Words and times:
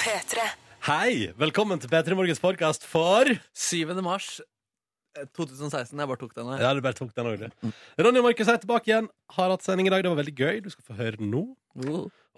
P3. 0.00 0.44
Hei! 0.86 1.14
Velkommen 1.40 1.80
til 1.82 1.90
P3 1.90 2.14
Morgens 2.14 2.38
podkast 2.38 2.84
for 2.86 3.26
7. 3.58 3.90
mars 4.06 4.28
eh, 5.18 5.24
2016. 5.34 5.98
Jeg 5.98 6.06
bare 6.12 6.20
tok 6.20 6.36
den 6.36 6.46
her. 6.52 6.62
Ja, 6.62 6.70
du 6.76 6.82
bare 6.84 6.94
tok 6.94 7.10
den 7.16 7.26
òg, 7.26 7.42
du. 7.42 7.72
Ronny 7.98 8.22
og 8.22 8.28
Markus 8.28 8.52
er 8.52 8.60
tilbake 8.62 8.92
igjen. 8.92 9.08
Har 9.34 9.50
hatt 9.50 9.66
sending 9.66 9.90
i 9.90 9.92
dag. 9.96 10.04
Det 10.06 10.12
var 10.12 10.20
veldig 10.20 10.36
gøy. 10.38 10.60
Du 10.62 10.70
skal 10.70 10.86
få 10.92 10.98
høre 11.00 11.18
den 11.18 11.32
nå. 11.34 11.42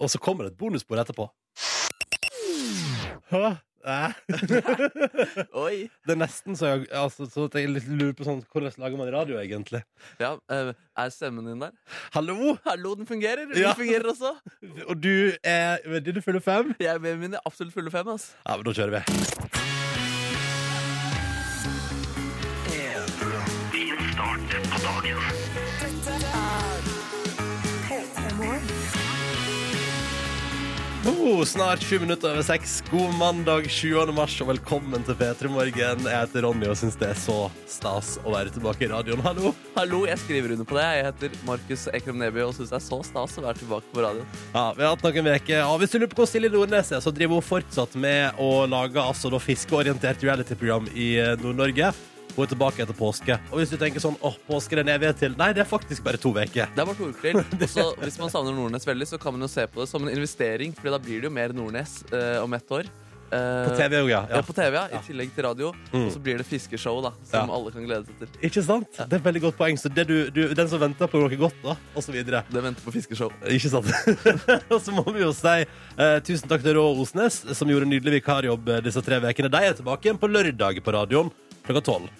Og 0.00 0.08
så 0.08 0.20
kommer 0.22 0.48
det 0.48 0.54
et 0.54 0.60
bonusbord 0.62 1.02
etterpå. 1.04 1.28
Hæ? 3.34 3.44
Oi. 3.82 5.76
Det 6.06 6.14
er 6.14 6.18
nesten 6.20 6.54
så 6.58 6.68
jeg, 6.72 6.86
altså, 6.94 7.26
så 7.30 7.48
jeg 7.58 7.68
lurer 7.88 8.12
på 8.18 8.26
sånn 8.26 8.42
Hvordan 8.52 8.76
lager 8.82 9.00
man 9.00 9.10
radio, 9.14 9.38
egentlig? 9.42 9.82
Ja, 10.22 10.36
eh, 10.54 10.70
er 10.98 11.10
stemmen 11.14 11.46
din 11.50 11.62
der? 11.64 11.72
Hallo? 12.14 12.54
Hallo, 12.66 12.94
den 12.98 13.08
fungerer! 13.10 13.46
Den 13.50 13.62
Ja. 13.62 13.72
fungerer 13.78 14.06
også. 14.12 14.34
Og 14.88 14.96
du 15.02 15.32
er 15.42 15.82
ved 15.88 16.06
dine 16.06 16.22
fulle 16.22 16.40
fem? 16.44 16.74
Jeg 16.80 16.94
er 16.94 17.02
ved 17.02 17.16
mine 17.22 17.42
absolutt 17.46 17.74
fulle 17.74 17.90
fem. 17.90 18.08
ass. 18.14 18.32
Ja, 18.46 18.56
men 18.56 18.64
da 18.66 18.72
kjører 18.76 19.00
vi. 19.00 19.91
Oh, 31.24 31.44
snart 31.44 31.82
sju 31.82 32.00
minutter 32.00 32.32
over 32.32 32.42
seks. 32.42 32.82
God 32.90 33.14
mandag 33.14 33.70
7. 33.70 33.94
mars, 34.10 34.34
og 34.42 34.48
velkommen 34.48 35.04
til 35.06 35.14
P3 35.14 35.50
Morgen. 35.54 36.00
Jeg 36.02 36.16
heter 36.16 36.42
Ronny 36.42 36.66
og 36.66 36.74
syns 36.80 36.96
det 36.98 37.12
er 37.12 37.20
så 37.20 37.36
stas 37.70 38.16
å 38.26 38.32
være 38.34 38.50
tilbake 38.50 38.88
i 38.88 38.90
radioen. 38.90 39.22
Hallo! 39.22 39.52
Hallo, 39.76 40.00
jeg 40.10 40.18
skriver 40.18 40.56
under 40.56 40.66
på 40.66 40.80
det. 40.80 40.88
Jeg 40.96 41.06
heter 41.06 41.36
Markus 41.46 41.84
Ekrem 41.94 42.18
Neby 42.18 42.42
og 42.42 42.56
syns 42.56 42.74
det 42.74 42.80
er 42.80 42.84
så 42.88 42.98
stas 43.06 43.38
å 43.38 43.44
være 43.46 43.62
tilbake 43.62 43.86
på 43.94 44.02
radioen. 44.02 44.26
Ja, 44.50 44.64
Vi 44.74 44.82
har 44.82 44.96
hatt 44.96 45.06
noen 45.06 45.30
veker. 45.30 45.60
Ja, 45.60 45.70
hvis 45.78 45.94
du 45.94 46.00
lurer 46.00 46.10
på 46.10 46.24
hvor 46.24 46.32
Silje 46.32 46.50
Nordnes 46.50 46.90
er, 46.90 47.04
så 47.06 47.14
driver 47.14 47.38
hun 47.38 47.50
fortsatt 47.52 47.94
med 47.94 48.42
å 48.42 48.50
lage 48.66 49.06
altså, 49.06 49.30
fiskeorientert 49.46 50.26
reality-program 50.26 50.90
i 50.90 51.12
eh, 51.22 51.36
Nord-Norge. 51.38 51.94
Hun 52.36 52.44
er 52.46 52.50
tilbake 52.54 52.82
etter 52.84 52.96
påske. 52.96 53.36
Og 53.50 53.60
hvis 53.60 53.72
du 53.72 53.76
tenker 53.80 54.00
sånn 54.02 54.16
åh, 54.24 54.36
påske 54.48 54.76
er 54.78 54.82
en 54.84 54.92
evighet 54.94 55.20
til. 55.20 55.36
Nei, 55.36 55.50
det 55.52 55.64
er 55.66 55.68
faktisk 55.68 56.04
bare 56.06 56.20
to 56.20 56.32
uker. 56.32 56.70
Det 56.72 56.80
er 56.80 56.88
bare 56.88 56.96
to 56.98 57.10
uker 57.12 57.22
til. 57.28 57.42
Og 57.62 57.68
så 57.68 57.86
hvis 58.02 58.18
man 58.22 58.32
savner 58.32 58.56
Nordnes 58.56 58.88
veldig, 58.88 59.10
så 59.12 59.20
kan 59.20 59.36
man 59.36 59.44
jo 59.44 59.52
se 59.52 59.66
på 59.68 59.84
det 59.84 59.88
som 59.92 60.06
en 60.06 60.14
investering, 60.14 60.72
Fordi 60.78 60.96
da 60.96 61.00
blir 61.02 61.20
det 61.20 61.28
jo 61.28 61.34
mer 61.34 61.52
Nordnes 61.56 62.00
eh, 62.12 62.38
om 62.42 62.52
ett 62.56 62.72
år. 62.72 62.88
Eh, 63.32 63.68
På 63.68 63.76
TV 63.76 63.96
òg, 64.02 64.10
ja. 64.10 64.18
Ja. 64.28 64.36
ja. 64.36 64.42
på 64.44 64.52
TV, 64.52 64.74
ja. 64.76 64.84
I 64.92 65.00
tillegg 65.06 65.30
til 65.32 65.46
radio. 65.46 65.70
Mm. 65.92 66.02
Og 66.04 66.10
så 66.12 66.20
blir 66.20 66.40
det 66.40 66.44
fiskeshow, 66.44 66.98
da, 67.04 67.12
som 67.24 67.48
Ja. 67.48 67.54
alle 67.56 67.72
kan 67.72 67.86
glede 67.86 68.04
seg 68.04 68.18
til. 68.20 68.40
Ikke 68.48 68.64
sant? 68.66 68.90
Det 68.98 69.08
er 69.08 69.20
et 69.22 69.24
veldig 69.24 69.42
godt 69.46 69.56
poeng. 69.56 69.78
Så 69.80 69.88
det 69.88 70.04
du, 70.08 70.16
du, 70.30 70.42
den 70.52 70.68
som 70.68 70.82
venter 70.82 71.08
på 71.08 71.20
noe 71.22 71.38
godt, 71.40 71.56
da, 71.64 71.76
og 71.96 72.04
så 72.04 72.12
videre. 72.12 72.42
Det 72.52 72.64
venter 72.64 72.84
på 72.84 72.92
fiskeshow. 72.92 73.32
Ikke 73.48 73.72
sant? 73.72 73.88
og 74.72 74.80
så 74.84 74.92
må 74.92 75.06
vi 75.16 75.24
jo 75.24 75.32
si 75.36 75.54
eh, 75.64 76.18
tusen 76.28 76.48
takk 76.50 76.64
til 76.64 76.76
Rå 76.76 76.84
Osnes, 77.00 77.40
som 77.56 77.72
gjorde 77.72 77.88
en 77.88 77.94
nydelig 77.96 78.18
vikarjobb 78.20 78.68
eh, 78.68 78.82
disse 78.84 79.00
tre 79.04 79.20
ukene. 79.24 79.52
De 79.52 79.64
er 79.64 79.80
tilbake 79.80 80.08
igjen 80.10 80.20
på 80.20 80.28
lørdag 80.28 80.82
på 80.84 80.96
radioen 80.98 81.32
klokka 81.66 81.82
tolv. 81.92 82.10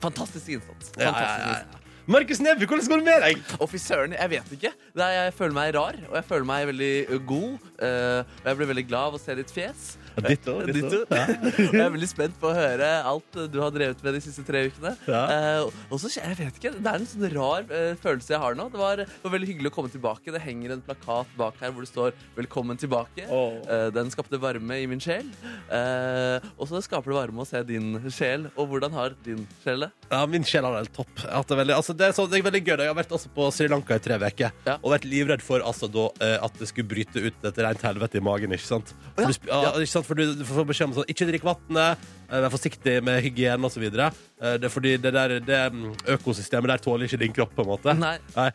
Fantastisk 0.00 0.48
innsats. 0.48 0.92
Ja, 0.96 1.10
Fantastisk 1.10 1.20
ja, 1.20 1.46
ja, 1.46 1.60
innsats. 1.60 1.74
ja. 1.74 1.86
Markus 2.10 2.40
Neby, 2.42 2.66
hvordan 2.66 2.88
går 2.90 3.02
det 3.02 3.06
med 3.06 3.22
deg? 3.22 3.42
Å, 3.62 3.66
fy 3.70 3.78
søren, 3.78 4.14
jeg 4.16 4.30
vet 4.32 4.48
ikke. 4.56 4.70
Det 4.96 5.04
er, 5.04 5.12
jeg 5.28 5.34
føler 5.36 5.54
meg 5.54 5.74
rar, 5.76 5.98
og 6.08 6.16
jeg 6.18 6.24
føler 6.26 6.46
meg 6.48 6.64
veldig 6.72 7.18
god. 7.28 7.68
eh, 7.86 8.22
og 8.40 8.48
jeg 8.48 8.58
blir 8.58 8.70
veldig 8.72 8.86
glad 8.88 9.12
av 9.12 9.18
å 9.18 9.20
se 9.22 9.36
ditt 9.38 9.52
fjes. 9.54 9.84
Ditto. 10.26 10.56
Ditto. 10.66 11.02
og 11.06 11.74
jeg 11.74 11.84
er 11.84 11.92
veldig 11.94 12.10
spent 12.10 12.38
på 12.40 12.50
å 12.50 12.54
høre 12.56 12.88
alt 13.10 13.40
du 13.52 13.58
har 13.62 13.72
drevet 13.74 14.02
med 14.04 14.16
de 14.18 14.22
siste 14.24 14.44
tre 14.46 14.66
ukene. 14.70 14.94
Ja. 15.10 15.22
Uh, 15.64 15.80
og 15.90 16.00
så, 16.02 16.10
jeg 16.16 16.38
vet 16.38 16.58
ikke, 16.60 16.74
Det 16.76 16.90
er 16.90 16.98
en 17.00 17.08
sånn 17.08 17.28
rar 17.34 17.66
uh, 17.70 17.92
følelse 18.02 18.34
jeg 18.34 18.42
har 18.42 18.58
nå. 18.58 18.68
Det 18.72 18.80
var, 18.80 19.04
var 19.24 19.34
veldig 19.36 19.50
hyggelig 19.52 19.72
å 19.72 19.76
komme 19.78 19.92
tilbake. 19.92 20.34
Det 20.34 20.42
henger 20.44 20.76
en 20.76 20.84
plakat 20.84 21.30
bak 21.38 21.60
her 21.62 21.74
hvor 21.74 21.86
det 21.86 21.92
står 21.92 22.14
'Velkommen 22.36 22.80
tilbake'. 22.80 23.28
Oh. 23.30 23.58
Uh, 23.66 23.88
den 23.94 24.10
skapte 24.12 24.40
varme 24.40 24.80
i 24.80 24.86
min 24.90 25.00
sjel. 25.02 25.28
Eh, 25.70 26.48
og 26.58 26.68
så 26.70 26.80
skaper 26.84 27.12
det 27.12 27.16
varme 27.18 27.42
å 27.44 27.48
se 27.48 27.60
din 27.66 27.94
sjel. 28.12 28.48
Og 28.56 28.70
hvordan 28.70 28.94
har 28.96 29.14
din 29.24 29.44
sjel 29.64 29.86
det? 29.86 29.90
Ja, 30.10 30.22
min 30.30 30.46
sjel 30.46 30.66
har 30.66 30.74
det 30.76 30.84
helt 30.84 30.96
topp. 30.96 31.12
Det, 31.20 31.58
veldig, 31.60 31.74
altså, 31.76 31.94
det, 31.96 32.08
er 32.10 32.16
så, 32.16 32.26
det 32.30 32.40
er 32.40 32.46
veldig 32.48 32.62
gøy. 32.64 32.74
Jeg 32.80 32.90
har 32.90 32.98
vært 32.98 33.14
altså, 33.16 33.30
på 33.34 33.48
Sri 33.54 33.68
Lanka 33.70 33.98
i 33.98 34.02
tre 34.02 34.18
uker 34.20 34.50
Ja. 34.66 34.76
og 34.80 34.94
vært 34.94 35.06
livredd 35.08 35.44
for 35.44 35.64
altså, 35.66 35.90
da, 35.92 36.06
eh, 36.24 36.36
at 36.42 36.56
det 36.60 36.70
skulle 36.70 36.88
bryte 36.90 37.22
ut 37.22 37.46
et 37.50 37.60
rent 37.66 37.84
helvete 37.86 38.20
i 38.20 38.24
magen. 38.24 38.54
Ikke 38.56 38.66
sant? 38.66 38.94
Oh, 39.16 39.28
Ja. 39.28 39.72
du, 39.74 39.82
ikke 39.84 39.92
sant? 39.92 39.99
For 40.06 40.18
du, 40.18 40.34
du 40.38 40.44
får 40.48 40.68
beskjed 40.68 40.90
om 40.90 40.96
sånn 40.98 41.10
Ikke 41.12 41.28
drikk 41.28 41.46
vannet, 41.46 42.08
eh, 42.28 42.40
vær 42.44 42.52
forsiktig 42.52 42.98
med 43.06 43.20
hygiene 43.24 43.66
osv. 43.68 43.86
Det 43.90 44.64
er 44.64 44.72
fordi 44.72 44.94
det 44.96 45.10
der 45.12 45.34
det 45.44 45.58
mm, 45.74 45.88
økosystemet 46.14 46.70
der 46.72 46.80
tåler 46.80 47.04
ikke 47.04 47.20
din 47.20 47.34
kropp. 47.36 47.52
på 47.56 47.64
en 47.64 47.68
måte 47.68 47.94
Nei. 47.98 48.14
Nei. 48.36 48.48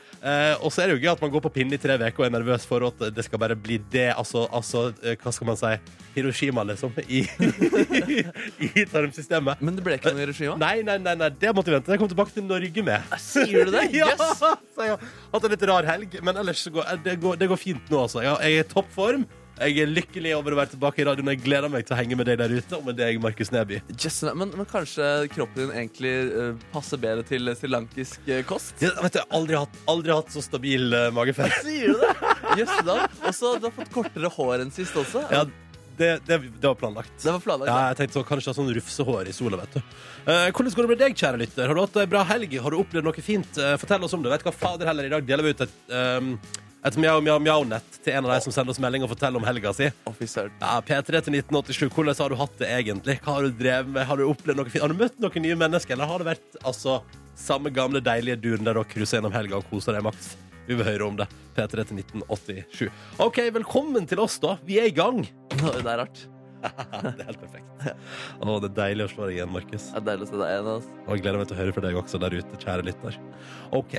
Og 0.65 0.73
så 0.73 0.81
er 0.81 0.89
det 0.89 0.95
jo 0.95 1.03
gøy 1.03 1.11
at 1.13 1.21
man 1.21 1.33
går 1.35 1.43
på 1.45 1.51
pinne 1.59 1.77
i 1.77 1.81
tre 1.81 1.97
uker 1.99 2.23
og 2.23 2.25
er 2.27 2.33
nervøs 2.33 2.65
for 2.65 2.87
at 2.87 3.05
det 3.13 3.25
skal 3.27 3.41
bare 3.41 3.57
bli 3.59 3.77
det. 3.91 4.09
Altså, 4.15 4.45
altså 4.51 4.87
eh, 5.03 5.17
hva 5.21 5.33
skal 5.35 5.49
man 5.51 5.59
si 5.59 5.73
Hiroshima, 6.15 6.63
liksom. 6.63 6.93
I, 7.07 7.25
i 8.69 8.85
tarmsystemet. 8.87 9.61
Men 9.61 9.77
det 9.77 9.85
ble 9.85 9.97
ikke 9.99 10.13
noe 10.15 10.23
Hiroshima? 10.23 10.57
Nei, 10.61 10.79
nei, 10.87 10.97
nei, 11.03 11.15
nei, 11.19 11.31
det 11.41 11.51
måtte 11.55 11.71
vi 11.71 11.77
vente. 11.77 11.91
Jeg 11.91 12.01
kom 12.01 12.11
tilbake 12.11 12.35
til 12.35 12.45
Norge 12.47 12.85
med. 12.87 13.15
Sier 13.21 13.67
du 13.67 13.75
det? 13.75 13.87
ja, 13.99 14.11
så 14.17 14.55
jeg 14.79 14.95
har 14.95 15.09
hatt 15.33 15.47
en 15.47 15.55
litt 15.55 15.65
rar 15.71 15.89
helg, 15.91 16.19
men 16.25 16.43
ellers 16.43 16.63
så 16.65 16.73
går 16.75 16.93
det, 17.05 17.17
går, 17.23 17.41
det 17.41 17.51
går 17.51 17.59
fint 17.59 17.91
nå, 17.91 18.05
altså. 18.05 18.23
Jeg 18.23 18.39
er 18.39 18.63
i 18.63 18.69
toppform. 18.71 19.27
Jeg 19.55 19.79
er 19.79 19.87
lykkelig 19.87 20.33
over 20.35 20.51
å 20.51 20.57
være 20.59 20.73
tilbake 20.73 20.99
i 20.99 21.05
radioen. 21.07 21.29
Jeg 21.31 21.43
gleder 21.45 21.71
meg 21.71 21.85
til 21.87 21.95
å 21.95 21.99
henge 21.99 22.17
med 22.19 22.27
deg 22.27 22.39
der 22.41 22.51
ute, 22.51 22.75
og 22.75 22.89
med 22.89 22.97
deg, 22.99 23.19
Markus 23.23 23.53
Neby. 23.55 23.79
Yes, 23.95 24.19
men, 24.35 24.51
men 24.51 24.67
kanskje 24.67 25.07
kroppen 25.31 25.61
din 25.63 25.75
egentlig 25.79 26.13
uh, 26.33 26.65
passer 26.73 26.99
bedre 26.99 27.23
til 27.27 27.47
srilankisk 27.55 28.27
uh, 28.27 28.41
kost? 28.49 28.75
Jeg, 28.83 28.91
vet 28.99 29.15
du, 29.15 29.21
jeg 29.21 29.23
har 29.23 29.37
aldri 29.39 29.61
aldri 29.91 30.17
hatt 30.17 30.33
så 30.35 30.43
stabil 30.43 30.91
uh, 30.91 31.07
mage 31.15 31.37
før. 31.37 31.55
Sier 31.63 31.95
du 31.95 32.03
det? 32.03 32.33
Jøss 32.59 32.81
da. 32.87 32.97
Og 33.07 33.37
så 33.37 33.53
du 33.61 33.69
har 33.69 33.77
fått 33.77 33.93
kortere 33.95 34.33
hår 34.35 34.65
enn 34.65 34.75
sist 34.75 34.99
også. 34.99 35.23
Ja, 35.31 35.45
det, 35.97 36.09
det, 36.27 36.37
det 36.59 36.67
var 36.67 36.75
planlagt. 36.75 37.15
Det 37.23 37.31
var 37.31 37.39
planlagt. 37.39 37.71
Ja, 37.71 37.87
jeg 37.93 37.99
tenkte 38.01 38.19
så, 38.19 38.25
Kanskje 38.27 38.53
sånn 38.57 38.71
rufsehår 38.75 39.31
i 39.31 39.35
sola, 39.35 39.61
vet 39.63 39.77
du. 39.77 39.95
Eh, 40.25 40.49
hvordan 40.51 40.75
går 40.75 40.87
det 40.87 40.91
med 40.91 41.01
deg, 41.05 41.15
kjære 41.21 41.39
lytter? 41.39 41.69
Har 41.69 41.77
du 41.77 41.83
hatt 41.85 41.99
ei 42.01 42.07
bra 42.11 42.23
helg? 42.27 42.55
Har 42.59 42.75
du 42.75 42.81
opplevd 42.81 43.07
noe 43.07 43.23
fint? 43.23 43.59
Eh, 43.61 43.77
fortell 43.79 44.03
oss 44.03 44.15
om 44.17 44.25
det. 44.25 44.33
Vet 44.33 44.43
du 44.43 44.49
hva, 44.49 44.55
fader 44.59 44.91
heller, 44.91 45.07
I 45.07 45.13
dag 45.15 45.27
deler 45.29 45.47
vi 45.47 45.55
ut 45.55 45.63
et, 45.63 45.77
um, 45.95 46.33
et 46.85 46.97
mjau, 47.01 47.17
mjau, 47.23 47.39
mjau-nett 47.41 47.97
til 48.03 48.13
en 48.13 48.27
av 48.27 48.35
de 48.35 48.41
som 48.45 48.53
sender 48.53 48.75
oss 48.75 48.79
melding 48.81 49.05
og 49.05 49.09
forteller 49.09 49.41
om 49.41 49.47
helga 49.47 49.71
si. 49.73 49.87
Ja, 50.61 50.75
P3 50.85 51.21
til 51.25 51.37
1987. 51.39 51.87
Hvordan 51.89 52.17
har 52.19 52.33
du 52.33 52.37
hatt 52.37 52.59
det 52.61 52.69
egentlig? 52.69 53.17
Hva 53.25 53.39
Har 53.39 53.47
du 53.47 53.55
drevet 53.57 53.89
med? 53.89 54.05
Har 54.05 54.21
du 54.21 54.25
opplevd 54.27 54.61
noe 54.61 54.69
fint? 54.69 54.83
Har 54.83 54.93
du 54.93 54.99
møtt 54.99 55.17
noen 55.23 55.45
nye 55.47 55.57
mennesker, 55.63 55.95
eller 55.95 56.11
har 56.11 56.21
det 56.21 56.29
vært 56.29 56.59
altså, 56.61 56.99
samme 57.39 57.73
gamle, 57.73 58.03
deilige 58.05 58.37
duren 58.43 58.67
der 58.67 58.77
dere 58.77 58.91
cruiser 58.91 59.17
gjennom 59.17 59.33
helga 59.33 59.57
og 59.57 59.65
koser 59.71 59.97
deg 59.97 60.05
maks? 60.05 60.35
Vi 60.65 60.77
vil 60.77 60.85
høre 60.85 61.09
om 61.09 61.17
det. 61.17 61.27
P3 61.57 61.73
til 61.89 62.01
1987. 62.03 62.87
OK, 63.25 63.41
velkommen 63.57 64.05
til 64.09 64.21
oss, 64.21 64.37
da. 64.43 64.57
Vi 64.65 64.77
er 64.81 64.89
i 64.91 64.95
gang. 64.95 65.23
Det 65.57 65.81
er 65.81 66.01
rart. 66.03 66.25
det 66.65 67.21
er 67.21 67.27
helt 67.31 67.41
perfekt. 67.41 67.69
Å, 68.41 68.59
det 68.61 68.69
er 68.71 68.75
deilig 68.77 69.09
å 69.09 69.13
slå 69.13 69.29
deg 69.29 69.39
igjen, 69.39 69.53
Markus. 69.53 69.89
Det 69.89 70.01
er 70.03 70.09
deilig 70.11 70.29
å 70.29 70.31
se 70.33 70.37
deg 70.41 70.49
igjen. 70.53 70.73
Altså. 70.75 70.97
Og 71.05 71.11
jeg 71.13 71.25
gleder 71.25 71.41
meg 71.41 71.49
til 71.49 71.57
å 71.57 71.61
høre 71.63 71.77
fra 71.77 71.85
deg 71.87 72.01
også 72.03 72.21
der 72.25 72.37
ute, 72.37 72.59
kjære 72.61 72.89
lytter. 72.91 73.13
OK. 73.81 73.95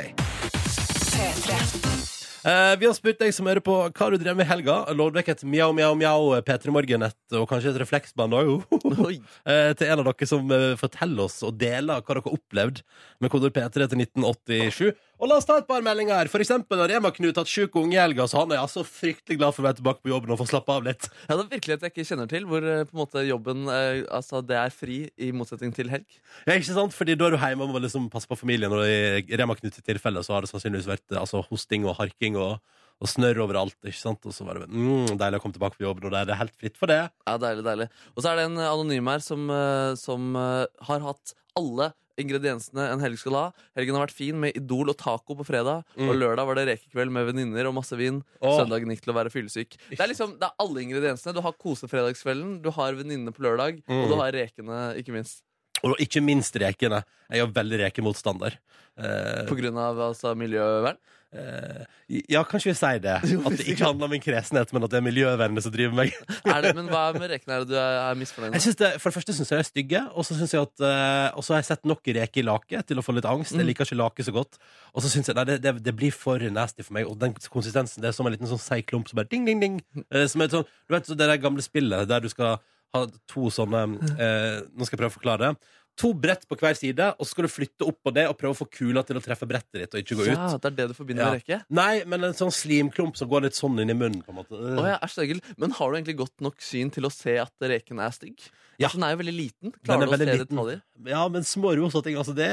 Eh, 2.46 2.76
vi 2.78 2.86
har 2.86 2.92
spurt 2.94 3.18
deg 3.18 3.32
som 3.34 3.48
hører 3.50 3.62
på 3.64 3.74
hva 3.74 4.06
du 4.12 4.20
drev 4.22 4.36
med 4.38 4.46
i 4.46 4.50
helga. 4.52 4.76
Lovd 4.94 5.16
vekk 5.18 5.32
et 5.32 5.40
mjau, 5.50 5.72
mjau, 5.74 5.96
mjau 5.98 6.36
P3 6.46 6.70
Morgen-nett 6.70 7.34
og 7.34 7.48
kanskje 7.50 7.72
et 7.72 7.80
refleksband 7.82 8.36
òg. 8.38 8.52
Oi. 9.08 9.16
Eh, 9.50 9.72
til 9.74 9.90
en 9.90 10.02
av 10.04 10.06
dere 10.06 10.28
som 10.30 10.52
eh, 10.54 10.76
forteller 10.78 11.24
oss 11.26 11.40
og 11.42 11.56
deler 11.58 11.98
hva 11.98 12.14
dere 12.14 12.22
har 12.22 12.36
opplevd 12.38 12.84
med 13.18 13.32
kodord 13.34 13.56
P3 13.56 13.88
til 13.90 14.04
1987. 14.04 14.92
Og 15.16 15.30
la 15.30 15.38
oss 15.40 15.46
ta 15.48 15.54
et 15.56 15.68
par 15.68 15.80
meldinger 15.84 16.12
her. 16.12 16.28
For 16.28 16.42
eksempel 16.44 16.80
har 16.82 16.90
Rema-Knut 16.92 17.38
hatt 17.40 17.48
sjuk 17.48 17.78
unge 17.80 17.96
i 17.96 18.00
helga, 18.00 18.26
så 18.28 18.42
han 18.42 18.50
er 18.52 18.60
altså 18.60 18.82
fryktelig 18.84 19.38
glad 19.40 19.54
for 19.56 19.64
å 19.64 19.66
være 19.70 19.78
tilbake 19.78 20.04
på 20.04 20.10
jobben 20.12 20.34
og 20.34 20.40
få 20.42 20.46
slappe 20.50 20.74
av 20.74 20.84
litt. 20.84 21.08
Ja, 21.24 21.38
det 21.38 21.46
er 21.46 21.54
virkelighet 21.54 21.86
jeg 21.86 21.94
ikke 21.94 22.04
kjenner 22.10 22.28
til, 22.28 22.44
hvor 22.50 22.66
eh, 22.68 22.82
på 22.84 22.92
en 22.92 23.00
måte 23.00 23.24
jobben 23.24 23.64
eh, 23.72 24.02
altså, 24.12 24.42
det 24.44 24.58
er 24.60 24.74
fri 24.76 24.98
i 25.16 25.30
motsetning 25.32 25.72
til 25.76 25.88
helg. 25.92 26.04
Ja, 26.44 26.58
ikke 26.58 26.76
sant? 26.76 26.96
Fordi 26.96 27.16
da 27.16 27.30
er 27.30 27.36
du 27.36 27.40
hjemme 27.40 27.64
og 27.64 27.72
må 27.72 27.80
liksom 27.80 28.10
passe 28.12 28.28
på 28.28 28.36
familien, 28.36 28.76
og 28.76 28.84
i 28.84 29.38
Rema-Knut 29.40 29.80
sitt 29.80 29.88
tilfelle 29.88 30.20
så 30.26 30.36
har 30.36 30.44
det 30.44 30.52
sannsynligvis 30.52 30.90
vært 30.92 31.16
eh, 31.16 31.22
altså, 31.22 31.40
hosting 31.48 31.88
og 31.88 31.96
harking 31.96 32.36
og, 32.36 32.60
og 33.00 33.12
snørr 33.14 33.40
overalt. 33.46 33.78
ikke 33.88 34.02
sant? 34.02 34.28
Og 34.28 34.36
så 34.36 34.44
var 34.44 34.60
det 34.60 34.68
mm, 34.68 35.16
deilig 35.16 35.40
å 35.40 35.46
komme 35.46 35.56
tilbake 35.56 35.80
på 35.80 35.88
jobben, 35.88 36.10
og 36.10 36.12
da 36.12 36.26
er 36.26 36.28
det 36.28 36.40
helt 36.42 36.56
fritt 36.60 36.76
for 36.76 36.92
det. 36.92 37.06
Ja, 37.24 37.40
deilig, 37.40 37.64
deilig. 37.64 37.88
Og 38.12 38.20
så 38.20 38.34
er 38.34 38.42
det 38.42 38.50
en 38.50 38.60
anonym 38.68 39.14
her 39.14 39.24
som, 39.24 39.48
som 39.96 40.36
har 40.36 41.08
hatt 41.08 41.38
alle 41.56 41.94
ingrediensene 42.20 42.86
en 42.92 43.02
helg 43.02 43.18
skal 43.20 43.36
ha. 43.38 43.44
Helgen 43.78 43.96
har 43.98 44.06
vært 44.06 44.16
fin 44.16 44.38
med 44.40 44.56
Idol 44.58 44.92
og 44.92 44.96
taco 45.00 45.36
på 45.38 45.46
fredag. 45.46 45.84
Mm. 45.96 46.08
Og 46.10 46.18
lørdag 46.20 46.46
var 46.48 46.58
det 46.60 46.66
rekekveld 46.70 47.12
med 47.12 47.26
venninner 47.30 47.68
og 47.70 47.76
masse 47.78 47.96
vin. 47.98 48.22
Oh. 48.40 48.56
Søndagen 48.60 48.92
gikk 48.94 49.04
til 49.06 49.14
å 49.14 49.18
være 49.18 49.32
fyllesyk. 49.34 49.76
Det 49.92 50.00
er 50.00 50.12
liksom, 50.12 50.36
det 50.40 50.48
er 50.48 50.56
alle 50.64 50.84
ingrediensene. 50.86 51.34
Du 51.36 51.42
har 51.44 51.56
kosefredagskvelden, 51.62 52.60
du 52.64 52.70
har 52.76 52.96
venninnene 52.98 53.34
på 53.36 53.44
lørdag, 53.46 53.82
Mm. 53.86 54.02
og 54.02 54.08
du 54.10 54.16
har 54.20 54.32
rekene, 54.32 54.78
ikke 54.98 55.12
minst. 55.14 55.42
Og 55.84 55.96
ikke 56.00 56.22
minst 56.24 56.56
rekene. 56.56 57.02
Jeg 57.30 57.42
er 57.44 57.52
veldig 57.52 57.78
rekemotstander. 57.84 58.56
Eh, 58.96 59.44
På 59.46 59.54
grunn 59.58 59.76
av 59.76 59.98
altså, 60.00 60.32
miljøvern? 60.34 60.96
Eh, 61.36 61.84
ja, 62.32 62.40
kanskje 62.46 62.70
vi 62.70 62.74
sier 62.78 63.00
det. 63.02 63.14
At 63.46 63.56
det 63.58 63.66
ikke 63.68 63.84
handler 63.86 64.08
om 64.08 64.12
min 64.14 64.22
kresenhet, 64.24 64.72
men 64.74 64.84
at 64.86 64.92
det 64.92 64.98
er 65.00 65.04
miljøvennene 65.06 65.62
som 65.64 65.72
driver 65.74 65.96
meg. 65.98 66.14
Er 66.56 66.62
det, 66.64 66.72
men 66.78 66.88
hva 66.92 67.04
med 67.18 67.30
rekene 67.32 67.56
er 67.56 67.64
det 67.64 67.70
du 67.72 67.76
er, 67.80 67.96
er 68.06 68.18
misfornøyd 68.20 68.54
med? 68.54 68.66
det, 68.80 68.90
for 69.02 69.10
det 69.10 69.16
første 69.18 69.34
syns 69.36 69.50
jeg 69.52 69.58
de 69.58 69.64
er 69.64 69.68
stygge, 69.70 70.02
og 70.14 70.26
så 70.28 70.36
jeg 70.54 70.62
at 70.62 70.84
eh, 70.86 71.28
Og 71.36 71.44
så 71.46 71.54
har 71.56 71.62
jeg 71.62 71.68
sett 71.72 71.88
nok 71.90 72.12
reker 72.18 72.42
i 72.42 72.46
lake 72.46 72.82
til 72.86 73.02
å 73.02 73.04
få 73.06 73.16
litt 73.16 73.26
angst. 73.28 73.52
Jeg 73.56 73.62
Mm. 73.64 73.70
liker 73.72 73.88
ikke 73.88 73.98
lake 73.98 74.24
så 74.26 74.32
godt. 74.36 74.58
Og 74.94 75.02
så 75.02 75.10
syns 75.12 75.28
jeg 75.32 75.36
nei, 75.38 75.44
det, 75.50 75.58
det, 75.64 75.74
det 75.86 75.96
blir 75.98 76.14
for 76.14 76.38
nasty 76.54 76.82
for 76.86 76.94
meg. 76.98 77.08
Og 77.10 77.18
den 77.20 77.34
konsistensen 77.50 78.02
det 78.04 78.12
er 78.12 78.16
som 78.16 78.26
en 78.28 78.34
liten 78.36 78.48
sånn 78.50 78.62
seig 78.62 78.86
klump 78.86 79.10
som 79.10 79.18
bare 79.18 79.30
ding, 79.32 79.44
ding, 79.48 79.60
ding. 79.60 79.80
Eh, 80.10 80.26
som 80.30 80.40
er 80.44 80.52
sånn, 80.54 80.66
du 80.86 80.94
vet 80.94 81.06
så 81.10 81.16
det 81.18 81.28
der 81.30 81.42
gamle 81.42 81.64
spillet 81.64 82.06
der 82.10 82.22
du 82.24 82.30
skal 82.32 82.58
ha 82.94 83.00
to 83.28 83.50
sånne 83.52 83.80
eh, 84.14 84.60
Nå 84.72 84.86
skal 84.86 84.94
jeg 84.94 85.00
prøve 85.02 85.12
å 85.12 85.16
forklare 85.18 85.48
det. 85.50 85.72
To 85.96 86.10
brett 86.12 86.42
på 86.44 86.56
hver 86.60 86.76
side, 86.76 87.00
og 87.16 87.24
så 87.24 87.30
skal 87.32 87.46
du 87.46 87.48
flytte 87.48 87.86
opp 87.88 87.96
på 88.04 88.12
det 88.12 88.26
og 88.28 88.34
prøve 88.36 88.52
å 88.52 88.58
få 88.58 88.66
kula 88.68 89.00
til 89.08 89.16
å 89.16 89.22
treffe 89.24 89.46
brettet 89.48 89.78
ditt 89.80 89.94
og 89.96 90.02
ikke 90.02 90.18
gå 90.18 90.26
ut. 90.26 90.28
Ja, 90.34 90.48
det 90.60 90.68
er 90.68 90.74
det 90.76 90.86
du 90.90 90.94
forbinder 90.98 91.24
Ja. 91.24 91.30
med 91.32 91.40
rekke? 91.40 91.58
Nei, 91.72 92.04
men 92.04 92.24
en 92.28 92.34
sånn 92.36 92.52
slimklump 92.52 93.16
som 93.16 93.30
går 93.30 93.46
litt 93.46 93.56
sånn 93.56 93.80
inn 93.80 93.88
i 93.88 93.96
munnen. 93.96 94.20
på 94.26 94.28
en 94.34 94.36
måte 94.42 94.52
Å 94.60 94.84
ja, 94.84 94.98
æsj, 95.00 95.16
det. 95.40 95.54
Men 95.56 95.70
har 95.78 95.88
du 95.90 95.96
egentlig 95.96 96.16
godt 96.20 96.44
nok 96.44 96.60
syn 96.60 96.90
til 96.92 97.08
å 97.08 97.10
se 97.10 97.38
at 97.40 97.52
reken 97.64 97.98
er 98.04 98.12
stygg? 98.12 98.36
Ja. 98.76 98.88
Altså, 98.90 98.98
den 99.00 99.04
er 99.08 99.14
jo 99.16 99.20
veldig 99.22 99.36
liten. 99.38 99.72
Den 99.72 99.72
er 99.72 99.86
Klarer 99.88 100.04
du 100.04 100.12
å 100.12 100.18
se 100.18 100.26
liten. 100.26 100.46
detaljer? 100.52 100.82
Ja, 101.06 101.22
men 101.32 101.42
små 101.48 101.72
rosa 101.80 102.02
ting, 102.04 102.16
altså, 102.20 102.34
det, 102.36 102.50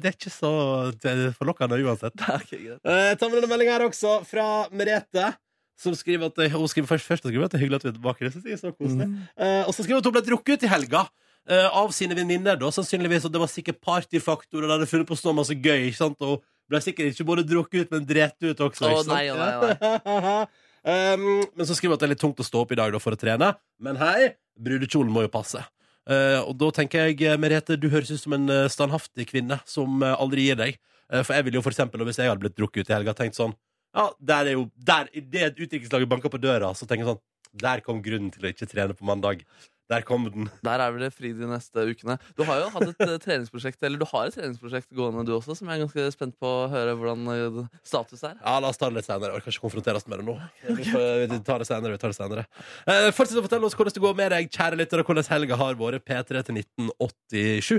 det 0.00 0.12
er 0.12 0.14
ikke 0.14 0.30
så 0.30 0.52
det 0.94 1.10
er 1.10 1.34
forlokkende 1.34 1.82
uansett. 1.82 2.14
Ok, 2.38 2.50
greit. 2.54 2.78
Eh, 2.86 3.02
Jeg 3.10 3.18
tar 3.18 3.30
med 3.34 3.40
denne 3.42 3.50
meldinga 3.50 3.72
her 3.80 3.88
også, 3.90 4.20
fra 4.30 4.46
Merete. 4.70 5.32
Som 5.76 5.92
skriver 5.98 6.30
at 6.30 6.38
Hun 6.54 6.68
skriver 6.70 6.86
først, 6.88 7.04
først 7.04 7.26
skriver 7.26 7.44
at 7.44 7.50
det 7.52 7.58
er 7.58 7.66
hyggelig 7.66 7.82
at 7.82 7.84
vi 7.84 7.90
er 7.90 7.98
tilbake. 7.98 8.20
Det 8.24 8.32
synes 8.32 8.46
jeg 8.46 8.54
er 8.56 8.62
så 8.62 8.70
koselig. 8.78 9.08
Mm. 9.10 9.18
Uh, 9.36 9.62
og 9.66 9.74
så 9.74 9.82
skriver 9.82 9.98
hun 9.98 10.04
at 10.04 10.08
hun 10.08 10.14
ble 10.16 10.22
drukket 10.30 10.54
ut 10.56 10.62
i 10.64 10.70
helga. 10.70 11.02
Eh, 11.50 11.66
av 11.66 11.92
sine 11.94 12.16
venninner, 12.18 12.58
da, 12.60 12.70
sannsynligvis. 12.74 13.26
Og 13.28 13.34
det 13.34 13.42
var 13.42 13.50
sikkert 13.52 13.80
partyfaktor, 13.84 14.62
og 14.62 14.68
de 14.68 14.74
hadde 14.74 14.90
funnet 14.90 15.08
på 15.08 15.18
så 15.18 15.34
masse 15.36 15.54
gøy. 15.54 15.88
Ikke 15.88 16.00
sant? 16.00 16.22
Og 16.26 16.42
ble 16.70 16.82
sikkert 16.82 17.12
ikke 17.12 17.28
både 17.28 17.46
drukket 17.46 17.86
ut, 17.86 17.94
men 17.94 18.08
drept 18.08 18.42
ut 18.46 18.64
også. 18.68 18.88
Å, 18.88 18.90
ikke 18.90 19.04
sant? 19.04 19.14
nei, 19.14 19.28
å, 19.30 19.36
nei, 19.38 21.14
um, 21.14 21.28
men 21.56 21.68
så 21.68 21.76
skriver 21.78 21.94
hun 21.94 21.98
at 21.98 22.04
det 22.04 22.10
er 22.10 22.14
litt 22.16 22.24
tungt 22.24 22.42
å 22.42 22.46
stå 22.46 22.64
opp 22.64 22.74
i 22.74 22.80
dag 22.80 22.94
da, 22.94 23.02
for 23.02 23.16
å 23.16 23.20
trene. 23.20 23.52
Men 23.82 24.00
hei, 24.02 24.32
brudekjolen 24.58 25.12
må 25.12 25.26
jo 25.26 25.32
passe. 25.32 25.62
Uh, 26.06 26.42
og 26.44 26.54
da 26.58 26.70
tenker 26.74 27.08
jeg, 27.08 27.18
eh, 27.26 27.38
Merete, 27.40 27.74
du 27.78 27.88
høres 27.90 28.12
ut 28.14 28.22
som 28.22 28.36
en 28.36 28.50
standhaftig 28.70 29.26
kvinne 29.32 29.58
som 29.66 30.04
aldri 30.06 30.48
gir 30.48 30.58
deg. 30.58 30.82
Uh, 31.06 31.22
for 31.22 31.36
jeg 31.36 31.46
ville 31.46 31.60
jo 31.60 31.64
for 31.66 31.74
eksempel, 31.74 32.02
hvis 32.06 32.18
jeg 32.22 32.30
hadde 32.30 32.42
blitt 32.42 32.58
drukket 32.58 32.86
ut 32.86 32.92
i 32.92 32.96
helga, 32.98 33.14
tenkt 33.14 33.38
sånn 33.38 33.54
Ja, 33.96 34.10
der 34.18 34.50
er 34.50 34.56
jo 34.58 34.66
der, 34.74 35.06
I 35.14 35.22
det 35.22 35.54
utdrikningslaget 35.54 36.10
banker 36.10 36.32
på 36.32 36.40
døra, 36.42 36.72
så 36.74 36.86
tenker 36.86 37.04
jeg 37.04 37.12
sånn 37.14 37.22
Der 37.62 37.80
kom 37.84 38.02
grunnen 38.04 38.32
til 38.34 38.44
å 38.44 38.52
ikke 38.52 38.68
trene 38.70 38.96
på 38.96 39.06
mandag. 39.08 39.44
Der 39.86 40.02
kom 40.02 40.24
den. 40.26 40.48
Der 40.66 40.82
er 40.82 40.90
vel 40.90 41.04
det 41.06 41.12
fri 41.14 41.28
de 41.36 41.46
neste 41.46 41.84
ukene. 41.86 42.16
Du 42.34 42.42
har 42.48 42.58
jo 42.58 42.70
hatt 42.74 42.88
et 42.88 43.02
eh, 43.04 43.18
treningsprosjekt 43.22 43.84
Eller 43.86 44.00
du 44.00 44.06
har 44.10 44.26
et 44.26 44.34
treningsprosjekt 44.34 44.90
gående, 44.98 45.22
du 45.28 45.30
også, 45.36 45.54
som 45.54 45.70
jeg 45.70 45.78
er 45.78 45.84
ganske 45.84 46.06
spent 46.16 46.34
på 46.42 46.48
å 46.64 46.64
høre 46.72 46.96
hvordan 46.98 47.22
eh, 47.30 47.60
status 47.86 48.24
er. 48.26 48.34
Ja, 48.40 48.56
La 48.62 48.72
oss 48.72 48.80
ta 48.82 48.90
det 48.90 48.98
litt 48.98 49.06
senere. 49.06 49.30
Jeg 49.30 49.38
orker 49.38 49.54
ikke 49.54 49.66
konfronteres 49.68 50.08
med 50.10 50.18
det 50.18 50.26
nå. 50.26 50.34
Vi 50.80 50.88
får 50.90 51.06
vi 51.30 51.38
tar 51.46 51.62
det 51.62 51.68
senere, 51.70 51.94
vi 51.94 52.02
tar 52.02 52.10
det 52.10 52.18
senere. 52.18 52.46
Eh, 52.82 53.12
fortsett 53.14 53.38
å 53.38 53.46
fortelle 53.46 53.70
oss 53.70 53.78
hvordan 53.78 53.94
det 53.94 54.04
går 54.08 54.18
med 54.18 54.34
deg, 54.34 54.50
kjære 54.58 54.80
lytter, 54.82 55.04
og 55.04 55.12
hvordan 55.12 55.30
helga 55.30 55.62
har 55.62 55.78
vært. 55.78 56.06
P3 56.10 56.42
til 56.50 56.62
1987. 56.64 57.78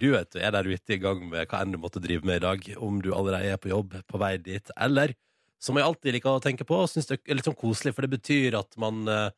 Du 0.00 0.08
vet, 0.10 0.34
er 0.40 0.50
der 0.54 0.66
ute 0.66 0.96
i 0.96 0.98
gang 0.98 1.20
med 1.30 1.46
hva 1.50 1.60
enn 1.62 1.74
du 1.74 1.78
måtte 1.78 2.02
drive 2.02 2.26
med 2.26 2.40
i 2.40 2.44
dag. 2.44 2.66
Om 2.82 2.98
du 3.04 3.12
allerede 3.14 3.54
er 3.54 3.60
på 3.60 3.70
jobb, 3.70 3.94
på 4.10 4.18
vei 4.18 4.34
dit, 4.42 4.74
eller 4.74 5.14
som 5.62 5.78
jeg 5.78 5.86
alltid 5.86 6.16
liker 6.16 6.36
å 6.36 6.42
tenke 6.44 6.66
på, 6.68 6.82
og 6.84 6.90
syns 6.90 7.08
det 7.10 7.20
er 7.22 7.38
litt 7.38 7.48
sånn 7.48 7.58
koselig, 7.58 7.94
for 7.96 8.06
det 8.06 8.14
betyr 8.16 8.58
at 8.58 8.76
man 8.80 9.04
uh, 9.08 9.30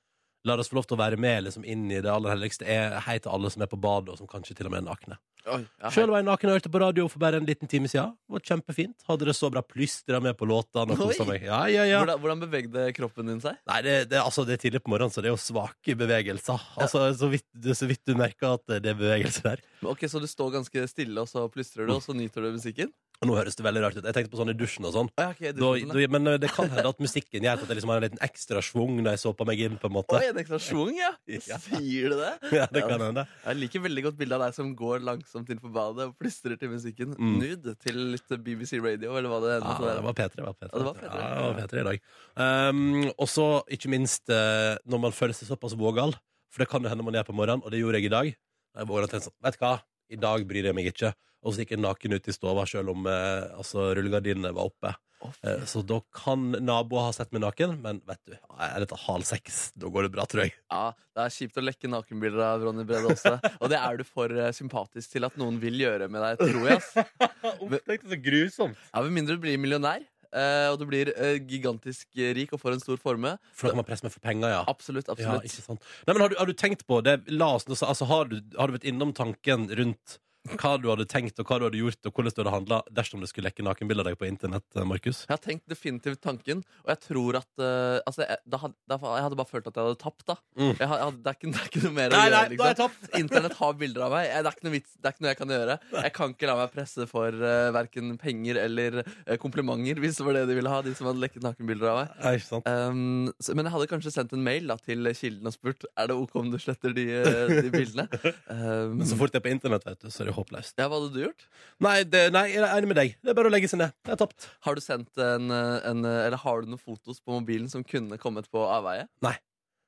lar 0.46 0.58
oss 0.62 0.70
få 0.70 0.78
lov 0.78 0.88
til 0.88 0.96
å 0.96 1.02
være 1.02 1.18
med 1.20 1.46
liksom, 1.46 1.64
inn 1.66 1.86
i 1.90 2.02
det 2.02 2.12
aller 2.12 2.34
helligste. 2.36 2.66
Er 2.66 3.00
Hei 3.06 3.18
til 3.22 3.32
alle 3.34 3.50
som 3.52 3.64
er 3.64 3.70
på 3.70 3.80
badet, 3.80 4.14
og 4.14 4.20
som 4.20 4.30
kanskje 4.30 4.56
til 4.58 4.68
og 4.68 4.74
med 4.74 4.84
er 4.84 4.88
nakne. 4.90 5.18
Oi, 5.46 5.60
ja, 5.78 5.90
Sjøl 5.94 6.10
var 6.10 6.18
jeg 6.18 6.26
naken 6.26 6.50
og 6.50 6.56
hørte 6.56 6.70
på 6.74 6.80
radio 6.82 7.04
for 7.06 7.22
bare 7.22 7.38
en 7.38 7.46
liten 7.46 7.70
time 7.70 7.86
siden. 7.86 8.16
Det 8.26 8.34
var 8.34 8.42
kjempefint. 8.48 8.96
Hadde 9.06 9.28
det 9.28 9.34
så 9.38 9.50
bra. 9.54 9.62
Plystra 9.62 10.18
med 10.22 10.34
på 10.38 10.48
låtene. 10.50 10.96
Ja, 11.38 11.60
ja, 11.70 11.84
ja. 11.86 12.00
Hvordan, 12.00 12.18
hvordan 12.22 12.42
bevegde 12.42 12.86
kroppen 12.96 13.30
din 13.30 13.38
seg? 13.44 13.60
Nei, 13.70 13.78
det, 13.86 13.94
det, 14.10 14.18
altså, 14.18 14.42
det 14.46 14.56
er 14.56 14.64
tidlig 14.64 14.82
på 14.82 14.90
morgenen, 14.90 15.14
så 15.14 15.22
det 15.22 15.30
er 15.30 15.36
jo 15.36 15.42
svake 15.42 15.94
bevegelser. 15.98 16.66
Altså, 16.82 17.04
så, 17.14 17.30
vidt, 17.30 17.46
så 17.78 17.86
vidt 17.86 18.02
du 18.08 18.16
merker 18.18 18.56
at 18.56 18.66
det 18.74 18.90
er 18.90 18.98
bevegelser 18.98 19.52
der. 19.52 19.62
Ok, 19.86 20.06
Så 20.10 20.18
du 20.22 20.26
står 20.26 20.56
ganske 20.56 20.86
stille, 20.90 21.22
og 21.22 21.30
så 21.30 21.46
plystrer 21.52 21.86
du, 21.86 21.94
og 21.94 22.02
så 22.02 22.16
nyter 22.16 22.42
du 22.42 22.56
musikken? 22.56 22.90
Og 23.16 23.28
nå 23.30 23.36
høres 23.38 23.56
det 23.56 23.64
veldig 23.64 23.82
rart 23.84 23.96
ut. 23.96 24.04
Jeg 24.04 24.16
tenkte 24.16 24.32
på 24.34 24.40
sånn 24.40 24.52
i 24.52 24.56
dusjen 24.56 24.86
og 24.88 24.92
sånn. 24.94 25.10
Å, 25.16 25.24
ja, 25.24 25.32
ok, 25.32 25.42
Da, 25.56 25.70
da, 25.92 26.08
men 26.12 26.30
eh, 26.32 26.38
det 26.42 26.50
kan 26.52 26.68
hende 26.72 26.90
at 26.92 27.00
musikken 27.02 27.46
gjør 27.46 27.62
at 27.62 27.70
det 27.70 27.76
liksom 27.78 27.92
har 27.92 28.00
en 28.00 28.06
liten 28.06 28.22
ekstra 28.26 28.62
schwung 28.64 28.98
når 29.00 29.16
jeg 29.16 29.22
såper 29.24 29.48
meg 29.48 29.62
inn, 29.66 29.78
på 29.80 29.90
en 29.90 29.94
måte. 29.96 30.18
Oi, 30.18 30.28
en 30.30 30.40
ekstra 30.42 30.60
schwung, 30.62 30.92
ja. 30.98 31.12
Ja. 31.46 31.58
Sier 31.62 32.12
du 32.12 32.18
det? 32.20 32.32
Ja, 32.58 32.66
det 32.72 32.82
kan 32.88 33.02
hende. 33.02 33.26
Jeg 33.44 33.60
liker 33.60 33.84
veldig 33.86 34.06
godt 34.08 34.18
bildet 34.20 34.38
av 34.38 34.46
deg 34.46 34.56
som 34.58 34.70
går 34.78 35.04
langsomt 35.06 35.50
inn 35.52 35.60
på 35.62 35.70
badet 35.72 36.08
og 36.10 36.14
plystrer 36.20 36.56
til 36.60 36.72
musikken. 36.72 37.16
Mm. 37.16 37.34
Nude 37.40 37.76
til 37.82 38.00
litt 38.14 38.36
BBC 38.46 38.80
Radio, 38.82 39.16
eller 39.18 39.32
hva 39.32 39.40
det 39.44 39.54
Ja, 39.56 39.64
måtte 39.66 39.96
det 39.96 40.06
var 40.06 40.16
P3. 40.20 40.30
Det 40.36 40.46
var 40.46 40.56
P3. 40.56 40.70
Ja, 40.70 40.78
det 40.78 40.86
var 40.86 41.00
P3. 41.00 41.10
Ja, 41.16 41.34
det 41.34 41.46
var 41.46 41.60
P3 41.60 41.82
i 41.82 41.86
dag. 41.90 42.08
Um, 42.36 42.82
og 43.16 43.28
så, 43.30 43.46
ikke 43.76 43.92
minst, 43.92 44.24
eh, 44.32 44.76
når 44.88 45.04
man 45.08 45.14
føler 45.16 45.36
seg 45.36 45.50
såpass 45.50 45.76
vågal, 45.78 46.16
for 46.52 46.64
det 46.64 46.70
kan 46.72 46.84
jo 46.84 46.90
hende 46.92 47.04
man 47.06 47.18
er 47.18 47.26
på 47.26 47.34
morgenen, 47.36 47.64
og 47.64 47.72
det 47.72 47.82
gjorde 47.82 48.00
jeg 48.00 48.08
i 48.10 48.14
dag. 48.16 48.32
Jeg 48.76 48.88
vågna 48.90 49.08
til 49.10 49.18
en 49.20 49.24
sånn, 49.28 49.36
vet 49.44 49.56
du 49.56 49.62
hva, 49.64 49.74
i 50.12 50.18
dag 50.20 50.44
bryr 50.48 50.70
jeg 50.70 50.76
meg 50.76 50.90
ikke. 50.92 51.12
Og 51.46 51.54
så 51.54 51.62
gikk 51.62 51.76
jeg 51.76 51.82
naken 51.84 52.16
ut 52.16 52.28
i 52.30 52.34
stova, 52.34 52.64
selv 52.66 52.94
om 52.94 53.06
eh, 53.10 53.50
altså, 53.54 53.90
rullegardinene 53.94 54.54
var 54.56 54.72
oppe. 54.72 54.94
Oh, 55.24 55.32
Eh, 55.46 55.62
så 55.64 55.80
da 55.82 55.96
kan 56.14 56.50
naboer 56.60 57.06
ha 57.08 57.12
sett 57.16 57.30
meg 57.32 57.40
naken, 57.40 57.78
men 57.82 58.02
vet 58.06 58.20
du, 58.28 58.34
er 58.36 58.82
dette 58.82 58.98
halv 59.06 59.24
seks, 59.26 59.70
da 59.78 59.88
går 59.92 60.06
det 60.06 60.10
bra, 60.12 60.26
tror 60.28 60.44
jeg. 60.44 60.52
Ja, 60.70 60.90
Det 61.16 61.22
er 61.24 61.32
kjipt 61.32 61.56
å 61.56 61.64
lekke 61.64 61.88
nakenbilder 61.88 62.42
av 62.44 62.66
Ronny 62.66 62.84
Brede 62.86 63.14
også. 63.14 63.32
Og 63.62 63.72
det 63.72 63.78
er 63.80 63.96
du 63.96 64.04
for 64.04 64.32
eh, 64.36 64.50
sympatisk 64.56 65.14
til 65.14 65.26
at 65.26 65.38
noen 65.40 65.56
vil 65.62 65.80
gjøre 65.80 66.10
med 66.12 66.20
deg, 66.20 66.44
tror 66.44 66.68
jeg. 66.68 66.82
ass. 66.82 67.32
Opptekte 67.64 68.12
så 68.12 68.20
grusomt. 68.28 68.82
Ja, 68.92 69.02
Med 69.06 69.16
mindre 69.16 69.38
du 69.38 69.44
blir 69.46 69.56
millionær, 69.62 70.04
eh, 70.36 70.66
og 70.72 70.78
du 70.80 70.86
blir 70.90 71.10
uh, 71.16 71.36
gigantisk 71.40 72.20
rik 72.36 72.52
og 72.54 72.62
får 72.62 72.76
en 72.76 72.84
stor 72.84 73.00
formue. 73.00 73.34
For 73.56 73.68
da 73.68 73.74
kan 73.74 73.82
man 73.82 73.88
presse 73.88 74.06
meg 74.06 74.14
for 74.14 74.24
penger, 74.24 74.52
ja. 74.52 74.62
Absolutt. 74.70 75.08
Ja, 75.08 75.36
absolutt. 75.38 75.64
sant. 75.70 75.90
Nei, 76.06 76.14
men 76.14 76.26
har 76.26 76.32
du, 76.32 76.38
har 76.40 76.50
du 76.50 76.54
tenkt 76.56 76.86
på 76.88 77.00
det? 77.06 77.18
La 77.32 77.54
oss, 77.56 77.66
altså, 77.72 78.08
har, 78.10 78.30
du, 78.30 78.38
har 78.58 78.70
du 78.70 78.76
vært 78.78 78.88
innom 78.88 79.14
tanken 79.16 79.68
rundt 79.78 80.20
hva 80.54 80.72
du 80.80 80.88
hadde 80.90 81.06
tenkt, 81.10 81.38
og 81.42 81.48
hva 81.48 81.58
du 81.60 81.66
hadde 81.68 81.80
gjort, 81.80 82.00
og 82.08 82.12
hvordan 82.16 82.34
du 82.36 82.40
hadde 82.42 82.54
handla 82.54 82.78
dersom 82.94 83.22
du 83.22 83.26
skulle 83.30 83.48
lekke 83.50 83.64
nakenbilder 83.66 84.06
av 84.06 84.12
deg 84.12 84.18
på 84.20 84.28
internett, 84.28 84.66
eh, 84.76 84.86
Markus? 84.86 85.24
Jeg 85.26 85.34
har 85.34 85.42
tenkt 85.42 85.66
definitivt 85.70 86.20
tanken, 86.24 86.62
og 86.84 86.92
jeg 86.94 87.00
tror 87.06 87.38
at 87.40 87.50
uh, 87.62 87.98
altså, 88.06 88.24
jeg, 88.26 88.40
da 88.46 88.60
hadde, 88.62 88.76
da, 88.88 88.98
jeg 89.02 89.26
hadde 89.26 89.38
bare 89.40 89.50
følt 89.50 89.70
at 89.70 89.76
jeg 89.80 89.88
hadde 89.90 90.00
tapt. 90.02 90.26
da 90.30 90.36
Mm. 90.56 90.72
jeg, 90.78 90.88
jeg, 90.88 91.12
det, 91.20 91.30
er 91.30 91.36
ikke, 91.36 91.50
det 91.52 91.60
er 91.60 91.66
ikke 91.68 91.80
noe 91.84 91.92
mer 91.96 92.12
å 92.14 92.16
Nei, 92.16 92.28
nei, 92.32 92.38
liksom. 92.48 92.56
da 92.56 92.64
er 92.64 92.70
jeg 92.72 92.78
tapt! 92.80 93.08
Internett 93.22 93.56
har 93.58 93.74
bilder 93.80 94.04
av 94.06 94.14
meg. 94.14 94.28
Det 94.30 94.36
er 94.50 94.56
ikke 94.56 94.66
noe, 94.66 94.74
vits, 94.76 94.94
det 94.96 95.08
er 95.10 95.14
ikke 95.16 95.24
noe 95.26 95.32
jeg 95.32 95.38
kan 95.40 95.52
gjøre. 95.56 95.76
Jeg 95.96 96.12
kan 96.16 96.32
ikke 96.36 96.48
la 96.50 96.56
meg 96.60 96.72
presse 96.72 97.06
for 97.10 97.40
uh, 97.42 97.68
verken 97.76 98.14
penger 98.22 98.60
eller 98.62 99.00
uh, 99.02 99.34
komplimenter, 99.42 100.00
hvis 100.02 100.20
det 100.20 100.26
var 100.28 100.38
det 100.38 100.44
de 100.48 100.56
ville 100.58 100.72
ha. 100.72 100.80
De 100.86 100.94
som 100.96 101.10
hadde 101.10 101.22
lekket 101.24 101.44
nakenbilder 101.44 101.92
av 101.92 101.98
meg. 102.00 102.14
Nei, 102.24 102.34
sant. 102.46 102.70
Um, 102.70 103.32
så, 103.42 103.56
men 103.58 103.68
jeg 103.68 103.74
hadde 103.76 103.90
kanskje 103.90 104.14
sendt 104.14 104.32
en 104.36 104.44
mail 104.46 104.70
da, 104.70 104.78
til 104.86 105.10
kilden 105.16 105.50
og 105.50 105.54
spurt 105.54 105.86
Er 105.96 106.10
det 106.10 106.16
ok 106.16 106.36
om 106.40 106.50
du 106.52 106.58
sletter 106.62 106.94
de, 106.96 107.04
eh, 107.20 107.54
de 107.66 107.72
bildene. 107.72 108.06
Um, 108.48 108.96
Men 109.00 109.08
så 109.08 109.18
fort 109.18 109.34
det 109.34 109.40
er 109.40 109.44
på 109.46 109.52
internett, 109.52 109.84
vet 109.86 110.04
du, 110.06 110.08
så 110.12 110.22
er 110.24 110.30
det 110.30 110.35
håpløst. 110.36 110.76
ja, 110.78 110.86
Hva 110.88 111.00
hadde 111.00 111.12
du 111.16 111.22
gjort? 111.24 111.46
Nei, 111.84 111.96
det, 112.04 112.22
nei, 112.36 112.44
jeg 112.54 112.62
er 112.62 112.76
enig 112.76 112.92
med 112.92 113.00
deg. 113.00 113.16
Det 113.22 113.32
er 113.32 113.38
bare 113.40 113.50
å 113.50 113.54
legge 113.56 113.68
seg 113.72 113.82
ned. 113.82 113.96
Det 114.06 114.14
er 114.14 114.20
tapt. 114.22 114.48
Har 114.68 114.78
du 114.78 114.84
sendt 114.84 115.18
en, 115.22 115.50
en 115.50 116.04
Eller 116.12 116.38
har 116.44 116.62
du 116.62 116.70
noen 116.72 116.82
fotos 116.82 117.20
på 117.24 117.34
mobilen 117.40 117.68
som 117.72 117.84
kunne 117.86 118.20
kommet 118.22 118.48
på 118.52 118.62
avveie? 118.68 119.08
Nei, 119.26 119.36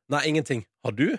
Nei, 0.08 0.22
ingenting. 0.30 0.62
Har 0.86 0.94
du? 0.96 1.10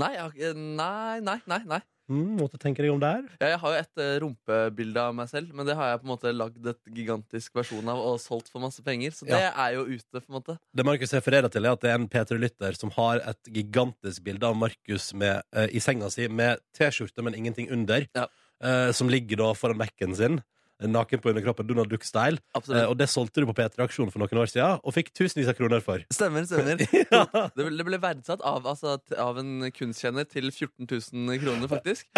Nei, 0.00 0.14
jeg 0.16 0.54
nei, 0.56 1.18
nei, 1.20 1.40
nei, 1.50 1.58
nei. 1.68 1.80
Mm, 2.10 2.38
måtte 2.40 2.58
tenke 2.58 2.82
deg 2.82 2.90
om 2.90 2.98
der. 2.98 3.20
Ja, 3.38 3.50
Jeg 3.52 3.58
har 3.62 3.70
jo 3.74 3.80
et 3.84 4.00
eh, 4.02 4.14
rumpebilde 4.24 4.98
av 4.98 5.12
meg 5.14 5.28
selv, 5.30 5.52
men 5.54 5.68
det 5.68 5.76
har 5.78 5.92
jeg 5.92 6.00
på 6.00 6.06
en 6.08 6.10
måte 6.10 6.32
lagd 6.34 6.64
et 6.72 6.80
gigantisk 6.96 7.54
versjon 7.54 7.86
av 7.92 8.00
og 8.02 8.16
solgt 8.18 8.48
for 8.50 8.64
masse 8.64 8.82
penger. 8.82 9.12
Så 9.14 9.28
det 9.28 9.38
er 9.44 9.76
jo 9.76 9.84
ute, 9.86 10.18
på 10.18 10.24
en 10.24 10.38
måte. 10.40 10.56
Det 10.74 10.86
Markus 10.88 11.12
refererer 11.14 11.52
til, 11.54 11.68
er 11.68 11.76
at 11.76 11.84
det 11.84 11.92
er 11.92 12.00
en 12.00 12.08
P3-lytter 12.10 12.80
som 12.80 12.90
har 12.96 13.22
et 13.30 13.52
gigantisk 13.54 14.24
bilde 14.26 14.48
av 14.48 14.56
Markus 14.58 15.10
med, 15.14 15.44
eh, 15.54 15.68
i 15.70 15.84
senga 15.84 16.10
si 16.10 16.26
med 16.26 16.58
T-skjorte, 16.74 17.22
men 17.22 17.36
ingenting 17.38 17.70
under, 17.76 18.08
Ja. 18.16 18.26
Eh, 18.64 18.90
som 18.96 19.10
ligger 19.12 19.36
da 19.44 19.52
foran 19.58 19.80
Mac-en 19.80 20.16
sin. 20.16 20.40
Naken 20.80 21.20
på 21.20 21.28
underkroppen, 21.28 21.66
Donald 21.68 21.90
Duck-style. 21.92 22.38
Eh, 22.56 22.86
og 22.88 22.94
det 22.96 23.04
solgte 23.12 23.42
du 23.42 23.46
på 23.50 23.52
P3-aksjonen 23.58 24.08
for 24.14 24.22
noen 24.22 24.38
år 24.40 24.48
siden, 24.48 24.78
og 24.80 24.94
fikk 24.96 25.10
tusenvis 25.12 25.50
av 25.52 25.58
kroner 25.58 25.82
for. 25.84 26.00
Stemmer, 26.08 26.46
stemmer. 26.48 26.80
ja. 27.12 27.26
Det 27.52 27.66
ble, 27.66 27.74
det 27.76 27.84
ble 27.84 27.98
verdsatt 28.00 28.40
av, 28.48 28.64
altså, 28.70 28.94
av 29.20 29.42
en 29.42 29.66
kunstkjenner 29.76 30.24
til 30.24 30.48
14 30.48 30.88
000 30.88 31.36
kroner, 31.42 31.68
faktisk. 31.68 32.08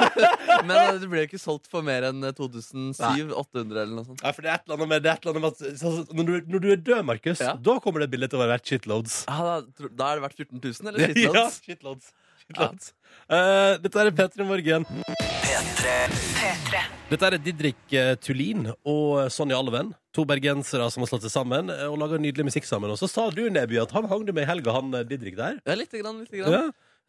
Men 0.66 0.72
eh, 0.78 0.96
det 1.02 1.10
ble 1.12 1.26
ikke 1.28 1.42
solgt 1.42 1.68
for 1.68 1.84
mer 1.84 2.08
enn 2.08 2.24
2700-800 2.24 3.82
eller 3.82 3.92
noe 3.98 4.08
sånt. 4.08 4.24
Nei, 4.24 4.32
for 4.32 4.46
det 4.46 4.52
er 4.54 4.60
et 4.62 4.64
eller 4.64 4.78
annet 4.80 4.92
med, 4.94 5.04
det 5.04 5.12
er 5.12 5.20
et 5.20 5.26
eller 5.28 5.36
annet 5.36 5.44
med 5.44 6.00
at 6.00 6.16
når, 6.16 6.30
du, 6.30 6.52
når 6.56 6.64
du 6.64 6.70
er 6.72 6.84
død, 6.88 7.02
Markus, 7.12 7.44
Ja. 7.44 7.52
da 7.68 7.76
kommer 7.84 8.00
det 8.06 8.08
bildet 8.16 8.32
til 8.32 8.40
å 8.40 8.46
være 8.46 8.56
verdt 8.56 8.72
shitloads. 8.72 9.18
Ah, 9.28 9.42
da, 9.60 9.90
da 9.92 10.08
er 10.14 10.22
det 10.22 10.24
verdt 10.30 10.40
14 10.40 10.62
000, 10.64 10.88
eller? 10.94 11.12
shitloads? 11.12 11.60
Ja, 11.66 11.68
Shitloads? 11.68 12.14
Shitloads. 12.46 12.92
shitloads. 12.92 12.92
Eh, 13.28 13.78
dette 13.82 14.02
er 14.02 14.10
P3 14.14 14.46
Morgen. 14.46 14.86
Dette 17.10 17.28
er 17.28 17.38
Didrik 17.38 17.94
eh, 17.94 18.14
Tulin 18.22 18.68
og 18.86 19.30
Sonja 19.30 19.58
Alven. 19.58 19.92
To 20.16 20.24
bergensere 20.26 20.86
som 20.90 21.04
har 21.04 21.10
slått 21.10 21.26
seg 21.26 21.34
sammen 21.34 21.70
eh, 21.70 21.86
og 21.90 21.98
laga 22.02 22.18
nydelig 22.22 22.48
musikk 22.48 22.66
sammen. 22.68 22.92
Og 22.92 22.98
så 23.00 23.08
sa 23.10 23.28
du, 23.34 23.44
Neby, 23.50 23.80
at 23.82 23.94
han 23.94 24.08
hang 24.10 24.26
du 24.26 24.32
med 24.34 24.46
i 24.46 24.50
helga, 24.50 24.74
han 24.78 24.94
eh, 24.94 25.06
Didrik 25.06 25.38
der. 25.38 25.60
Ja, 25.66 25.78
lite 25.78 26.02
grann. 26.02 26.22
Lite 26.24 26.42
grann. 26.42 26.56
Ja. 26.56 26.64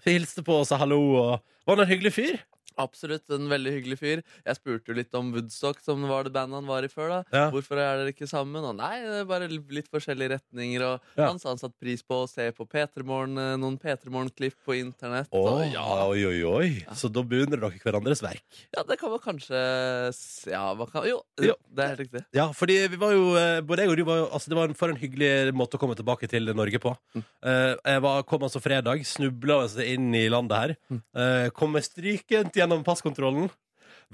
Hilste 0.06 0.44
på 0.46 0.60
og 0.62 0.68
sa 0.70 0.78
hallo. 0.82 1.02
Og 1.18 1.68
var 1.68 1.78
han 1.78 1.86
en 1.86 1.92
hyggelig 1.92 2.14
fyr? 2.18 2.38
Absolutt, 2.78 3.30
en 3.34 3.48
veldig 3.50 3.72
hyggelig 3.74 3.98
fyr. 4.00 4.22
Jeg 4.46 4.56
spurte 4.60 4.92
jo 4.92 4.94
litt 4.98 5.14
om 5.18 5.32
Woodstock, 5.34 5.80
som 5.84 6.04
var 6.08 6.24
det 6.28 6.34
bandet 6.34 6.60
han 6.62 6.68
var 6.70 6.84
i 6.84 6.88
før. 6.92 7.10
da 7.10 7.24
Ja. 7.34 7.50
Hvorfor 7.52 7.78
er 7.82 7.98
dere 8.04 8.14
ikke 8.14 8.28
sammen? 8.30 8.64
Og 8.64 8.76
nei, 8.78 9.02
det 9.02 9.22
er 9.22 9.26
bare 9.26 9.48
litt 9.50 9.90
forskjellige 9.90 10.38
retninger. 10.38 10.82
Og 10.84 11.02
Ja. 11.18 11.28
han 11.28 11.40
sa 11.40 11.50
han 11.50 11.58
satte 11.58 11.80
pris 11.82 12.02
på 12.04 12.24
å 12.24 12.30
se 12.30 12.52
på 12.52 12.68
P3morgen, 12.68 13.38
eh, 13.38 13.56
noen 13.58 13.78
P3morgen-klipp 13.80 14.54
på 14.66 14.76
internett. 14.78 15.28
Oh, 15.32 15.60
og 15.62 15.72
ja, 15.74 15.84
Oi, 16.08 16.24
oi, 16.26 16.44
oi. 16.44 16.86
Så 16.94 17.12
da 17.12 17.22
beundrer 17.24 17.60
dere 17.60 17.80
hverandres 17.82 18.22
verk. 18.22 18.44
ja, 18.76 18.84
det 18.84 19.00
kan 19.00 19.10
man 19.10 19.20
kanskje 19.20 20.52
Ja, 20.52 20.74
man 20.74 20.88
kan, 20.88 21.04
jo, 21.08 21.22
Jo. 21.42 21.56
det 21.74 21.84
er 21.84 21.88
helt 21.96 22.00
riktig. 22.06 22.26
Ja, 22.34 22.52
fordi 22.52 22.88
vi 22.90 22.98
var 22.98 23.12
jo 23.14 23.36
eh, 23.36 23.62
Både 23.62 23.80
jeg 23.84 23.90
og 23.90 23.98
du 23.98 24.04
var 24.04 24.18
jo 24.18 24.26
Altså, 24.28 24.50
det 24.50 24.58
var 24.58 24.68
en, 24.68 24.74
for 24.76 24.90
en 24.90 24.98
hyggelig 25.00 25.54
måte 25.56 25.78
å 25.78 25.80
komme 25.80 25.96
tilbake 25.96 26.28
til 26.30 26.46
Norge 26.54 26.80
på. 26.84 26.92
Mm. 27.16 27.24
Eh, 27.44 27.76
jeg 27.86 28.02
var, 28.04 28.24
kom 28.24 28.42
altså 28.46 28.62
fredag, 28.62 29.02
snubla 29.08 29.62
altså 29.64 29.86
inn 29.88 30.14
i 30.14 30.28
landet 30.30 30.58
her. 30.58 30.76
Mm. 30.92 31.52
Kom 31.54 31.72
med 31.72 31.84
strykent 31.84 32.52
gjennom 32.54 32.67
passkontrollen. 32.88 33.52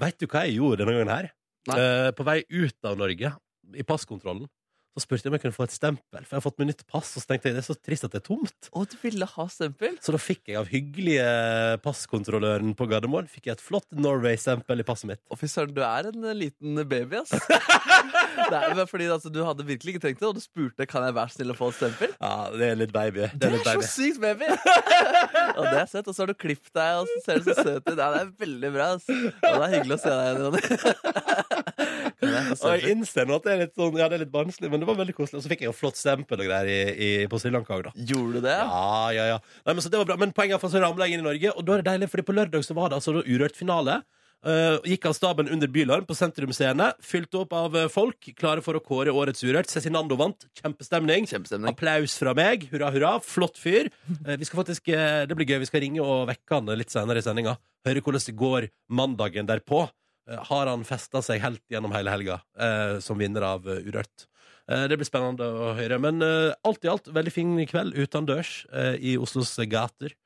Veit 0.00 0.18
du 0.18 0.26
hva 0.26 0.44
jeg 0.46 0.58
gjorde 0.58 0.82
denne 0.82 0.96
gangen 0.96 1.12
her? 1.12 1.30
Eh, 1.74 2.10
på 2.16 2.26
vei 2.26 2.42
ut 2.50 2.88
av 2.88 2.98
Norge, 3.00 3.30
i 3.74 3.84
passkontrollen, 3.86 4.48
så 4.94 5.02
spurte 5.02 5.26
jeg 5.26 5.32
om 5.32 5.34
jeg 5.38 5.42
kunne 5.42 5.56
få 5.56 5.64
et 5.66 5.74
stempel. 5.74 6.22
For 6.22 6.36
jeg 6.36 6.38
har 6.38 6.44
fått 6.44 6.60
meg 6.62 6.68
nytt 6.70 6.84
pass, 6.90 7.08
og 7.18 7.22
så 7.24 7.30
tenkte 7.32 7.48
jeg 7.50 7.56
det 7.56 7.62
er 7.64 7.66
så 7.66 7.74
trist 7.82 8.06
at 8.06 8.12
det 8.14 8.20
er 8.22 8.26
tomt. 8.28 8.68
Å, 8.70 8.84
du 8.86 8.94
ville 9.02 9.26
ha 9.26 9.46
stempel? 9.50 9.96
Så 10.04 10.14
da 10.14 10.20
fikk 10.22 10.52
jeg 10.52 10.60
av 10.60 10.68
hyggelige 10.70 11.24
passkontrolløren 11.84 12.74
på 12.78 12.86
Gardermoen 12.90 13.26
Fikk 13.30 13.48
jeg 13.50 13.56
et 13.58 13.64
flott 13.64 13.86
Norway-stempel 13.98 14.82
i 14.84 14.86
passet 14.86 15.10
mitt. 15.10 15.20
Å, 15.32 15.38
fy 15.40 15.48
søren, 15.50 15.74
du 15.74 15.82
er 15.86 16.10
en 16.12 16.28
eh, 16.30 16.36
liten 16.44 16.78
baby, 16.88 17.18
ass. 17.24 17.34
det 18.52 18.60
er 18.60 18.84
fordi 18.90 19.08
altså, 19.10 19.30
Du 19.34 19.40
hadde 19.46 19.66
virkelig 19.66 19.94
ikke 19.96 20.04
trengt 20.06 20.22
det, 20.22 20.28
og 20.30 20.38
du 20.38 20.42
spurte 20.44 20.86
kan 20.90 21.04
jeg 21.08 21.16
være 21.16 21.34
snill 21.34 21.54
å 21.54 21.58
få 21.58 21.72
et 21.72 21.78
stempel. 21.80 22.14
Ja, 22.20 22.34
det 22.54 22.70
er 22.70 22.80
litt 22.84 22.94
baby. 22.94 23.26
Det 23.32 23.40
Det 23.40 23.50
er 23.50 23.58
er 23.58 23.66
baby. 23.72 23.88
så 23.88 23.92
sykt 23.98 24.20
baby! 24.22 24.50
og 25.58 25.64
det 25.70 25.78
er 25.82 25.90
søtt. 25.90 26.08
Og 26.10 26.14
så 26.14 26.22
har 26.24 26.30
du 26.32 26.36
klippet 26.38 26.72
deg, 26.76 27.02
og 27.02 27.10
så 27.10 27.20
ser 27.26 27.42
du 27.42 27.50
så 27.50 27.56
søt 27.60 27.82
ut. 27.88 27.94
Ja, 27.98 28.10
det 28.14 28.22
er 28.24 28.32
veldig 28.46 28.72
bra. 28.78 28.88
ass. 28.98 29.08
Og 29.10 29.42
det 29.42 29.54
er 29.68 29.74
hyggelig 29.78 29.98
å 29.98 30.02
se 30.04 30.14
deg 30.14 30.24
igjen, 30.28 30.42
Ronny. 30.44 30.62
jeg 32.30 32.56
Og 32.56 32.64
jeg 32.72 32.94
innser 32.94 33.28
nå 33.28 33.38
at 33.38 33.46
det 33.46 33.52
er 33.52 33.60
litt 33.64 33.74
sånn 33.78 34.00
Ja, 34.00 34.08
det 34.10 34.18
er 34.18 34.24
litt 34.24 34.34
barnslig, 34.34 34.70
men 34.72 34.82
det 34.82 34.88
var 34.88 34.98
veldig 35.00 35.16
koselig. 35.16 35.40
Og 35.40 35.46
så 35.46 35.52
fikk 35.52 35.64
jeg 35.64 35.70
jo 35.70 35.76
flott 35.76 36.00
stempel 36.00 36.40
og 36.42 36.50
greier 36.50 36.70
i, 36.70 36.80
i, 36.94 37.10
på 37.30 37.40
Sri 37.42 37.52
Lanka 37.54 37.76
òg, 37.76 37.86
da. 37.88 37.94
Gjorde 38.12 38.40
du 38.40 38.48
det? 38.48 38.58
Ja, 38.58 38.98
ja, 39.16 39.30
ja. 39.34 39.38
Nei, 39.64 39.76
men, 39.76 39.84
så 39.84 39.92
det 39.92 40.02
var 40.02 40.10
bra. 40.10 40.18
men 40.20 40.34
poenget 40.36 40.58
er 40.58 40.68
at 40.68 40.74
så 40.74 40.82
ramla 40.82 41.08
jeg 41.08 41.18
inn 41.18 41.24
i 41.24 41.28
Norge, 41.28 41.54
og 41.54 41.64
da 41.66 41.76
er 41.76 41.84
det 41.84 41.90
deilig, 41.92 42.10
fordi 42.12 42.28
på 42.28 42.36
lørdag 42.36 42.66
så 42.66 42.76
var 42.76 42.92
det 42.92 43.00
altså 43.00 43.16
da 43.18 43.24
Urørt-finale. 43.24 44.02
Uh, 44.44 44.76
gikk 44.84 45.06
av 45.08 45.14
staben 45.16 45.48
under 45.48 45.70
Bylarm 45.72 46.04
på 46.04 46.14
Sentrum 46.16 46.52
Scene. 46.52 46.90
Fylt 47.00 47.32
opp 47.38 47.54
av 47.56 47.76
eh, 47.80 47.88
folk 47.88 48.28
klare 48.36 48.60
for 48.64 48.76
å 48.76 48.82
kåre 48.84 49.12
årets 49.14 49.40
Urørt. 49.40 49.70
Cezinando 49.72 50.18
vant. 50.20 50.44
Kjempestemning. 50.60 51.24
Kjempestemning. 51.30 51.72
Applaus 51.72 52.18
fra 52.20 52.34
meg. 52.36 52.66
Hurra, 52.68 52.90
hurra. 52.92 53.14
Flott 53.24 53.56
fyr. 53.60 53.88
Uh, 54.10 54.34
vi 54.36 54.44
skal 54.44 54.60
faktisk, 54.60 54.92
uh, 54.92 55.24
det 55.24 55.38
blir 55.38 55.48
gøy. 55.48 55.62
Vi 55.64 55.70
skal 55.70 55.86
ringe 55.86 56.04
og 56.04 56.28
vekke 56.28 56.58
han 56.58 56.68
litt 56.76 56.92
senere 56.92 57.24
i 57.24 57.24
sendinga. 57.24 57.56
Høre 57.88 58.04
hvordan 58.04 58.26
det 58.26 58.36
går 58.44 58.68
mandagen 59.00 59.48
derpå. 59.48 59.86
Eh, 60.30 60.44
har 60.50 60.70
han 60.70 60.86
festa 60.88 61.22
seg 61.24 61.42
helt 61.44 61.64
gjennom 61.72 61.92
hele 61.94 62.12
helga 62.14 62.40
eh, 62.56 62.98
som 63.04 63.20
vinner 63.20 63.44
av 63.46 63.68
eh, 63.68 63.84
Urørt? 63.84 64.28
Eh, 64.70 64.86
det 64.88 64.98
blir 65.00 65.08
spennende 65.08 65.48
å 65.48 65.74
høre. 65.76 66.00
Men 66.00 66.24
eh, 66.24 66.54
alt 66.64 66.86
i 66.86 66.92
alt, 66.92 67.10
veldig 67.12 67.34
fin 67.34 67.58
kveld 67.68 67.96
utendørs 67.98 68.62
i 69.00 69.18
Oslos 69.20 69.56
gater. 69.68 70.16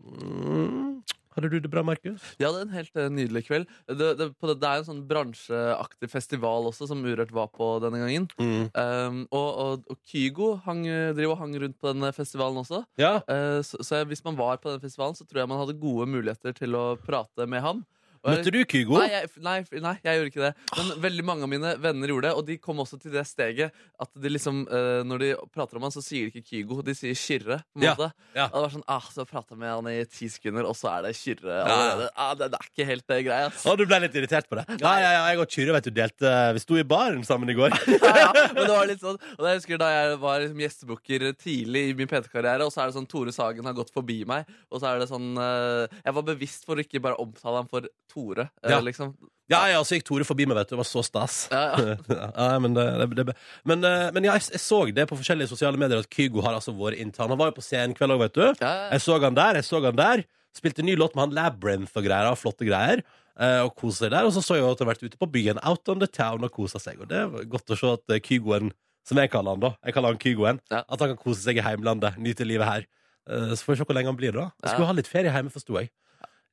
Mm. 0.00 1.04
Hadde 1.34 1.48
du 1.50 1.56
det 1.58 1.68
bra, 1.70 1.82
Markus? 1.82 2.22
Ja, 2.38 2.52
det 2.54 2.60
er 2.60 2.64
en 2.68 2.76
helt 2.76 2.98
nydelig 3.10 3.40
kveld. 3.48 3.70
Det, 3.90 4.12
det, 4.20 4.28
på 4.38 4.46
det, 4.46 4.54
det 4.62 4.68
er 4.70 4.80
en 4.80 4.86
sånn 4.86 5.00
bransjeaktig 5.08 6.06
festival 6.12 6.68
også, 6.70 6.86
som 6.86 7.02
Urørt 7.02 7.32
var 7.34 7.48
på 7.50 7.72
denne 7.82 7.98
gangen. 8.04 8.28
Mm. 8.38 8.68
Um, 8.70 9.18
og, 9.34 9.48
og, 9.64 9.88
og 9.90 9.98
Kygo 10.06 10.52
hang, 10.62 10.84
driver 10.86 11.32
og 11.34 11.40
hang 11.42 11.56
rundt 11.64 11.80
på 11.82 11.90
denne 11.90 12.12
festivalen 12.14 12.62
også. 12.62 12.84
Ja. 13.02 13.16
Uh, 13.26 13.58
så, 13.66 13.82
så 13.82 14.04
hvis 14.06 14.22
man 14.22 14.38
var 14.38 14.62
på 14.62 14.70
den 14.70 14.84
festivalen, 14.84 15.18
så 15.18 15.26
tror 15.26 15.42
jeg 15.42 15.50
man 15.50 15.58
hadde 15.64 15.74
gode 15.82 16.06
muligheter 16.14 16.54
til 16.54 16.78
å 16.78 16.84
prate 17.02 17.50
med 17.50 17.66
ham. 17.66 17.82
Møtte 18.24 18.52
du 18.54 18.60
Kygo? 18.64 18.96
Nei 19.02 19.08
jeg, 19.12 19.28
nei, 19.44 19.56
nei, 19.84 19.92
jeg 20.04 20.16
gjorde 20.18 20.30
ikke 20.32 20.44
det. 20.46 20.52
Men 20.78 20.92
veldig 21.04 21.24
mange 21.28 21.44
av 21.46 21.50
mine 21.52 21.72
venner 21.84 22.08
gjorde 22.14 22.28
det. 22.30 22.34
Og 22.40 22.46
de 22.48 22.56
kom 22.62 22.78
også 22.80 22.96
til 23.02 23.12
det 23.12 23.24
steget 23.28 23.74
at 24.00 24.10
de 24.16 24.30
liksom 24.32 24.62
eh, 24.64 25.02
når 25.04 25.20
de 25.24 25.28
prater 25.52 25.76
om 25.78 25.84
han, 25.84 25.92
så 25.94 26.00
sier 26.04 26.30
de 26.30 26.32
ikke 26.40 26.48
Kygo, 26.54 26.78
de 26.86 26.94
sier 26.96 27.14
Kyrre. 27.18 27.58
på 27.74 27.80
en 27.82 27.84
Ja, 27.84 27.92
måte 27.98 28.08
ja. 28.34 28.46
Og 28.48 28.56
det 28.56 28.62
var 28.64 28.72
sånn, 28.78 28.86
ah, 28.96 29.08
Så 29.14 29.26
prata 29.28 29.54
med 29.60 29.68
han 29.70 29.90
i 29.92 29.98
ti 30.08 30.28
sekunder, 30.32 30.64
og 30.70 30.76
så 30.78 30.88
er 30.96 31.06
det 31.08 31.14
Kyrre 31.18 31.58
Ja. 31.60 31.64
allerede. 31.68 32.08
Ah, 32.16 32.32
det, 32.40 32.48
det 32.54 32.60
er 32.62 32.70
ikke 32.72 32.86
helt 32.88 33.06
det 33.12 33.20
greia. 33.28 33.46
ass. 33.52 33.66
Å, 33.68 33.76
du 33.76 33.84
ble 33.86 34.00
litt 34.06 34.16
irritert 34.18 34.48
på 34.48 34.56
det? 34.60 34.64
Ja, 34.80 34.94
ja, 35.04 35.10
ja, 35.18 35.22
jeg 35.32 35.42
og 35.44 35.52
Kyrre 35.58 35.76
vet 35.76 35.84
du, 35.84 35.90
delte 36.00 36.32
Vi 36.56 36.64
sto 36.64 36.78
i 36.80 36.86
baren 36.94 37.22
sammen 37.28 37.52
i 37.52 37.56
går. 37.58 37.76
ja, 38.00 38.14
ja, 38.24 38.30
men 38.54 38.62
det 38.64 38.70
var 38.72 38.88
litt 38.88 39.04
sånn 39.04 39.20
Og 39.36 39.44
jeg 39.50 39.60
husker 39.60 39.78
Da 39.84 39.90
jeg 39.92 40.16
var 40.24 40.40
liksom 40.42 40.64
gjestebooker 40.64 41.26
tidlig 41.36 41.84
i 41.90 41.94
min 41.98 42.08
PT-karriere, 42.10 42.64
og 42.64 42.72
så 42.74 42.82
er 42.84 42.90
det 42.90 42.96
sånn 42.98 43.08
Tore 43.10 43.32
Sagen 43.36 43.68
har 43.68 43.76
gått 43.76 43.92
forbi 43.94 44.22
meg, 44.28 44.48
og 44.72 44.80
så 44.80 44.90
er 44.94 45.02
det 45.04 45.10
sånn 45.12 45.32
eh, 45.36 46.00
Jeg 46.04 46.16
var 46.16 46.26
bevisst 46.32 46.64
for 46.64 46.80
å 46.80 46.84
ikke 46.84 47.02
bare 47.04 47.20
omtale 47.22 47.60
ham 47.62 47.68
for 47.70 47.86
Tore. 48.14 48.48
eh, 48.62 48.70
Ja. 48.70 48.80
liksom 48.80 49.16
Ja, 49.52 49.58
ja, 49.68 49.80
så 49.84 49.98
gikk 49.98 50.06
Tore 50.08 50.24
forbi 50.24 50.46
meg, 50.48 50.56
vet 50.56 50.70
du. 50.70 50.76
Det 50.76 50.78
var 50.80 50.86
så 50.88 51.02
stas. 51.04 51.48
ja, 51.52 51.64
ja. 51.76 52.28
ja, 52.38 52.58
men, 52.64 52.72
det, 52.78 52.84
det, 53.12 53.26
det, 53.28 53.34
men, 53.68 53.82
eh, 53.84 54.06
men 54.16 54.24
jeg, 54.24 54.40
jeg 54.54 54.60
så 54.62 54.78
det 54.96 55.04
på 55.10 55.18
forskjellige 55.20 55.50
sosiale 55.50 55.76
medier 55.76 56.00
at 56.00 56.08
Kygo 56.08 56.40
har 56.46 56.54
altså 56.56 56.72
vært 56.78 56.96
inntatt. 57.02 57.28
Han 57.28 57.36
var 57.42 57.50
jo 57.52 57.58
på 57.58 57.64
Senkveld 57.66 58.14
òg, 58.16 58.22
vet 58.24 58.38
du. 58.38 58.46
Jeg 58.64 59.02
så 59.04 59.18
han 59.20 59.36
der, 59.36 59.58
jeg 59.60 59.66
så 59.68 59.82
han 59.84 59.98
der. 60.00 60.24
Spilte 60.56 60.86
ny 60.86 60.94
låt 60.96 61.12
med 61.18 61.26
han 61.26 61.34
Labyrinth 61.36 61.92
og 61.98 62.06
greier. 62.06 62.30
og 62.30 62.38
Flotte 62.40 62.64
greier. 62.64 63.02
eh, 63.36 63.60
Og 63.66 63.74
kosa 63.76 64.06
seg 64.06 64.14
der. 64.16 64.24
Og 64.24 64.32
så 64.32 64.40
så 64.46 64.56
jeg 64.56 64.64
at 64.64 64.78
han 64.80 64.86
har 64.88 64.94
vært 64.94 65.04
ute 65.10 65.18
på 65.20 65.28
byen, 65.34 65.60
out 65.66 65.88
on 65.92 66.00
the 66.00 66.06
town, 66.08 66.40
og 66.46 66.52
kosa 66.54 66.78
seg. 66.80 67.02
Og 67.04 67.08
det 67.12 67.20
var 67.34 67.44
godt 67.44 67.74
å 67.74 67.76
se 67.76 67.92
at 67.98 68.16
Kygoen, 68.24 68.72
som 69.04 69.18
jeg 69.20 69.28
kaller 69.34 69.52
han 69.58 69.60
da, 69.66 69.74
jeg 69.84 69.92
kaller 69.98 70.14
han 70.14 70.22
Kygoen, 70.24 70.60
at 70.72 70.88
han 71.04 71.10
kan 71.12 71.20
kose 71.20 71.42
seg 71.44 71.58
i 71.60 71.66
heimlandet, 71.66 72.16
nyte 72.16 72.46
livet 72.48 72.64
her. 72.70 72.86
Så 73.28 73.60
får 73.66 73.74
vi 73.74 73.78
se 73.82 73.84
hvor 73.90 73.96
lenge 73.98 74.08
han 74.08 74.16
blir, 74.16 74.32
da. 74.32 74.48
Jeg 74.64 74.72
skulle 74.72 74.88
ha 74.88 74.96
litt 74.96 75.10
ferie 75.10 75.32
hjemme, 75.36 75.52
forsto 75.52 75.76
jeg. 75.82 75.90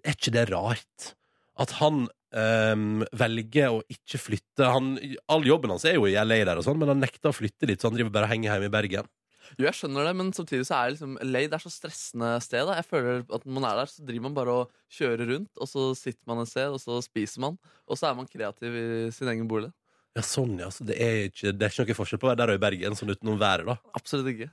Er 0.04 0.18
ikke 0.18 0.34
det 0.36 0.50
rart? 0.52 1.14
At 1.60 1.74
han 1.82 2.06
um, 2.08 3.02
velger 3.18 3.76
å 3.76 3.82
ikke 3.92 4.20
flytte 4.22 4.70
han, 4.72 4.94
All 5.32 5.44
jobben 5.48 5.74
hans 5.74 5.86
er 5.88 5.98
jo 5.98 6.08
i 6.08 6.16
LA 6.16 6.44
der, 6.48 6.60
og 6.60 6.66
sånn 6.68 6.80
men 6.80 6.94
han 6.94 7.04
nekter 7.04 7.32
å 7.32 7.36
flytte 7.36 7.68
dit, 7.70 7.80
så 7.82 7.90
han 7.90 7.98
driver 7.98 8.14
bare 8.16 8.30
og 8.30 8.34
henger 8.34 8.54
hjemme 8.54 8.72
i 8.72 8.74
Bergen. 8.74 9.10
Jo, 9.58 9.66
jeg 9.66 9.76
skjønner 9.76 10.08
det, 10.08 10.14
men 10.16 10.30
samtidig 10.36 10.66
så 10.70 10.78
er 10.78 10.94
liksom 10.94 11.18
LA 11.28 11.42
det 11.50 11.58
er 11.58 11.64
så 11.66 11.74
stressende 11.74 12.30
sted. 12.44 12.64
Da. 12.70 12.78
Jeg 12.80 12.88
føler 12.88 13.24
at 13.26 13.44
når 13.44 13.56
man 13.58 13.68
er 13.68 13.82
der, 13.82 13.92
så 13.92 14.06
driver 14.08 14.28
man 14.30 14.38
bare 14.38 14.58
og 14.62 14.76
kjører 14.96 15.28
rundt, 15.34 15.52
og 15.58 15.68
så 15.68 15.90
sitter 15.98 16.24
man 16.32 16.44
et 16.44 16.52
sted, 16.52 16.72
og 16.72 16.80
så 16.80 17.02
spiser 17.04 17.44
man, 17.44 17.58
og 17.84 18.00
så 18.00 18.08
er 18.10 18.18
man 18.20 18.30
kreativ 18.32 18.78
i 18.80 18.86
sin 19.16 19.32
egen 19.34 19.50
bolig. 19.52 19.74
Ja, 20.12 20.22
sånn, 20.28 20.58
ja. 20.60 20.68
Så 20.74 20.84
det 20.84 20.98
er 21.00 21.30
ikke, 21.30 21.54
det 21.56 21.64
er 21.68 21.72
ikke 21.72 21.86
noe 21.88 21.96
forskjell 22.02 22.20
på 22.20 22.28
å 22.28 22.32
være 22.34 22.40
der 22.42 22.52
og 22.52 22.58
i 22.58 22.62
Bergen, 22.62 22.96
sånn 23.00 23.14
utenom 23.14 23.38
været, 23.40 23.70
da. 23.70 23.78
Absolutt 23.96 24.34
ikke. 24.34 24.50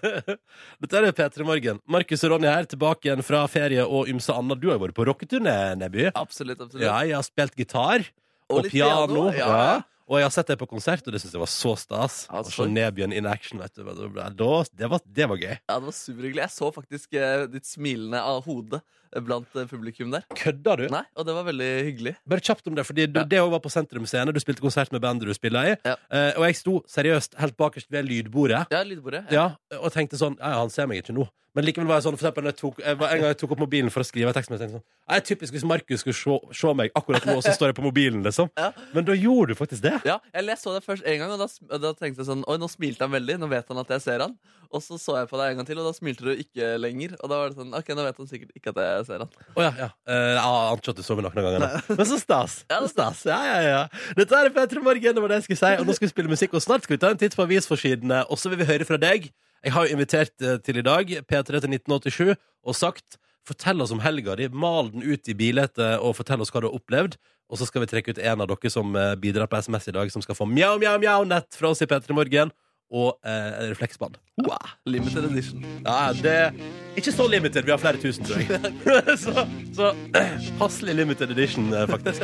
Dette 0.80 1.02
er 1.02 1.16
P3 1.18 1.44
Morgen. 1.44 1.82
Markus 1.84 2.24
og 2.24 2.32
Ronny 2.32 2.48
her, 2.48 2.68
tilbake 2.70 3.10
igjen 3.10 3.24
fra 3.26 3.42
ferie 3.52 3.84
og 3.84 4.08
ymse 4.12 4.32
anna. 4.32 4.56
Du 4.56 4.70
har 4.70 4.78
jo 4.78 4.86
vært 4.86 4.96
på 4.96 5.04
rocketurné, 5.08 5.56
Neby. 5.82 6.08
Absolutt, 6.14 6.64
absolutt. 6.64 6.86
Ja, 6.86 6.96
jeg 7.04 7.18
har 7.18 7.26
spilt 7.28 7.60
gitar 7.60 8.08
og, 8.48 8.62
litt 8.64 8.72
piano. 8.72 9.28
Ja. 9.36 9.50
Ja. 9.52 9.76
Og 10.06 10.20
jeg 10.20 10.28
har 10.28 10.32
sett 10.32 10.50
deg 10.52 10.58
på 10.60 10.68
konsert, 10.70 11.02
og 11.02 11.12
det 11.12 11.18
syns 11.18 11.32
jeg 11.34 11.42
var 11.42 11.50
så 11.50 11.72
stas. 11.76 12.16
Altså. 12.30 12.48
Å 12.48 12.54
så- 12.54 12.64
se 12.64 12.70
Nebyen 12.70 13.12
in 13.12 13.26
action, 13.26 13.58
vet 13.58 13.74
du. 13.74 13.82
Da, 13.84 14.28
det, 14.30 14.88
var, 14.88 15.00
det 15.02 15.28
var 15.28 15.36
gøy. 15.36 15.56
Ja, 15.58 15.76
det 15.80 15.88
var 15.88 15.96
superhyggelig. 15.98 16.44
Jeg 16.46 16.54
så 16.54 16.72
faktisk 16.72 17.14
eh, 17.18 17.46
ditt 17.50 17.66
smilende 17.66 18.20
av 18.22 18.44
hodet 18.46 18.80
eh, 18.80 18.86
blant 19.24 19.56
eh, 19.56 19.66
publikum 19.70 20.10
der. 20.14 20.26
Kødda 20.36 20.76
du? 20.80 20.84
Nei, 20.92 21.04
Og 21.16 21.26
det 21.28 21.34
var 21.36 21.46
veldig 21.48 21.70
hyggelig. 21.88 22.14
Bare 22.28 22.44
kjapt 22.44 22.66
om 22.68 22.74
det, 22.74 22.86
fordi 22.86 23.06
du, 23.06 23.20
Ja. 23.20 23.24
det 23.24 23.40
var 23.40 23.60
på 23.60 23.72
Sentrum 23.72 24.06
Scene. 24.06 24.32
Du 24.32 24.40
spilte 24.40 24.60
konsert 24.64 24.92
med 24.92 25.00
bandet 25.00 25.28
du 25.28 25.34
spiller 25.34 25.72
i. 25.72 25.76
Ja. 25.84 25.96
Uh, 26.10 26.40
og 26.40 26.46
jeg 26.48 26.56
sto 26.60 26.82
seriøst 26.90 27.38
helt 27.40 27.56
bakerst 27.56 27.90
ved 27.90 28.04
lydbordet. 28.04 28.66
Ja, 28.70 28.82
lydbordet. 28.82 29.26
Ja, 29.32 29.48
og 29.80 29.92
tenkte 29.92 30.18
sånn 30.20 30.36
Ja, 30.40 30.56
ja, 30.56 30.62
han 30.64 30.70
ser 30.70 30.86
meg 30.86 31.02
ikke 31.02 31.16
nå. 31.16 31.28
Men 31.56 31.64
likevel 31.64 31.88
var 31.88 31.96
jeg 31.96 32.04
sånn 32.04 32.18
For 32.18 32.26
eksempel, 32.26 32.44
jeg 32.50 32.58
tok, 32.58 32.80
jeg 32.84 32.98
var, 33.00 33.14
en 33.14 33.22
gang 33.22 33.30
jeg 33.32 33.38
tok 33.40 33.54
opp 33.56 33.62
mobilen 33.64 33.92
for 33.92 34.04
å 34.04 34.06
skrive 34.06 34.32
tekst, 34.36 34.50
jeg 34.52 34.60
tenkte 34.60 34.76
sånn 34.76 34.84
er 35.06 35.22
typisk 35.22 35.54
hvis 35.54 35.64
Markus 35.66 36.02
skulle 36.02 36.18
se, 36.18 36.36
se 36.58 36.72
meg 36.74 36.90
akkurat 36.98 37.26
nå, 37.28 37.36
og 37.38 37.44
så 37.46 37.52
står 37.54 37.70
jeg 37.70 37.76
på 37.78 37.84
mobilen, 37.84 38.24
liksom. 38.26 38.50
Ja. 38.58 38.72
Men 38.94 39.06
da 39.06 39.14
gjorde 39.14 39.54
du 39.54 39.58
faktisk 39.58 39.84
det. 39.84 39.94
Ja, 40.08 40.18
jeg 40.34 40.58
så 40.58 40.74
det 40.74 40.82
først 40.82 41.06
en 41.06 41.20
gang, 41.22 41.34
og 41.36 41.38
da, 41.44 41.78
da 41.78 41.92
tenkte 41.94 42.24
jeg 42.24 42.28
sånn 42.30 42.42
Oi, 42.50 42.56
nå 42.58 42.68
smilte 42.70 43.06
han 43.06 43.14
veldig. 43.14 43.38
Nå 43.42 43.48
vet 43.50 43.70
han 43.70 43.82
at 43.82 43.92
jeg 43.96 44.02
ser 44.02 44.24
han. 44.24 44.34
Og 44.74 44.82
så 44.82 44.98
så 44.98 45.20
jeg 45.20 45.30
på 45.30 45.38
deg 45.38 45.52
en 45.52 45.60
gang 45.60 45.68
til, 45.68 45.78
og 45.78 45.86
da 45.86 45.94
smilte 45.94 46.26
du 46.26 46.32
ikke 46.34 46.72
lenger. 46.82 47.14
Og 47.20 47.30
da 47.30 47.38
var 47.38 47.52
det 47.52 47.60
sånn 47.60 47.74
Ok, 47.78 47.92
nå 47.94 48.06
vet 48.08 48.18
han 48.22 48.30
sikkert 48.32 48.58
ikke 48.58 48.74
at 48.74 48.82
jeg 48.82 49.05
ser 49.06 49.22
han. 49.24 49.30
Å 49.56 49.64
ja, 49.64 49.72
ja. 49.78 49.88
Uh, 50.08 50.14
jeg 50.34 50.42
ante 50.44 50.82
ikke 50.82 50.94
at 50.94 51.00
du 51.00 51.04
så 51.06 51.16
meg 51.18 51.26
noen 51.26 51.46
ganger. 51.46 51.76
Men 51.98 52.08
så 52.10 52.18
stas. 52.20 52.56
Ja, 52.70 52.80
Så 52.84 52.90
stas. 52.92 53.22
Ja, 53.28 53.38
ja, 53.48 53.58
ja. 53.66 54.08
Dette 54.18 54.40
er 54.40 54.52
P3 54.54 54.82
Morgen, 54.84 55.16
det 55.16 55.24
var 55.24 55.32
det 55.32 55.40
jeg 55.40 55.48
skulle 55.48 55.62
si. 55.62 55.72
Og 55.80 55.88
nå 55.88 55.96
skal 55.96 56.08
vi 56.08 56.14
spille 56.14 56.32
musikk, 56.32 56.56
og 56.58 56.64
snart 56.64 56.86
skal 56.86 56.96
vi 56.96 57.02
ta 57.04 57.12
en 57.14 57.20
titt 57.20 57.36
på 57.38 57.46
avisforsidene. 57.46 58.24
Og 58.30 58.40
så 58.40 58.52
vil 58.52 58.60
vi 58.62 58.68
høre 58.68 58.88
fra 58.88 58.98
deg. 59.00 59.30
Jeg 59.66 59.74
har 59.74 59.86
jo 59.86 59.96
invitert 59.96 60.44
eh, 60.44 60.58
til 60.62 60.82
i 60.82 60.84
dag 60.86 61.14
P3 61.26 61.62
til 61.64 61.78
1987 61.78 62.34
og 62.34 62.76
sagt 62.76 63.20
Fortell 63.46 63.78
oss 63.78 63.92
om 63.94 64.00
helga 64.02 64.34
di. 64.34 64.48
Mal 64.50 64.88
den 64.90 65.04
ut 65.06 65.28
i 65.30 65.34
bildet 65.38 65.78
og 65.78 66.16
fortell 66.18 66.40
oss 66.42 66.50
hva 66.50 66.64
du 66.64 66.66
har 66.66 66.74
opplevd. 66.74 67.14
Og 67.46 67.60
så 67.60 67.66
skal 67.68 67.84
vi 67.84 67.90
trekke 67.90 68.10
ut 68.10 68.18
en 68.18 68.42
av 68.42 68.48
dere 68.50 68.70
som 68.72 68.96
eh, 68.98 69.14
bidrar 69.22 69.46
på 69.50 69.60
SMS 69.62 69.86
i 69.90 69.94
dag, 69.94 70.10
som 70.10 70.24
skal 70.24 70.34
få 70.38 70.48
mjau, 70.50 70.76
mjau, 70.82 70.96
mjau 71.02 71.20
nett 71.30 71.54
fra 71.54 71.70
oss 71.70 71.82
i 71.84 71.86
P3 71.86 72.16
Morgen. 72.16 72.50
Og 72.94 73.16
eh, 73.26 73.66
refleksbånd. 73.72 74.14
Wow. 74.46 74.68
Limited 74.86 75.24
edition. 75.26 75.64
Ja, 75.84 76.12
det 76.12 76.54
Ikke 76.96 77.12
så 77.12 77.26
limited. 77.26 77.64
Vi 77.66 77.72
har 77.74 77.80
flere 77.82 77.98
tusen, 77.98 78.24
tror 78.24 78.38
jeg. 78.38 78.72
så 79.24 79.46
så 79.74 79.90
passelig 80.60 80.94
limited 80.94 81.30
edition, 81.30 81.72
eh, 81.74 81.88
faktisk. 81.90 82.22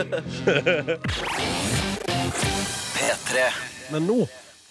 P3. 2.94 3.48
Men 3.92 4.06
nå 4.06 4.20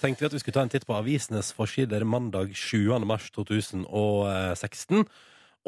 tenkte 0.02 0.24
vi 0.24 0.30
at 0.32 0.34
vi 0.34 0.40
skulle 0.42 0.56
ta 0.56 0.64
en 0.66 0.72
titt 0.72 0.88
på 0.88 0.96
avisenes 0.98 1.52
forsider 1.54 2.06
mandag 2.08 2.56
7. 2.58 2.88
mars 3.06 3.28
2016. 3.36 5.04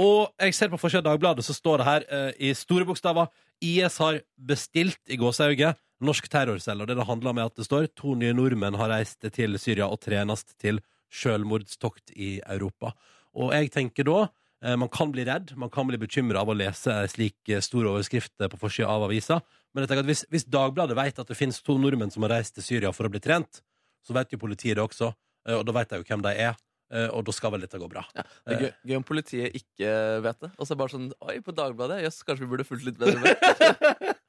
Og 0.01 0.31
jeg 0.41 0.55
ser 0.57 0.71
på 0.71 0.79
forsida 0.81 1.03
av 1.03 1.11
Dagbladet, 1.11 1.45
så 1.45 1.53
står 1.53 1.81
det 1.81 1.85
her 1.89 2.05
eh, 2.09 2.31
i 2.49 2.53
store 2.57 2.87
bokstaver 2.87 3.29
IS 3.61 3.97
har 4.01 4.21
bestilt 4.37 4.99
i 5.11 5.17
gåseøyet 5.19 5.79
norsk 6.03 6.27
terrorcelle. 6.31 6.83
Og 6.83 6.89
det 6.89 6.97
det 6.99 7.07
handler 7.07 7.31
om, 7.31 7.39
er 7.39 7.49
at 7.49 7.57
det 7.59 7.67
står 7.67 7.89
to 7.95 8.15
nye 8.19 8.35
nordmenn 8.35 8.77
har 8.79 8.91
reist 8.91 9.23
til 9.35 9.57
Syria 9.61 9.87
og 9.87 10.01
trenes 10.03 10.45
til 10.59 10.81
selvmordstokt 11.13 12.15
i 12.15 12.39
Europa. 12.41 12.93
Og 13.37 13.53
jeg 13.55 13.71
tenker 13.73 14.07
da 14.07 14.17
eh, 14.25 14.75
man 14.79 14.91
kan 14.93 15.13
bli 15.13 15.25
redd, 15.27 15.53
man 15.59 15.71
kan 15.73 15.87
bli 15.89 15.99
bekymra 16.01 16.41
av 16.41 16.51
å 16.51 16.57
lese 16.57 16.93
en 16.93 17.11
slik 17.11 17.37
eh, 17.49 17.63
stor 17.63 17.87
overskrift 17.93 18.35
på 18.37 18.59
forsida 18.61 18.89
av 18.89 19.07
avisa. 19.07 19.39
Men 19.73 19.83
jeg 19.83 19.91
tenker 19.91 20.05
at 20.05 20.11
hvis, 20.11 20.25
hvis 20.33 20.49
Dagbladet 20.49 20.97
vet 20.97 21.21
at 21.21 21.29
det 21.29 21.37
finnes 21.37 21.61
to 21.65 21.77
nordmenn 21.81 22.11
som 22.13 22.25
har 22.25 22.35
reist 22.37 22.57
til 22.57 22.65
Syria 22.65 22.93
for 22.93 23.07
å 23.07 23.13
bli 23.13 23.21
trent, 23.23 23.63
så 24.03 24.15
vet 24.17 24.33
jo 24.33 24.41
politiet 24.41 24.77
det 24.77 24.85
også, 24.85 25.13
eh, 25.47 25.57
og 25.57 25.65
da 25.69 25.77
vet 25.77 25.93
de 25.93 26.01
jo 26.01 26.09
hvem 26.09 26.25
de 26.25 26.35
er. 26.49 26.57
Eh, 26.93 27.09
Og 27.13 27.25
da 27.27 27.33
skal 27.35 27.51
vel 27.55 27.65
dette 27.65 27.79
gå 27.81 27.89
bra. 27.91 28.05
Ja, 28.15 28.23
det 28.47 28.55
er 28.57 28.63
gøy, 28.67 28.71
gøy 28.91 28.99
om 29.01 29.05
politiet 29.07 29.57
ikke 29.59 29.91
vet 30.25 30.39
det. 30.45 30.51
Og 30.57 30.63
så 30.65 30.71
er 30.71 30.75
det 30.77 30.81
bare 30.83 30.93
sånn 30.95 31.09
Oi, 31.27 31.37
på 31.43 31.55
Dagbladet? 31.57 32.01
Jøss, 32.05 32.21
kanskje 32.27 32.45
vi 32.45 32.51
burde 32.53 32.67
fulgt 32.69 32.85
litt 32.87 32.99
bedre 33.01 33.19
med? 33.23 34.13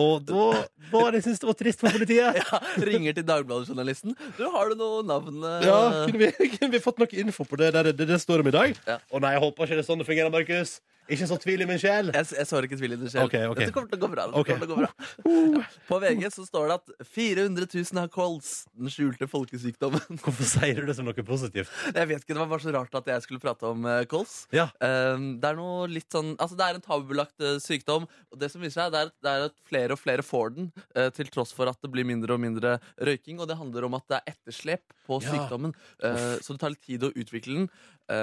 Og 0.00 0.22
da 0.26 0.44
var 0.90 1.10
det, 1.12 1.20
jeg 1.20 1.24
synes 1.28 1.40
det 1.42 1.48
var 1.48 1.56
trist 1.58 1.82
for 1.82 1.94
politiet. 1.94 2.38
ja, 2.40 2.58
ringer 2.86 3.14
til 3.16 3.26
Dagbladet-journalisten. 3.26 4.14
Du, 4.38 4.44
har 4.54 4.70
du 4.70 4.78
noe 4.80 5.02
navn? 5.06 5.40
eh? 5.46 5.66
Ja, 5.66 5.78
kunne 6.06 6.20
vi, 6.22 6.30
kunne 6.56 6.72
vi 6.74 6.80
fått 6.82 7.00
noe 7.02 7.10
info 7.22 7.46
på 7.48 7.58
det? 7.60 7.72
Det, 7.76 7.94
det, 7.98 8.06
det 8.10 8.18
står 8.22 8.42
om 8.44 8.50
i 8.50 8.54
dag. 8.54 8.74
Ja. 8.88 8.98
Å 9.10 9.22
nei, 9.22 9.34
jeg 9.36 9.42
håper 9.46 9.66
ikke 9.66 9.78
det 9.80 9.84
er 9.84 9.88
sånn 9.90 10.02
det 10.02 10.08
fungerer, 10.08 10.32
Markus. 10.34 10.78
Ikke 11.10 11.26
så 11.26 11.36
tvil 11.42 11.64
i 11.64 11.66
min 11.68 11.80
sjel. 11.80 12.10
Jeg, 12.14 12.26
jeg 12.36 12.46
så 12.48 12.60
ikke 12.66 12.76
tvil 12.78 12.94
i 12.94 12.98
min 13.00 13.10
sjel. 13.10 13.24
Okay, 13.26 13.46
okay. 13.50 13.66
Dette 13.66 13.74
kommer 13.74 13.90
til 13.90 13.98
å 13.98 14.02
gå 14.04 14.10
bra. 14.12 14.26
Okay. 14.40 14.56
Å 14.60 14.68
gå 14.70 14.76
bra. 14.78 14.90
Ja. 14.90 15.62
På 15.88 15.98
VG 16.02 16.26
så 16.34 16.44
står 16.46 16.70
det 16.70 16.76
at 16.76 17.08
400 17.14 17.66
000 17.72 18.00
har 18.02 18.10
kols, 18.12 18.50
den 18.78 18.92
skjulte 18.92 19.26
folkesykdommen. 19.30 20.20
Hvorfor 20.24 20.46
sier 20.48 20.82
du 20.82 20.90
det 20.90 20.96
som 20.98 21.08
noe 21.08 21.26
positivt? 21.26 21.72
Jeg 21.94 22.10
vet 22.10 22.22
ikke, 22.22 22.34
Det 22.36 22.42
var 22.42 22.50
bare 22.52 22.64
så 22.66 22.74
rart 22.76 22.98
at 23.00 23.10
jeg 23.14 23.24
skulle 23.26 23.42
prate 23.42 23.66
om 23.70 23.88
eh, 23.88 24.02
kols. 24.10 24.36
Ja. 24.54 24.68
Um, 24.82 25.32
det 25.40 25.50
er 25.50 25.58
noe 25.58 25.88
litt 25.90 26.10
sånn 26.12 26.34
Altså 26.40 26.56
det 26.58 26.66
er 26.66 26.78
en 26.78 26.84
tabubelagt 26.84 27.42
eh, 27.46 27.56
sykdom. 27.62 28.06
Og 28.30 28.40
det 28.40 28.50
som 28.52 28.62
viser 28.62 28.84
seg, 28.84 28.94
det 28.94 29.02
er, 29.06 29.12
det 29.24 29.32
er 29.34 29.46
at 29.48 29.56
flere 29.66 29.96
og 29.96 30.02
flere 30.02 30.26
får 30.26 30.54
den, 30.58 30.70
eh, 30.94 31.08
til 31.16 31.30
tross 31.32 31.54
for 31.56 31.70
at 31.70 31.80
det 31.82 31.90
blir 31.92 32.06
mindre 32.08 32.36
og 32.36 32.42
mindre 32.42 32.76
røyking. 33.00 33.40
Og 33.40 33.50
det 33.50 33.58
handler 33.58 33.88
om 33.88 33.98
at 33.98 34.06
det 34.10 34.20
er 34.20 34.34
etterslep 34.36 34.84
på 35.10 35.18
Ja. 35.20 35.32
sykdommen, 35.34 35.72
så 35.98 36.54
det 36.54 36.60
tar 36.62 36.70
litt 36.70 36.84
tid 36.86 37.02
å 37.02 37.08
utvikle 37.10 37.56
den. 37.56 37.64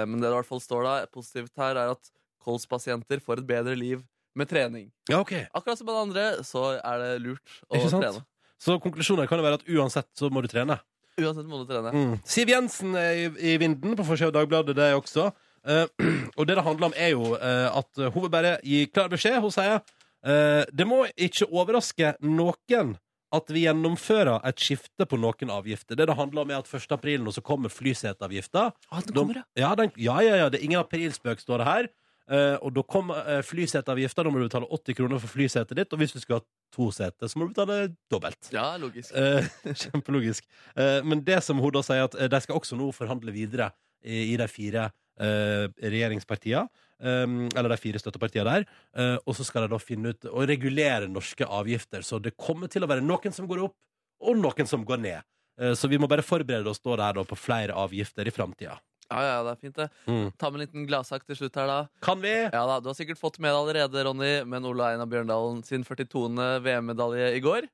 Men 0.08 0.22
det 0.22 0.28
det 0.28 0.34
i 0.34 0.38
hvert 0.38 0.48
fall 0.48 0.62
står 0.62 0.86
da 0.86 0.94
positivt 1.12 1.60
her, 1.60 1.76
er 1.80 1.92
at 1.94 2.10
kolspasienter 2.44 3.22
får 3.24 3.42
et 3.42 3.48
bedre 3.48 3.76
liv 3.78 4.02
med 4.38 4.48
trening. 4.50 4.90
Ja, 5.10 5.20
ok. 5.22 5.34
Akkurat 5.56 5.80
som 5.80 5.88
alle 5.90 6.04
andre, 6.08 6.26
så 6.46 6.68
er 6.78 7.02
det 7.02 7.10
lurt 7.24 7.58
å 7.68 7.78
Ikke 7.78 7.90
sant? 7.90 8.04
trene. 8.04 8.24
Så 8.58 8.78
konklusjonen 8.82 9.28
kan 9.30 9.38
jo 9.38 9.46
være 9.46 9.60
at 9.60 9.68
uansett 9.70 10.08
så 10.18 10.30
må 10.34 10.42
du 10.42 10.48
trene. 10.50 10.78
Uansett 11.18 11.46
må 11.50 11.62
du 11.62 11.68
trene. 11.70 11.92
Mm. 11.94 12.16
Siv 12.26 12.50
Jensen 12.50 12.94
er 12.98 13.24
i, 13.24 13.28
i 13.52 13.56
vinden 13.60 13.96
på 13.98 14.06
forsida 14.06 14.30
av 14.30 14.36
Dagbladet, 14.38 14.76
det 14.78 14.88
er 14.90 14.98
også. 14.98 15.28
Eh, 15.66 15.86
og 16.38 16.46
det 16.46 16.58
det 16.58 16.64
handler 16.66 16.90
om, 16.90 16.96
er 16.96 17.12
jo 17.14 17.34
eh, 17.36 17.66
at 17.70 18.02
hun 18.08 18.24
vil 18.24 18.32
bare 18.32 18.56
gi 18.66 18.84
klar 18.90 19.10
beskjed. 19.12 19.40
Hun 19.42 19.54
sier 19.54 19.78
eh, 19.78 20.64
det 20.70 20.86
må 20.88 21.04
ikke 21.14 21.50
overraske 21.50 22.14
noen 22.26 22.96
at 23.34 23.50
vi 23.52 23.66
gjennomfører 23.66 24.40
et 24.48 24.62
skifte 24.62 25.04
på 25.04 25.18
noen 25.20 25.50
avgifter. 25.52 25.98
Det 25.98 26.06
det 26.08 26.16
handler 26.16 26.46
om, 26.46 26.52
er 26.52 26.62
at 26.62 26.70
1. 26.72 26.86
april 26.96 27.24
nå 27.26 27.34
så 27.36 27.42
kommer 27.44 27.72
flyseteavgifta. 27.72 28.70
Ah, 28.88 29.02
den 29.04 29.14
kommer, 29.16 29.42
ja. 29.42 29.44
Ja, 29.66 29.72
den, 29.76 29.92
ja, 30.00 30.16
ja, 30.24 30.38
ja, 30.44 30.46
det 30.48 30.62
er 30.62 30.64
ingen 30.64 30.80
aprilspøk, 30.80 31.42
står 31.44 31.60
det 31.60 31.68
her. 31.68 31.90
Eh, 32.28 32.56
og 32.60 32.74
da 32.76 32.84
kommer 32.84 33.24
uh, 33.24 33.40
flyseteavgifta. 33.46 34.24
Da 34.24 34.32
må 34.32 34.40
du 34.40 34.46
betale 34.46 34.68
80 34.68 34.98
kroner 34.98 35.22
for 35.22 35.32
flysetet 35.32 35.78
ditt. 35.78 35.92
Og 35.94 36.02
hvis 36.02 36.14
du 36.16 36.20
skal 36.20 36.40
ha 36.40 36.44
to 36.74 36.90
seter, 36.94 37.30
så 37.30 37.40
må 37.40 37.48
du 37.48 37.54
betale 37.54 37.80
dobbelt. 38.12 38.50
Ja, 38.54 38.70
logisk. 38.80 39.14
Eh, 39.16 39.48
kjempelogisk. 39.84 40.48
Eh, 40.76 41.00
men 41.06 41.24
det 41.26 41.40
som 41.46 41.60
hun 41.62 41.74
da 41.74 41.84
sier, 41.86 42.08
at 42.08 42.18
eh, 42.18 42.30
de 42.30 42.42
skal 42.44 42.60
også 42.60 42.78
nå 42.78 42.90
forhandle 42.96 43.34
videre 43.34 43.72
i, 44.04 44.34
i 44.34 44.36
de 44.38 44.46
fire 44.50 44.90
uh, 44.92 45.64
regjeringspartiene. 45.82 46.68
Eller 46.98 47.70
de 47.70 47.78
fire 47.78 48.00
støttepartiene 48.02 48.50
der. 48.50 48.64
Eh, 48.98 49.16
og 49.22 49.36
så 49.38 49.46
skal 49.46 49.66
de 49.66 49.74
da 49.74 49.78
finne 49.78 50.10
ut 50.14 50.28
og 50.30 50.48
regulere 50.50 51.10
norske 51.10 51.46
avgifter. 51.46 52.02
Så 52.02 52.18
det 52.22 52.34
kommer 52.36 52.70
til 52.70 52.82
å 52.82 52.90
være 52.90 53.04
noen 53.04 53.34
som 53.34 53.46
går 53.46 53.62
opp, 53.68 53.76
og 54.26 54.38
noen 54.40 54.66
som 54.66 54.82
går 54.86 55.02
ned. 55.04 55.28
Eh, 55.60 55.74
så 55.78 55.90
vi 55.90 55.98
må 55.98 56.10
bare 56.10 56.26
forberede 56.26 56.70
oss 56.70 56.82
da 56.82 56.96
der 56.98 57.20
da 57.20 57.26
på 57.26 57.38
flere 57.38 57.76
avgifter 57.78 58.26
i 58.26 58.34
framtida. 58.34 58.78
Ja, 59.10 59.22
ja, 59.24 59.36
det 59.46 59.52
er 59.54 59.60
fint, 59.62 59.74
det. 59.78 59.88
Mm. 60.06 60.26
Ta 60.36 60.50
med 60.50 60.60
en 60.60 60.66
liten 60.66 60.86
gladsak 60.88 61.24
til 61.24 61.36
slutt 61.36 61.54
her, 61.56 61.66
da. 61.66 61.78
Kan 62.04 62.20
vi? 62.20 62.34
Ja 62.52 62.66
da, 62.68 62.80
Du 62.80 62.90
har 62.90 62.94
sikkert 62.98 63.18
fått 63.20 63.38
med 63.40 63.50
deg 63.54 63.62
allerede, 63.62 64.04
Ronny, 64.04 64.32
men 64.44 64.64
Ola 64.68 64.92
Einar 64.92 65.08
Bjørndalen 65.08 65.64
sin 65.64 65.84
42. 65.84 66.28
VM-medalje 66.60 67.34
i 67.36 67.40
går. 67.40 67.68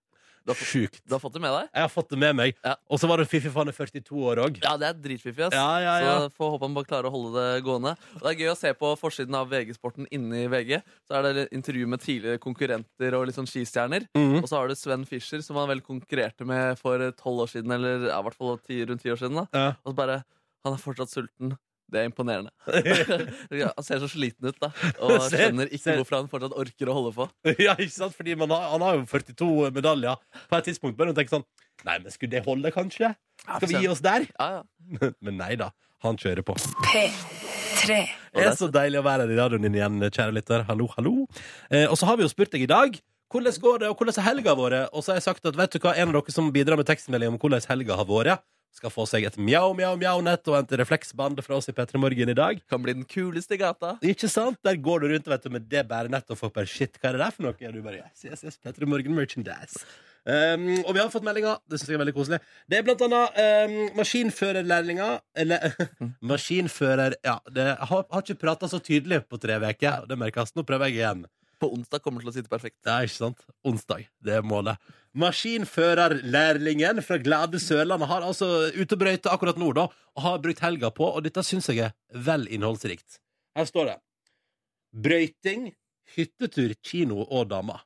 Du 0.45 0.51
har, 0.53 0.59
fått, 0.61 0.69
Sjukt. 0.69 0.99
du 1.09 1.15
har 1.15 1.21
fått 1.23 1.33
det 1.33 1.41
med 1.41 1.55
deg? 1.57 1.69
Jeg 1.73 1.81
har 1.81 1.89
fått 1.89 2.11
det 2.13 2.19
med 2.21 2.35
meg. 2.37 2.57
Ja. 2.63 2.75
Og 2.93 2.99
så 3.01 3.09
var 3.09 3.17
det 3.17 3.25
Fifi 3.31 3.49
Fanne 3.49 3.73
42 3.73 4.13
år 4.29 4.43
òg. 4.45 4.59
Ja, 4.61 4.75
det 4.77 4.91
er 4.91 4.99
dritfiffig. 5.01 5.47
ass 5.47 5.55
Ja, 5.57 5.79
ja, 5.81 5.95
ja. 6.05 6.17
Så 6.21 6.35
får 6.37 6.51
håpe 6.53 6.67
han 6.69 6.75
bare 6.77 6.85
klarer 6.91 7.09
å 7.09 7.13
holde 7.15 7.33
det 7.41 7.63
gående. 7.65 7.95
Og 8.19 8.21
Det 8.21 8.29
er 8.35 8.43
gøy 8.43 8.51
å 8.53 8.57
se 8.61 8.75
på 8.77 8.91
forsiden 9.01 9.35
av 9.39 9.49
VG-sporten 9.49 10.05
inne 10.13 10.43
i 10.45 10.51
VG. 10.53 10.83
Så 11.09 11.17
er 11.17 11.31
det 11.33 11.47
intervju 11.57 11.87
med 11.89 12.05
tidligere 12.05 12.43
konkurrenter 12.45 13.17
og 13.17 13.25
litt 13.31 13.39
sånn 13.41 13.49
skistjerner. 13.49 14.05
Mhm. 14.13 14.43
Og 14.43 14.49
så 14.53 14.61
har 14.61 14.69
du 14.69 14.75
Sven 14.77 15.07
Fischer, 15.09 15.41
som 15.41 15.57
han 15.57 15.67
vel 15.73 15.81
konkurrerte 15.81 16.45
med 16.45 16.77
for 16.79 16.99
tolv 17.17 17.47
år 17.47 17.49
siden. 17.57 17.73
Eller 17.73 18.11
ja, 18.11 18.21
i 18.21 18.23
hvert 18.29 18.37
fall 18.37 18.59
10, 18.61 18.85
rundt 18.93 19.01
ti 19.01 19.09
år 19.17 19.17
siden. 19.25 19.41
da. 19.49 19.73
Og 19.83 19.95
så 19.95 19.97
bare 19.97 20.21
Han 20.65 20.77
er 20.77 20.81
fortsatt 20.81 21.13
sulten. 21.13 21.55
Det 21.93 22.01
er 22.01 22.07
imponerende. 22.09 22.49
ja, 23.61 23.69
han 23.77 23.85
ser 23.85 24.01
så 24.01 24.09
sliten 24.09 24.49
ut, 24.49 24.57
da. 24.63 24.71
Og 25.05 25.19
skjønner 25.29 25.69
ikke 25.69 25.83
ser- 25.83 25.99
hvorfor 26.01 26.17
han 26.17 26.31
fortsatt 26.33 26.57
orker 26.57 26.91
å 26.91 26.97
holde 26.97 27.13
på. 27.17 27.27
ja, 27.67 27.75
ikke 27.77 27.93
sant? 27.93 28.17
Fordi 28.17 28.37
man 28.41 28.55
har, 28.55 28.71
han 28.73 28.85
har 28.87 28.97
jo 28.97 29.05
42 29.11 29.51
medaljer. 29.77 30.23
På 30.49 30.59
et 30.59 30.71
tidspunkt 30.71 30.97
bør 30.99 31.13
man 31.13 31.19
tenke 31.19 31.37
sånn 31.37 31.47
Nei, 31.85 31.99
men 32.01 32.13
skulle 32.15 32.33
det 32.33 32.45
holde, 32.47 32.71
kanskje? 32.73 33.11
Skal 33.45 33.69
vi 33.69 33.81
gi 33.83 33.89
oss 33.91 34.01
der? 34.01 34.25
Ja, 34.39 34.63
ja. 34.63 35.09
Men 35.21 35.37
nei 35.37 35.53
da. 35.61 35.69
Han 36.07 36.17
kjører 36.21 36.47
på. 36.47 36.55
P3. 36.87 37.99
Det 38.33 38.45
er 38.47 38.57
så 38.57 38.71
deilig 38.73 39.03
å 39.03 39.05
være 39.05 39.27
her 39.27 39.33
i 39.35 39.37
radioen 39.37 39.67
din 39.67 39.77
igjen, 39.77 39.99
kjære 40.07 40.33
lytter. 40.39 40.65
Hallo, 40.71 40.87
hallo. 40.95 41.27
Eh, 41.69 41.85
og 41.91 41.99
så 42.01 42.09
har 42.09 42.17
vi 42.17 42.25
jo 42.25 42.31
spurt 42.33 42.55
deg 42.55 42.65
i 42.65 42.71
dag 42.71 42.97
hvordan 43.35 43.57
går 43.61 43.81
det, 43.83 43.89
og 43.91 43.99
hvordan 43.99 44.17
er 44.21 44.27
helga 44.29 44.53
vår? 44.57 44.75
Og 44.95 45.03
så 45.03 45.13
har 45.13 45.19
jeg 45.19 45.27
sagt 45.27 45.49
at 45.51 45.57
vet 45.59 45.75
du 45.75 45.81
hva, 45.83 45.93
en 45.99 46.13
av 46.13 46.21
dere 46.21 46.33
som 46.33 46.53
bidrar 46.55 46.79
med 46.79 46.87
tekstmelding 46.87 47.35
om 47.35 47.39
hvordan 47.43 47.65
helga 47.67 47.97
har 47.99 48.07
vært, 48.07 48.45
skal 48.79 48.93
få 48.93 49.07
seg 49.09 49.27
et 49.29 49.37
mjau, 49.39 49.73
mjau, 49.77 49.93
mjau-nett 50.01 50.51
og 50.51 50.59
et 50.59 50.75
refleksband 50.81 51.43
fra 51.47 51.59
oss 51.59 51.71
i 51.71 51.75
P3 51.77 52.01
Morgen 52.03 52.33
i 52.33 52.39
dag. 52.39 52.63
Kan 52.71 52.83
bli 52.85 52.97
den 52.97 53.07
kuleste 53.09 53.59
gata. 53.61 53.95
Ikke 54.03 54.31
sant? 54.31 54.59
Der 54.67 54.81
går 54.83 55.05
du 55.05 55.13
rundt 55.13 55.31
vet 55.31 55.47
du, 55.47 55.53
med 55.55 55.69
det 55.71 55.85
bærenettet 55.91 56.35
og 56.35 56.41
får 56.41 56.55
bare 56.57 56.71
shit, 56.71 56.99
hva 56.99 57.13
er 57.13 57.19
det 57.19 57.23
der 57.25 57.37
for 57.37 57.47
noe? 57.47 57.55
Og 57.55 57.77
du 57.77 57.85
bare 57.85 58.03
yes, 58.03 58.27
yes, 58.27 58.43
yes, 58.47 58.59
P3 58.63 58.91
Morgen 58.91 59.15
merchandise. 59.17 59.85
Um, 60.25 60.71
og 60.87 60.95
vi 60.97 61.03
har 61.03 61.11
fått 61.13 61.27
meldinger. 61.27 61.59
Det 61.69 61.77
synes 61.79 61.91
jeg 61.93 61.99
er 61.99 62.01
veldig 62.01 62.17
koselig. 62.17 62.41
Det 62.71 62.79
er 62.79 62.85
blant 62.87 63.03
annet 63.05 63.41
um, 63.45 63.75
maskinførerlærlinger 63.99 65.19
Eller 65.37 65.75
maskinfører 66.33 67.19
Ja, 67.21 67.35
det 67.53 67.67
har, 67.77 68.07
har 68.09 68.25
ikke 68.25 68.41
prata 68.41 68.71
så 68.73 68.81
tydelig 68.81 69.21
på 69.29 69.41
tre 69.43 69.61
uker. 69.61 70.09
Det 70.09 70.19
merkes. 70.19 70.55
Nå 70.57 70.65
prøver 70.65 70.89
jeg 70.89 71.03
igjen. 71.03 71.27
På 71.61 71.71
onsdag 71.77 72.01
kommer 72.03 72.21
det 72.21 72.27
til 72.27 72.33
å 72.33 72.37
sitte 72.39 72.53
perfekt. 72.53 72.81
Ja, 72.89 73.03
ikke 73.05 73.19
sant? 73.19 73.45
Onsdag. 73.69 74.09
Det 74.25 74.39
er 74.39 74.49
målet. 74.49 74.81
Maskinførerlærlingen 75.15 76.99
fra 77.07 77.21
glade 77.23 77.61
Sørlandet 77.63 78.11
har 78.11 78.25
altså 78.27 78.49
ute 78.75 78.97
og 78.97 78.99
brøyte 78.99 79.31
akkurat 79.31 79.61
nå, 79.61 79.71
da, 79.77 79.87
og 80.19 80.25
har 80.25 80.41
brukt 80.43 80.63
helga 80.65 80.91
på, 80.91 81.07
og 81.07 81.23
dette 81.23 81.45
syns 81.47 81.71
jeg 81.71 81.87
er 81.87 81.95
vel 82.27 82.49
innholdsrikt. 82.51 83.21
Her 83.55 83.69
står 83.71 83.93
det 83.93 83.97
Brøyting, 85.05 85.69
hyttetur, 86.17 86.75
kino 86.83 87.23
og 87.25 87.49
dama. 87.51 87.81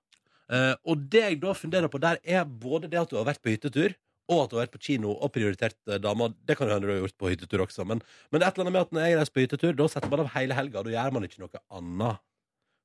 Eh, 0.48 0.74
og 0.88 1.04
det 1.12 1.24
jeg 1.24 1.40
da 1.42 1.52
funderer 1.56 1.92
på 1.92 2.00
der, 2.00 2.20
er 2.24 2.48
både 2.48 2.88
det 2.88 3.00
at 3.00 3.12
du 3.12 3.18
har 3.20 3.28
vært 3.28 3.42
på 3.44 3.52
hyttetur, 3.52 3.92
og 4.28 4.42
at 4.42 4.50
du 4.50 4.56
har 4.56 4.64
vært 4.66 4.76
på 4.76 4.82
kino 4.88 5.12
og 5.12 5.32
prioritert 5.32 5.76
eh, 5.88 6.00
dama. 6.00 6.30
Det 6.48 6.56
kan 6.56 6.68
jo 6.68 6.76
hende 6.76 6.88
du 6.88 6.94
har 6.94 7.02
gjort 7.04 7.18
på 7.20 7.32
hyttetur 7.34 7.64
også, 7.64 7.84
men, 7.88 8.00
men 8.32 8.40
det 8.40 8.48
er 8.48 8.52
et 8.54 8.60
eller 8.60 8.70
annet 8.70 8.76
med 8.78 8.86
at 8.86 8.96
når 8.96 9.04
jeg 9.04 9.20
reiser 9.20 9.36
på 9.36 9.44
hyttetur, 9.44 9.76
da 9.76 9.90
setter 9.92 10.12
man 10.12 10.24
av 10.24 10.32
hele 10.36 10.56
helga, 10.56 10.84
da 10.84 10.96
gjør 10.96 11.16
man 11.16 11.28
ikke 11.28 11.44
noe 11.44 11.62
annet. 11.80 12.24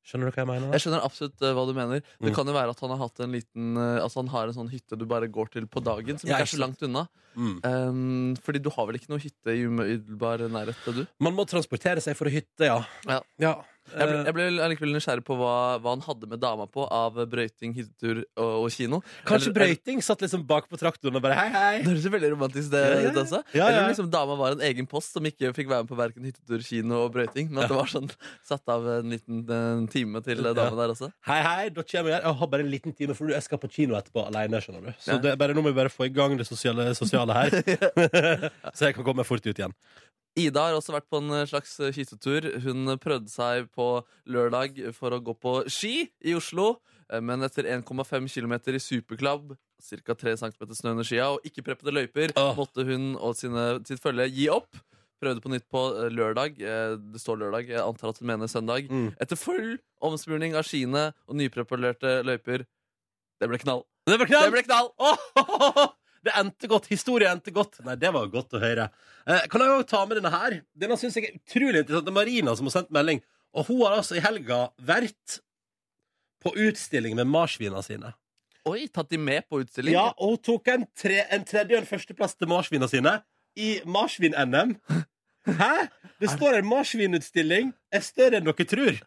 Skjønner 0.03 0.27
du 0.27 0.35
hva 0.35 0.41
jeg 0.43 0.49
mener? 0.51 0.71
Jeg 0.75 0.83
skjønner 0.83 1.03
absolutt 1.07 1.41
eh, 1.47 1.53
hva 1.55 1.63
du 1.69 1.73
mener. 1.77 2.01
Det 2.19 2.31
Mm. 2.31 2.35
kan 2.35 2.49
jo 2.49 2.53
være 2.53 2.69
at 2.75 2.79
han 2.83 2.89
har 2.91 2.97
hatt 3.05 3.19
en 3.23 3.31
liten 3.31 3.77
eh, 3.79 4.01
Altså 4.03 4.19
han 4.19 4.27
har 4.33 4.47
en 4.51 4.53
sånn 4.57 4.69
hytte 4.73 4.97
du 4.99 5.05
bare 5.07 5.29
går 5.31 5.49
til 5.53 5.65
på 5.71 5.83
dagen, 5.83 6.19
som 6.19 6.27
ikke 6.29 6.41
er 6.43 6.51
så 6.51 6.59
langt 6.59 6.83
unna. 6.83 7.05
Mm. 7.35 7.53
Um, 7.65 8.35
fordi 8.43 8.59
du 8.61 8.69
har 8.69 8.85
vel 8.85 8.99
ikke 8.99 9.09
noe 9.09 9.23
hytte 9.23 9.55
i 9.55 9.63
umiddelbar 9.65 10.43
nærhet, 10.51 10.75
du? 10.93 11.05
Man 11.23 11.33
må 11.33 11.47
transportere 11.49 12.03
seg 12.03 12.17
for 12.19 12.27
å 12.27 12.33
hytte, 12.35 12.67
ja. 12.67 12.83
Ja. 13.39 13.55
Jeg 13.91 14.07
ble, 14.07 14.15
Eh, 14.15 14.25
jeg 14.29 14.33
ble 14.33 14.43
allikevel 14.63 14.93
nysgjerrig 14.95 15.23
på 15.27 15.35
hva, 15.35 15.53
hva 15.83 15.91
han 15.91 16.01
hadde 16.05 16.27
med 16.31 16.39
dama 16.39 16.65
på 16.71 16.85
av 16.87 17.17
brøyting, 17.29 17.73
hyttetur 17.75 18.21
og, 18.39 18.63
og 18.63 18.69
kino. 18.71 19.01
Kanskje 19.27 19.51
Eller- 19.51 19.57
brøyting 19.75 20.01
satt 20.01 20.23
liksom 20.23 20.45
bak 20.47 20.69
på 20.71 20.79
traktoren 20.79 21.15
og 21.19 21.21
bare 21.25 21.35
hei, 21.35 21.49
hei. 21.51 21.81
Det 21.83 21.91
høres 21.91 22.07
veldig 22.15 22.29
romantisk 22.31 22.71
det, 22.71 22.83
Ja, 22.83 23.01
ja, 23.03 23.09
ut 23.11 23.19
også. 23.23 23.41
ja. 23.53 23.67
Eller 23.67 23.89
liksom 23.91 24.09
dama 24.09 24.37
var 24.39 24.55
en 24.55 24.63
egen 24.69 24.87
post 24.87 25.11
som 25.13 25.23
ikke 25.27 25.51
fikk 25.53 25.67
være 25.67 25.83
med 25.83 25.91
på 25.91 25.99
verken 25.99 26.23
hyttetur, 26.29 26.63
kino 26.63 27.03
og 27.03 27.11
brøyting. 27.13 27.51
Men 27.51 27.65
at 27.65 27.69
det 27.73 27.77
var 27.77 27.91
sånn 27.91 28.09
satt 28.41 28.63
av 28.71 28.87
en 28.87 29.09
liten 29.11 29.43
en 29.51 29.87
time 29.91 30.23
til 30.23 30.41
dama 30.43 30.71
der 30.79 30.95
også. 30.95 31.11
Hei, 31.27 31.41
hei, 31.43 31.69
da 31.69 31.83
kommer 31.83 32.15
jeg. 32.15 32.21
Jeg 32.23 32.35
har 32.39 32.47
bare 32.55 32.61
en 32.63 32.71
liten 32.71 32.95
time, 32.95 33.13
for 33.19 33.27
jeg 33.35 33.43
skal 33.43 33.57
på 33.59 33.69
kino 33.69 33.95
etterpå 33.99 34.25
alene. 34.27 34.63
skjønner 34.63 34.81
du 34.87 34.93
Så 34.99 35.19
det 35.21 35.37
bare, 35.37 35.53
nå 35.53 35.61
må 35.61 35.73
vi 35.73 35.79
bare 35.83 35.91
få 35.91 36.05
i 36.07 36.13
gang 36.13 36.37
det 36.37 36.47
sosiale, 36.47 36.95
sosiale 36.95 37.33
her. 37.35 37.49
Så 38.77 38.87
jeg 38.87 38.95
kan 38.95 39.03
komme 39.03 39.25
fort 39.27 39.43
ut 39.45 39.53
igjen. 39.59 39.73
Ida 40.39 40.63
har 40.65 40.73
også 40.77 40.95
vært 40.95 41.09
på 41.13 41.19
en 41.21 41.29
eh, 41.35 41.45
slags 41.49 41.75
eh, 41.83 41.91
hyttetur. 41.93 42.47
Hun 42.63 42.87
prøvde 43.01 43.29
seg 43.29 43.67
på 43.75 43.87
lørdag 44.25 44.79
for 44.97 45.13
å 45.13 45.21
gå 45.21 45.35
på 45.37 45.51
ski 45.69 46.07
i 46.25 46.33
Oslo. 46.37 46.79
eh, 47.11 47.21
Men 47.21 47.43
etter 47.45 47.67
1,5 47.69 48.25
km 48.33 48.55
i 48.73 48.81
superklubb, 48.81 49.53
ca. 49.83 50.15
3 50.15 50.33
cm 50.41 50.73
snø 50.73 50.93
under 50.95 51.05
skia, 51.05 51.27
og 51.35 51.45
ikke 51.45 51.61
preppede 51.67 51.93
løyper, 51.93 52.33
oh. 52.39 52.53
måtte 52.57 52.85
hun 52.87 53.13
og 53.19 53.35
sine, 53.37 53.67
sitt 53.85 54.01
følge 54.01 54.29
gi 54.33 54.49
opp. 54.49 54.73
prøvde 55.23 55.39
på 55.43 55.51
nytt 55.53 55.69
på 55.71 55.81
eh, 56.01 56.09
lørdag. 56.11 56.57
Eh, 56.59 56.97
Det 57.13 57.21
står 57.21 57.37
lørdag, 57.45 57.69
jeg 57.69 57.79
antar 57.85 58.09
at 58.09 58.17
hun 58.19 58.27
mener 58.33 58.49
søndag. 58.51 58.89
Mm. 58.89 59.11
Etter 59.21 59.37
full 59.39 59.77
omspurning 60.03 60.57
av 60.57 60.65
skiene 60.67 61.11
og 61.29 61.37
nypreparerte 61.39 62.23
løyper. 62.25 62.65
Det 63.39 63.47
ble 63.51 63.59
knall. 63.61 63.85
Det 64.09 64.17
ble 64.19 64.25
knall! 64.27 64.49
Det 64.49 64.51
ble 64.57 64.63
knall! 64.65 64.89
Åh, 64.99 65.87
det 66.23 66.33
endte 66.39 66.69
godt. 66.71 66.89
Historie 66.91 67.29
endte 67.31 67.51
godt. 67.55 67.81
Nei, 67.85 67.95
det 67.99 68.11
var 68.15 68.29
godt 68.31 68.55
å 68.55 68.61
høre. 68.61 68.89
Eh, 69.27 69.45
kan 69.51 69.63
jeg 69.63 69.73
også 69.75 69.89
ta 69.91 70.03
med 70.07 70.19
denne 70.19 70.31
her? 70.33 70.57
Denne 70.79 70.97
synes 70.99 71.17
jeg 71.19 71.27
er 71.29 71.37
utrolig 71.39 71.83
interessant. 71.83 72.07
Det 72.07 72.13
er 72.13 72.19
Marina 72.19 72.55
som 72.55 72.69
har 72.69 72.75
sendt 72.77 72.93
melding. 72.95 73.23
Og 73.53 73.67
hun 73.69 73.83
har 73.85 73.99
altså 73.99 74.17
i 74.17 74.23
helga 74.23 74.65
vært 74.81 75.39
på 76.43 76.53
utstilling 76.65 77.15
med 77.19 77.29
marsvina 77.29 77.83
sine. 77.85 78.13
Oi, 78.67 78.85
tatt 78.87 79.11
de 79.11 79.19
med 79.19 79.43
på 79.51 79.59
utstilling? 79.63 79.95
Ja, 79.97 80.09
og 80.15 80.35
hun 80.37 80.43
tok 80.47 80.69
en, 80.71 80.85
tre, 80.95 81.21
en 81.35 81.43
tredje 81.47 81.75
og 81.75 81.83
en 81.83 81.89
førsteplass 81.89 82.37
til 82.39 82.51
marsvina 82.51 82.87
sine 82.91 83.17
i 83.59 83.75
marsvin-NM. 83.83 84.77
Hæ? 85.59 85.73
Det 86.23 86.29
står 86.31 86.61
en 86.61 86.69
marsvinutstilling 86.69 87.73
er 87.91 88.05
større 88.05 88.39
enn 88.39 88.47
dere 88.47 88.67
tror. 88.69 89.01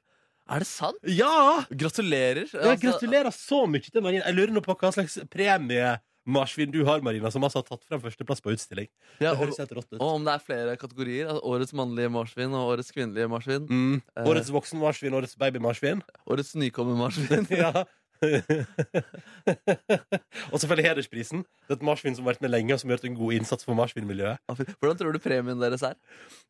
Er 0.46 0.62
det 0.62 0.68
sant? 0.68 0.98
Ja! 1.08 1.64
Gratulerer. 1.72 2.44
Jeg 2.44 2.60
Altså, 2.60 2.82
gratulerer 2.84 3.32
så 3.34 3.62
mye 3.66 3.82
til 3.88 4.04
Marina. 4.04 4.26
Jeg 4.28 4.36
lurer 4.36 4.52
nå 4.54 4.62
på 4.62 4.76
hva 4.78 4.92
slags 4.94 5.16
premie 5.32 5.96
marsvin 6.26 6.70
du 6.74 6.80
har, 6.84 7.00
Marina, 7.06 7.30
som 7.30 7.44
altså 7.46 7.60
har 7.62 7.68
tatt 7.68 7.84
frem 7.86 8.00
førsteplass 8.02 8.42
på 8.42 8.52
utstilling. 8.54 8.88
ja, 9.20 9.30
Det 9.30 9.34
og, 9.36 9.44
høres 9.44 9.58
helt 9.62 9.74
rått 9.78 9.92
ut. 9.92 10.00
og 10.00 10.08
om 10.16 10.24
det 10.26 10.32
er 10.34 10.42
flere 10.42 10.76
kategorier. 10.80 11.28
Altså, 11.30 11.42
årets 11.46 11.72
mannlige 11.78 12.10
marsvin 12.10 12.54
og 12.58 12.72
årets 12.74 12.90
kvinnelige 12.94 13.28
marsvin. 13.30 13.66
Mm. 13.70 14.00
Årets 14.18 14.28
Årets 14.32 14.50
voksenmarsvin, 14.56 15.14
årets 15.14 15.36
babymarsvin. 15.38 16.02
Årets 16.26 16.54
nykommermarsvin. 16.62 17.46
ja. 17.50 17.84
og 20.52 20.60
selvfølgelig 20.60 20.88
hedersprisen. 20.88 21.44
Det 21.66 21.74
er 21.74 21.78
et 21.78 21.86
marsvin 21.86 22.16
som 22.16 22.24
har 22.24 22.34
vært 22.34 22.44
med 22.44 22.54
lenge, 22.54 22.74
og 22.74 22.80
som 22.80 22.90
har 22.90 22.98
gjort 22.98 23.10
en 23.10 23.18
god 23.18 23.38
innsats 23.38 23.66
for 23.66 23.78
marsvinmiljøet. 23.78 24.42
Hvordan 24.80 24.98
tror 25.00 25.16
du 25.16 25.20
premien 25.22 25.62
deres 25.62 25.84
er? 25.86 25.96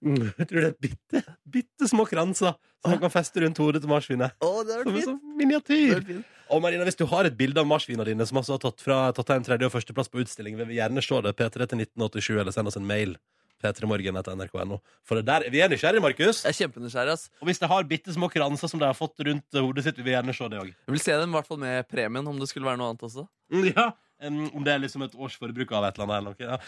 Mm. 0.05 0.31
Jeg 0.31 0.47
tror 0.47 0.61
det 0.61 0.71
er 0.71 0.79
bitte, 0.89 1.19
bitte 1.59 1.91
små 1.91 2.07
kranser 2.09 2.53
som 2.87 2.95
man 2.95 3.03
kan 3.03 3.15
feste 3.15 3.43
rundt 3.43 3.61
hodet 3.63 3.83
til 3.83 3.91
marsvinet. 3.91 4.37
Oh, 4.45 4.63
det 4.67 4.83
Som 4.83 4.95
fint 4.95 5.03
en 5.03 5.13
sånn 5.15 5.39
miniatyr. 5.41 6.25
Og 6.55 6.63
Marina, 6.63 6.87
hvis 6.87 6.99
du 6.99 7.07
har 7.11 7.27
et 7.27 7.35
bilde 7.39 7.59
av 7.59 7.67
marsvinene 7.67 8.07
dine 8.07 8.27
som 8.29 8.39
altså 8.39 8.55
har 8.55 8.63
tatt, 8.63 8.83
fra, 8.83 8.99
tatt 9.17 9.33
en 9.35 9.47
tredje- 9.47 9.67
og 9.67 9.75
førsteplass 9.75 10.11
på 10.13 10.23
utstilling, 10.23 10.55
vil 10.61 10.69
vi 10.71 10.79
gjerne 10.79 11.03
se 11.03 11.19
det. 11.25 11.33
P3 11.35 11.67
til 11.67 11.83
1987, 11.83 12.39
eller 12.39 12.55
send 12.55 12.71
oss 12.71 12.79
en 12.79 12.87
mail. 12.87 13.17
P3morgen.nrk.no. 13.63 14.79
For 15.07 15.19
det 15.21 15.27
der, 15.29 15.47
vi 15.53 15.61
er 15.65 15.71
nysgjerrige, 15.73 16.03
Markus. 16.05 16.43
Jeg 16.45 16.53
er 16.53 16.59
kjempenysgjerrig. 16.61 17.13
ass. 17.17 17.31
Og 17.41 17.49
hvis 17.51 17.61
det 17.63 17.71
har 17.71 17.87
bitte 17.89 18.13
små 18.15 18.29
kranser 18.33 18.69
som 18.73 18.81
de 18.83 18.87
har 18.89 18.97
fått 18.99 19.21
rundt 19.27 19.61
hodet 19.61 19.87
sitt, 19.87 19.97
vil 20.01 20.09
vi 20.11 20.15
gjerne 20.17 20.35
se 20.37 20.49
det 20.53 20.61
òg. 20.61 20.73
Jeg 20.75 20.97
vil 20.97 21.05
se 21.07 21.17
dem 21.21 21.33
i 21.33 21.39
hvert 21.39 21.49
fall 21.49 21.63
med 21.63 21.89
premien, 21.89 22.27
om 22.29 22.39
det 22.41 22.49
skulle 22.51 22.69
være 22.69 22.81
noe 22.83 22.93
annet 22.93 23.07
også. 23.09 23.27
Ja. 23.73 23.91
em, 24.21 24.47
om 24.57 24.65
det 24.65 24.73
er 24.75 24.81
liksom 24.85 25.03
et 25.07 25.15
årsforbruk 25.15 25.73
av 25.77 25.85
et 25.89 25.99
eller 25.99 26.07
annet. 26.07 26.17
Eller 26.17 26.33
noe, 26.33 26.41
ja. 26.41 26.61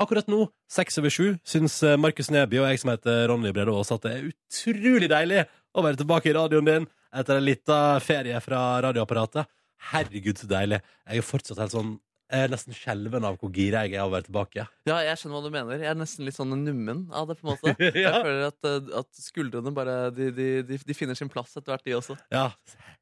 Akkurat 0.00 0.28
nå, 0.30 0.44
seks 0.70 0.98
over 1.00 1.12
sju, 1.12 1.26
syns 1.46 1.74
eh, 1.86 1.96
Markus 2.00 2.30
Neby 2.32 2.60
og 2.62 2.68
jeg 2.70 2.80
som 2.82 2.92
heter 2.92 3.26
Ronny 3.30 3.50
Brede 3.54 3.74
Aas 3.74 3.90
at 3.94 4.04
det 4.06 4.12
er 4.14 4.28
utrolig 4.30 5.08
deilig 5.10 5.42
å 5.74 5.82
være 5.84 6.00
tilbake 6.00 6.30
i 6.30 6.34
radioen 6.36 6.68
din 6.68 6.86
etter 7.18 7.38
en 7.40 7.46
liten 7.46 8.00
ferie 8.04 8.38
fra 8.44 8.60
radioapparatet. 8.86 9.48
Herregud, 9.92 10.38
så 10.40 10.48
deilig. 10.50 10.80
Jeg 11.08 11.22
er 11.22 11.26
fortsatt 11.26 11.60
helt 11.62 11.74
sånn 11.74 11.92
Jeg 12.28 12.44
er 12.44 12.50
nesten 12.52 12.76
skjelven 12.76 13.24
av 13.24 13.38
hvor 13.40 13.48
gira 13.56 13.86
jeg 13.86 13.94
er 13.96 14.02
av 14.02 14.10
å 14.10 14.12
være 14.12 14.26
tilbake. 14.26 14.64
Ja, 14.88 14.98
jeg 15.00 15.16
skjønner 15.16 15.38
hva 15.38 15.48
du 15.48 15.54
mener. 15.54 15.80
Jeg 15.80 15.88
er 15.88 15.96
nesten 15.96 16.26
litt 16.26 16.36
sånn 16.36 16.50
nummen 16.52 17.06
av 17.08 17.30
det. 17.30 17.38
på 17.38 17.46
en 17.46 17.54
måte 17.54 17.72
Jeg 18.02 18.10
føler 18.12 18.42
at, 18.50 18.68
eh, 18.68 18.90
at 19.00 19.22
skuldrene 19.22 19.72
bare 19.76 19.94
de, 20.12 20.26
de, 20.36 20.48
de, 20.68 20.76
de 20.90 20.96
finner 20.96 21.16
sin 21.16 21.30
plass 21.32 21.56
etter 21.56 21.72
hvert, 21.72 21.84
de 21.86 21.94
også. 21.96 22.18
Ja, 22.34 22.50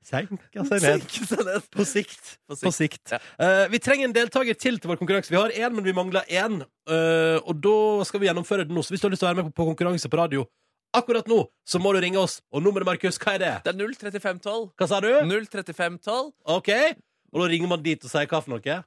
senka 0.06 0.66
seg 0.68 0.76
ned. 0.78 1.02
Senke 1.02 1.26
seg 1.32 1.42
ned. 1.48 1.66
På 1.74 1.86
sikt. 1.88 2.36
På 2.46 2.54
På 2.54 2.70
sikt. 2.70 3.02
sikt. 3.02 3.16
Ja. 3.16 3.20
Uh, 3.42 3.64
vi 3.72 3.80
trenger 3.82 4.06
en 4.06 4.14
deltaker 4.14 4.54
til 4.54 4.78
til 4.78 4.92
vår 4.92 5.00
konkurranse. 5.00 5.34
Vi 5.34 5.40
har 5.40 5.50
én, 5.58 5.74
men 5.74 5.88
vi 5.88 5.96
mangler 5.96 6.22
én. 6.30 6.60
Uh, 6.86 7.42
og 7.42 7.58
da 7.66 7.74
skal 8.06 8.22
vi 8.22 8.30
gjennomføre 8.30 8.68
den 8.68 8.78
nå. 8.78 8.86
Så 8.86 8.94
hvis 8.94 9.02
du 9.02 9.08
har 9.08 9.16
lyst 9.16 9.24
til 9.24 9.30
å 9.30 9.32
være 9.32 9.40
med 9.42 9.50
på, 9.50 9.56
på 9.58 9.68
konkurranse 9.72 10.12
på 10.12 10.22
radio 10.22 10.46
akkurat 10.96 11.26
nå, 11.28 11.42
så 11.68 11.80
må 11.82 11.90
du 11.92 11.98
ringe 12.00 12.20
oss. 12.20 12.38
Og 12.54 12.62
nummeret, 12.64 12.86
Markus, 12.88 13.18
hva 13.20 13.34
er 13.34 13.42
det? 13.42 13.52
Det 13.66 13.74
er 13.74 13.80
03512. 13.82 14.70
Hva 14.78 14.88
sa 14.88 15.02
du? 15.04 15.10
03512. 15.28 16.30
OK. 16.56 16.70
Og 17.34 17.42
da 17.42 17.50
ringer 17.52 17.68
man 17.68 17.82
dit 17.84 18.00
og 18.06 18.12
sier 18.12 18.30
hva 18.30 18.40
for 18.40 18.54
noe? 18.54 18.78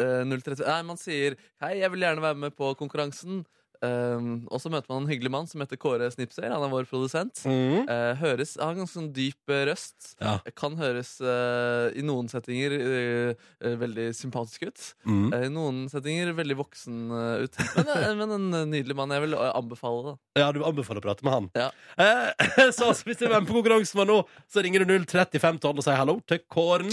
030 0.00 0.66
Nei, 0.66 0.82
man 0.88 1.00
sier 1.00 1.36
'hei, 1.60 1.78
jeg 1.80 1.92
vil 1.92 2.06
gjerne 2.06 2.24
være 2.24 2.42
med 2.48 2.56
på 2.56 2.74
konkurransen'. 2.80 3.44
Um, 3.80 4.42
og 4.52 4.60
så 4.60 4.68
møter 4.68 4.90
man 4.92 5.06
en 5.06 5.08
hyggelig 5.08 5.30
mann 5.32 5.46
som 5.48 5.62
heter 5.62 5.78
Kåre 5.80 6.10
Snipser. 6.12 6.50
Han 6.52 6.64
er 6.66 6.72
vår 6.72 6.88
produsent. 6.90 7.40
Mm. 7.48 7.88
Uh, 7.88 8.12
høres, 8.20 8.52
har 8.60 8.74
en 8.74 8.82
ganske 8.82 8.98
sånn 8.98 9.08
dyp 9.16 9.52
eh, 9.52 9.62
røst. 9.70 10.12
Ja. 10.20 10.36
Kan 10.58 10.76
høres 10.76 11.14
uh, 11.24 11.88
i 11.96 12.04
noen 12.04 12.28
settinger 12.28 12.76
uh, 12.76 13.48
veldig 13.80 14.10
sympatisk 14.16 14.68
ut. 14.68 14.84
Mm. 15.08 15.26
I 15.32 15.50
noen 15.52 15.82
settinger 15.92 16.34
veldig 16.36 16.58
voksen 16.60 17.00
ut. 17.46 17.60
Men, 17.78 17.90
men 18.20 18.36
en 18.36 18.48
nydelig 18.74 18.98
mann. 18.98 19.16
Jeg 19.16 19.24
vil 19.28 19.38
anbefale 19.48 20.10
det. 20.10 20.16
Ja, 20.42 20.52
du 20.52 20.60
anbefaler 20.66 21.00
å 21.00 21.08
prate 21.08 21.26
med 21.26 21.38
han. 21.38 21.50
Ja. 21.56 21.70
Så 22.76 22.90
altså, 22.92 23.08
hvis 23.08 23.20
du 23.20 23.26
vil 23.26 23.32
være 23.32 23.46
med 23.46 23.50
på 23.50 23.60
konkurransen 23.62 24.02
vår 24.02 24.12
nå, 24.12 24.22
så 24.50 24.64
ringer 24.64 24.84
du 24.84 24.92
03512 25.08 25.70
og 25.72 25.86
sier 25.86 26.00
hallo 26.00 26.20
til 26.28 26.44
Kåren. 26.52 26.92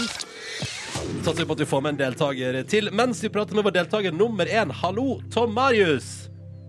Satser 1.08 1.42
vi 1.42 1.46
på 1.48 1.54
at 1.56 1.60
vi 1.62 1.66
får 1.68 1.82
med 1.84 1.94
en 1.94 1.98
deltaker 2.00 2.56
til 2.70 2.88
mens 2.96 3.20
vi 3.24 3.30
prater 3.32 3.56
med 3.56 3.64
vår 3.66 3.74
deltaker 3.78 4.14
nummer 4.14 4.48
én. 4.48 4.70
Hallo, 4.80 5.18
Tom 5.32 5.52
Marius. 5.56 6.28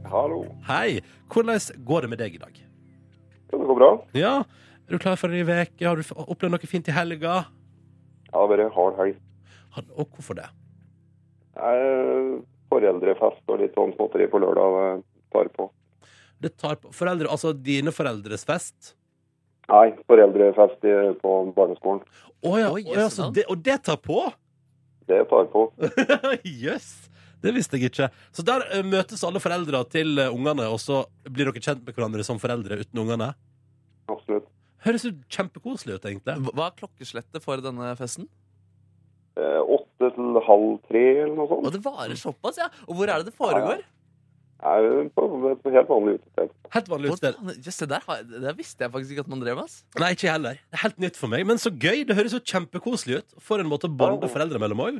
Hallo. 0.10 0.42
Hei. 0.68 1.00
Hvordan 1.30 1.60
går 1.86 2.06
det 2.06 2.10
med 2.14 2.22
deg 2.22 2.36
i 2.38 2.42
dag? 2.42 2.56
Ja, 3.52 3.58
det 3.58 3.68
går 3.70 3.80
bra. 3.80 3.90
Ja, 4.18 4.34
Er 4.90 4.96
du 4.96 4.98
klar 5.04 5.18
for 5.22 5.30
en 5.30 5.36
ny 5.38 5.44
uke? 5.46 5.86
Har 5.86 6.00
du 6.00 6.04
opplevd 6.26 6.56
noe 6.56 6.68
fint 6.72 6.88
i 6.90 6.94
helga? 6.96 7.34
Ja, 7.46 8.32
det 8.32 8.40
har 8.40 8.50
vært 8.56 8.74
hard 8.74 8.96
helg. 8.98 9.20
Og 9.96 10.08
hvorfor 10.16 10.36
det? 10.40 10.48
Jeg- 11.56 12.40
Foreldrefest 12.70 13.50
og 13.50 13.60
litt 13.60 13.74
sånn 13.74 13.96
småtteri 13.96 14.28
på 14.30 14.38
lørdag 14.42 14.76
eh, 14.98 15.02
tar 15.34 15.48
på. 15.50 15.72
Det 16.42 16.52
tar 16.58 16.76
på 16.78 16.92
foreldre, 16.94 17.26
altså 17.28 17.50
dine 17.54 17.90
foreldres 17.92 18.46
fest? 18.46 18.94
Nei, 19.70 19.88
foreldrefest 20.10 20.86
på 21.22 21.34
barneskolen. 21.56 22.02
Å 22.40 22.54
ja, 22.58 22.70
oh, 22.72 22.80
ja, 22.82 23.06
så 23.14 23.28
det, 23.36 23.44
og 23.52 23.60
det 23.66 23.78
tar 23.86 24.00
på? 24.02 24.24
Det 25.10 25.22
tar 25.30 25.50
på. 25.52 25.68
Jøss! 26.66 26.90
Det 27.40 27.54
visste 27.56 27.78
jeg 27.80 27.88
ikke. 27.92 28.10
Så 28.36 28.44
der 28.44 28.66
eh, 28.76 28.82
møtes 28.84 29.22
alle 29.24 29.40
foreldra 29.40 29.84
til 29.88 30.18
eh, 30.20 30.32
ungene, 30.34 30.66
og 30.74 30.80
så 30.84 31.06
blir 31.24 31.48
dere 31.48 31.62
kjent 31.64 31.86
med 31.88 31.96
hverandre 31.96 32.26
som 32.28 32.40
foreldre 32.42 32.82
uten 32.82 33.00
ungene? 33.06 33.30
Absolutt. 34.12 34.50
Høres 34.84 35.06
jo 35.08 35.14
kjempekoselig 35.32 36.00
ut, 36.00 36.08
egentlig. 36.10 36.36
Hva- 36.50 36.68
er 36.68 36.76
klokkeslettet 36.80 37.44
for 37.44 37.64
denne 37.64 37.94
festen? 38.00 38.28
Eh, 39.40 39.62
Åtte 39.78 40.12
til 40.16 40.42
halv 40.50 40.76
tre 40.90 41.06
eller 41.24 41.36
noe 41.38 41.48
sånt. 41.52 41.68
Og 41.70 41.76
det 41.76 41.82
varer 41.86 42.20
såpass, 42.20 42.60
ja! 42.60 42.68
Og 42.90 43.00
hvor 43.00 43.08
er 43.12 43.22
det 43.24 43.32
det 43.32 43.38
foregår? 43.40 43.84
Jeg 43.86 43.99
på 44.60 45.24
et 45.54 45.68
helt 45.74 45.90
vanlig 45.90 46.14
utested. 46.20 46.50
Helt 46.76 46.90
vanlig 46.92 47.12
utested. 47.14 47.38
Jøss, 47.66 47.78
det 47.80 47.90
der 47.94 48.24
det 48.28 48.42
der 48.44 48.56
visste 48.58 48.84
jeg 48.84 48.92
faktisk 48.92 49.12
ikke 49.16 49.24
at 49.26 49.30
man 49.32 49.40
drev 49.44 49.56
med. 49.62 49.76
Nei, 50.02 50.10
ikke 50.16 50.28
jeg 50.28 50.34
heller. 50.36 50.58
Det 50.70 50.78
er 50.80 50.84
helt 50.84 51.00
nytt 51.06 51.20
for 51.20 51.32
meg. 51.32 51.46
Men 51.48 51.62
så 51.62 51.72
gøy! 51.72 52.04
Det 52.10 52.18
høres 52.18 52.36
jo 52.36 52.42
kjempekoselig 52.44 53.22
ut. 53.22 53.38
For 53.40 53.60
en 53.64 53.70
måte 53.72 53.88
å 53.88 53.94
bonde 53.96 54.28
Ja. 54.28 54.34
foreldre 54.34 54.60
mellom 54.60 54.84
òg. 54.84 55.00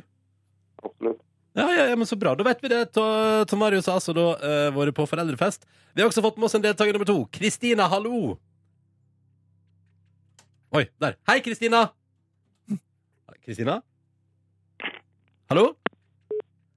Absolutt. 0.82 1.20
Ja, 1.58 1.66
ja, 1.74 1.84
ja, 1.90 1.96
men 1.98 2.06
så 2.06 2.16
bra. 2.16 2.32
Da 2.38 2.44
vet 2.46 2.60
vi 2.62 2.68
det. 2.72 2.92
To- 2.94 3.44
Tom 3.50 3.58
Marius 3.58 3.86
har 3.90 3.98
altså 3.98 4.14
da 4.16 4.26
uh, 4.38 4.70
vært 4.76 4.94
på 4.96 5.04
foreldrefest. 5.10 5.66
Vi 5.94 6.00
har 6.00 6.08
også 6.08 6.22
fått 6.22 6.36
med 6.38 6.46
oss 6.46 6.54
en 6.54 6.62
deltaker 6.62 6.94
nummer 6.94 7.08
to. 7.08 7.18
Kristina, 7.34 7.88
hallo! 7.90 8.38
Oi, 10.72 10.84
der. 11.02 11.16
Hei, 11.28 11.40
Kristina! 11.42 11.88
Kristina? 13.44 13.80
Hallo? 15.50 15.74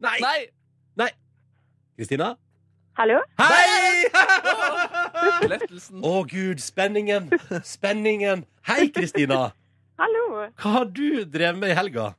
Nei! 0.02 0.18
Nei! 0.98 1.10
Kristina? 1.96 2.32
Hallo? 2.94 3.18
Hei! 3.42 4.06
Lettelsen. 5.50 6.04
Å, 6.06 6.12
gud. 6.30 6.60
Spenningen. 6.62 7.32
Spenningen. 7.66 8.44
Hei, 8.70 8.86
Kristina. 8.94 9.48
Hallo. 9.98 10.44
Hva 10.62 10.74
har 10.76 10.92
du 10.94 11.24
drevet 11.26 11.58
med 11.58 11.74
i 11.74 11.78
helga? 11.78 12.12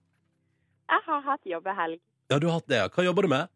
Jeg 0.91 1.07
har 1.07 1.23
hatt 1.29 1.47
jobbehelg. 1.47 2.01
Ja, 2.33 2.41
du 2.43 2.49
har 2.49 2.59
hatt 2.59 2.67
det, 2.73 2.81
ja. 2.81 2.89
Hva 2.91 3.05
jobber 3.07 3.27
du 3.29 3.31
med? 3.37 3.53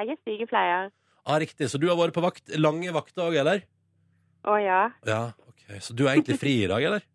Jeg 0.00 0.14
er 0.16 0.20
sykepleier. 0.26 0.90
Ah, 1.22 1.38
riktig. 1.42 1.68
Så 1.70 1.78
du 1.78 1.86
har 1.90 1.98
vært 2.00 2.16
på 2.16 2.24
vakt, 2.24 2.42
lange 2.58 2.90
vakter 2.98 3.28
òg, 3.28 3.38
eller? 3.44 3.62
Å 4.50 4.56
ja. 4.58 4.80
Ja, 5.06 5.22
ok. 5.46 5.64
Så 5.84 5.94
du 5.94 6.06
er 6.08 6.16
egentlig 6.16 6.40
fri 6.40 6.56
i 6.64 6.70
dag, 6.70 6.82
eller? 6.82 7.06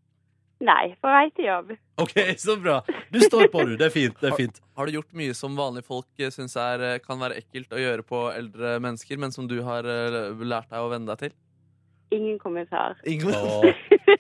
Nei, 0.66 0.96
på 1.02 1.12
vei 1.12 1.26
til 1.36 1.50
jobb. 1.50 1.72
Ok, 2.02 2.16
så 2.42 2.56
bra. 2.60 2.80
Du 3.14 3.20
står 3.22 3.50
på, 3.54 3.64
du. 3.70 3.76
Det 3.80 3.88
er 3.88 3.94
fint. 3.94 4.16
det 4.22 4.32
er 4.32 4.38
fint 4.40 4.62
Har 4.78 4.88
du 4.88 4.96
gjort 4.98 5.12
mye 5.18 5.36
som 5.38 5.56
vanlige 5.58 5.86
folk 5.88 6.08
eh, 6.22 6.32
syns 6.34 6.56
eh, 6.58 6.98
kan 7.04 7.22
være 7.22 7.38
ekkelt 7.42 7.76
å 7.76 7.82
gjøre 7.82 8.06
på 8.08 8.22
eldre 8.34 8.78
mennesker, 8.84 9.20
men 9.22 9.36
som 9.36 9.50
du 9.52 9.60
har 9.68 9.86
eh, 9.86 10.32
lært 10.42 10.72
deg 10.72 10.82
å 10.82 10.92
venne 10.92 11.12
deg 11.12 11.28
til? 11.28 11.36
Ingen 12.16 12.38
kommentar. 12.40 12.98
Åh, 13.06 13.66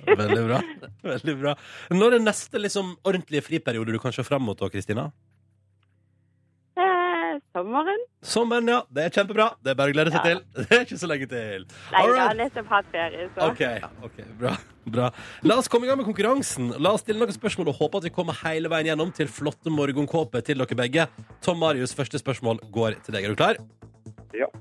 Veldig 0.06 0.44
bra. 0.48 0.60
Veldig 1.14 1.36
bra 1.38 1.54
Når 1.94 2.18
er 2.18 2.24
neste 2.24 2.60
liksom, 2.62 2.96
ordentlige 3.06 3.46
friperiode 3.46 3.94
du 3.94 4.02
kan 4.02 4.14
se 4.16 4.26
fram 4.26 4.46
mot, 4.46 4.58
da, 4.60 4.70
Kristina? 4.74 5.10
Sommeren? 7.56 8.02
Sommeren, 8.26 8.68
ja. 8.68 8.82
Det 8.92 9.06
er 9.06 9.14
kjempebra. 9.16 9.46
Det 9.64 9.72
er 9.72 9.78
bare 9.80 9.94
å 9.94 9.96
glede 9.96 10.12
seg 10.12 10.20
Ja. 10.20 10.24
til. 10.28 10.42
Det 10.66 10.76
er 10.76 10.82
ikke 10.84 10.98
så 11.00 11.08
lenge 11.08 11.28
til. 11.32 11.62
Nei, 11.94 12.02
All 12.02 12.10
jeg 12.12 12.20
har 12.26 12.36
nettopp 12.42 12.68
hatt 12.74 12.90
ferie, 12.92 13.28
så 13.32 13.46
OK, 13.48 13.62
ok, 14.10 14.18
bra, 14.42 14.52
bra. 14.98 15.06
La 15.48 15.56
oss 15.62 15.70
komme 15.72 15.88
i 15.88 15.90
gang 15.92 16.02
med 16.02 16.08
konkurransen. 16.10 16.74
La 16.84 16.92
oss 16.98 17.06
stille 17.06 17.22
noen 17.22 17.32
spørsmål 17.32 17.72
og 17.72 17.80
håpe 17.80 18.02
at 18.02 18.10
vi 18.10 18.12
kommer 18.18 18.36
hele 18.42 18.68
veien 18.74 18.90
gjennom 18.92 19.14
til 19.16 19.32
flotte 19.32 19.72
morgenkåper 19.72 20.44
til 20.44 20.60
dere 20.60 20.80
begge. 20.84 21.08
Tom 21.46 21.64
Marius, 21.64 21.96
første 21.96 22.20
spørsmål 22.20 22.60
går 22.76 23.00
til 23.08 23.16
deg. 23.16 23.24
Er 23.30 23.32
du 23.32 23.40
klar? 23.40 23.62
Ja. 24.36 24.52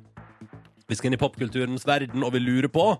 Vi 0.86 0.94
skal 0.94 1.10
inn 1.10 1.18
i 1.18 1.22
popkulturens 1.24 1.86
verden, 1.88 2.22
og 2.22 2.30
vi 2.36 2.44
lurer 2.46 2.70
på 2.70 2.92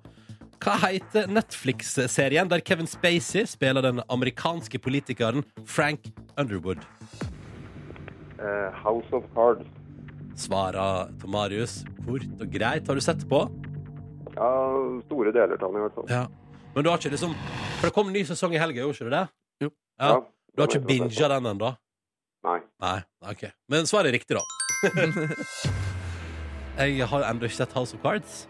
hva 0.65 0.75
heter 0.89 1.27
Netflix-serien 1.29 2.49
der 2.49 2.63
Kevin 2.65 2.87
Spacey 2.89 3.45
spiller 3.47 3.85
den 3.85 3.99
amerikanske 4.09 4.79
politikeren 4.81 5.45
Frank 5.69 6.07
Underwood? 6.41 6.81
Uh, 8.41 8.73
House 8.83 9.13
of 9.13 9.25
Cards. 9.35 9.67
Svarer 10.39 11.13
Tomarius 11.23 11.83
kort 12.05 12.27
og 12.41 12.51
greit. 12.53 12.89
Har 12.89 12.99
du 12.99 13.03
sett 13.05 13.23
på? 13.31 13.45
Ja, 14.35 14.51
store 15.07 15.33
deler 15.35 15.55
av 15.55 15.71
den 15.71 15.79
i 15.79 15.85
hvert 15.85 15.99
fall. 15.99 16.11
Ja. 16.11 16.25
Men 16.75 16.85
du 16.85 16.91
har 16.91 16.99
ikke 16.99 17.13
liksom 17.15 17.37
For 17.79 17.87
det 17.87 17.95
kom 17.95 18.09
en 18.11 18.17
ny 18.17 18.25
sesong 18.27 18.55
i 18.57 18.59
helga, 18.59 18.83
gjorde 18.83 18.99
ikke 18.99 19.11
det 19.11 19.19
det? 19.19 19.27
Jo. 19.67 19.71
Ja. 20.01 20.09
Ja, 20.09 20.23
Du 20.55 20.63
har 20.63 20.71
ikke 20.73 20.87
binga 20.89 21.29
den 21.35 21.51
ennå? 21.53 21.75
Nei. 22.45 22.59
Nei. 22.83 22.99
OK. 23.31 23.47
Men 23.73 23.87
svaret 23.89 24.11
er 24.11 24.19
riktig, 24.19 24.37
da. 24.37 24.43
jeg 26.85 27.07
har 27.09 27.29
ennå 27.31 27.49
ikke 27.49 27.61
sett 27.63 27.73
House 27.79 27.97
of 27.97 28.03
Cards. 28.03 28.45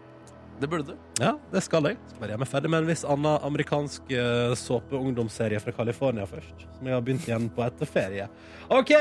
Det 0.59 0.69
burde 0.71 0.93
du. 0.93 0.99
Ja, 1.19 1.33
det 1.51 1.61
skal 1.65 1.83
jeg. 1.89 1.97
Skal 2.07 2.21
bare 2.21 2.33
gjøre 2.33 2.41
meg 2.43 2.49
ferdig 2.51 2.71
med 2.71 2.83
en 2.83 2.89
viss 2.89 3.03
annen 3.07 3.39
amerikansk 3.43 4.11
uh, 4.15 4.53
såpe-ungdomsserie 4.59 5.59
fra 5.63 5.73
California 5.75 6.27
først. 6.29 6.67
Som 6.77 6.87
jeg 6.87 6.95
har 6.95 7.03
begynt 7.03 7.27
igjen 7.27 7.49
på 7.55 7.63
etter 7.65 7.89
ferie. 7.89 8.27
OK! 8.71 8.93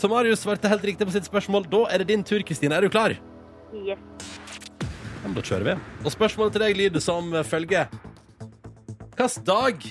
Tomarius 0.00 0.42
svarte 0.42 0.70
helt 0.70 0.84
riktig 0.84 1.06
på 1.06 1.14
sitt 1.14 1.28
spørsmål. 1.28 1.66
Da 1.70 1.84
er 1.92 2.02
det 2.02 2.08
din 2.10 2.24
tur, 2.26 2.42
Kristine. 2.46 2.76
Er 2.76 2.86
du 2.86 2.92
klar? 2.92 3.14
Yes. 3.72 4.00
Ja, 5.22 5.28
men 5.28 5.36
da 5.36 5.44
kjører 5.46 5.68
vi. 5.68 5.74
Og 6.02 6.14
spørsmålet 6.14 6.56
til 6.56 6.64
deg 6.64 6.78
lyder 6.80 7.04
som 7.04 7.30
følger. 7.46 7.92
Hvilken 9.12 9.44
dag 9.46 9.86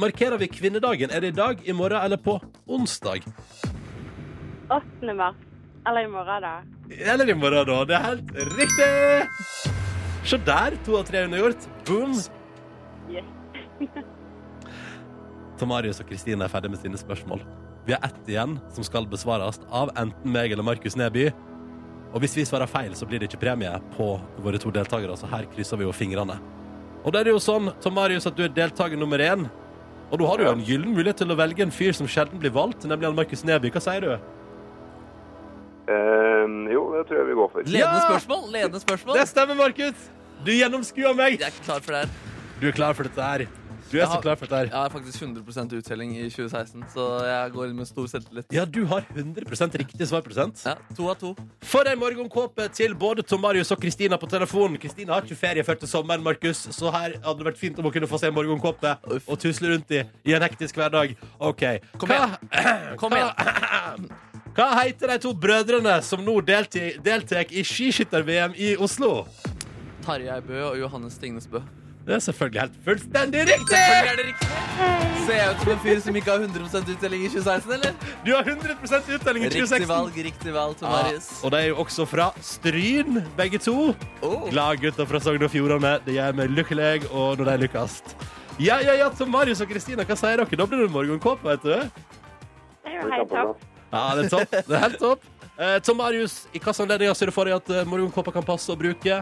markerer 0.00 0.40
vi 0.40 0.48
kvinnedagen? 0.48 1.12
Er 1.12 1.20
det 1.20 1.34
i 1.34 1.36
dag, 1.36 1.60
i 1.68 1.72
morgen 1.76 2.00
eller 2.00 2.16
på 2.16 2.38
onsdag? 2.66 3.26
8. 4.70 5.14
mars. 5.14 5.36
Eller 5.86 6.06
i 6.06 6.10
morgen, 6.12 6.44
da. 6.46 6.54
Eller 7.12 7.28
i 7.28 7.34
morgen, 7.34 7.66
da. 7.66 7.84
Det 7.84 7.96
er 7.98 8.06
helt 8.08 8.32
riktig! 8.56 8.90
Se 10.24 10.38
der. 10.46 10.76
To 10.86 10.96
av 11.00 11.04
tre 11.08 11.24
unnagjort. 11.26 11.68
Boom. 11.88 12.16
Yes. 13.10 13.28
Tomarius 15.60 16.00
og 16.00 16.08
Kristine 16.08 16.46
er 16.46 16.52
ferdig 16.52 16.72
med 16.72 16.80
sine 16.80 17.00
spørsmål. 17.00 17.44
Vi 17.86 17.92
har 17.96 18.04
ett 18.04 18.28
igjen 18.28 18.58
som 18.74 18.84
skal 18.84 19.06
besvares 19.08 19.60
av 19.70 19.90
enten 19.98 20.32
meg 20.32 20.52
eller 20.52 20.66
Markus 20.66 20.96
Neby. 20.98 21.30
Og 22.10 22.22
hvis 22.22 22.34
vi 22.36 22.44
svarer 22.46 22.68
feil, 22.70 22.92
så 22.98 23.06
blir 23.06 23.22
det 23.22 23.30
ikke 23.30 23.44
premie 23.44 23.70
på 23.94 24.12
våre 24.42 24.58
to 24.60 24.72
deltakere, 24.74 25.16
så 25.16 25.30
her 25.30 25.46
krysser 25.52 25.78
vi 25.78 25.86
jo 25.86 25.94
fingrene. 25.94 26.36
Og 27.04 27.14
da 27.14 27.20
er 27.20 27.28
det 27.28 27.34
jo 27.36 27.40
sånn, 27.42 27.70
Tom 27.80 27.94
Marius, 27.96 28.26
at 28.28 28.36
du 28.36 28.44
er 28.44 28.52
deltaker 28.52 28.98
nummer 28.98 29.22
én. 29.24 29.46
Og 30.10 30.18
da 30.18 30.26
har 30.26 30.40
du 30.40 30.44
jo 30.44 30.52
en 30.56 30.64
gyllen 30.66 30.92
mulighet 30.96 31.22
til 31.22 31.32
å 31.32 31.38
velge 31.38 31.62
en 31.64 31.72
fyr 31.72 31.94
som 31.96 32.08
sjelden 32.10 32.42
blir 32.42 32.52
valgt, 32.52 32.84
nemlig 32.90 33.14
Markus 33.14 33.46
Neby. 33.46 33.70
Hva 33.72 33.82
sier 33.84 34.04
du? 34.04 34.10
Eh, 35.90 36.56
jo, 36.74 36.82
det 36.96 37.06
tror 37.08 37.22
jeg 37.22 37.28
vi 37.30 37.38
går 37.38 37.52
for. 37.54 37.70
Ledende 37.70 38.02
spørsmål. 38.08 38.42
Ledende 38.52 38.82
spørsmål. 38.82 39.20
Det 39.20 39.28
stemmer, 39.30 39.58
Markus! 39.62 40.10
Du 40.44 40.52
gjennomskuer 40.54 41.16
meg! 41.16 41.38
Jeg 41.38 41.46
er 41.46 41.54
ikke 41.54 41.66
klar 41.70 41.82
for 41.84 41.94
det 41.94 42.04
her. 42.04 42.36
Du 42.60 42.68
er 42.68 42.76
klar 42.76 42.98
for 42.98 43.08
dette 43.08 43.30
her. 43.30 43.46
Du 43.90 43.96
er 43.98 44.06
så 44.06 44.20
klar 44.22 44.36
for 44.38 44.46
dette 44.46 44.58
her. 44.60 44.68
Jeg 44.70 44.76
har 44.78 44.90
faktisk 44.92 45.22
100% 45.24 45.72
uttelling 45.80 46.12
i 46.14 46.28
2016, 46.30 46.84
så 46.92 47.06
jeg 47.26 47.50
går 47.56 47.70
inn 47.72 47.78
med 47.80 47.88
stor 47.88 48.06
selvtillit. 48.12 48.46
Ja, 48.54 48.62
du 48.64 48.84
har 48.86 49.02
100 49.16 49.78
riktig 49.82 50.06
svarprosent. 50.06 50.62
Ja, 50.66 50.76
To 50.96 51.08
av 51.10 51.16
to. 51.18 51.32
For 51.66 51.88
en 51.90 51.98
morgenkåpe 51.98 52.68
til 52.76 52.94
både 52.94 53.24
Tom 53.26 53.42
Marius 53.42 53.72
og 53.74 53.80
Kristina 53.82 54.16
på 54.20 54.30
telefonen. 54.30 54.78
Kristina 54.78 55.16
har 55.16 55.26
ikke 55.26 55.40
ferie 55.40 55.64
før 55.66 55.80
til 55.82 55.90
sommeren, 55.90 56.22
Markus, 56.22 56.68
så 56.70 56.92
her 56.94 57.18
hadde 57.18 57.38
det 57.42 57.48
vært 57.50 57.58
fint 57.58 57.78
om 57.82 57.88
hun 57.88 57.96
kunne 57.96 58.10
få 58.10 58.20
se 58.22 58.30
en 58.30 58.36
morgenkåpe 58.36 58.94
og 59.26 59.34
tusle 59.42 59.74
rundt 59.74 59.90
i 59.90 60.04
i 60.24 60.34
en 60.38 60.42
hektisk 60.46 60.78
hverdag. 60.78 61.16
OK. 61.38 61.66
Kom 61.98 62.12
Hva, 62.14 62.36
Kom 63.00 63.18
igjen. 63.18 64.06
hva 64.56 64.70
heter 64.84 65.14
de 65.14 65.18
to 65.26 65.34
brødrene 65.34 65.98
som 66.06 66.22
nå 66.22 66.38
deltar 66.46 67.50
i 67.50 67.66
skiskytter-VM 67.66 68.54
i 68.54 68.76
Oslo? 68.78 69.24
Tarjei 70.06 70.40
Bø 70.46 70.62
og 70.70 70.78
Johannes 70.78 71.18
Stignes 71.18 71.50
Bø. 71.50 71.60
Det 72.06 72.14
er 72.16 72.22
selvfølgelig 72.24 72.60
helt 72.60 72.76
fullstendig 72.84 73.40
riktig! 73.40 73.68
Selvfølgelig 73.68 74.12
er 74.12 74.16
det 74.20 74.26
riktig! 74.30 74.48
Ser 75.26 75.36
jeg 75.36 75.50
ut 75.52 75.60
som 75.62 75.72
en 75.74 75.80
fyr 75.84 75.98
som 76.00 76.16
ikke 76.16 76.30
har 76.32 76.44
100 76.46 76.94
uttelling 76.94 77.24
i 77.24 77.28
2016, 77.28 77.72
eller? 77.76 77.92
Du 78.26 78.30
har 78.34 78.48
100 78.48 78.76
uttelling 79.16 79.44
i 79.44 79.50
2016. 79.52 79.76
Riktig 79.76 79.88
valg, 79.90 80.16
riktig 80.28 80.54
valg, 80.54 80.74
Ja, 80.80 80.86
Tomarius. 80.86 81.28
og 81.44 81.52
de 81.52 81.60
er 81.60 81.66
jo 81.68 81.76
også 81.84 82.06
fra 82.08 82.30
Stryn, 82.40 83.20
begge 83.36 83.58
to. 83.58 83.94
Oh. 84.22 84.48
Glad 84.50 84.80
gutter 84.82 85.06
fra 85.06 85.20
Sogn 85.20 85.44
og 85.44 85.52
Fjordane. 85.52 85.98
Det 86.06 86.16
gjør 86.16 86.38
meg 86.40 86.54
lykkelig, 86.56 87.10
og 87.12 87.38
når 87.38 87.50
de 87.52 87.58
lykkes. 87.66 88.00
Ja, 88.60 88.80
ja, 88.84 88.94
ja, 88.96 89.10
Tom 89.18 89.30
Marius 89.32 89.60
og 89.60 89.68
Kristina, 89.68 90.04
hva 90.04 90.16
sier 90.16 90.40
dere? 90.40 90.56
Da 90.56 90.66
blir 90.68 90.82
det 90.86 90.90
morgenkåpe, 90.92 91.44
vet 91.48 91.62
du. 91.62 91.76
Det 92.80 92.94
er 92.94 92.96
jo 93.02 93.12
helt 93.12 93.30
topp. 93.30 93.68
Ja, 93.92 94.02
det 94.16 94.24
er 94.24 94.32
topp. 94.38 94.56
Det 94.68 94.76
er 94.76 94.82
helt 94.88 94.98
topp. 95.00 95.28
Eh, 95.60 95.76
Tom 95.84 95.96
Marius, 96.00 96.46
i 96.54 96.58
hvilke 96.58 96.72
anledninger 96.82 97.14
ser 97.18 97.28
du 97.28 97.34
for 97.36 97.44
deg 97.44 97.58
at 97.58 97.70
eh, 97.74 97.84
morgenkåpa 97.88 98.32
kan 98.32 98.44
passe 98.46 98.72
å 98.72 98.76
bruke? 98.80 99.20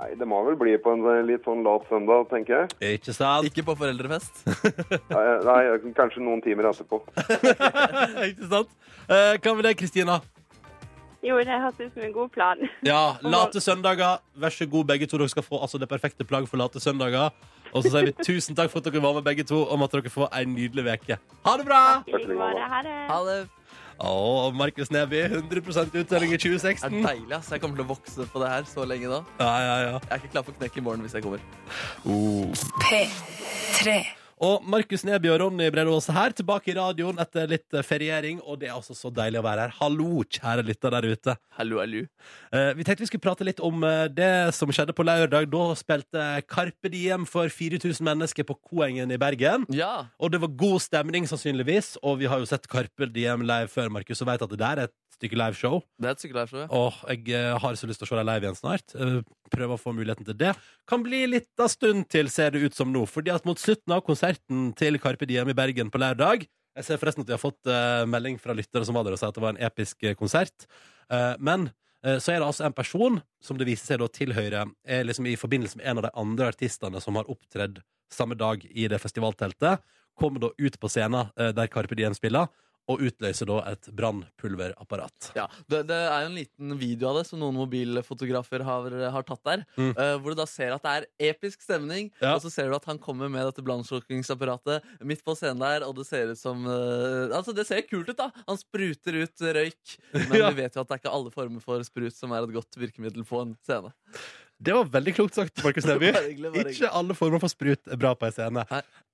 Nei, 0.00 0.14
det 0.16 0.24
må 0.24 0.38
vel 0.46 0.54
bli 0.56 0.72
på 0.80 0.94
en 0.96 1.02
eh, 1.12 1.18
litt 1.28 1.44
sånn 1.44 1.60
lat 1.66 1.84
søndag, 1.90 2.30
tenker 2.30 2.54
jeg. 2.62 2.96
Ikke 2.96 3.12
sant? 3.12 3.44
Ikke 3.44 3.66
på 3.66 3.74
foreldrefest. 3.76 4.46
Nei, 5.12 5.24
nei, 5.44 5.58
kanskje 5.98 6.22
noen 6.24 6.40
timer 6.40 6.70
etterpå. 6.70 7.02
Ikke 8.30 8.48
sant? 8.48 8.72
Eh, 9.10 9.36
hva 9.36 9.52
med 9.58 9.68
deg, 9.68 9.76
Kristina? 9.76 10.22
Jo, 11.20 11.36
det 11.44 11.52
hørtes 11.52 11.90
ut 11.90 11.98
som 11.98 12.06
en 12.06 12.16
god 12.16 12.32
plan. 12.32 12.64
Ja, 12.86 13.02
late 13.20 13.60
søndager. 13.60 14.24
Vær 14.40 14.56
så 14.56 14.64
god, 14.72 14.88
begge 14.88 15.10
to. 15.10 15.20
Dere 15.20 15.28
skal 15.34 15.44
få 15.44 15.60
altså, 15.60 15.76
det 15.82 15.90
perfekte 15.90 16.24
plagg 16.24 16.48
for 16.48 16.56
late 16.56 16.80
søndager. 16.80 17.28
Og 17.74 17.84
så 17.84 17.92
sier 17.92 18.08
vi 18.08 18.16
tusen 18.24 18.56
takk 18.56 18.72
for 18.72 18.80
at 18.80 18.88
dere 18.88 19.04
var 19.04 19.18
med, 19.18 19.26
begge 19.28 19.44
to, 19.44 19.60
og 19.68 19.84
at 19.84 19.98
dere 19.98 20.16
får 20.16 20.32
en 20.32 20.56
nydelig 20.56 20.86
veke. 20.94 21.20
Ha 21.44 21.58
det 21.60 21.68
bra! 21.68 21.82
Takk, 22.08 22.24
like. 22.24 22.68
Ha 22.72 22.84
det. 22.88 23.00
Ha 23.12 23.24
det. 23.28 23.40
Å, 24.00 24.48
Markus 24.56 24.88
Neby, 24.88 25.26
100% 25.28 25.96
uttelling 26.00 26.32
i 26.32 26.38
2016. 26.40 26.88
Det 26.88 27.02
er 27.02 27.04
deilig, 27.04 27.34
ass. 27.36 27.50
Jeg 27.52 27.60
kommer 27.60 27.76
til 27.76 27.84
å 27.84 27.90
vokse 27.90 28.24
på 28.32 28.40
det 28.40 28.48
her 28.48 28.64
så 28.68 28.86
lenge 28.88 29.10
nå. 29.12 29.18
Ja, 29.42 29.50
ja, 29.60 29.74
ja. 29.84 29.98
Jeg 30.06 30.14
er 30.14 30.22
ikke 30.22 30.32
klar 30.38 30.46
for 30.46 30.56
knekk 30.56 30.80
i 30.80 30.84
morgen 30.86 31.04
hvis 31.04 31.18
jeg 31.18 31.26
kommer. 31.26 31.44
P3. 32.86 34.00
Og 34.40 34.62
Markus 34.64 35.02
Neby 35.04 35.28
og 35.34 35.42
Ronny 35.42 35.66
Bredås 35.68 36.06
her, 36.16 36.32
tilbake 36.32 36.70
i 36.72 36.74
radioen 36.78 37.18
etter 37.20 37.50
litt 37.50 37.76
eh, 37.76 37.84
feriering. 37.84 38.38
Og 38.40 38.56
det 38.62 38.70
er 38.70 38.76
altså 38.78 38.94
så 38.96 39.10
deilig 39.12 39.36
å 39.36 39.44
være 39.44 39.66
her. 39.66 39.74
Hallo, 39.76 40.22
kjære 40.24 40.64
lytter 40.64 40.94
der 40.94 41.08
ute. 41.12 41.34
Hallo, 41.58 41.82
hallo. 41.82 42.06
Eh, 42.48 42.70
vi 42.78 42.86
tenkte 42.88 43.04
vi 43.04 43.10
skulle 43.10 43.26
prate 43.26 43.44
litt 43.44 43.60
om 43.60 43.84
eh, 43.84 44.06
det 44.08 44.30
som 44.56 44.72
skjedde 44.72 44.96
på 44.96 45.04
lørdag. 45.04 45.50
Da 45.52 45.66
spilte 45.76 46.24
Karpe 46.48 46.88
Diem 46.88 47.28
for 47.28 47.52
4000 47.52 48.00
mennesker 48.08 48.48
på 48.48 48.56
Koengen 48.70 49.12
i 49.12 49.20
Bergen. 49.20 49.68
Ja. 49.76 50.08
Og 50.16 50.32
det 50.32 50.40
var 50.40 50.56
god 50.64 50.80
stemning, 50.88 51.28
sannsynligvis. 51.28 51.98
Og 52.00 52.22
vi 52.24 52.32
har 52.32 52.40
jo 52.40 52.48
sett 52.48 52.64
Karpe 52.72 53.12
Diem 53.12 53.44
live 53.44 53.68
før, 53.68 53.92
Markus, 53.92 54.24
og 54.24 54.32
vet 54.32 54.48
at 54.48 54.56
det 54.56 54.62
der 54.64 54.84
er 54.86 54.88
et 54.88 54.96
stykke 55.20 55.38
liveshow. 55.38 55.80
Det 56.00 56.08
er 56.08 56.16
et 56.16 56.22
stykke 56.22 56.36
live-show, 56.38 56.62
jeg. 56.62 56.70
Åh, 56.72 57.00
jeg 57.12 57.34
eh, 57.36 57.56
har 57.60 57.76
så 57.76 57.88
lyst 57.88 58.00
til 58.02 58.08
å 58.08 58.10
se 58.10 58.18
deg 58.18 58.26
live 58.28 58.46
igjen 58.46 58.58
snart. 58.58 58.94
Eh, 58.96 59.18
Prøve 59.50 59.76
å 59.76 59.80
få 59.80 59.92
muligheten 59.96 60.26
til 60.28 60.38
det. 60.40 60.54
Kan 60.88 61.04
bli 61.04 61.24
litt 61.28 61.60
av 61.60 61.68
stund 61.72 62.06
til, 62.12 62.30
ser 62.32 62.54
det 62.54 62.62
ut 62.64 62.76
som 62.76 62.92
nå. 62.92 63.02
Fordi 63.10 63.32
at 63.34 63.46
mot 63.48 63.60
slutten 63.60 63.96
av 63.96 64.04
konserten 64.06 64.70
til 64.78 64.96
Carpe 65.02 65.28
Diem 65.28 65.50
i 65.50 65.56
Bergen 65.58 65.90
på 65.90 66.00
lørdag 66.00 66.46
Jeg 66.78 66.86
ser 66.86 67.00
forresten 67.02 67.24
at 67.24 67.28
vi 67.28 67.34
har 67.34 67.42
fått 67.42 67.66
eh, 67.66 68.06
melding 68.06 68.38
fra 68.40 68.54
lyttere 68.54 68.86
som 68.86 68.94
var 68.96 69.04
der 69.04 69.16
og 69.16 69.20
sa 69.20 69.28
at 69.28 69.36
det 69.36 69.42
var 69.42 69.56
en 69.56 69.64
episk 69.66 70.06
konsert. 70.18 70.68
Men 71.42 71.64
så 72.00 72.30
er 72.30 72.38
det 72.38 72.46
altså 72.46 72.62
en 72.68 72.72
person 72.72 73.16
som 73.42 73.58
det 73.58 73.66
viser 73.66 73.90
seg 73.90 73.98
da 73.98 74.06
tilhører 74.06 74.70
er 74.86 75.02
liksom 75.02 75.26
i 75.26 75.34
forbindelse 75.36 75.80
med 75.80 75.88
en 75.90 75.98
av 75.98 76.04
de 76.06 76.12
andre 76.22 76.46
artistene 76.52 77.02
som 77.02 77.18
har 77.18 77.26
opptredd 77.28 77.80
samme 78.14 78.38
dag 78.38 78.62
i 78.70 78.86
det 78.88 79.00
festivalteltet. 79.02 79.82
Kommer 80.14 80.44
da 80.44 80.52
ut 80.54 80.78
på 80.78 80.88
scenen 80.88 81.34
der 81.34 81.72
Carpe 81.74 81.98
Diem 81.98 82.14
spiller, 82.14 82.46
og 82.90 83.02
utløser 83.06 83.46
da 83.48 83.58
et 83.70 83.88
brannpulverapparat. 83.96 85.30
Ja, 85.38 85.44
det, 85.70 85.84
det 85.90 85.98
er 86.10 86.26
en 86.26 86.34
liten 86.36 86.74
video 86.80 87.10
av 87.12 87.20
det 87.20 87.24
som 87.28 87.40
noen 87.42 87.54
mobilfotografer 87.58 88.64
har, 88.66 88.96
har 89.14 89.26
tatt 89.28 89.42
der. 89.46 89.62
Mm. 89.78 89.92
Uh, 89.94 90.14
hvor 90.20 90.34
du 90.34 90.40
da 90.40 90.46
ser 90.50 90.74
at 90.74 90.84
det 90.86 90.94
er 90.96 91.08
episk 91.32 91.62
stemning, 91.64 92.10
Ja. 92.22 92.34
og 92.36 92.42
så 92.44 92.50
ser 92.52 92.68
du 92.70 92.76
at 92.76 92.88
han 92.90 92.98
kommer 93.02 93.30
med 93.32 93.46
dette 93.48 93.64
brannslokkingsapparatet 93.66 94.84
midt 95.06 95.22
på 95.26 95.36
scenen 95.38 95.62
der, 95.62 95.86
og 95.86 95.94
det 96.00 96.06
ser 96.10 96.32
ut 96.34 96.40
som 96.40 96.66
uh, 96.66 97.30
Altså, 97.36 97.54
det 97.56 97.66
ser 97.68 97.84
kult 97.86 98.10
ut, 98.10 98.18
da! 98.18 98.30
Han 98.48 98.58
spruter 98.60 99.20
ut 99.22 99.46
røyk. 99.60 99.96
Men 100.28 100.36
Ja. 100.40 100.50
vi 100.50 100.62
vet 100.64 100.76
jo 100.76 100.82
at 100.82 100.88
det 100.90 100.96
er 100.96 101.02
ikke 101.04 101.14
alle 101.16 101.32
former 101.34 101.62
for 101.64 101.82
sprut 101.86 102.16
som 102.16 102.32
er 102.34 102.44
et 102.46 102.54
godt 102.54 102.78
virkemiddel 102.80 103.24
på 103.28 103.42
en 103.44 103.54
scene. 103.66 103.92
Det 104.60 104.74
var 104.76 104.88
veldig 104.92 105.14
klokt 105.16 105.38
sagt, 105.38 105.62
Markus 105.64 105.86
Neby. 105.88 106.10
Ikke 106.66 106.90
alle 106.92 107.16
former 107.16 107.40
for 107.40 107.52
sprut 107.52 107.80
er 107.88 108.00
bra 108.00 108.12
på 108.18 108.28
en 108.28 108.34
scene. 108.36 108.64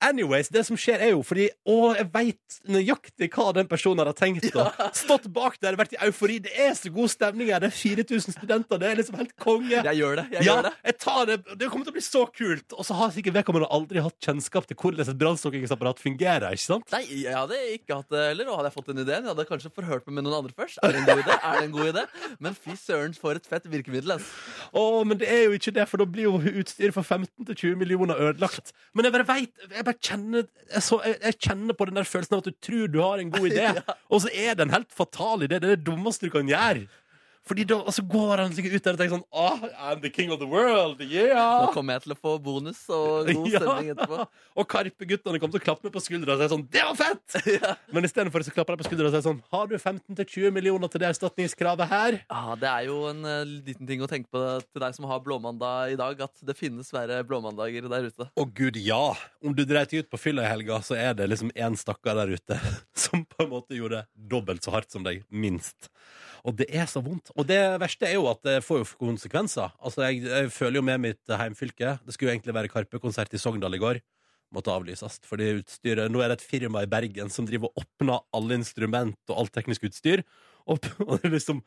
Anyways, 0.04 0.50
det 0.52 0.64
som 0.66 0.76
skjer 0.76 1.00
er 1.06 1.12
jo 1.14 1.22
fordi 1.24 1.46
Å, 1.66 1.76
jeg 1.96 2.08
veit 2.12 2.56
nøyaktig 2.68 3.30
hva 3.32 3.46
den 3.56 3.68
personen 3.70 4.02
har 4.02 4.16
tenkt. 4.18 4.48
Da. 4.52 4.90
Stått 4.96 5.28
bak 5.32 5.56
der, 5.62 5.78
vært 5.78 5.94
i 5.94 6.00
eufori. 6.04 6.40
Det 6.44 6.52
er 6.52 6.74
så 6.76 6.90
god 6.92 7.12
stemning 7.12 7.52
her. 7.52 7.62
Det 7.62 7.70
er 7.70 7.76
4000 7.78 8.36
studenter. 8.36 8.80
Det 8.82 8.90
er 8.90 9.00
liksom 9.00 9.18
helt 9.20 9.32
konge. 9.40 9.72
Jeg 9.76 9.96
gjør 10.00 10.20
det. 10.20 10.26
jeg 10.34 10.42
ja, 10.42 10.56
gjør 10.56 10.68
det 10.68 10.72
jeg 10.86 10.98
tar 11.02 11.22
det. 11.30 11.38
Det 11.62 11.70
kommer 11.70 11.86
til 11.86 11.94
å 11.94 11.96
bli 11.96 12.04
så 12.04 12.24
kult. 12.30 12.76
Og 12.76 12.88
så 12.88 12.98
har 12.98 13.14
sikkert 13.14 13.38
vedkommende 13.38 13.70
aldri 13.78 14.02
hatt 14.04 14.18
kjennskap 14.26 14.68
til 14.68 14.78
hvordan 14.80 15.06
et 15.06 15.20
brannslukkingsapparat 15.22 16.02
fungerer. 16.02 16.48
ikke 16.52 16.66
sant? 16.66 16.90
Nei, 16.94 17.04
jeg 17.22 17.34
hadde 17.34 17.60
ikke 17.76 18.00
hatt 18.00 18.12
det 18.12 18.26
heller. 18.32 18.50
Og 18.50 18.60
hadde 18.60 18.72
jeg 18.72 18.76
fått 18.76 18.90
den 18.92 19.02
ideen, 19.04 19.22
jeg 19.22 19.32
hadde 19.32 19.48
kanskje 19.48 19.72
forhørt 19.78 20.06
meg 20.10 20.18
med 20.18 20.28
noen 20.28 20.38
andre 20.42 20.56
først. 20.58 20.82
Er 20.82 20.94
det 20.94 21.02
en 21.02 21.08
god 21.08 21.24
idé? 21.24 21.38
Er 21.38 21.58
det 21.60 21.64
en 21.70 21.76
god 21.78 21.92
idé? 21.92 22.06
Men 22.42 22.58
fy 22.58 22.76
søren, 22.80 23.16
for 23.16 23.38
et 23.38 23.48
fett 23.48 23.70
virkemiddel. 23.70 24.16
Altså. 24.18 24.70
Å, 24.76 24.84
men 25.08 25.20
det 25.20 25.30
er 25.30 25.35
jo 25.44 25.54
ikke 25.56 25.72
det, 25.76 25.86
for 25.90 26.00
da 26.00 26.06
blir 26.10 26.26
jo 26.26 26.60
utstyret 26.60 26.94
for 26.96 27.06
15 27.06 27.46
til 27.48 27.58
20 27.62 27.80
millioner 27.80 28.18
ødelagt. 28.28 28.72
Men 28.94 29.08
jeg 29.08 29.14
bare 29.14 29.28
vet, 29.28 29.64
jeg 29.76 29.86
bare 29.88 30.00
kjenner 30.08 30.44
jeg, 30.46 30.82
så, 30.82 31.00
jeg, 31.04 31.18
jeg 31.22 31.38
kjenner 31.48 31.78
på 31.78 31.88
den 31.88 32.00
der 32.00 32.08
følelsen 32.08 32.36
av 32.36 32.44
at 32.44 32.50
du 32.50 32.60
tror 32.68 32.92
du 32.92 33.00
har 33.02 33.22
en 33.22 33.32
god 33.34 33.48
idé, 33.52 33.66
og 34.10 34.22
så 34.24 34.32
er 34.32 34.56
det 34.56 34.66
en 34.66 34.76
helt 34.76 34.92
fatal 34.92 35.46
idé. 35.46 35.58
Det 35.60 35.70
er 35.70 35.76
det 35.76 35.86
dummeste 35.86 36.28
du 36.28 36.34
kan 36.34 36.48
gjøre. 36.50 36.86
Fordi 37.46 37.62
da 37.70 37.76
og 37.78 37.92
så 37.94 38.02
går 38.02 38.40
han 38.42 38.54
sikkert 38.56 38.74
ut 38.80 38.86
der 38.88 38.96
og 38.96 39.00
tenker 39.00 39.14
sånn 39.14 39.26
Åh, 39.30 39.60
I'm 39.86 40.00
the 40.02 40.10
king 40.10 40.32
of 40.34 40.40
the 40.40 40.48
world, 40.50 40.98
yeah! 41.06 41.62
Nå 41.62 41.68
kommer 41.76 41.94
jeg 41.94 42.02
til 42.06 42.14
å 42.16 42.18
få 42.18 42.32
bonus 42.42 42.80
og 42.90 43.28
god 43.30 43.46
Ja. 43.54 43.60
stemning 43.62 43.90
etterpå. 43.94 44.24
Og 44.58 44.66
Karpe-guttene 44.72 45.38
kommer 45.38 45.54
til 45.54 45.62
å 45.62 45.66
klappe 45.68 45.86
meg 45.86 45.94
på 45.94 46.02
skuldra 46.02 46.34
og 46.34 46.42
si 46.42 46.48
sånn 46.50 46.64
Det 46.74 46.82
var 46.88 46.98
fett! 46.98 47.36
Ja. 47.56 47.76
Men 47.94 48.04
istedenfor 48.08 48.42
så 48.42 48.50
klapper 48.52 48.74
de 48.74 48.82
på 48.82 48.88
skuldra 48.88 49.06
og 49.08 49.14
sier 49.14 49.22
sånn 49.28 49.38
Har 49.54 49.70
du 49.70 49.76
15-20 49.78 50.50
millioner 50.56 50.90
til 50.90 51.04
det 51.04 51.08
erstatningskravet 51.12 51.86
her? 51.92 52.18
Ja, 52.26 52.56
Det 52.58 52.72
er 52.72 52.88
jo 52.90 52.98
en 53.12 53.22
uh, 53.22 53.38
liten 53.46 53.86
ting 53.88 54.02
å 54.02 54.10
tenke 54.10 54.26
på 54.34 54.42
til 54.66 54.82
deg 54.82 54.98
som 54.98 55.06
har 55.08 55.22
blåmandag 55.24 55.94
i 55.94 56.00
dag, 56.00 56.20
at 56.26 56.42
det 56.50 56.56
finnes 56.58 56.90
verre 56.94 57.22
blåmandager 57.26 57.86
der 57.90 58.10
ute. 58.10 58.26
Å 58.34 58.44
gud, 58.58 58.76
ja! 58.82 59.14
Om 59.46 59.54
du 59.56 59.62
dreit 59.68 59.94
ut 59.94 60.10
på 60.10 60.18
fylla 60.20 60.44
i 60.44 60.50
helga, 60.50 60.80
så 60.84 60.98
er 60.98 61.14
det 61.16 61.30
liksom 61.30 61.54
én 61.54 61.78
stakkar 61.78 62.18
der 62.18 62.34
ute 62.34 62.58
som 63.06 63.22
på 63.22 63.46
en 63.46 63.52
måte 63.54 63.78
gjorde 63.78 64.02
dobbelt 64.18 64.66
så 64.66 64.74
hardt 64.74 64.90
som 64.92 65.06
deg, 65.06 65.22
minst. 65.30 65.92
Og 66.46 66.54
det 66.54 66.68
er 66.70 66.86
så 66.86 67.02
vondt. 67.02 67.32
Og 67.34 67.46
det 67.48 67.58
verste 67.82 68.06
er 68.06 68.14
jo 68.14 68.28
at 68.30 68.42
det 68.46 68.60
får 68.62 68.82
jo 68.82 68.90
konsekvenser. 69.00 69.72
Altså, 69.82 70.04
jeg, 70.06 70.22
jeg 70.28 70.52
føler 70.54 70.78
jo 70.78 70.84
med 70.86 71.02
mitt 71.02 71.32
heimfylke. 71.40 71.96
Det 72.06 72.14
skulle 72.14 72.30
jo 72.30 72.36
egentlig 72.36 72.54
være 72.54 72.70
Karpe-konsert 72.70 73.34
i 73.34 73.40
Sogndal 73.42 73.74
i 73.74 73.82
går. 73.82 73.98
Måtte 74.54 74.70
avlyses. 74.70 75.18
Fordi 75.26 75.56
utstyret 75.58 76.12
Nå 76.12 76.22
er 76.22 76.30
det 76.30 76.38
et 76.38 76.46
firma 76.46 76.84
i 76.84 76.90
Bergen 76.90 77.32
som 77.34 77.48
driver 77.48 77.72
og 77.72 77.82
åpner 77.82 78.22
alle 78.36 78.60
instrument 78.60 79.18
og 79.32 79.40
alt 79.42 79.56
teknisk 79.58 79.88
utstyr. 79.90 80.22
Og, 80.72 80.82
og 81.06 81.22
liksom 81.30 81.60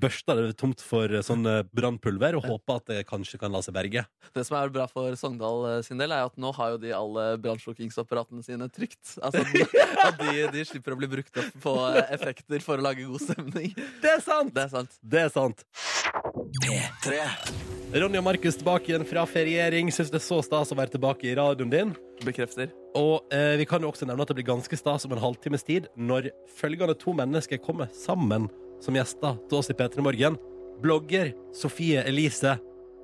børsta 0.00 0.32
det 0.38 0.54
tomt 0.56 0.80
for 0.80 1.12
eh, 1.12 1.20
sånn 1.24 1.44
eh, 1.44 1.58
brannpulver 1.76 2.38
og 2.38 2.46
håpa 2.48 2.78
at 2.80 2.86
det 2.88 3.02
kanskje 3.08 3.36
kan 3.42 3.52
la 3.52 3.60
seg 3.60 3.74
berge. 3.76 4.06
Det 4.32 4.44
som 4.48 4.56
er 4.56 4.72
bra 4.72 4.86
for 4.88 5.12
Sogndal 5.20 5.66
eh, 5.68 5.80
sin 5.84 6.00
del, 6.00 6.14
er 6.16 6.24
at 6.24 6.40
nå 6.40 6.54
har 6.56 6.72
jo 6.72 6.80
de 6.80 6.94
alle 6.96 7.26
brannslukkingsapparatene 7.44 8.40
sine 8.46 8.70
trygt. 8.72 9.18
Altså, 9.20 9.44
at 10.06 10.16
de, 10.22 10.46
de 10.54 10.64
slipper 10.68 10.96
å 10.96 11.00
bli 11.02 11.10
brukt 11.18 11.42
opp 11.42 11.60
på 11.66 11.76
eh, 11.90 12.00
effekter 12.16 12.64
for 12.64 12.80
å 12.80 12.86
lage 12.88 13.04
god 13.04 13.26
stemning. 13.26 13.76
Det 14.00 14.14
er 14.14 14.24
sant! 14.24 14.54
Det 14.56 14.64
er 14.64 14.72
sant. 14.72 15.00
Det 15.04 15.24
er 15.26 15.34
sant. 15.36 15.66
Ronny 17.96 18.18
og 18.18 18.24
Markus 18.26 18.56
tilbake 18.58 18.90
igjen 18.90 19.04
fra 19.08 19.24
feriering. 19.28 19.90
Syns 19.92 20.10
det 20.12 20.20
er 20.20 20.24
så 20.24 20.38
stas 20.44 20.72
å 20.72 20.78
være 20.78 20.94
tilbake 20.94 21.28
i 21.28 21.34
radioen 21.36 21.72
din. 21.72 21.94
Bekrefter. 22.24 22.70
Og 22.96 23.26
eh, 23.34 23.56
vi 23.60 23.66
kan 23.68 23.82
jo 23.84 23.90
også 23.92 24.08
nevne 24.08 24.24
at 24.24 24.32
det 24.32 24.38
blir 24.38 24.48
ganske 24.48 24.78
stas 24.78 25.04
om 25.06 25.12
en 25.14 25.22
halvtimes 25.22 25.66
tid 25.66 25.90
når 25.96 26.30
følgende 26.56 26.96
to 26.98 27.12
mennesker 27.16 27.60
kommer 27.62 27.90
sammen 27.94 28.48
som 28.84 28.96
gjester 28.96 29.36
til 29.50 29.60
oss 29.60 29.72
i 29.72 29.76
P3 29.76 30.04
Morgen. 30.04 30.38
Blogger 30.82 31.34
Sofie 31.56 32.04
Elise 32.08 32.56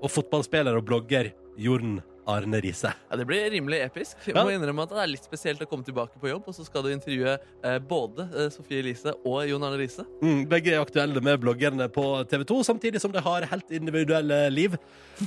og 0.02 0.10
fotballspiller 0.12 0.76
og 0.76 0.88
blogger 0.88 1.32
Jorn 1.60 2.00
Arne 2.30 2.60
Riise. 2.62 2.92
Ja, 3.10 3.16
Det 3.16 3.26
blir 3.26 3.50
rimelig 3.50 3.80
episk. 3.84 4.16
Jeg 4.26 4.36
må 4.36 4.52
innrømme 4.54 4.86
at 4.86 4.94
Det 4.94 5.02
er 5.02 5.10
litt 5.10 5.26
spesielt 5.26 5.62
å 5.64 5.68
komme 5.70 5.86
tilbake 5.86 6.20
på 6.20 6.30
jobb, 6.30 6.46
og 6.46 6.56
så 6.56 6.66
skal 6.66 6.86
du 6.86 6.92
intervjue 6.92 7.34
eh, 7.38 7.78
både 7.78 8.28
eh, 8.30 8.48
Sofie 8.54 8.82
Elise 8.82 9.14
og 9.24 9.42
Jon 9.48 9.66
Arne 9.66 9.80
Riise. 9.80 10.06
Mm, 10.22 10.44
begge 10.50 10.74
er 10.74 10.82
aktuelle 10.82 11.22
med 11.24 11.40
bloggerne 11.42 11.88
på 11.92 12.06
TV 12.30 12.46
2, 12.48 12.62
samtidig 12.70 13.02
som 13.02 13.14
de 13.14 13.22
har 13.22 13.48
helt 13.50 13.74
individuelle 13.74 14.44
liv. 14.54 14.78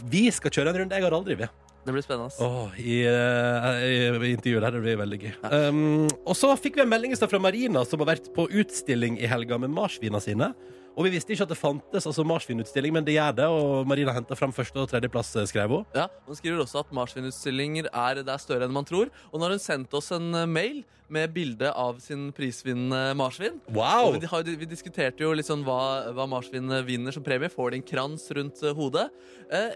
Vi 0.07 0.27
skal 0.31 0.53
kjøre 0.53 0.73
en 0.73 0.83
runde. 0.83 0.95
Jeg 0.95 1.07
har 1.07 1.17
aldri, 1.19 1.39
vi. 1.43 1.49
Det 1.85 1.93
blir 1.93 2.01
spennende. 2.01 2.33
Oh, 2.41 2.71
i, 2.81 3.03
i, 3.05 3.97
i 4.09 4.31
intervjuet 4.33 4.63
der 4.65 4.73
det 4.73 4.81
blir 4.81 4.95
veldig 4.97 5.19
gøy. 5.21 5.33
Um, 5.51 6.07
og 6.25 6.33
så 6.37 6.49
fikk 6.57 6.79
vi 6.79 6.85
en 6.85 6.89
melding 6.89 7.13
fra 7.13 7.41
Marina, 7.41 7.83
som 7.85 8.01
har 8.01 8.15
vært 8.15 8.31
på 8.33 8.47
utstilling 8.49 9.19
i 9.21 9.29
helga 9.29 9.59
med 9.61 9.73
marsvina 9.75 10.21
sine. 10.23 10.49
Og 10.95 11.03
vi 11.03 11.11
visste 11.11 11.33
ikke 11.35 11.43
at 11.43 11.51
det 11.51 11.59
fantes 11.59 12.07
altså 12.07 12.23
marsvinutstilling, 12.27 12.93
men 12.95 13.05
det 13.05 13.17
gjør 13.17 13.35
det. 13.35 13.47
Og 13.51 13.87
Marina 13.87 14.13
henta 14.15 14.35
fram 14.39 14.53
første- 14.55 14.79
og 14.79 14.89
tredjeplass, 14.89 15.35
eh, 15.35 15.47
skrev 15.51 15.69
hun. 15.69 15.85
Ja, 15.93 16.07
Hun 16.25 16.35
skriver 16.35 16.63
også 16.63 16.79
at 16.85 16.91
marsvinutstillinger 16.95 17.89
er, 17.91 18.23
er 18.23 18.37
større 18.39 18.63
enn 18.63 18.71
man 18.75 18.87
tror. 18.87 19.11
Og 19.31 19.39
nå 19.39 19.43
har 19.43 19.55
hun 19.57 19.59
sendt 19.59 19.93
oss 19.93 20.11
en 20.15 20.33
eh, 20.33 20.45
mail 20.45 20.83
med 21.11 21.33
bilde 21.35 21.69
av 21.69 21.99
sin 22.01 22.31
prisvinnende 22.33 23.13
marsvin 23.13 23.59
Wow! 23.69 24.15
vi, 24.17 24.25
har, 24.25 24.41
vi 24.41 24.65
diskuterte 24.65 25.21
jo 25.21 25.35
litt 25.37 25.45
sånn 25.45 25.61
hva, 25.67 26.09
hva 26.15 26.25
marsvin 26.25 26.71
vinner 26.87 27.13
som 27.13 27.23
premie. 27.25 27.51
Får 27.51 27.71
de 27.75 27.81
en 27.81 27.87
krans 27.91 28.25
rundt 28.31 28.63
eh, 28.63 28.73
hodet? 28.73 29.09
Eh, 29.51 29.75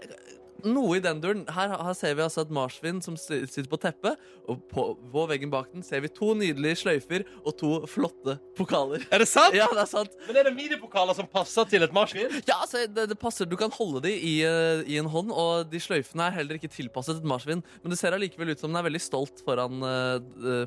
noe 0.68 0.98
i 0.98 1.02
den 1.04 1.20
duren. 1.22 1.42
Her, 1.54 1.72
her 1.80 1.96
ser 1.96 2.16
vi 2.18 2.24
altså 2.24 2.44
et 2.44 2.52
marsvin 2.54 3.00
som 3.04 3.16
sitter 3.18 3.68
på 3.70 3.78
teppet, 3.80 4.20
og 4.50 4.62
på, 4.70 4.86
på 5.12 5.24
veggen 5.30 5.52
bak 5.52 5.70
den 5.72 5.84
ser 5.86 6.02
vi 6.04 6.10
to 6.12 6.32
nydelige 6.38 6.80
sløyfer 6.82 7.24
og 7.44 7.56
to 7.60 7.72
flotte 7.90 8.36
pokaler. 8.58 9.04
Er 9.10 9.24
det 9.24 9.28
sant? 9.30 9.56
Ja, 9.56 9.68
det 9.72 9.84
er 9.84 9.90
sant. 9.90 10.16
Men 10.28 10.40
er 10.40 10.48
det 10.50 10.54
minipokaler 10.56 11.16
som 11.18 11.28
passer 11.30 11.68
til 11.70 11.86
et 11.86 11.94
marsvin? 11.96 12.32
Ja, 12.44 12.60
altså, 12.62 12.84
det, 12.86 13.08
det 13.12 13.18
passer. 13.20 13.48
Du 13.48 13.56
kan 13.60 13.72
holde 13.74 14.04
de 14.08 14.14
i, 14.14 14.36
eh, 14.46 14.84
i 14.90 14.98
en 15.00 15.10
hånd, 15.10 15.32
og 15.32 15.70
de 15.70 15.82
sløyfene 15.82 16.28
er 16.28 16.38
heller 16.40 16.60
ikke 16.60 16.72
tilpasset 16.72 17.20
et 17.20 17.28
marsvin. 17.28 17.64
Men 17.82 17.94
det 17.94 18.00
ser 18.00 18.16
allikevel 18.16 18.54
ut 18.54 18.62
som 18.62 18.72
den 18.72 18.80
er 18.80 18.88
veldig 18.90 19.04
stolt 19.04 19.44
foran 19.46 19.84
eh, 19.86 20.16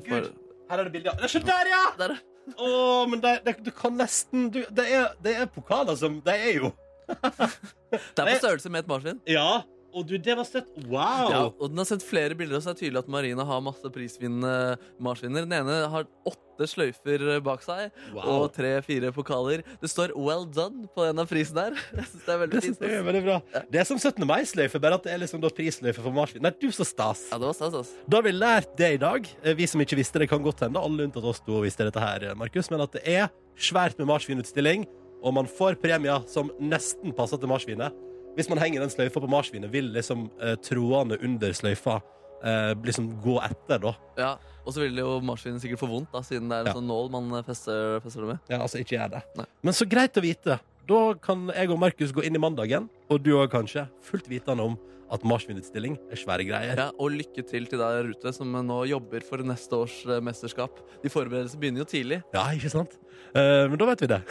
for, 0.08 0.28
Gud. 0.28 0.32
Her 0.70 0.80
er 0.80 0.88
det 0.88 0.94
bilde 0.94 1.12
av 1.12 1.28
Se 1.28 1.42
der, 1.44 1.68
ja! 1.70 1.84
Der. 2.00 2.16
Å, 2.56 2.68
men 3.08 3.20
det, 3.24 3.38
det, 3.46 3.54
du 3.64 3.70
kan 3.72 3.94
nesten 3.96 4.50
du, 4.52 4.60
det, 4.68 4.84
er, 4.84 5.14
det 5.24 5.32
er 5.40 5.46
pokaler 5.48 5.96
som 5.96 6.18
Det 6.24 6.34
er 6.34 6.58
jo 6.58 6.68
Det 7.14 8.20
er 8.20 8.28
på 8.28 8.36
størrelse 8.42 8.70
med 8.72 8.84
et 8.84 8.90
marsvin. 8.90 9.18
Ja. 9.28 9.62
Og 9.94 10.06
du, 10.08 10.16
det 10.18 10.34
var 10.36 10.46
støtt. 10.48 10.70
Wow! 10.90 11.28
Ja, 11.30 11.42
og 11.54 11.68
Den 11.70 11.78
har 11.78 11.86
sendt 11.86 12.02
flere 12.06 12.34
bilder, 12.38 12.58
og 12.58 12.64
så 12.64 12.72
er 12.72 12.74
det 12.76 12.82
tydelig 12.82 12.98
at 13.04 13.10
Marina 13.14 13.44
har 13.46 13.60
masse 13.62 13.90
prisvinnende 13.94 14.76
marsvinner. 15.02 15.44
Den 15.46 15.54
ene 15.60 15.76
har 15.92 16.08
åtte 16.26 16.66
sløyfer 16.70 17.22
bak 17.42 17.62
seg 17.64 17.90
Wow. 18.14 18.44
og 18.44 18.52
tre-fire 18.54 19.10
pokaler. 19.14 19.62
Det 19.82 19.90
står 19.90 20.12
'Well 20.14 20.46
done' 20.54 20.86
på 20.94 21.06
en 21.08 21.18
av 21.18 21.26
prisene 21.30 21.64
der. 21.70 21.78
Jeg 21.98 22.06
synes 22.10 22.24
det 22.26 22.34
er 22.34 22.38
veldig 22.42 22.62
fint. 22.62 22.78
Det, 22.80 23.04
veldig 23.06 23.22
bra. 23.24 23.38
Det 23.70 23.80
er 23.80 23.84
som 23.84 23.98
17. 23.98 24.26
mai-sløyfe, 24.26 24.80
bare 24.82 24.94
at 24.98 25.02
det 25.06 25.12
er 25.14 25.18
liksom 25.22 25.40
prisløyfe 25.40 26.02
for 26.02 26.10
marsvin. 26.14 26.42
Nei, 26.42 26.50
du, 26.60 26.68
så 26.70 26.84
stas. 26.86 27.28
Ja, 27.30 27.38
det 27.38 27.46
var 27.46 27.54
stas, 27.58 27.74
ass. 27.74 27.90
Da 28.08 28.18
har 28.18 28.22
vi 28.26 28.32
lært 28.34 28.76
det 28.76 28.92
i 28.94 28.96
dag. 29.02 29.26
Eh, 29.42 29.54
Vi 29.54 29.66
som 29.66 29.80
ikke 29.80 29.96
visste 29.96 30.18
det, 30.18 30.28
kan 30.28 30.42
godt 30.42 30.60
hende. 30.66 30.78
Alle 30.78 31.06
unntatt 31.06 31.24
oss 31.24 31.40
to 31.40 31.60
visste 31.62 31.86
dette 31.86 32.00
her, 32.02 32.34
Markus. 32.34 32.70
Men 32.70 32.80
at 32.82 32.92
det 32.92 33.02
er 33.06 33.28
svært 33.58 33.98
med 33.98 34.06
marsvinutstilling, 34.10 34.86
og 35.22 35.34
man 35.34 35.46
får 35.46 35.78
premier 35.80 36.22
som 36.28 36.50
nesten 36.60 37.14
passer 37.14 37.38
til 37.38 37.48
marsvinet. 37.48 37.92
Hvis 38.34 38.48
man 38.50 38.58
henger 38.58 38.80
den 38.84 38.90
sløyfa 38.92 39.20
på 39.22 39.28
marsvinet, 39.30 39.70
vil 39.72 39.92
liksom 39.94 40.26
eh, 40.42 40.56
trådene 40.64 41.18
under 41.22 41.52
sløyfa 41.54 42.00
eh, 42.44 42.72
liksom 42.84 43.12
gå 43.24 43.38
etter, 43.46 43.78
da. 43.84 43.94
Ja, 44.18 44.32
Og 44.64 44.72
så 44.72 44.80
vil 44.80 44.96
jo 44.96 45.18
marsvinet 45.20 45.60
sikkert 45.60 45.82
få 45.82 45.86
vondt, 45.90 46.08
da, 46.12 46.22
siden 46.24 46.48
det 46.48 46.56
er 46.56 46.60
en 46.64 46.70
Ja. 46.72 46.72
sånn 46.78 46.86
nål 46.88 47.10
man 47.12 47.42
fester, 47.44 48.00
fester 48.00 48.24
det 48.24 48.28
med. 48.32 48.38
Ja, 48.48 48.58
altså, 48.64 48.78
ikke 48.80 48.96
gjør 48.96 49.10
det. 49.18 49.22
Nei. 49.36 49.44
Men 49.62 49.74
så 49.76 49.84
greit 49.88 50.16
å 50.16 50.22
vite. 50.24 50.58
Da 50.88 51.02
kan 51.20 51.46
jeg 51.54 51.70
og 51.70 51.78
Markus 51.80 52.12
gå 52.12 52.24
inn 52.24 52.34
i 52.36 52.40
mandagen, 52.40 52.88
og 53.10 53.22
du 53.22 53.30
òg 53.36 53.50
kanskje, 53.52 53.86
fullt 54.04 54.26
vitende 54.28 54.64
om 54.64 54.78
at 55.12 55.20
marsvinutstilling 55.22 55.98
er 56.10 56.16
svære 56.16 56.46
greier. 56.48 56.76
Ja, 56.80 56.86
Og 56.98 57.12
lykke 57.12 57.44
til 57.46 57.66
til 57.68 57.78
deg 57.78 57.92
der 58.00 58.08
ute 58.10 58.32
som 58.32 58.50
nå 58.50 58.80
jobber 58.88 59.20
for 59.22 59.36
neste 59.44 59.76
års 59.76 59.98
eh, 60.08 60.18
mesterskap. 60.24 60.80
De 61.04 61.12
forberedelsene 61.12 61.60
begynner 61.60 61.84
jo 61.84 61.88
tidlig. 61.92 62.22
Ja, 62.34 62.46
ikke 62.56 62.72
sant? 62.72 62.96
Eh, 63.36 63.68
men 63.68 63.76
da 63.78 63.84
vet 63.92 64.00
vi 64.00 64.08
det. 64.10 64.22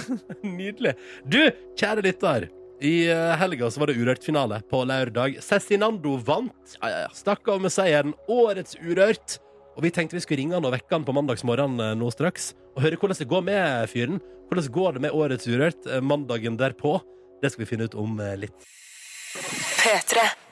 Nydelig. 0.46 0.94
Du, 1.26 1.40
kjære 1.76 2.04
lytter. 2.06 2.48
I 2.80 3.10
eh, 3.10 3.36
helga 3.36 3.70
så 3.70 3.80
var 3.80 3.90
det 3.90 3.98
Urørt-finale 4.00 4.62
på 4.70 4.80
lørdag. 4.88 5.36
Cezinando 5.44 6.14
vant. 6.24 6.76
Stakk 7.12 7.48
av 7.52 7.60
med 7.60 7.72
seieren. 7.74 8.14
Årets 8.28 8.78
Urørt. 8.80 9.36
Og 9.76 9.84
vi 9.84 9.92
tenkte 9.92 10.16
vi 10.16 10.22
skulle 10.24 10.40
ringe 10.40 10.56
han 10.56 10.64
og 10.64 10.72
vekke 10.72 10.94
han 10.96 11.04
på 11.04 11.14
mandagsmorgen 11.16 11.76
eh, 11.76 11.92
nå 12.00 12.08
straks. 12.14 12.54
Og 12.72 12.86
høre 12.86 12.96
hvordan 12.96 13.20
det 13.20 13.28
går 13.28 13.44
med 13.50 13.92
fyren. 13.92 14.22
Hvordan 14.48 14.72
går 14.72 14.96
det 14.96 15.04
med 15.04 15.18
Årets 15.20 15.50
Urørt 15.50 15.90
eh, 15.90 16.00
mandagen 16.00 16.56
derpå? 16.60 16.96
Det 17.44 17.52
skal 17.52 17.66
vi 17.66 17.68
finne 17.68 17.88
ut 17.88 17.98
om 18.00 18.16
litt. 18.40 18.64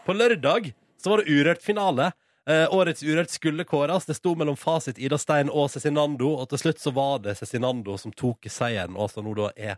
På 0.04 0.16
lørdag 0.16 0.72
så 1.00 1.14
var 1.14 1.24
det 1.24 1.32
Urørt-finale. 1.32 2.12
Eh, 2.48 2.74
årets 2.74 3.02
Urørt 3.02 3.32
skulle 3.32 3.64
kåres. 3.64 4.04
Det 4.04 4.20
sto 4.20 4.36
mellom 4.36 4.56
Fasit, 4.56 4.98
Ida 4.98 5.18
Stein 5.18 5.48
og 5.48 5.72
Cezinando. 5.72 6.30
Og 6.42 6.48
til 6.52 6.60
slutt 6.66 6.80
så 6.80 6.92
var 6.96 7.24
det 7.24 7.38
Cezinando 7.40 7.96
som 8.00 8.12
tok 8.12 8.48
seieren, 8.52 8.96
og 8.96 9.10
som 9.12 9.24
nå 9.24 9.34
da 9.36 9.50
er 9.56 9.76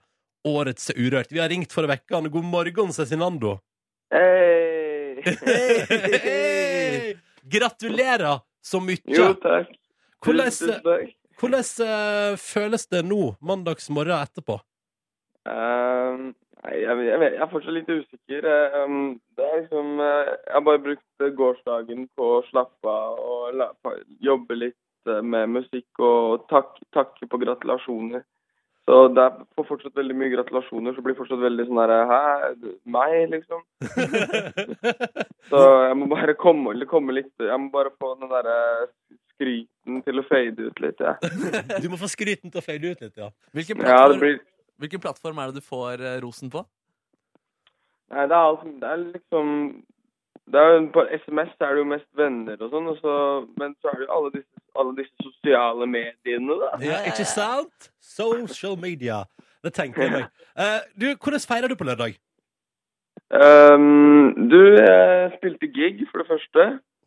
Årets 0.48 0.90
Urørt. 0.96 1.32
Vi 1.32 1.40
har 1.42 1.50
ringt 1.52 1.72
for 1.74 1.84
å 1.84 1.90
vekke 1.90 2.16
han. 2.16 2.30
God 2.32 2.46
morgen, 2.48 2.92
Cezinando. 2.96 3.58
Hei! 4.14 5.20
hey. 5.44 7.14
Gratulerer 7.50 8.40
så 8.62 8.80
mye. 8.80 9.00
Jo, 9.04 9.32
takk. 9.42 9.72
Hvordan, 10.24 10.50
Tusen 10.52 10.82
takk. 10.84 11.14
hvordan 11.40 11.64
eh, 11.86 12.34
føles 12.40 12.86
det 12.92 13.04
nå, 13.08 13.34
mandagsmorgen 13.40 14.20
etterpå? 14.20 14.58
Um, 15.48 16.34
jeg, 16.68 16.82
jeg, 16.84 17.06
jeg 17.08 17.38
er 17.40 17.48
fortsatt 17.52 17.76
litt 17.76 17.88
usikker. 17.88 18.48
Um, 18.76 19.16
det 19.36 19.46
er 19.46 19.62
liksom 19.62 20.02
eh, 20.04 20.34
Jeg 20.34 20.56
har 20.58 20.66
bare 20.66 20.84
brukt 20.84 21.24
eh, 21.24 21.32
gårsdagen 21.38 22.04
på 22.16 22.28
å 22.36 22.42
slappe 22.50 22.92
av 22.92 23.22
og 23.24 23.56
la, 23.56 23.70
jobbe 24.20 24.58
litt 24.58 24.76
med 25.24 25.48
musikk 25.48 26.02
og 26.04 26.44
tak, 26.52 26.76
takke 26.92 27.24
på 27.30 27.40
gratulasjoner. 27.40 28.20
Så 28.90 29.00
det 29.14 29.22
er 29.22 29.34
får 29.54 29.66
fortsatt 29.68 29.98
veldig 30.00 30.14
mye 30.18 30.32
gratulasjoner, 30.32 30.94
så 30.96 31.02
blir 31.04 31.14
fortsatt 31.14 31.38
veldig 31.38 31.66
sånn 31.68 31.78
herre 31.78 31.98
Hæ? 32.10 32.22
Meg, 32.90 33.18
liksom? 33.30 33.60
Så 35.50 35.60
jeg 35.86 35.98
må 36.00 36.08
bare 36.10 36.34
komme, 36.38 36.74
komme 36.90 37.14
litt 37.14 37.44
Jeg 37.44 37.62
må 37.62 37.70
bare 37.74 37.92
få 37.94 38.16
den 38.18 38.32
derre 38.32 38.56
skryten 39.36 40.02
til 40.04 40.20
å 40.20 40.24
fade 40.26 40.66
ut 40.66 40.82
litt, 40.82 40.98
jeg. 41.00 41.76
Du 41.84 41.86
må 41.92 42.00
få 42.00 42.10
skryten 42.10 42.50
til 42.50 42.60
å 42.60 42.64
fade 42.64 42.90
ut 42.90 43.04
litt, 43.06 43.14
ja. 43.14 43.30
Hvilken 43.56 43.78
Ja, 43.78 43.84
plattform, 44.02 44.18
det 44.18 44.24
blir 44.26 44.40
hvilken 44.80 45.02
plattform 45.04 45.38
er 45.38 45.50
det 45.50 45.60
du 45.60 45.66
får 45.66 46.02
eh, 46.02 46.18
rosen 46.24 46.50
på? 46.52 46.64
Nei, 48.10 48.26
det 48.26 48.34
er, 48.34 48.42
alt, 48.42 48.66
det 48.82 48.90
er 48.90 49.02
liksom 49.04 49.50
jo- 50.58 50.90
På 50.92 51.06
SMS 51.10 51.52
er 51.60 51.74
det 51.74 51.78
jo 51.78 51.84
mest 51.84 52.08
venner 52.16 52.56
og 52.60 52.70
sånn, 52.70 52.88
og 52.88 52.96
så, 52.98 53.14
men 53.58 53.74
så 53.80 53.88
er 53.88 53.98
det 53.98 54.06
jo 54.06 54.12
alle 54.16 54.30
disse, 54.34 54.64
alle 54.76 54.96
disse 54.96 55.14
sosiale 55.22 55.86
mediene, 55.86 56.56
da. 56.62 56.70
Ja, 56.82 56.98
ikke 57.06 57.24
sant? 57.24 57.90
Social 58.00 58.76
media. 58.76 59.24
Det 59.62 59.72
tenker 59.72 60.02
jeg 60.02 60.12
meg. 60.12 60.26
Eh, 60.60 60.80
du, 60.98 61.06
hvordan 61.16 61.40
feirer 61.40 61.68
du 61.68 61.76
på 61.78 61.86
lørdag? 61.88 62.18
Um, 63.30 64.34
du, 64.50 64.58
jeg 64.76 65.30
spilte 65.38 65.68
gig, 65.72 66.02
for 66.10 66.20
det 66.20 66.26
første. 66.28 66.64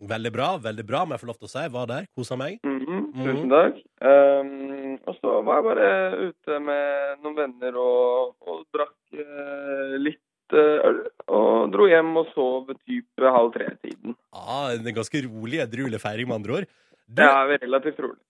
Veldig 0.10 0.32
bra, 0.36 0.48
veldig 0.64 0.86
bra, 0.88 1.04
må 1.06 1.14
jeg 1.14 1.22
få 1.22 1.30
lov 1.30 1.38
til 1.40 1.50
å 1.50 1.52
si. 1.52 1.64
Var 1.76 1.90
der, 1.92 2.08
kosa 2.16 2.36
meg. 2.40 2.60
Mm 2.64 2.80
-hmm, 2.80 3.04
Tusen 3.24 3.50
takk. 3.50 3.76
Um, 4.10 5.00
og 5.08 5.16
så 5.22 5.42
var 5.46 5.56
jeg 5.56 5.68
bare 5.70 5.90
ute 6.28 6.60
med 6.60 6.84
noen 7.24 7.38
venner 7.38 7.78
og, 7.78 8.36
og 8.48 8.66
drakk 8.74 8.98
uh, 9.14 9.96
litt 10.00 10.23
eh, 10.52 10.84
øl. 10.90 11.00
Og 11.34 11.72
dro 11.74 11.88
hjem 11.88 12.12
og 12.20 12.30
sov 12.34 12.74
type 12.84 13.34
halv 13.38 13.54
tre-tiden. 13.56 14.18
Ah, 14.36 14.74
en 14.74 14.96
ganske 14.96 15.24
rolig, 15.26 15.62
edru 15.64 15.88
feiring, 16.02 16.28
med 16.28 16.36
andre 16.42 16.58
ord. 16.60 16.70
Det 17.08 17.26
er 17.28 17.58
relativt 17.64 18.00
rolig. 18.04 18.22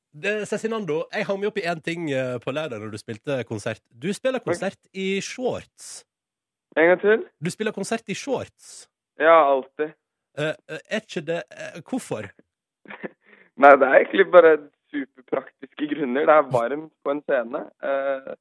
Cezinando, 0.46 1.04
jeg 1.10 1.26
hang 1.26 1.40
meg 1.42 1.50
opp 1.50 1.58
i 1.58 1.66
én 1.66 1.82
ting 1.82 2.12
eh, 2.14 2.38
på 2.44 2.54
lørdag 2.54 2.82
når 2.84 2.94
du 2.94 3.00
spilte 3.02 3.40
konsert. 3.50 3.82
Du 3.90 4.12
spiller 4.14 4.44
konsert 4.44 4.78
i 4.94 5.18
shorts. 5.22 6.06
En 6.78 6.92
gang 6.92 7.02
til? 7.02 7.26
Du 7.42 7.50
spiller 7.54 7.74
konsert 7.74 8.06
i 8.10 8.18
shorts. 8.18 8.88
Ja, 9.18 9.34
alltid. 9.56 9.94
Uh, 10.34 10.54
er 10.90 11.02
ikke 11.02 11.22
det 11.22 11.44
uh, 11.54 11.82
Hvorfor? 11.86 12.26
Nei, 13.62 13.74
det 13.78 13.86
er 13.86 14.00
egentlig 14.00 14.26
bare 14.34 14.56
superpraktiske 14.94 15.90
grunner. 15.92 16.26
Det 16.26 16.36
er 16.36 16.50
varmt 16.54 16.94
på 17.04 17.14
en 17.14 17.22
scene. 17.26 17.62
Eh, 17.86 18.34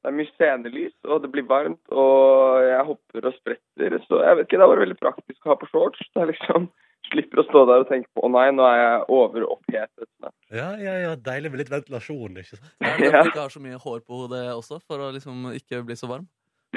det 0.00 0.08
er 0.08 0.14
mye 0.16 0.30
scenelys, 0.32 0.94
og 1.04 1.22
det 1.24 1.28
blir 1.34 1.44
varmt, 1.48 1.80
og 1.92 2.62
jeg 2.64 2.84
hopper 2.88 3.26
og 3.28 3.34
spretter. 3.36 3.96
Så 4.06 4.20
jeg 4.24 4.36
vet 4.38 4.46
ikke, 4.48 4.56
det 4.60 4.64
er 4.64 4.72
bare 4.72 4.84
veldig 4.86 5.00
praktisk 5.00 5.44
å 5.44 5.52
ha 5.52 5.56
på 5.60 5.68
shorts. 5.72 6.00
Det 6.14 6.22
er 6.24 6.32
liksom 6.34 6.70
Slipper 7.10 7.40
å 7.40 7.44
stå 7.48 7.60
der 7.66 7.80
og 7.82 7.88
tenke 7.88 8.06
på 8.14 8.22
å 8.26 8.28
nei, 8.30 8.50
nå 8.54 8.62
er 8.68 8.76
jeg 8.78 9.04
overopphetet. 9.16 10.06
snart». 10.20 10.34
Ja, 10.52 10.66
ja, 10.78 10.92
ja, 11.00 11.14
Deilig 11.16 11.50
med 11.50 11.62
litt 11.62 11.70
ventilasjon, 11.72 12.36
ikke 12.38 12.58
sant? 12.58 12.74
Er 12.84 12.96
det 13.00 13.08
Ja. 13.08 13.22
at 13.22 13.24
du 13.24 13.30
ikke 13.32 13.40
har 13.46 13.54
så 13.54 13.62
mye 13.64 13.78
hår 13.80 14.02
på 14.04 14.18
hodet 14.20 14.42
også, 14.52 14.78
for 14.86 15.00
å 15.00 15.08
liksom 15.16 15.48
ikke 15.56 15.80
bli 15.88 15.96
så 15.98 16.10
varm? 16.12 16.28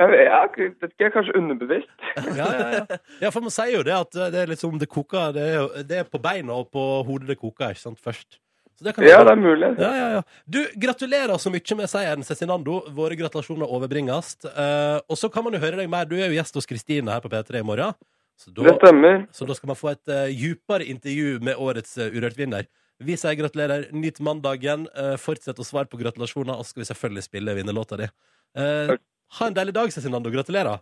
jeg 0.00 0.08
vet, 0.14 0.54
ikke, 0.54 0.90
jeg 1.02 1.08
er 1.10 1.14
kanskje 1.14 1.36
underbevisst. 1.36 1.90
Ja, 2.40 2.46
ja, 2.46 2.68
ja. 2.78 3.00
ja, 3.26 3.30
for 3.34 3.44
man 3.44 3.52
sier 3.54 3.74
jo 3.74 3.82
det 3.86 3.96
at 3.98 4.16
det 4.32 4.38
er 4.44 4.50
liksom 4.54 4.78
det 4.80 4.88
koker 4.90 5.34
Det 5.36 5.44
er, 5.50 5.66
det 5.86 5.98
er 6.04 6.08
på 6.08 6.20
beina 6.22 6.56
og 6.62 6.70
på 6.72 6.84
hodet 7.08 7.28
det 7.34 7.38
koker, 7.42 7.74
ikke 7.74 7.84
sant, 7.84 8.00
først. 8.00 8.38
Så 8.80 8.86
det 8.86 8.94
kan 8.96 9.04
Ja, 9.04 9.18
det 9.20 9.32
er 9.34 9.36
mulig. 9.36 9.68
Ja, 9.76 9.88
ja, 9.92 10.04
ja. 10.14 10.20
Du, 10.48 10.62
gratulerer 10.80 11.36
så 11.36 11.50
mye 11.52 11.76
med 11.76 11.88
seieren, 11.92 12.22
Cezinando. 12.24 12.78
Våre 12.96 13.12
gratulasjoner 13.18 13.68
overbringes. 13.68 14.38
Uh, 14.46 14.96
og 15.04 15.18
så 15.20 15.28
kan 15.28 15.44
man 15.44 15.52
jo 15.52 15.58
høre 15.60 15.76
deg 15.82 15.90
mer. 15.92 16.06
Du 16.08 16.14
er 16.16 16.30
jo 16.30 16.38
gjest 16.38 16.56
hos 16.56 16.64
Kristine 16.64 17.12
her 17.12 17.20
på 17.20 17.28
P3 17.28 17.60
i 17.60 17.66
morgen. 17.66 17.92
Så 18.40 18.48
Det 18.56 18.72
stemmer. 18.78 19.26
så 19.36 19.44
da 19.44 19.52
skal 19.52 19.68
man 19.68 19.76
få 19.76 19.90
et 19.90 20.08
uh, 20.08 20.32
djupere 20.32 20.86
intervju 20.88 21.42
med 21.44 21.60
årets 21.60 21.98
uh, 21.98 22.08
Urørt-vinner. 22.08 22.64
Vi 23.04 23.16
sier 23.20 23.36
gratulerer. 23.36 23.90
Nyt 23.92 24.20
mandagen. 24.24 24.86
Uh, 24.96 25.18
fortsett 25.20 25.60
å 25.60 25.66
svare 25.66 25.84
på 25.84 26.00
gratulasjoner, 26.00 26.56
og 26.56 26.64
så 26.64 26.72
skal 26.72 26.80
vi 26.80 26.88
selvfølgelig 26.88 27.24
spille 27.26 27.56
vinnerlåta 27.58 27.98
di. 28.00 28.08
Uh, 28.56 28.94
ha 29.36 29.50
en 29.50 29.58
deilig 29.60 29.76
dag, 29.76 29.92
Cezinando. 29.92 30.32
Gratulerer. 30.32 30.80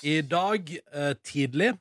I 0.00 0.22
dag 0.24 0.72
tidlig 1.28 1.74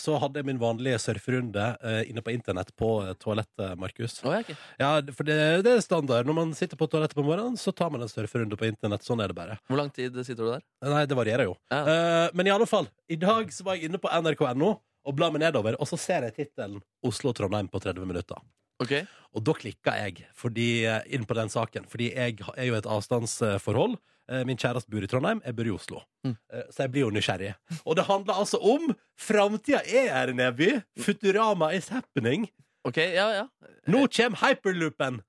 så 0.00 0.16
hadde 0.22 0.40
jeg 0.40 0.48
min 0.48 0.60
vanlige 0.60 0.98
surferunde 1.02 1.66
eh, 1.82 2.02
inne 2.10 2.22
på 2.24 2.32
internett 2.34 2.72
på 2.78 2.90
eh, 3.04 3.12
toalettet, 3.20 3.76
Markus. 3.80 4.18
Oh, 4.24 4.32
okay. 4.32 4.56
ok. 4.56 4.64
Ja, 4.80 4.90
for 5.16 5.28
det, 5.28 5.38
det 5.66 5.74
er 5.76 5.84
standard. 5.84 6.28
Når 6.28 6.38
man 6.38 6.54
sitter 6.56 6.80
på 6.80 6.88
toalettet 6.90 7.18
på 7.18 7.24
morgenen, 7.26 7.58
så 7.60 7.74
tar 7.76 7.92
man 7.92 8.04
en 8.04 8.12
surferunde 8.12 8.58
på 8.58 8.68
internett. 8.68 9.06
Sånn 9.06 9.22
er 9.22 9.32
det 9.32 9.38
bare. 9.38 9.58
Hvor 9.68 9.80
lang 9.80 9.92
tid 9.94 10.16
sitter 10.22 10.42
du 10.42 10.50
der? 10.54 10.66
Nei, 10.86 11.04
det 11.08 11.18
varierer 11.18 11.50
jo. 11.50 11.56
Ja. 11.72 11.82
Eh, 11.84 12.26
men 12.36 12.50
i 12.50 12.54
alle 12.54 12.68
fall, 12.70 12.90
i 13.08 13.18
dag 13.20 13.52
så 13.54 13.66
var 13.66 13.78
jeg 13.78 13.90
inne 13.90 14.02
på 14.02 14.12
nrk.no 14.12 14.74
og 15.06 15.14
bla 15.14 15.30
meg 15.30 15.44
nedover, 15.44 15.76
og 15.78 15.86
så 15.86 15.98
ser 16.00 16.26
jeg 16.26 16.34
tittelen 16.40 16.80
Oslo-Trondheim 17.06 17.68
på 17.70 17.78
30 17.82 18.08
minutter. 18.08 18.40
Ok, 18.82 18.92
Og 19.36 19.44
da 19.44 19.52
klikka 19.56 19.94
jeg 20.02 20.26
fordi, 20.36 20.84
eh, 20.84 21.00
inn 21.14 21.24
på 21.24 21.36
den 21.36 21.48
saken, 21.52 21.86
fordi 21.88 22.10
jeg 22.12 22.38
er 22.56 22.66
jo 22.68 22.76
et 22.76 22.88
avstandsforhold. 22.88 23.96
Eh, 24.28 24.42
Min 24.44 24.56
kjæreste 24.58 24.90
bor 24.90 25.04
i 25.04 25.06
Trondheim, 25.10 25.40
jeg 25.44 25.54
bor 25.56 25.68
i 25.68 25.70
Oslo. 25.70 26.00
Mm. 26.26 26.36
Eh, 26.52 26.62
Så 26.70 26.82
jeg 26.82 26.90
blir 26.94 27.04
jo 27.06 27.10
nysgjerrig. 27.14 27.54
Og 27.84 27.96
det 27.96 28.04
handler 28.08 28.34
altså 28.34 28.58
om 28.58 28.88
Framtida 29.18 29.82
er 29.86 30.08
her, 30.14 30.32
Neby! 30.34 30.80
Futurama 30.98 31.72
is 31.76 31.88
happening. 31.88 32.48
ok, 32.84 32.96
ja, 32.96 33.28
ja. 33.34 33.46
Nå 33.86 34.06
kommer 34.08 34.38
hyperloopen! 34.42 35.20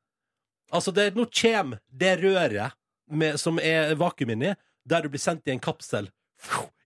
Altså, 0.73 0.91
det, 0.91 1.13
nå 1.15 1.25
kommer 1.31 1.79
det 1.93 2.17
røret 2.23 2.73
med, 3.09 3.37
som 3.39 3.59
er 3.61 3.93
vakuum 3.95 4.29
inni, 4.33 4.55
der 4.85 5.01
du 5.05 5.09
blir 5.09 5.21
sendt 5.21 5.47
i 5.47 5.51
en 5.53 5.59
kapsel 5.63 6.09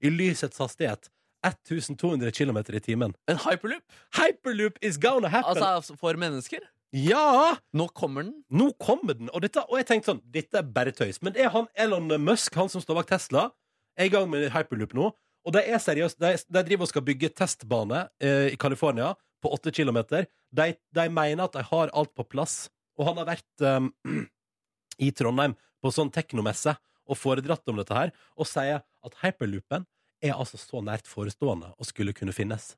i 0.01 0.09
lysets 0.09 0.57
hastighet. 0.61 1.09
1200 1.43 2.29
km 2.31 2.57
i 2.75 2.79
timen. 2.79 3.15
En 3.27 3.37
hyperloop? 3.41 3.81
Hyperloop 4.19 4.77
is 4.81 4.97
gonna 5.01 5.27
happen! 5.27 5.49
Altså 5.55 5.65
altså, 5.65 5.95
for 5.97 6.13
mennesker? 6.13 6.59
Ja! 6.91 7.55
Nå 7.73 7.87
kommer 7.95 8.25
den. 8.27 8.35
Nå 8.51 8.71
kommer 8.81 9.15
den. 9.17 9.31
Og, 9.31 9.41
dette, 9.45 9.63
og 9.67 9.79
jeg 9.79 9.87
tenkte 9.87 10.11
sånn, 10.11 10.23
dette 10.33 10.59
er 10.59 10.67
bare 10.75 10.93
tøys. 10.95 11.21
Men 11.23 11.35
det 11.35 11.45
er 11.45 11.53
han 11.53 11.69
Elon 11.79 12.11
Musk, 12.23 12.55
han 12.59 12.71
som 12.71 12.83
står 12.83 12.99
bak 12.99 13.11
Tesla, 13.11 13.47
er 13.99 14.09
i 14.09 14.13
gang 14.13 14.27
med 14.31 14.49
hyperloop 14.53 14.95
nå. 14.97 15.09
Og 15.47 15.55
de 15.55 15.63
er 15.63 15.81
seriøst. 15.81 16.19
De, 16.21 16.35
de 16.35 16.63
driver 16.67 16.85
og 16.85 16.91
skal 16.91 17.05
bygge 17.07 17.31
testbane 17.33 18.05
eh, 18.21 18.51
i 18.51 18.59
California 18.59 19.13
på 19.41 19.53
åtte 19.55 19.73
kilometer. 19.73 20.27
De, 20.53 20.73
de 20.93 21.07
mener 21.09 21.47
at 21.47 21.55
de 21.57 21.63
har 21.71 21.93
alt 21.97 22.13
på 22.17 22.27
plass. 22.27 22.65
Og 22.99 23.07
han 23.07 23.21
har 23.21 23.31
vært 23.31 23.65
eh, 23.65 24.21
i 25.07 25.11
Trondheim 25.15 25.55
på 25.81 25.93
sånn 25.95 26.11
teknomesse 26.13 26.75
og 27.11 27.17
foredratt 27.17 27.67
om 27.71 27.79
dette 27.79 27.95
her, 27.95 28.11
og 28.37 28.47
sier 28.47 28.83
at 28.83 29.17
hyperloopen 29.23 29.87
er 30.21 30.35
altså 30.37 30.59
så 30.61 30.83
nært 30.85 31.09
forestående 31.09 31.71
og 31.73 31.87
skulle 31.87 32.13
kunne 32.15 32.35
finnes. 32.35 32.75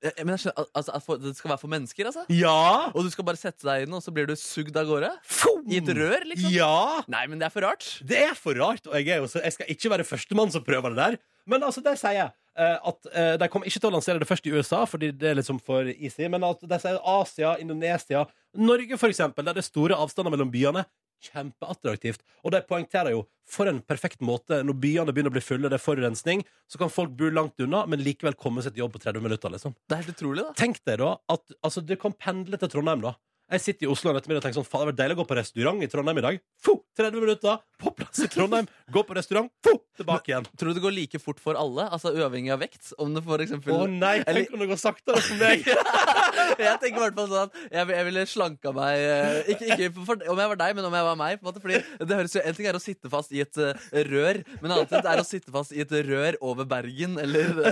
Men 0.00 0.32
jeg 0.32 0.44
skjønner, 0.44 0.68
altså, 0.78 0.92
at 0.96 1.04
for, 1.04 1.20
Det 1.20 1.34
skal 1.36 1.52
være 1.52 1.60
for 1.60 1.72
mennesker, 1.72 2.08
altså? 2.08 2.22
Ja! 2.32 2.88
Og 2.94 3.04
du 3.04 3.10
skal 3.12 3.26
bare 3.28 3.40
sette 3.40 3.66
deg 3.68 3.84
inn, 3.84 3.96
og 3.96 4.00
så 4.04 4.12
blir 4.16 4.28
du 4.30 4.34
sugd 4.38 4.76
av 4.80 4.88
gårde? 4.88 5.10
Fum! 5.28 5.60
I 5.68 5.80
et 5.82 5.90
rør, 5.96 6.24
liksom? 6.30 6.52
Ja! 6.54 7.02
Nei, 7.12 7.26
men 7.28 7.40
det 7.42 7.50
er 7.50 7.54
for 7.54 7.66
rart. 7.68 7.88
Det 8.08 8.20
er 8.30 8.36
for 8.38 8.56
rart, 8.56 8.88
og 8.88 8.96
jeg, 8.96 9.20
jo, 9.20 9.28
jeg 9.36 9.56
skal 9.56 9.72
ikke 9.76 9.92
være 9.92 10.06
førstemann 10.08 10.52
som 10.54 10.64
prøver 10.64 10.96
det 10.96 11.02
der. 11.02 11.18
Men 11.50 11.66
altså, 11.66 11.82
det 11.84 11.98
sier 12.00 12.30
eh, 12.30 12.78
at 12.92 13.10
eh, 13.12 13.34
de 13.42 13.50
kommer 13.52 13.68
ikke 13.68 13.82
til 13.82 13.90
å 13.90 13.94
lansere 13.98 14.22
det 14.22 14.28
først 14.30 14.48
i 14.48 14.54
USA, 14.56 14.86
fordi 14.88 15.12
det 15.20 15.32
er 15.34 15.38
liksom 15.40 15.60
for 15.64 15.92
easy, 15.92 16.24
men 16.32 16.48
at 16.48 16.64
de 16.64 16.80
sier 16.80 17.00
Asia, 17.18 17.54
Indonesia, 17.60 18.24
Norge 18.56 18.96
for 18.98 19.12
eksempel, 19.12 19.46
der 19.46 19.58
det 19.58 19.62
er 19.62 19.68
store 19.68 19.98
avstander 20.00 20.32
mellom 20.32 20.50
byene. 20.52 20.86
Kjempeattraktivt. 21.20 22.22
Og 22.44 22.54
de 22.54 22.62
poengterer 22.66 23.14
jo 23.14 23.24
for 23.50 23.70
en 23.70 23.80
perfekt 23.82 24.22
måte 24.24 24.60
når 24.64 24.78
byene 24.82 25.14
begynner 25.14 25.32
å 25.32 25.36
bli 25.36 25.42
fulle, 25.44 25.70
det 25.70 25.80
er 25.80 25.82
forurensning, 25.82 26.44
så 26.70 26.80
kan 26.80 26.92
folk 26.92 27.16
bo 27.18 27.30
langt 27.34 27.60
unna, 27.62 27.82
men 27.90 28.02
likevel 28.04 28.36
komme 28.38 28.62
seg 28.64 28.76
til 28.76 28.84
jobb 28.84 28.94
på 28.96 29.02
30 29.02 29.24
minutter, 29.24 29.52
liksom. 29.52 29.74
Det 29.88 29.96
er 29.96 30.04
helt 30.04 30.14
utrolig, 30.14 30.46
da. 30.46 30.54
Tenk 30.60 30.80
deg 30.86 31.00
da 31.02 31.16
at 31.34 31.58
altså, 31.60 31.82
du 31.84 31.96
kan 32.00 32.14
pendle 32.16 32.60
til 32.60 32.72
Trondheim, 32.72 33.02
da. 33.04 33.16
Jeg 33.50 33.64
sitter 33.64 33.88
i 33.88 33.90
Oslo 33.90 34.12
en 34.12 34.20
ettermiddag 34.20 34.44
og 34.44 34.46
tenker 34.46 34.60
sånn, 34.60 34.68
faen, 34.68 34.78
det 34.78 34.84
hadde 34.84 34.92
vært 34.92 35.00
deilig 35.00 35.16
å 35.16 35.20
gå 35.20 35.26
på 35.26 35.38
restaurant 35.40 35.82
i 35.82 35.90
Trondheim 35.90 36.20
i 36.20 36.26
dag. 36.28 36.36
Fuh, 36.62 36.78
30 37.00 37.24
minutter, 37.24 37.64
på 37.80 37.92
plass 37.96 38.22
i 38.24 38.28
Trondheim, 38.30 38.68
gå 38.92 39.02
på 39.06 39.16
restaurant, 39.16 39.50
få, 39.64 39.76
tilbake 40.00 40.32
igjen. 40.32 40.46
Tror 40.58 40.70
du 40.70 40.78
det 40.78 40.84
går 40.84 40.94
like 40.94 41.20
fort 41.22 41.40
for 41.42 41.58
alle? 41.58 41.86
Altså 41.92 42.12
Uavhengig 42.16 42.52
av 42.54 42.60
vekt? 42.62 42.92
Om 43.00 43.14
det 43.16 43.22
for 43.26 43.42
eksempel 43.42 43.74
Å 43.76 43.86
nei, 43.90 44.20
Eller- 44.24 44.44
tenk 44.44 44.54
om 44.56 44.62
det 44.64 44.68
går 44.70 44.80
saktere 44.80 45.22
for 45.24 45.40
meg. 45.40 45.66
jeg 46.64 46.80
tenker 46.82 46.98
i 46.98 47.02
hvert 47.04 47.18
fall 47.18 47.28
sånn 47.30 47.48
at 47.48 47.58
jeg, 47.60 47.88
jeg 47.96 48.06
ville 48.08 48.24
slanka 48.28 48.72
meg 48.76 49.04
eh, 49.04 49.50
Ikke, 49.54 49.68
ikke 49.74 50.06
for, 50.08 50.24
om 50.32 50.42
jeg 50.42 50.52
var 50.52 50.60
deg, 50.62 50.76
men 50.78 50.88
om 50.88 50.96
jeg 50.98 51.06
var 51.08 51.18
meg. 51.20 51.38
på 51.40 51.44
en 51.44 51.50
måte 51.50 51.64
Fordi 51.64 51.80
det 51.80 52.20
høres 52.20 52.36
jo 52.36 52.44
En 52.44 52.58
ting 52.58 52.70
er 52.70 52.78
å 52.78 52.82
sitte 52.82 53.12
fast 53.12 53.34
i 53.34 53.42
et 53.44 53.60
uh, 53.60 53.88
rør, 54.10 54.40
men 54.62 54.74
ting 54.90 55.10
er 55.12 55.22
å 55.22 55.26
sitte 55.26 55.54
fast 55.54 55.74
i 55.74 55.82
et 55.84 55.94
rør 56.08 56.38
over 56.44 56.68
Bergen, 56.68 57.18
eller 57.20 57.52
uh, 57.58 57.68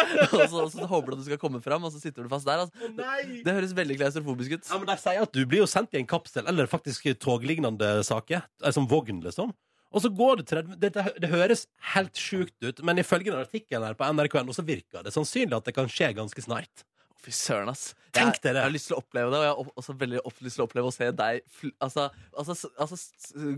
og, 0.36 0.42
så, 0.48 0.64
og 0.64 0.70
så 0.72 0.88
håper 0.88 1.12
du 1.12 1.16
at 1.18 1.22
du 1.22 1.28
skal 1.28 1.40
komme 1.40 1.60
fram, 1.64 1.84
og 1.86 1.94
så 1.94 2.00
sitter 2.02 2.26
du 2.26 2.30
fast 2.32 2.48
der. 2.48 2.64
Altså. 2.64 2.88
Å. 2.88 3.42
Det 3.44 3.54
høres 3.56 3.74
veldig 3.76 3.98
klaustrofobisk 4.00 4.56
ut. 4.56 4.68
Ja, 4.68 4.78
men 4.80 4.88
De 4.90 4.96
sier 5.00 5.22
at 5.26 5.34
du 5.34 5.42
blir 5.48 5.62
jo 5.62 5.68
sendt 5.70 5.94
i 5.96 6.00
en 6.00 6.08
kapsel, 6.08 6.46
eller 6.50 6.70
faktisk 6.70 7.08
toglignende 7.22 7.98
saker. 8.06 8.44
Som 8.74 8.88
vogn, 8.90 9.22
liksom. 9.24 9.45
Og 9.96 10.02
så 10.04 10.10
går 10.12 10.42
det 10.42 10.50
30 10.50 10.76
det, 10.82 10.90
det, 10.92 11.30
høres 11.32 11.64
helt 11.94 12.20
sjukt 12.20 12.56
ut, 12.60 12.82
men 12.84 13.00
ifølge 13.00 13.32
den 13.32 13.40
artikkelen 13.40 13.86
her 13.86 13.96
på 13.96 14.10
nrk.no 14.12 14.52
så 14.52 14.64
virker 14.66 15.06
det 15.06 15.14
sannsynlig 15.14 15.56
at 15.56 15.70
det 15.70 15.76
kan 15.78 15.88
skje 15.88 16.12
ganske 16.18 16.44
snart. 16.44 16.84
Fy 17.24 17.32
søren, 17.34 17.70
ass. 17.72 17.94
Tenk 18.16 18.38
dere. 18.40 18.62
Jeg 18.62 18.68
har 18.68 18.72
lyst 18.72 18.86
til 18.88 18.96
å 18.96 19.00
oppleve 19.02 19.28
det, 19.32 19.38
og 19.38 19.44
jeg 19.44 19.50
har 19.52 19.58
opp- 19.60 19.80
også 19.82 19.94
veldig 20.00 20.20
opp, 20.24 20.36
lyst 20.46 20.56
til 20.56 20.62
å 20.62 20.66
oppleve 20.68 20.88
å 20.88 20.94
se 20.94 21.08
deg 21.12 21.40
altså, 21.84 22.06
altså, 22.32 22.70
altså 22.80 22.96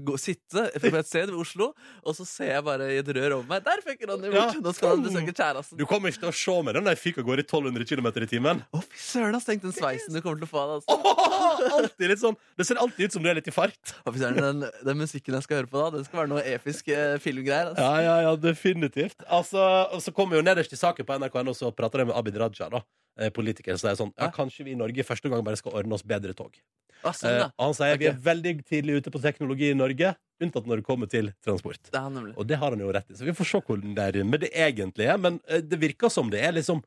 gå, 0.09 0.17
sitte 0.19 0.65
på 0.83 0.91
et 0.99 1.07
sted 1.07 1.31
ved 1.31 1.37
Oslo, 1.39 1.69
og 2.03 2.17
så 2.17 2.27
ser 2.27 2.51
jeg 2.57 2.65
bare 2.67 2.89
i 2.95 2.97
et 2.99 3.11
rør 3.19 3.37
over 3.37 3.47
meg. 3.53 3.63
Der 3.69 3.83
fikk 3.87 4.03
Ronny 4.09 4.33
bort! 4.33 4.57
Ja. 4.57 4.63
Nå 4.65 4.73
skal 4.75 4.95
han 4.97 5.05
besøke 5.05 5.35
kjæresten. 5.37 5.79
Du 5.79 5.85
kommer 5.91 6.11
ikke 6.11 6.25
til 6.25 6.33
å 6.33 6.35
se 6.41 6.57
mer 6.67 6.79
den 6.81 6.89
der 6.91 6.99
fyka 6.99 7.23
går 7.27 7.43
i 7.43 7.47
1200 7.47 7.87
km 7.93 8.09
i 8.25 8.31
timen. 8.33 8.65
Å, 8.75 8.83
fy 8.83 9.03
søren, 9.05 9.39
ass. 9.39 9.47
Tenk 9.49 9.63
den 9.63 9.77
sveisen 9.77 10.17
du 10.17 10.21
kommer 10.25 10.43
til 10.43 10.49
å 10.49 10.51
få 10.51 10.65
av. 10.65 10.75
Altså. 10.79 10.99
oh, 10.99 11.87
litt 12.03 12.23
sånn 12.23 12.37
Det 12.59 12.67
ser 12.67 12.81
alltid 12.83 13.07
ut 13.11 13.19
som 13.19 13.23
du 13.25 13.31
er 13.31 13.39
litt 13.39 13.51
i 13.53 13.55
fart. 13.55 13.95
Fy 14.09 14.19
søren, 14.19 14.41
den, 14.43 14.67
den 14.91 14.99
musikken 15.05 15.39
jeg 15.39 15.47
skal 15.47 15.63
høre 15.63 15.71
på 15.71 15.83
da, 15.85 15.91
den 15.99 16.09
skal 16.09 16.25
være 16.25 16.33
noe 16.35 16.43
episk 16.57 16.91
eh, 16.95 17.15
filmgreier. 17.23 17.75
Altså. 17.75 17.85
Ja, 17.85 18.03
ja, 18.09 18.17
ja, 18.27 18.35
definitivt. 18.43 19.23
Altså, 19.29 19.63
og 19.95 20.03
så 20.03 20.15
kommer 20.17 20.41
jo 20.41 20.47
nederst 20.47 20.73
i 20.75 20.81
saken 20.81 21.07
på 21.07 21.21
NRK.no, 21.21 21.55
så 21.57 21.71
prater 21.77 22.03
de 22.03 22.11
med 22.11 22.19
Abid 22.19 22.39
Raja, 22.41 22.71
da, 22.73 22.83
eh, 23.19 23.31
Så 23.31 23.79
så 23.79 23.89
er 23.89 23.95
det 23.95 23.99
sånn 23.99 24.13
Ja, 24.17 24.31
kanskje 24.31 24.65
vi 24.65 24.73
i 24.73 24.79
Norge 24.79 25.05
første 25.05 25.29
gang 25.29 25.45
bare 25.45 25.57
skal 25.57 25.73
ordne 25.73 25.95
oss 25.95 26.03
bedre 26.03 26.35
tog. 26.35 26.55
Ah, 27.03 27.13
sånn, 27.13 27.31
Eh, 27.31 27.51
han 27.59 27.75
sier 27.75 27.99
vi 27.99 28.09
er 28.11 28.19
veldig 28.19 28.65
tidlig 28.67 28.99
ute 29.03 29.11
på 29.15 29.23
teknologi 29.23 29.71
i 29.71 29.79
Norge, 29.79 30.15
unntatt 30.43 30.67
når 30.67 30.81
det 30.81 30.87
kommer 30.87 31.11
til 31.11 31.33
transport. 31.45 31.91
Det 31.91 31.99
er. 31.99 32.31
Og 32.37 32.47
det 32.47 32.59
har 32.59 32.75
han 32.75 32.81
jo 32.81 32.93
rett 32.93 33.11
i, 33.11 33.15
så 33.19 33.27
vi 33.27 33.35
får 33.37 33.51
se 33.53 33.61
hvordan 33.61 33.95
det 33.95 34.07
er 34.17 34.25
med 34.25 34.41
det 34.41 34.51
egentlige. 34.55 35.19
Men 35.19 35.41
eh, 35.49 35.61
det 35.63 35.79
virker 35.79 36.11
som 36.11 36.31
det 36.31 36.43
er 36.43 36.53
liksom 36.53 36.83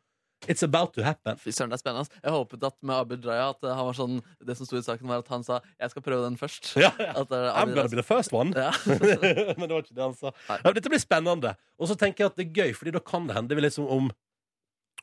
It's 0.49 0.63
about 0.63 0.95
to 0.95 1.03
happen. 1.05 1.38
Fy 1.38 1.51
søren, 1.53 1.69
det 1.69 1.77
er 1.77 1.82
spennende. 1.84 2.09
Jeg 2.17 2.34
håpet 2.34 2.63
at 2.65 2.75
med 2.82 2.95
Abid 2.95 3.25
Raja 3.29 3.51
at 3.53 3.61
eh, 3.61 3.75
han 3.77 3.86
var 3.86 3.93
sånn 3.93 4.15
Det 4.41 4.55
som 4.57 4.65
sto 4.65 4.79
i 4.79 4.82
saken, 4.82 5.05
var 5.05 5.21
at 5.21 5.27
han 5.29 5.43
sa 5.45 5.59
'jeg 5.61 5.91
skal 5.91 6.01
prøve 6.01 6.23
den 6.25 6.38
først'. 6.38 6.71
Ja, 6.82 6.89
ja. 6.97 7.13
At 7.21 7.29
det 7.29 7.38
er 7.38 7.53
I'm 7.53 7.75
gonna 7.75 7.88
be 7.88 8.01
the 8.01 8.03
first 8.03 8.34
one. 8.34 8.49
Ja. 8.57 8.71
Men 9.57 9.69
det 9.69 9.75
var 9.75 9.84
ikke 9.86 9.93
det 9.93 10.01
han 10.01 10.17
sa. 10.17 10.32
Nei. 10.49 10.73
Dette 10.73 10.89
blir 10.89 10.99
spennende. 10.99 11.55
Og 11.77 11.88
så 11.88 11.95
tenker 11.95 12.25
jeg 12.25 12.32
at 12.32 12.36
det 12.38 12.47
er 12.47 12.53
gøy, 12.57 12.73
Fordi 12.73 12.91
da 12.91 12.99
kan 12.99 13.27
det 13.27 13.36
hende 13.36 13.55
vi 13.55 13.61
liksom 13.61 13.86
om 13.86 14.09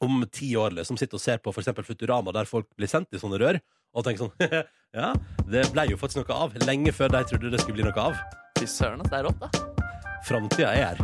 om 0.05 0.22
ti 0.32 0.53
år 0.57 0.76
liksom 0.78 0.99
sitter 0.99 1.18
og 1.18 1.22
ser 1.22 1.40
på 1.42 1.53
for 1.53 1.62
eksempel 1.62 1.86
Futurama, 1.86 2.32
der 2.34 2.49
folk 2.49 2.68
blir 2.78 2.90
sendt 2.90 3.14
i 3.14 3.20
sånne 3.20 3.40
rør, 3.42 3.61
og 3.94 4.07
tenker 4.07 4.26
sånn 4.26 4.66
Ja, 4.99 5.12
det 5.51 5.66
ble 5.74 5.84
jo 5.90 5.99
faktisk 6.01 6.22
noe 6.22 6.40
av. 6.46 6.55
Lenge 6.64 6.94
før 6.96 7.12
de 7.12 7.24
trodde 7.28 7.53
det 7.53 7.61
skulle 7.61 7.80
bli 7.80 7.88
noe 7.88 8.09
av. 8.09 8.18
Fy 8.59 8.68
søren, 8.70 9.05
det 9.05 9.18
er 9.18 9.26
rått, 9.28 9.42
da. 9.42 9.84
Framtida 10.26 10.72
er 10.72 10.94
her. 10.94 11.03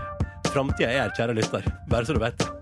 Framtida 0.49 0.89
er 0.89 1.03
her, 1.03 1.17
kjære 1.17 1.37
lytter. 1.37 1.69
Bare 1.91 2.09
så 2.09 2.17
du 2.17 2.23
vet 2.23 2.39
det. 2.41 2.55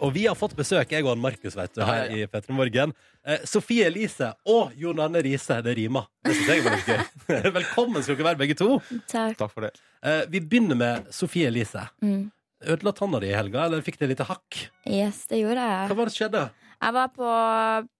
Og 0.00 0.14
vi 0.14 0.24
har 0.24 0.36
fått 0.38 0.54
besøk, 0.56 0.94
jeg 0.94 1.04
og 1.04 1.12
han 1.12 1.20
Markus, 1.20 1.54
vet 1.58 1.74
du, 1.76 1.82
her 1.84 2.06
Ja, 2.08 2.16
ja, 2.16 2.24
i 2.24 2.28
P3 2.30 2.56
Morgen. 2.56 2.94
Eh, 3.20 3.42
Sofie 3.48 3.84
Elise 3.90 4.30
og 4.48 4.72
Jon 4.80 5.00
Arne 5.04 5.20
Riise. 5.24 5.60
Det 5.64 5.74
rimer. 5.76 6.08
Det 6.24 6.34
synes 6.38 6.52
jeg 6.54 6.64
var 6.64 6.76
litt 6.78 6.88
gøy. 6.88 7.52
Velkommen 7.60 8.02
skal 8.06 8.16
dere 8.16 8.30
være, 8.30 8.40
begge 8.40 8.56
to. 8.56 8.78
Takk. 9.10 9.36
Takk 9.42 9.52
for 9.52 9.68
det. 9.68 9.74
Eh, 10.00 10.22
vi 10.32 10.40
begynner 10.40 10.78
med 10.80 11.10
Sofie 11.14 11.50
Elise. 11.52 11.84
Mm. 12.00 12.30
Ødela 12.60 12.92
tanna 12.92 13.20
di 13.22 13.30
i 13.30 13.36
helga, 13.36 13.64
eller 13.66 13.84
fikk 13.84 13.96
det 14.00 14.06
et 14.08 14.12
lite 14.14 14.26
hakk? 14.28 14.58
Yes, 14.84 15.24
det 15.30 15.40
gjorde 15.40 15.64
jeg. 15.64 15.86
Hva 15.88 15.96
var 15.96 16.08
det 16.08 16.12
som 16.14 16.20
skjedde? 16.20 16.42
Jeg 16.80 16.96
var 16.96 17.10
på, 17.12 17.30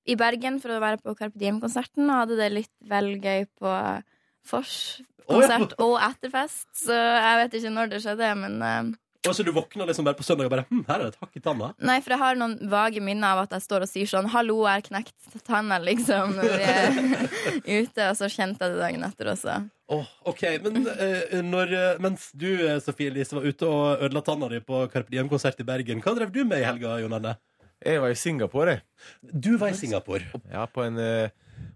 i 0.08 0.16
Bergen 0.20 0.56
for 0.61 0.72
å 0.72 0.80
være 0.82 1.00
på 1.00 1.14
Carpe 1.16 1.40
Diem-konserten 1.40 2.08
og 2.08 2.22
hadde 2.22 2.36
det 2.40 2.48
litt 2.52 2.72
vel 2.88 3.12
gøy 3.20 3.46
på 3.61 3.72
Fors-konsert 4.48 5.76
og 5.84 5.96
etterfest. 6.04 6.68
Så 6.76 6.96
jeg 6.96 7.40
vet 7.42 7.56
ikke 7.58 7.72
når 7.76 7.92
det 7.92 8.02
skjedde, 8.04 8.30
men 8.40 8.56
eh, 8.64 8.90
Og 9.28 9.34
så 9.36 9.44
du 9.44 9.50
våkner 9.52 9.84
liksom 9.84 10.06
bare 10.06 10.16
på 10.16 10.24
søndag 10.24 10.46
og 10.48 10.52
bare 10.54 10.62
hm, 10.70 10.80
her 10.88 10.94
er 11.02 11.10
det 11.10 11.12
et 11.12 11.20
hakk 11.20 11.34
i 11.36 11.42
tanna? 11.44 11.66
Nei, 11.84 11.98
for 12.00 12.14
jeg 12.14 12.22
har 12.22 12.38
noen 12.40 12.54
vage 12.72 13.02
minner 13.04 13.34
av 13.34 13.42
at 13.42 13.52
jeg 13.52 13.66
står 13.66 13.84
og 13.84 13.90
sier 13.90 14.08
sånn 14.08 14.30
'Hallo, 14.32 14.62
jeg 14.64 14.78
har 14.78 14.86
knekt 14.86 15.44
tanna', 15.44 15.76
liksom, 15.84 16.32
når 16.38 16.54
vi 16.54 16.68
er 16.70 16.88
ute. 17.82 18.06
Og 18.06 18.16
så 18.16 18.30
kjente 18.32 18.64
jeg 18.64 18.72
det 18.72 18.80
dagen 18.80 19.04
etter 19.04 19.28
også. 19.34 19.58
Åh, 19.92 20.08
ok, 20.32 20.42
men 20.64 20.88
eh, 20.88 21.36
når, 21.44 21.74
eh, 21.76 22.00
Mens 22.00 22.30
du, 22.32 22.48
eh, 22.64 22.78
Sofie 22.80 23.10
Elise, 23.12 23.36
var 23.36 23.44
ute 23.44 23.68
og 23.68 24.06
ødela 24.06 24.24
tanna 24.24 24.48
di 24.48 24.62
på 24.64 24.86
Carpe 24.92 25.12
Diem-konsert 25.12 25.60
i 25.60 25.68
Bergen, 25.68 26.00
hva 26.00 26.16
drev 26.16 26.32
du 26.32 26.44
med 26.46 26.62
i 26.62 26.64
helga, 26.64 26.96
Jon 27.02 27.12
Arne? 27.18 27.36
Jeg 27.84 28.00
var 28.00 28.12
i 28.12 28.16
Singapore, 28.16 28.78
jeg. 28.78 28.82
Du 29.32 29.56
var 29.60 29.74
i 29.74 29.76
Singapore. 29.76 30.24
Ja, 30.52 30.64
på 30.64 30.84
en 30.86 30.96
eh, 31.00 31.28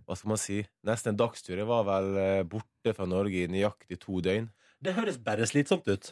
Hva 0.09 0.17
skal 0.17 0.33
man 0.33 0.41
si? 0.41 0.63
Nesten 0.85 1.13
en 1.13 1.21
dagstur. 1.21 1.59
Jeg 1.61 1.69
var 1.69 1.85
vel 1.85 2.45
borte 2.49 2.93
fra 2.97 3.05
Norge 3.09 3.45
i 3.45 3.49
nøyaktig 3.53 3.99
to 4.01 4.23
døgn. 4.25 4.49
Det 4.85 4.95
høres 4.97 5.17
bare 5.21 5.45
slitsomt 5.49 5.89
ut. 5.89 6.11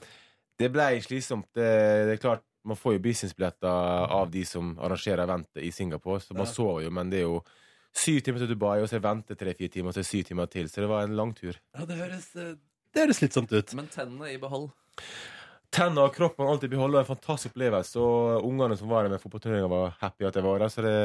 Det 0.59 0.69
ble 0.73 0.89
slitsomt. 1.03 1.47
Det, 1.55 1.69
det 2.09 2.17
er 2.19 2.23
klart, 2.23 2.43
Man 2.65 2.77
får 2.79 2.93
jo 2.95 3.01
businessbilletter 3.03 3.67
av 4.15 4.29
de 4.31 4.45
som 4.47 4.69
arrangerer 4.79 5.25
eventet 5.25 5.65
i 5.67 5.73
Singapore, 5.75 6.21
så 6.23 6.31
man 6.37 6.47
Ja. 6.47 6.53
sover 6.53 6.85
jo, 6.85 6.91
men 6.95 7.11
det 7.11 7.19
er 7.19 7.25
jo 7.27 7.41
syv 7.93 8.21
timer 8.23 8.39
til 8.39 8.53
Dubai, 8.55 8.77
og 8.81 8.87
så 8.89 9.01
vente 9.03 9.35
tre-fire 9.35 9.69
timer, 9.69 9.89
og 9.91 9.95
så 9.97 10.05
syv 10.07 10.23
timer 10.29 10.47
til. 10.47 10.69
Så 10.71 10.79
det 10.85 10.89
var 10.89 11.03
en 11.03 11.17
lang 11.17 11.35
tur. 11.35 11.57
Ja, 11.75 11.85
det 11.85 11.97
høres, 11.99 12.29
eh, 12.37 12.55
det 12.95 13.03
høres 13.03 13.19
slitsomt 13.19 13.51
ut. 13.53 13.75
Men 13.75 13.89
tennene 13.91 14.31
i 14.31 14.39
behold. 14.39 14.71
Tenner 15.73 16.05
og 16.07 16.15
kroppen 16.15 16.47
alltid 16.47 16.71
beholder 16.71 17.01
en 17.01 17.09
fantastisk 17.09 17.55
opplevelse, 17.57 17.97
og 17.99 18.45
ungene 18.47 18.77
som 18.79 18.89
var 18.93 19.03
der 19.07 19.11
med 19.15 19.21
fotballturneringa, 19.23 19.69
var 19.73 19.95
happy 20.01 20.27
at 20.29 20.35
jeg 20.37 20.45
var 20.45 20.59
der, 20.63 20.69
så 20.69 20.83
det, 20.85 20.97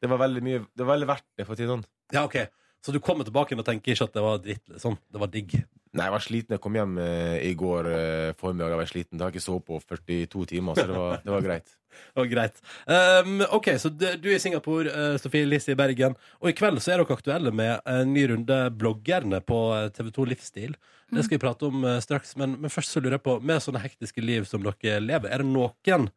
det 0.00 0.10
var 0.12 0.18
veldig 0.20 0.42
mye 0.44 0.58
Det 0.76 0.84
var 0.84 0.92
veldig 0.94 1.08
verdt 1.08 1.26
det, 1.38 1.46
for 1.46 1.54
å 1.54 1.56
si 1.56 1.64
det 1.64 1.72
sånn. 1.72 1.84
Ja, 2.12 2.24
ok 2.28 2.36
Så 2.84 2.92
du 2.92 3.00
kommer 3.00 3.24
tilbake 3.24 3.56
og 3.56 3.64
tenker 3.64 3.94
ikke 3.96 4.04
at 4.04 4.12
det 4.12 4.22
var 4.22 4.38
dritt, 4.44 4.62
liksom. 4.68 4.98
Det 5.10 5.18
var 5.22 5.26
digg. 5.32 5.54
Nei, 5.94 6.08
jeg 6.08 6.14
var 6.16 6.22
sliten. 6.24 6.56
Jeg 6.56 6.62
kom 6.62 6.74
hjem 6.74 6.98
eh, 6.98 7.38
i 7.46 7.54
går 7.58 7.88
eh, 7.92 8.34
formiddag. 8.38 8.72
Jeg 8.72 8.80
var 8.80 8.90
sliten. 8.90 9.16
Det 9.18 9.24
har 9.24 9.30
jeg 9.30 9.38
ikke 9.38 9.46
sovet 9.46 9.66
på 9.68 9.78
42 9.78 10.46
timer, 10.50 10.78
så 10.78 10.86
det 10.90 10.98
var, 10.98 11.20
det 11.22 11.34
var 11.36 11.48
greit. 11.48 11.74
Det 11.94 12.18
var 12.18 12.26
greit. 12.26 12.56
Um, 12.90 13.42
ok, 13.54 13.68
så 13.78 13.88
du, 13.88 14.06
du 14.18 14.24
er 14.26 14.34
i 14.34 14.42
Singapore, 14.42 14.90
eh, 14.90 15.16
Sofie 15.22 15.46
Elise 15.46 15.70
i 15.70 15.78
Bergen. 15.78 16.16
Og 16.42 16.50
i 16.50 16.54
kveld 16.56 16.80
så 16.82 16.90
er 16.90 16.98
dere 16.98 17.14
aktuelle 17.14 17.52
med 17.54 17.86
en 17.86 18.10
ny 18.10 18.24
runde 18.32 18.56
bloggerne 18.74 19.38
på 19.46 19.60
eh, 19.76 19.86
TV2 19.94 20.26
Livsstil. 20.32 20.74
Det 21.14 21.22
skal 21.22 21.36
vi 21.36 21.42
prate 21.44 21.68
om 21.68 21.86
eh, 21.86 22.00
straks, 22.02 22.34
men, 22.40 22.56
men 22.62 22.72
først 22.72 22.96
så 22.96 23.02
lurer 23.02 23.18
jeg 23.18 23.26
på, 23.28 23.36
med 23.46 23.62
sånne 23.62 23.82
hektiske 23.84 24.24
liv 24.24 24.48
som 24.50 24.66
dere 24.66 24.98
lever, 25.04 25.30
er 25.30 25.44
det 25.44 25.50
noen 25.52 26.08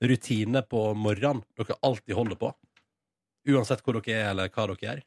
rutiner 0.00 0.64
på 0.64 0.86
morgenen 0.96 1.44
dere 1.56 1.76
alltid 1.84 2.16
holder 2.16 2.40
på? 2.40 2.52
Uansett 3.52 3.84
hvor 3.84 4.00
dere 4.00 4.16
er, 4.16 4.30
eller 4.32 4.52
hva 4.52 4.70
dere 4.72 4.88
gjør? 4.88 5.04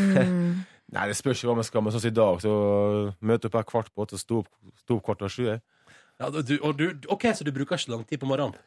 Mm. 0.00 0.60
Nei, 0.90 1.06
det 1.06 1.16
spørs 1.18 1.42
jo 1.44 1.50
hva 1.50 1.58
man 1.60 1.66
skal. 1.66 1.84
Men 1.86 1.94
sånn 1.94 2.02
som 2.02 2.10
i 2.10 2.16
dag, 2.18 2.40
så 2.42 2.54
møte 3.22 3.50
opp 3.50 3.60
her 3.60 3.68
kvart 3.68 3.92
på 3.94 4.06
åtte 4.06 4.18
og 4.18 4.24
stå 4.24 4.40
opp, 4.42 4.50
stå 4.82 4.98
opp 4.98 5.06
kvart 5.06 5.22
over 5.22 5.34
sju. 5.34 5.44
jeg. 5.52 5.62
Ja, 6.20 6.28
du, 6.34 6.56
og 6.60 6.76
du, 6.76 6.90
ok, 7.08 7.30
Så 7.32 7.46
du 7.46 7.52
bruker 7.54 7.78
ikke 7.78 7.94
lang 7.94 8.04
tid 8.08 8.20
på 8.20 8.28
morgenen? 8.28 8.58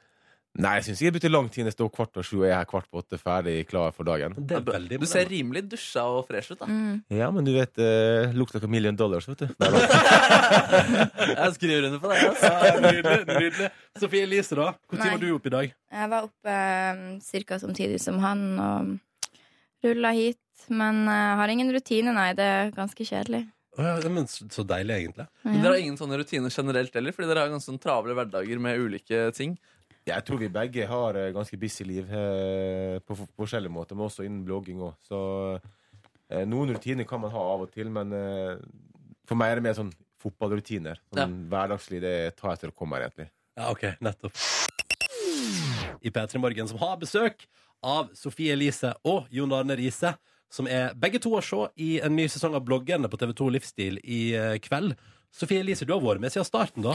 Nei, 0.53 0.75
jeg 0.77 0.83
syns 0.85 0.99
ikke 1.01 1.07
jeg 1.07 1.13
bruker 1.15 1.31
lang 1.33 1.47
tid 1.49 1.63
når 1.63 1.71
jeg 1.71 1.75
står 1.79 1.87
kvart 1.95 2.17
over 2.19 2.25
sju 2.27 2.35
og 2.35 2.43
jeg 2.45 2.53
er 2.53 2.59
her 2.59 2.67
kvart 2.69 2.85
på 2.93 2.99
åtte, 3.01 3.17
ferdig, 3.17 3.53
klar 3.65 3.93
for 3.95 4.05
dagen. 4.05 4.35
Det 4.37 4.59
er 4.59 4.65
veldig 4.67 4.99
Du 5.01 5.05
ser 5.09 5.25
rimelig 5.25 5.63
dusja 5.71 6.03
og 6.05 6.27
fresh 6.27 6.53
ut, 6.53 6.59
da. 6.59 6.67
Mm. 6.69 6.99
Ja, 7.17 7.29
men 7.33 7.47
du 7.47 7.49
vet, 7.55 7.73
eh, 7.81 8.35
lukter 8.37 8.61
ikke 8.61 8.69
million 8.69 8.93
dollars, 8.99 9.25
vet 9.31 9.41
du. 9.41 9.47
Nei, 9.63 9.71
da. 9.73 11.07
Jeg 11.31 11.55
skriver 11.57 11.87
under 11.89 12.03
på 12.03 12.11
det. 12.11 12.19
Altså. 12.27 12.51
Ja, 12.53 12.75
nydelig, 12.85 13.17
nydelig. 13.31 13.71
Sofie 14.03 14.27
Elise, 14.29 14.59
da? 14.61 14.69
Når 14.93 15.01
Nei. 15.01 15.09
var 15.15 15.23
du 15.25 15.27
oppe 15.39 15.49
i 15.49 15.55
dag? 15.57 15.73
Jeg 15.97 16.13
var 16.13 16.29
oppe 16.29 16.59
um, 17.01 17.03
ca. 17.49 17.59
samtidig 17.65 17.97
som 18.05 18.21
han 18.21 18.45
og 18.61 18.93
rulla 19.89 20.13
hit. 20.13 20.42
Men 20.69 21.03
jeg 21.09 21.35
har 21.41 21.51
ingen 21.53 21.71
rutine, 21.75 22.13
nei. 22.15 22.29
Det 22.37 22.45
er 22.47 22.71
ganske 22.75 23.05
kjedelig. 23.07 23.43
Ja, 23.73 23.95
men 24.13 24.27
så 24.29 24.45
så 24.53 24.61
deilig, 24.69 24.99
egentlig. 25.01 25.25
Men 25.43 25.61
dere 25.63 25.71
har 25.73 25.81
ingen 25.81 25.97
sånne 25.97 26.19
rutiner 26.21 26.53
generelt 26.53 26.93
heller, 26.93 27.11
fordi 27.15 27.27
dere 27.31 27.45
har 27.47 27.49
ganske 27.55 27.71
sånn 27.71 27.81
travle 27.81 28.13
hverdager 28.13 28.59
med 28.61 28.77
ulike 28.83 29.23
ting. 29.33 29.55
Jeg 30.05 30.25
tror 30.27 30.37
vi 30.41 30.49
begge 30.51 30.85
har 30.89 31.15
eh, 31.15 31.29
ganske 31.33 31.57
busy 31.57 31.85
liv 31.87 32.09
eh, 32.11 32.99
på 33.07 33.15
f- 33.15 33.29
forskjellige 33.39 33.71
måter, 33.71 33.95
men 33.95 34.05
også 34.09 34.25
innen 34.27 34.43
blogging 34.45 34.81
òg. 34.83 34.93
Så 35.07 35.19
eh, 36.29 36.43
noen 36.45 36.73
rutiner 36.75 37.07
kan 37.07 37.21
man 37.23 37.31
ha 37.33 37.43
av 37.53 37.63
og 37.65 37.71
til, 37.73 37.87
men 37.89 38.11
eh, 38.13 38.57
for 39.25 39.39
meg 39.39 39.53
er 39.53 39.61
det 39.61 39.65
mer 39.69 39.77
sånn 39.79 39.93
fotballrutiner. 40.21 40.99
Sånn 41.15 41.37
Hverdagslig, 41.51 42.01
det 42.03 42.13
tar 42.39 42.53
jeg 42.53 42.65
til 42.65 42.73
å 42.73 42.77
komme 42.77 42.99
her, 42.99 43.07
egentlig. 43.07 43.29
Ja, 43.57 43.71
ok, 43.71 43.87
nettopp. 44.03 44.37
I 46.03 46.11
P3 46.11 46.39
Morgen, 46.43 46.67
som 46.67 46.79
har 46.83 46.97
besøk 47.01 47.45
av 47.83 48.11
Sofie 48.15 48.53
Elise 48.55 48.93
og 49.07 49.25
Jon 49.33 49.51
Arne 49.55 49.75
Riise, 49.79 50.13
som 50.53 50.67
er 50.69 50.93
begge 50.99 51.21
to 51.23 51.31
å 51.33 51.41
se 51.43 51.63
i 51.81 51.95
en 52.05 52.13
ny 52.17 52.27
sesong 52.29 52.53
av 52.57 52.65
Bloggerne 52.67 53.09
på 53.09 53.17
TV2 53.21 53.49
Livsstil 53.55 53.97
i 54.03 54.21
eh, 54.37 54.59
kveld. 54.61 54.93
Sofie 55.33 55.63
Elise, 55.63 55.87
du 55.89 55.95
har 55.95 56.03
vært 56.03 56.21
med 56.21 56.33
siden 56.33 56.45
starten, 56.45 56.85
da. 56.85 56.93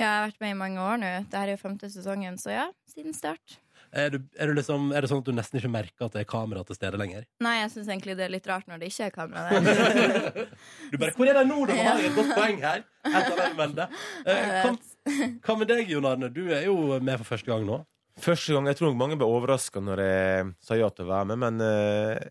Ja, 0.00 0.06
jeg 0.06 0.12
har 0.14 0.28
vært 0.30 0.44
med 0.44 0.52
i 0.54 0.60
mange 0.60 0.80
år 0.80 1.00
nå. 1.02 1.08
Dette 1.26 1.40
er 1.42 1.50
jo 1.52 1.58
femte 1.60 1.90
sesongen, 1.92 2.38
så 2.40 2.54
ja, 2.54 2.68
siden 2.88 3.12
start. 3.12 3.58
Er, 3.90 4.12
du, 4.14 4.20
er, 4.38 4.46
du 4.46 4.54
liksom, 4.54 4.92
er 4.94 5.02
det 5.02 5.10
sånn 5.10 5.20
at 5.24 5.26
du 5.26 5.34
nesten 5.34 5.58
ikke 5.58 5.72
merker 5.72 6.06
at 6.06 6.14
det 6.14 6.22
er 6.22 6.28
kamera 6.30 6.62
til 6.64 6.76
stede 6.78 6.96
lenger? 7.00 7.24
Nei, 7.42 7.56
jeg 7.64 7.72
syns 7.74 7.88
egentlig 7.90 8.14
det 8.20 8.28
er 8.28 8.32
litt 8.32 8.46
rart 8.46 8.68
når 8.70 8.78
det 8.80 8.90
ikke 8.92 9.08
er 9.08 9.14
kamera 9.16 9.58
der. 9.58 10.46
Du 10.92 10.96
bare, 11.02 11.14
Hvor 11.18 11.28
er 11.32 11.40
de 11.40 11.44
nå? 11.50 11.58
Da 11.66 11.76
Ja. 11.76 11.88
har 11.96 12.04
et 12.06 12.14
godt 12.16 12.30
poeng 12.38 12.62
her. 12.62 12.84
Etter. 13.10 13.96
Eh, 14.30 14.70
hva, 15.44 15.56
med 15.58 15.72
deg, 15.72 15.90
Jon 15.90 16.06
Arne? 16.06 16.30
Du 16.32 16.44
er 16.54 16.68
jo 16.68 16.76
med 17.02 17.18
for 17.24 17.32
første 17.34 17.50
gang 17.50 17.66
nå. 17.66 17.80
Første 18.20 18.54
gang, 18.54 18.70
Jeg 18.70 18.78
tror 18.78 18.92
nok 18.92 19.00
mange 19.02 19.18
ble 19.18 19.26
overraska 19.26 19.82
når 19.82 20.04
jeg 20.06 20.48
sa 20.62 20.78
ja 20.78 20.88
til 20.94 21.08
å 21.08 21.10
være 21.10 21.28
med, 21.32 21.42
men 21.44 21.60
jeg 21.66 22.30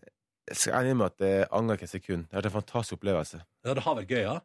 skal 0.58 0.80
ærlig 0.80 0.96
med 0.98 1.06
at 1.10 1.24
jeg 1.26 1.46
angrer 1.56 1.78
ikke 1.78 1.88
et 1.88 1.92
sekund. 1.94 2.26
Det 2.26 2.34
har 2.36 2.42
vært 2.42 2.50
en 2.50 2.58
fantastisk 2.58 2.98
opplevelse. 2.98 3.42
Ja, 3.64 3.74
Det 3.74 3.84
har 3.84 3.96
vært 4.00 4.10
gøy, 4.10 4.22
ja? 4.24 4.38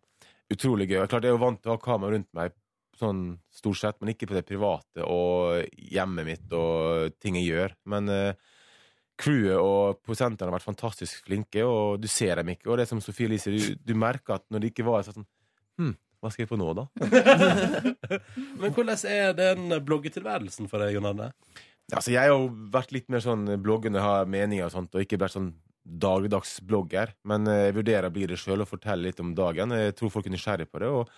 Utrolig 0.54 0.90
gøy. 0.90 1.00
Klart 1.08 1.26
Jeg 1.26 1.34
er 1.34 1.38
jo 1.38 1.42
vant 1.42 1.62
til 1.62 1.72
å 1.72 1.78
ha 1.78 1.82
kamera 1.82 2.14
rundt 2.14 2.30
meg, 2.38 2.54
sånn 2.96 3.22
stort 3.52 3.80
sett, 3.82 3.98
men 4.00 4.14
ikke 4.14 4.30
på 4.30 4.38
det 4.38 4.46
private 4.48 5.04
og 5.04 5.66
hjemmet 5.76 6.28
mitt 6.28 6.54
og 6.56 7.16
ting 7.20 7.40
jeg 7.40 7.50
gjør. 7.50 7.76
Men 7.92 8.12
uh, 8.12 8.56
crewet 9.20 9.58
og 9.60 10.02
prosentene 10.06 10.48
har 10.48 10.56
vært 10.56 10.68
fantastisk 10.68 11.26
flinke, 11.28 11.66
og 11.66 12.00
du 12.04 12.08
ser 12.12 12.40
dem 12.40 12.54
ikke. 12.54 12.70
Og 12.70 12.80
det 12.80 12.88
som 12.92 13.02
Sofie 13.04 13.28
Elise, 13.30 13.52
du, 13.52 13.76
du 13.76 13.96
merker 13.98 14.38
at 14.38 14.46
når 14.52 14.64
det 14.64 14.74
ikke 14.74 14.88
var 14.88 15.08
sånn 15.08 15.26
Hm, 15.76 15.92
hva 16.24 16.30
skal 16.32 16.46
jeg 16.46 16.48
på 16.54 16.56
nå, 16.56 16.70
da? 16.72 16.86
Men 18.62 18.72
hvordan 18.72 19.02
er 19.12 19.34
den 19.36 19.74
bloggetilværelsen 19.84 20.70
for 20.72 20.80
deg, 20.80 20.94
Jon 20.96 21.10
Arne? 21.10 21.34
Altså, 21.92 22.14
jeg 22.14 22.22
har 22.24 22.32
jo 22.32 22.48
vært 22.72 22.94
litt 22.96 23.12
mer 23.12 23.20
sånn 23.22 23.44
bloggende, 23.62 24.00
har 24.00 24.24
meninger 24.24 24.70
og 24.70 24.72
sånt, 24.72 24.96
og 24.96 25.04
ikke 25.04 25.20
vært 25.20 25.36
sånn 25.36 25.52
dagligdags 25.86 26.58
blogger. 26.66 27.14
Men 27.30 27.48
eh, 27.48 27.68
jeg 27.70 27.76
vurderer 27.78 28.10
å 28.10 28.14
bli 28.16 28.26
det 28.32 28.40
sjøl 28.42 28.64
og 28.66 28.70
fortelle 28.72 29.06
litt 29.08 29.20
om 29.22 29.36
dagen. 29.38 29.72
Jeg 29.78 29.96
tror 30.00 30.12
folk 30.14 30.26
er 30.28 30.34
nysgjerrige 30.34 30.72
på 30.72 30.82
det. 30.82 30.90
Og 30.90 31.12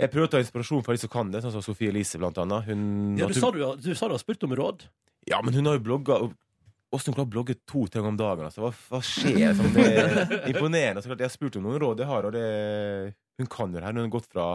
jeg 0.00 0.10
prøver 0.10 0.26
å 0.30 0.32
ta 0.32 0.40
inspirasjon 0.42 0.82
fra 0.86 0.96
de 0.96 1.02
som 1.04 1.12
kan 1.12 1.30
det, 1.30 1.42
sånn 1.44 1.52
som 1.54 1.62
Sofie 1.64 1.92
Elise, 1.92 2.18
blant 2.18 2.38
annet. 2.40 2.64
Hun, 2.70 2.86
Ja, 3.20 3.28
du, 3.28 3.36
sa 3.36 3.50
du, 3.52 3.60
du 3.76 3.92
sa 3.94 4.08
du 4.08 4.16
har 4.16 4.22
spurt 4.22 4.42
om 4.48 4.54
råd. 4.56 4.86
ja, 5.28 5.42
men 5.44 5.54
hun 5.54 5.68
har 5.68 5.76
jo 5.78 5.84
blogga 5.90 6.22
Åssen 6.92 7.14
hun 7.14 7.14
klarer 7.16 7.28
å 7.30 7.32
blogge 7.32 7.54
to 7.64 7.86
ting 7.88 8.04
om 8.04 8.18
dagen? 8.20 8.44
Altså. 8.44 8.60
Hva, 8.66 8.68
hva 8.92 8.98
skjer? 9.00 9.54
Sånn, 9.56 9.70
det 9.72 9.84
er 9.96 10.32
imponerende. 10.50 11.00
Så 11.00 11.08
klart, 11.08 11.22
jeg 11.24 11.30
har 11.30 11.32
spurt 11.32 11.54
om 11.56 11.64
noen 11.64 11.78
råd 11.80 12.02
jeg 12.02 12.08
har, 12.10 12.26
og 12.28 12.34
det, 12.36 13.14
hun 13.40 13.48
kan 13.48 13.72
jo 13.72 13.78
det 13.80 13.86
her. 13.86 13.94
Hun 13.96 14.02
har 14.04 14.10
gått 14.12 14.28
fra 14.28 14.48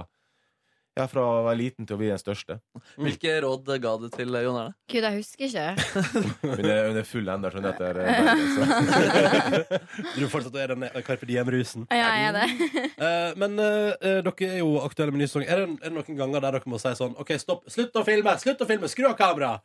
Ja, 0.97 1.05
Fra 1.11 1.21
å 1.21 1.43
være 1.45 1.57
liten 1.59 1.85
til 1.87 1.95
å 1.95 1.99
bli 2.01 2.07
den 2.09 2.19
største. 2.21 2.57
Hvilke 2.97 3.35
råd 3.45 3.69
ga 3.83 3.91
du 4.01 4.07
til 4.13 4.33
Jon 4.33 4.57
Erne? 4.57 4.73
Gud, 4.89 5.03
jeg 5.05 5.17
husker 5.19 5.45
ikke. 5.45 5.67
Hun 6.57 6.65
er, 6.65 6.87
hun 6.89 6.97
er 7.01 7.05
full 7.07 7.27
ennå, 7.33 7.51
skjønner 7.53 7.69
jeg. 7.69 7.77
etter, 7.77 7.99
eh, 8.01 9.79
Du 10.17 10.25
fortsatt 10.31 10.55
er 10.61 10.73
den 10.73 10.85
Carpe 11.05 11.27
Diem-rusen. 11.29 11.85
Ja, 11.91 12.09
jeg 12.17 12.29
er 12.29 12.37
det. 12.37 12.47
Eh, 12.97 13.31
men 13.39 13.59
eh, 13.61 13.91
eh, 14.01 14.19
dere 14.25 14.49
er 14.49 14.59
jo 14.63 14.71
aktuelle 14.83 15.13
med 15.13 15.21
ny 15.23 15.27
sesong. 15.29 15.45
Er, 15.47 15.63
det- 15.65 15.77
er 15.81 15.91
det 15.91 15.95
noen 15.99 16.17
ganger 16.19 16.41
der 16.47 16.57
dere 16.57 16.71
må 16.73 16.79
si 16.81 16.93
sånn 16.97 17.13
OK, 17.21 17.33
stopp, 17.41 17.67
slutt 17.71 17.95
å 17.99 18.03
filme! 18.07 18.33
Slutt 18.41 18.63
å 18.63 18.69
filme! 18.69 18.89
Skru 18.91 19.07
av 19.11 19.17
kameraet! 19.19 19.61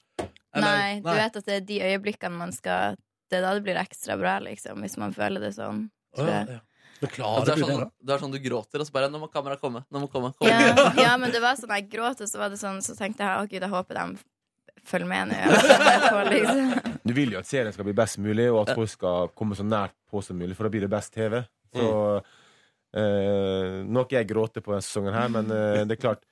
Nei, 0.52 0.98
du 1.00 1.08
vet 1.08 1.36
at 1.40 1.46
det 1.48 1.54
er 1.62 1.64
de 1.64 1.78
øyeblikkene 1.80 2.36
man 2.36 2.50
skal 2.52 2.98
Det 3.32 3.38
er 3.38 3.46
da 3.46 3.54
det 3.56 3.62
blir 3.64 3.78
ekstra 3.80 4.18
bra, 4.20 4.34
liksom, 4.44 4.82
hvis 4.84 4.98
man 5.00 5.14
føler 5.16 5.40
det 5.40 5.54
sånn. 5.56 5.86
Å, 6.18 6.26
ja, 6.28 6.42
ja. 6.58 6.60
At 7.08 7.46
det, 7.46 7.54
er 7.54 7.58
det, 7.58 7.66
sånn, 7.66 7.88
det 7.98 8.14
er 8.14 8.20
sånn 8.22 8.34
du 8.34 8.38
gråter, 8.42 8.82
og 8.82 8.86
så 8.88 8.94
bare 8.94 9.08
Nå 9.10 9.18
må 9.22 9.28
kameraet 9.32 9.62
komme. 9.62 9.82
Nå 9.90 10.04
må 10.04 10.10
komme, 10.12 10.30
komme. 10.38 10.50
Ja, 10.52 10.92
ja, 10.98 11.16
men 11.18 11.34
det 11.34 11.40
var 11.42 11.58
sånn 11.58 11.72
jeg 11.74 11.88
gråt, 11.90 12.22
og 12.22 12.30
så 12.30 12.38
var 12.38 12.52
det 12.52 12.60
sånn 12.60 12.78
Så 12.84 12.94
tenkte 12.98 13.26
jeg 13.26 13.40
å 13.40 13.48
gud, 13.48 13.58
jeg 13.58 13.72
håper 13.72 13.98
de 13.98 14.22
følger 14.88 15.08
med 15.08 15.32
nå. 15.32 15.40
Ja. 15.42 16.22
Liksom. 16.28 16.98
Du 17.02 17.14
vil 17.16 17.34
jo 17.34 17.40
at 17.40 17.48
serien 17.48 17.74
skal 17.74 17.86
bli 17.86 17.96
best 17.96 18.18
mulig, 18.22 18.48
og 18.52 18.64
at 18.64 18.76
folk 18.78 18.90
skal 18.90 19.32
komme 19.38 19.58
så 19.58 19.66
nært 19.66 19.94
på 20.10 20.22
som 20.24 20.38
mulig, 20.38 20.56
for 20.58 20.66
da 20.66 20.72
blir 20.74 20.84
det 20.86 20.92
best 20.92 21.14
TV. 21.14 21.40
Så 21.72 21.88
eh, 22.98 23.76
Nå 23.86 24.02
har 24.02 24.06
ikke 24.06 24.18
jeg 24.20 24.30
grått 24.30 24.60
på 24.60 24.74
denne 24.74 24.84
sesongen 24.84 25.16
her, 25.16 25.30
men 25.32 25.50
eh, 25.54 25.82
det 25.88 25.96
er 25.96 26.02
klart 26.02 26.26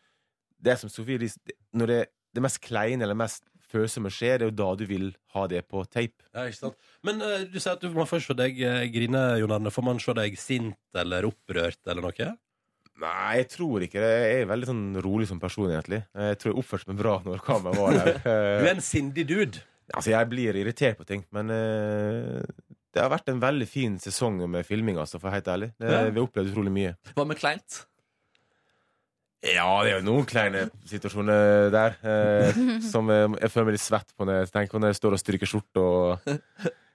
Det 0.61 0.75
er 0.75 0.77
som 0.77 0.91
Sofie 0.93 1.16
Riis 1.23 1.39
Når 1.73 1.89
det, 1.89 2.01
det 2.37 2.43
mest 2.45 2.61
kleine 2.61 3.07
eller 3.07 3.16
mest 3.16 3.47
følsomme 3.71 4.11
skjer, 4.12 4.39
det 4.41 4.47
er 4.47 4.51
jo 4.51 4.57
da 4.61 4.68
du 4.81 4.85
vil 4.91 5.09
ha 5.35 5.47
det 5.51 5.62
på 5.71 5.83
tape. 5.87 6.27
Ja, 6.35 6.45
ikke 6.51 6.59
sant? 6.59 6.79
Men 7.07 7.23
eh, 7.25 7.47
du 7.51 7.59
sier 7.61 7.77
at 7.77 7.83
du, 7.85 7.89
man 7.95 8.09
får 8.11 8.25
se 8.27 8.37
deg 8.39 8.61
eh, 8.66 8.85
grine, 8.93 9.25
Jon 9.41 9.55
Arne. 9.57 9.73
Får 9.75 9.87
man 9.87 10.01
se 10.03 10.14
deg 10.18 10.39
sint 10.41 11.01
eller 11.05 11.29
opprørt 11.29 11.81
eller 11.91 12.05
noe? 12.09 12.31
Nei, 13.01 13.37
jeg 13.41 13.49
tror 13.55 13.87
ikke 13.87 14.03
det. 14.03 14.11
Jeg 14.29 14.41
er 14.43 14.51
veldig 14.51 14.68
sånn 14.68 14.83
rolig 15.01 15.29
som 15.31 15.39
person, 15.41 15.71
egentlig. 15.73 16.03
Jeg 16.12 16.41
tror 16.43 16.53
jeg 16.53 16.59
oppførte 16.61 16.91
meg 16.93 16.99
bra 17.01 17.14
når 17.25 17.45
kameraet 17.47 17.81
var 17.81 17.97
der. 17.97 18.18
Du 18.61 18.66
er 18.68 18.75
en 18.75 18.85
sindig 18.85 19.25
dude. 19.31 19.62
Altså, 19.91 20.12
jeg 20.12 20.29
blir 20.31 20.59
irritert 20.61 20.99
på 21.01 21.07
ting, 21.09 21.25
men 21.35 21.49
eh, 21.51 22.43
det 22.95 23.01
har 23.03 23.11
vært 23.11 23.31
en 23.33 23.41
veldig 23.43 23.66
fin 23.71 23.97
sesong 24.03 24.37
med 24.51 24.66
filming, 24.68 24.99
altså, 25.01 25.18
for 25.18 25.27
å 25.27 25.31
være 25.31 25.41
helt 25.41 25.51
ærlig. 25.55 25.71
Det, 25.81 25.89
Ja. 25.91 26.03
Vi 26.11 26.18
har 26.21 26.27
opplevd 26.29 26.53
utrolig 26.53 26.75
mye. 26.77 26.93
Hva 27.16 27.25
med 27.27 27.41
kleint? 27.41 27.81
Ja, 29.41 29.68
det 29.80 29.95
er 29.95 30.03
jo 30.03 30.05
noen 30.05 30.26
kleine 30.28 30.66
situasjoner 30.88 31.70
der 31.72 31.95
eh, 32.05 32.59
som 32.93 33.09
jeg, 33.09 33.30
jeg 33.41 33.53
føler 33.55 33.70
meg 33.70 33.76
litt 33.78 33.86
svett 33.86 34.12
på 34.12 34.28
når 34.28 34.43
jeg 34.43 34.51
tenker 34.53 34.74
på 34.74 34.82
når 34.82 34.93
jeg 34.93 34.99
står 35.01 35.16
og 35.16 35.22
stryker 35.22 35.49
skjorte 35.49 35.84
og 35.84 36.34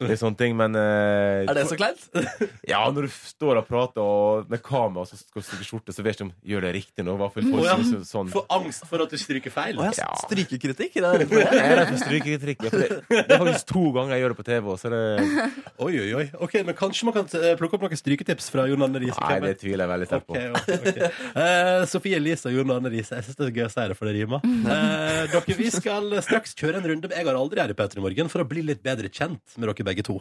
litt 0.03 0.19
sånne 0.19 0.37
ting, 0.39 0.55
men 0.59 0.75
eh, 0.75 1.45
Er 1.47 1.55
det 1.55 1.65
så 1.69 1.77
kleint? 1.79 2.01
Ja, 2.71 2.81
når 2.91 3.07
du 3.07 3.13
står 3.15 3.61
og 3.61 3.67
prater 3.69 4.01
og 4.03 4.49
med 4.51 4.61
kamera 4.65 5.05
og 5.05 5.09
så 5.09 5.17
skal 5.19 5.41
du 5.41 5.47
stryke 5.47 5.67
skjorte, 5.67 5.95
så 5.95 6.03
vet 6.03 6.17
du 6.17 6.25
ikke 6.25 6.27
om 6.27 6.33
gjør 6.51 6.65
det 6.65 6.71
riktig 6.75 7.05
nå. 7.05 7.15
Hva 7.19 7.29
for 7.31 7.45
folk 7.45 7.63
Å, 7.63 7.67
ja. 7.69 7.75
synes 7.79 8.11
sånn 8.11 8.31
Får 8.33 8.45
angst 8.57 8.87
for 8.89 9.03
at 9.05 9.13
du 9.13 9.19
stryker 9.21 9.53
feil. 9.53 9.79
Oh, 9.79 9.87
ja, 9.87 9.93
Ja. 9.95 10.09
Strykekritikk? 10.25 10.97
Det 10.99 11.05
er 11.05 11.23
Jeg 11.23 11.61
er 11.61 11.77
redd 11.79 11.91
for 11.93 12.01
strykekritikk. 12.03 12.65
Det, 12.65 12.89
det 13.11 13.21
er 13.23 13.41
faktisk 13.41 13.69
to 13.71 13.85
ganger 13.95 14.15
jeg 14.17 14.25
gjør 14.25 14.35
det 14.35 14.39
på 14.39 14.47
TV. 14.49 14.69
Så 14.81 14.91
det, 14.91 15.01
Oi, 15.85 15.93
oi, 16.01 16.09
oi. 16.19 16.25
Ok, 16.43 16.57
Men 16.67 16.77
kanskje 16.77 17.07
man 17.09 17.15
kan 17.15 17.29
eh, 17.39 17.55
plukke 17.59 17.77
opp 17.77 17.85
noen 17.87 18.01
stryketips 18.01 18.49
fra 18.53 18.67
Jon 18.69 18.83
Arne 18.85 19.01
Riise? 19.03 19.19
nei, 19.21 19.39
det 19.45 19.55
tviler 19.61 19.85
jeg 19.85 19.93
veldig 19.93 20.09
sterkt 20.09 20.27
på. 20.27 20.35
Okay, 20.35 20.51
okay, 20.59 20.91
okay. 20.91 21.09
uh, 21.37 21.85
Sofie 21.93 22.19
Elise 22.19 22.49
og 22.51 22.57
Jon 22.59 22.75
Arne 22.75 22.91
Riise. 22.91 23.15
Jeg 23.19 23.27
synes 23.29 23.39
det 23.39 23.47
er 23.47 23.55
gøy 23.61 23.67
å 23.67 23.71
si 23.73 23.87
det, 23.91 23.97
for 23.99 24.09
det 24.09 24.15
rimer. 24.17 24.43
Uh, 24.65 25.23
dere, 25.31 25.57
vi 25.61 25.71
skal 25.73 26.11
straks 26.25 26.55
kjøre 26.59 26.81
en 26.81 26.89
runde 26.91 27.09
med 27.11 27.17
Jeg 27.17 27.27
har 27.29 27.39
aldri 27.39 27.63
her 27.63 27.71
i 27.71 27.77
P3 27.77 28.03
Morgen 28.03 28.31
for 28.31 28.43
å 28.43 28.47
bli 28.49 28.65
litt 28.65 28.83
bedre 28.85 29.11
kjent 29.11 29.55
med 29.55 29.69
dere 29.69 29.84
begge 29.85 30.05
to. 30.05 30.19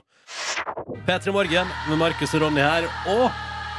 P3 1.08 1.32
Morgen 1.34 1.70
med 1.88 2.00
Markus 2.00 2.34
og 2.36 2.44
Ronny 2.44 2.62
her. 2.64 2.86
Og 3.10 3.28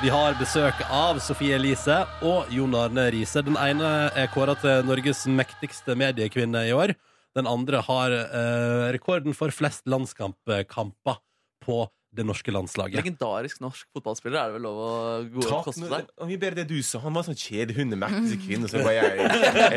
vi 0.01 0.11
har 0.11 0.35
besøk 0.39 0.81
av 0.91 1.19
Sofie 1.23 1.55
Elise 1.55 2.01
og 2.25 2.49
Jon 2.53 2.75
Arne 2.75 3.07
Riise. 3.15 3.43
Den 3.45 3.55
ene 3.61 3.91
er 4.11 4.31
kåra 4.33 4.57
til 4.59 4.83
Norges 4.87 5.23
mektigste 5.31 5.95
mediekvinne 5.97 6.65
i 6.67 6.73
år. 6.75 6.95
Den 7.35 7.47
andre 7.51 7.81
har 7.83 8.13
eh, 8.15 8.87
rekorden 8.95 9.35
for 9.35 9.51
flest 9.55 9.87
landskampkamper 9.91 11.21
på 11.65 11.85
det 12.15 12.23
norske 12.23 12.51
landslaget. 12.53 12.95
Legendarisk 13.01 13.59
norsk 13.63 13.87
fotballspiller. 13.95 14.37
Er 14.39 14.51
det 14.51 14.57
vel 14.59 14.65
lov 14.67 14.77
å 14.79 14.91
gå, 15.33 15.43
Takk, 15.43 15.65
koste 15.67 15.83
seg? 15.83 15.91
deg? 15.91 16.11
Mye 16.29 16.39
bedre 16.39 16.61
det 16.61 16.67
du 16.69 16.77
sa. 16.85 17.01
Han 17.03 17.15
var 17.17 17.25
sånn 17.27 17.39
kjedehund, 17.39 17.95
mektigste 17.99 18.37
kvinne, 18.45 18.69
så 18.71 18.83
var 18.85 18.95
jeg 18.95 19.25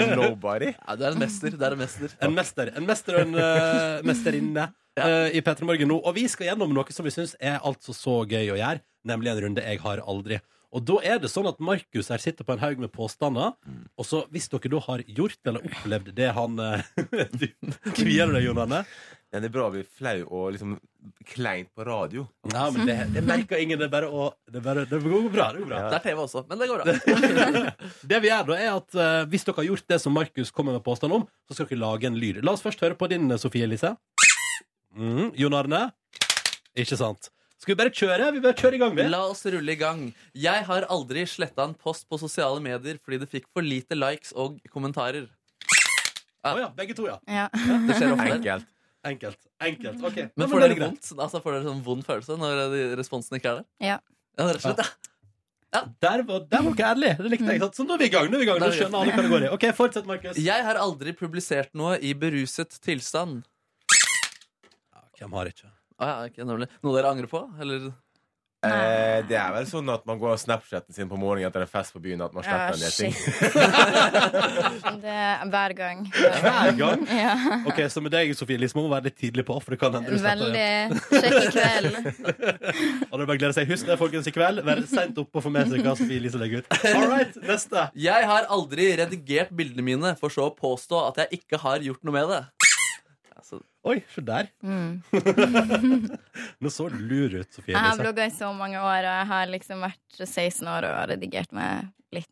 en 0.05 0.13
nobody. 0.21 0.71
Ja, 0.77 0.99
du 0.99 1.07
er 1.09 1.17
en 1.17 1.23
mester. 1.25 1.55
Du 1.55 1.65
er 1.67 1.75
en 1.75 1.83
mester. 1.83 2.15
En 2.23 2.37
mester, 2.37 2.71
en 2.79 2.87
mester 2.87 3.19
og 3.19 3.25
en 3.27 3.39
uh, 3.39 4.07
mesterinne 4.07 4.69
eh, 5.05 5.39
i 5.39 5.43
P3 5.45 5.67
Morgen 5.69 5.91
nå. 5.93 5.99
Og 6.03 6.15
vi 6.17 6.27
skal 6.31 6.53
gjennom 6.53 6.75
noe 6.75 6.95
som 6.95 7.07
vi 7.07 7.15
syns 7.15 7.35
er 7.41 7.59
altså 7.59 7.95
så 7.97 8.21
gøy 8.29 8.55
å 8.55 8.61
gjøre, 8.61 8.83
nemlig 9.09 9.33
en 9.33 9.43
runde 9.47 9.67
Jeg 9.67 9.83
har 9.85 10.05
aldri. 10.05 10.41
Og 10.69 10.85
da 10.85 10.99
er 11.15 11.21
det 11.23 11.31
sånn 11.33 11.49
at 11.49 11.61
Markus 11.65 12.11
her 12.13 12.21
sitter 12.21 12.45
på 12.45 12.53
en 12.53 12.61
haug 12.61 12.81
med 12.83 12.93
påstander. 12.93 13.55
Og 13.97 14.05
så 14.05 14.25
hvis 14.33 14.51
dere 14.53 14.73
da 14.75 14.83
har 14.85 15.05
gjort 15.07 15.49
eller 15.49 15.65
opplevd 15.65 16.11
det 16.19 16.33
han 16.37 16.59
eh, 16.61 16.83
Du 17.41 17.47
kvier 17.97 18.29
deg, 18.35 18.45
Jon 18.45 18.61
Arne? 18.67 18.83
Ja, 19.29 19.43
det 19.43 19.51
er 19.51 19.53
bra 19.53 19.67
å 19.69 19.73
bli 19.73 19.83
flau 19.85 20.23
og 20.25 20.53
liksom 20.55 20.77
kleint 21.29 21.69
på 21.77 21.85
radio. 21.85 22.25
Ja, 22.49 22.69
men 22.73 22.89
det, 22.89 22.97
det 23.13 23.25
merker 23.29 23.61
ingen. 23.61 23.81
Det 23.81 23.89
er 23.89 23.93
bare 23.93 24.09
å 24.09 24.31
Det, 24.49 24.63
bare, 24.65 24.87
det 24.89 25.01
går 25.05 25.29
bra. 25.33 25.51
Det 25.53 25.65
går 25.65 25.69
bra. 25.73 25.83
Det 25.89 25.99
er 25.99 26.05
TV 26.07 26.23
også, 26.25 26.45
men 26.49 26.63
det 26.63 26.71
går 26.71 26.85
bra. 26.85 27.75
Det 28.13 28.23
vi 28.25 28.31
gjør 28.31 28.49
da, 28.49 28.57
er 28.57 28.71
at 28.73 28.97
uh, 28.97 29.25
hvis 29.29 29.45
dere 29.45 29.61
har 29.61 29.69
gjort 29.69 29.89
det 29.93 30.01
som 30.01 30.17
Markus 30.17 30.53
kommer 30.55 30.77
med 30.79 30.85
påstand 30.85 31.17
om, 31.17 31.29
så 31.49 31.57
skal 31.57 31.69
dere 31.69 31.83
lage 31.85 32.09
en 32.09 32.17
lyd. 32.21 32.41
La 32.41 32.57
oss 32.57 32.65
først 32.65 32.81
høre 32.85 32.97
på 32.97 33.09
din, 33.13 33.29
Sofie 33.41 33.69
Elise. 33.69 33.97
Mm, 34.99 35.33
Jon 35.39 35.55
Arne? 35.55 35.83
Ikke 36.79 36.99
sant. 36.99 37.31
Skal 37.59 37.75
vi 37.75 37.79
bare 37.81 37.91
kjøre? 37.95 38.29
Vi 38.35 38.41
bare 38.43 38.55
kjøre 38.59 38.79
i 38.79 38.81
gang, 38.83 38.95
vi. 38.95 39.05
La 39.11 39.21
oss 39.31 39.43
rulle 39.51 39.75
i 39.75 39.79
gang. 39.79 40.05
Jeg 40.39 40.65
har 40.69 40.87
aldri 40.95 41.25
sletta 41.27 41.65
en 41.67 41.75
post 41.79 42.07
på 42.11 42.19
sosiale 42.21 42.63
medier 42.63 42.99
fordi 43.03 43.19
det 43.23 43.29
fikk 43.33 43.49
for 43.55 43.67
lite 43.67 43.99
likes 43.99 44.31
og 44.39 44.61
kommentarer. 44.75 45.27
Å 46.49 46.55
ja, 46.63 46.69
begge 46.77 46.95
to, 46.97 47.09
ja. 47.11 47.19
Ja. 47.27 47.49
Det 47.53 47.99
skjer 47.99 48.15
ofte. 48.15 48.31
Enkelt. 48.39 48.69
Enkelt. 49.09 49.39
Enkelt. 49.63 50.01
OK. 50.07 50.17
Men 50.23 50.33
men 50.45 50.51
får 50.53 50.65
dere 50.65 50.79
vondt? 50.85 51.11
Altså, 51.19 51.43
får 51.43 51.57
dere 51.59 51.67
sånn 51.67 51.83
vond 51.87 52.07
følelse 52.07 52.39
når 52.41 52.97
responsen 52.99 53.39
ikke 53.39 53.53
er 53.53 53.61
der? 53.61 53.69
Ja. 53.91 53.99
Ja, 54.39 54.47
rett 54.49 54.63
og 54.63 54.67
slett, 54.69 54.83
ja. 55.75 55.83
Der 56.01 56.23
var, 56.25 56.47
der 56.49 56.63
var 56.65 56.73
ikke 56.73 56.87
ærlig. 56.89 57.11
Det 57.19 57.31
likte 57.35 57.53
jeg. 57.53 57.61
sant? 57.61 57.77
Så 57.77 57.85
nå 57.85 57.99
er 57.99 58.01
vi 58.01 58.07
i 58.09 58.13
gang. 58.15 58.31
Nå 58.31 58.39
er 58.39 58.41
vi 58.41 58.47
i 58.47 58.49
gang. 58.49 58.61
Nå 58.63 58.71
skjønner 58.73 59.03
alle 59.03 59.13
hva 59.19 59.25
det 59.27 59.33
går 59.35 59.45
i. 59.45 59.51
OK, 59.53 59.67
fortsett, 59.77 60.07
Markus. 60.09 60.39
Jeg 60.41 60.65
har 60.65 60.79
aldri 60.81 61.13
publisert 61.19 61.75
noe 61.77 61.99
i 62.01 62.15
beruset 62.17 62.79
tilstand. 62.87 63.43
Hvem 65.19 65.39
har 65.39 65.51
ikke? 65.51 65.71
Ah, 65.99 66.11
ja, 66.11 66.29
ikke 66.31 66.47
nemlig. 66.47 66.69
Noe 66.87 66.95
dere 66.95 67.11
angrer 67.11 67.31
på? 67.31 67.43
Eller 67.61 67.91
Eh, 68.59 69.21
det 69.31 69.37
er 69.39 69.53
vel 69.55 69.67
sånn 69.71 69.87
at 69.93 70.03
man 70.09 70.19
går 70.19 70.33
av 70.33 70.39
Snapchaten 70.43 70.91
sin 70.91 71.07
på 71.07 71.15
morgenen 71.15 71.47
etter 71.47 71.63
en 71.63 71.69
fest 71.71 71.93
på 71.95 72.01
byen, 72.03 72.25
at 72.25 72.33
man 72.35 72.43
Ja, 72.43 72.67
sletter 72.67 72.75
en 72.75 72.83
del 72.83 72.95
ting. 72.99 73.15
Det 75.05 75.13
er 75.15 75.45
hver 75.53 75.75
gang. 75.79 76.01
Hver 76.11 76.73
gang? 76.81 77.05
Ja. 77.19 77.37
OK, 77.71 77.79
så 77.87 78.03
med 78.03 78.11
deg, 78.17 78.33
Sofie 78.35 78.59
Lise, 78.59 78.75
må 78.75 78.89
man 78.89 78.97
være 78.97 79.13
litt 79.13 79.19
tidlig 79.21 79.47
på, 79.47 79.61
for 79.63 79.75
det 79.75 79.79
kan 79.79 79.95
hende 79.95 80.11
du. 80.11 80.19
Veldig 80.27 80.99
Sjekk 81.07 81.39
i 81.39 81.47
kveld. 81.55 82.01
Og 82.03 83.15
det 83.15 83.23
er 83.23 83.31
bare 83.31 83.37
å 83.37 83.39
glede 83.39 83.55
seg. 83.61 83.71
Husk 83.71 83.87
det, 83.87 83.99
folkens, 84.03 84.27
i 84.27 84.35
kveld. 84.35 84.65
Vær 84.67 84.83
seint 84.91 85.23
oppe 85.23 85.39
og 85.39 85.47
få 85.47 85.55
med 85.55 85.71
seg 85.71 85.87
hva 85.87 85.95
Sofie 85.99 86.23
Lise 86.27 86.43
legger 86.43 86.67
ut. 86.67 86.79
All 86.91 87.07
right, 87.15 87.39
neste. 87.47 87.89
Jeg 87.95 88.27
har 88.33 88.51
aldri 88.59 88.91
redigert 88.99 89.55
bildene 89.55 89.87
mine 89.87 90.17
for 90.19 90.35
så 90.35 90.51
å 90.51 90.55
påstå 90.59 91.07
at 91.13 91.23
jeg 91.25 91.45
ikke 91.45 91.63
har 91.63 91.87
gjort 91.87 92.03
noe 92.03 92.19
med 92.19 92.35
det. 92.35 92.43
Altså, 93.49 93.65
Oi, 93.89 94.03
se 94.13 94.21
der. 94.21 94.49
Mm. 94.61 95.01
Nå 96.61 96.71
så 96.73 96.89
lur 96.93 97.39
ut, 97.39 97.49
Sofie 97.55 97.73
Jeg 97.73 97.81
har 97.81 97.97
blogga 97.97 98.27
i 98.29 98.33
så 98.35 98.51
mange 98.53 98.77
år, 98.77 99.07
og 99.07 99.15
jeg 99.15 99.29
har 99.31 99.49
liksom 99.49 99.81
vært 99.87 100.19
16 100.19 100.69
år 100.69 100.85
og 100.85 100.97
har 100.99 101.09
redigert 101.15 101.55
meg 101.57 101.89
litt. 102.13 102.29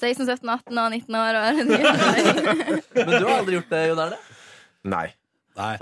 16, 0.00 0.24
17, 0.24 0.48
18 0.48 0.80
og 0.80 0.96
19 0.96 1.18
år 1.20 1.40
og 1.40 1.60
redigert 1.60 2.00
meg. 2.00 2.88
men 3.02 3.12
du 3.12 3.26
har 3.26 3.34
aldri 3.34 3.58
gjort 3.58 3.74
det, 3.74 3.82
Jon 3.90 4.02
Erne? 4.06 4.20
Nei. 4.96 5.04
Nei. 5.60 5.74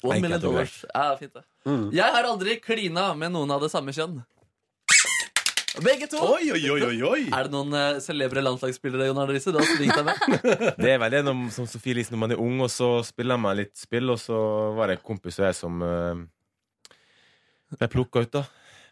One 0.00 0.18
million 0.24 0.42
dollars. 0.42 0.80
Ja, 0.90 1.06
fint 1.20 1.38
det. 1.38 1.44
Mm. 1.68 1.86
Jeg 1.94 2.16
har 2.16 2.26
aldri 2.32 2.58
klina 2.64 3.10
med 3.14 3.34
noen 3.36 3.54
av 3.54 3.62
det 3.62 3.70
samme 3.70 3.94
kjønn. 3.94 4.18
Begge 5.84 6.08
to! 6.12 6.20
Oi, 6.34 6.50
oi, 6.52 6.60
oi, 6.74 6.80
oi, 6.90 6.98
oi. 7.08 7.20
Er 7.32 7.48
det 7.48 7.54
noen 7.54 7.72
uh, 7.74 8.00
celebre 8.04 8.42
landslagsspillere 8.44 9.08
Jon 9.08 9.20
Arne 9.22 9.36
Riise, 9.36 9.52
du 9.54 9.60
har 9.60 9.68
svingt 9.68 9.96
deg 9.96 10.06
med? 10.06 10.46
Det 10.82 10.94
er 10.94 11.00
vel 11.00 11.14
det 11.14 11.22
når, 11.26 11.42
som 11.54 11.68
Sofie 11.70 11.96
Lise 11.96 12.14
når 12.14 12.22
man 12.24 12.34
er 12.36 12.42
ung, 12.42 12.60
og 12.64 12.70
så 12.72 12.90
spiller 13.06 13.40
man 13.40 13.58
litt 13.58 13.74
spill, 13.80 14.12
og 14.12 14.20
så 14.20 14.38
var 14.76 14.90
det 14.90 14.98
en 14.98 15.04
kompis 15.06 15.40
og 15.40 15.46
jeg 15.48 15.58
som 15.58 15.84
uh, 15.84 16.24
ble 17.76 17.90
plukka 17.92 18.24
ut, 18.26 18.32
da. 18.40 18.46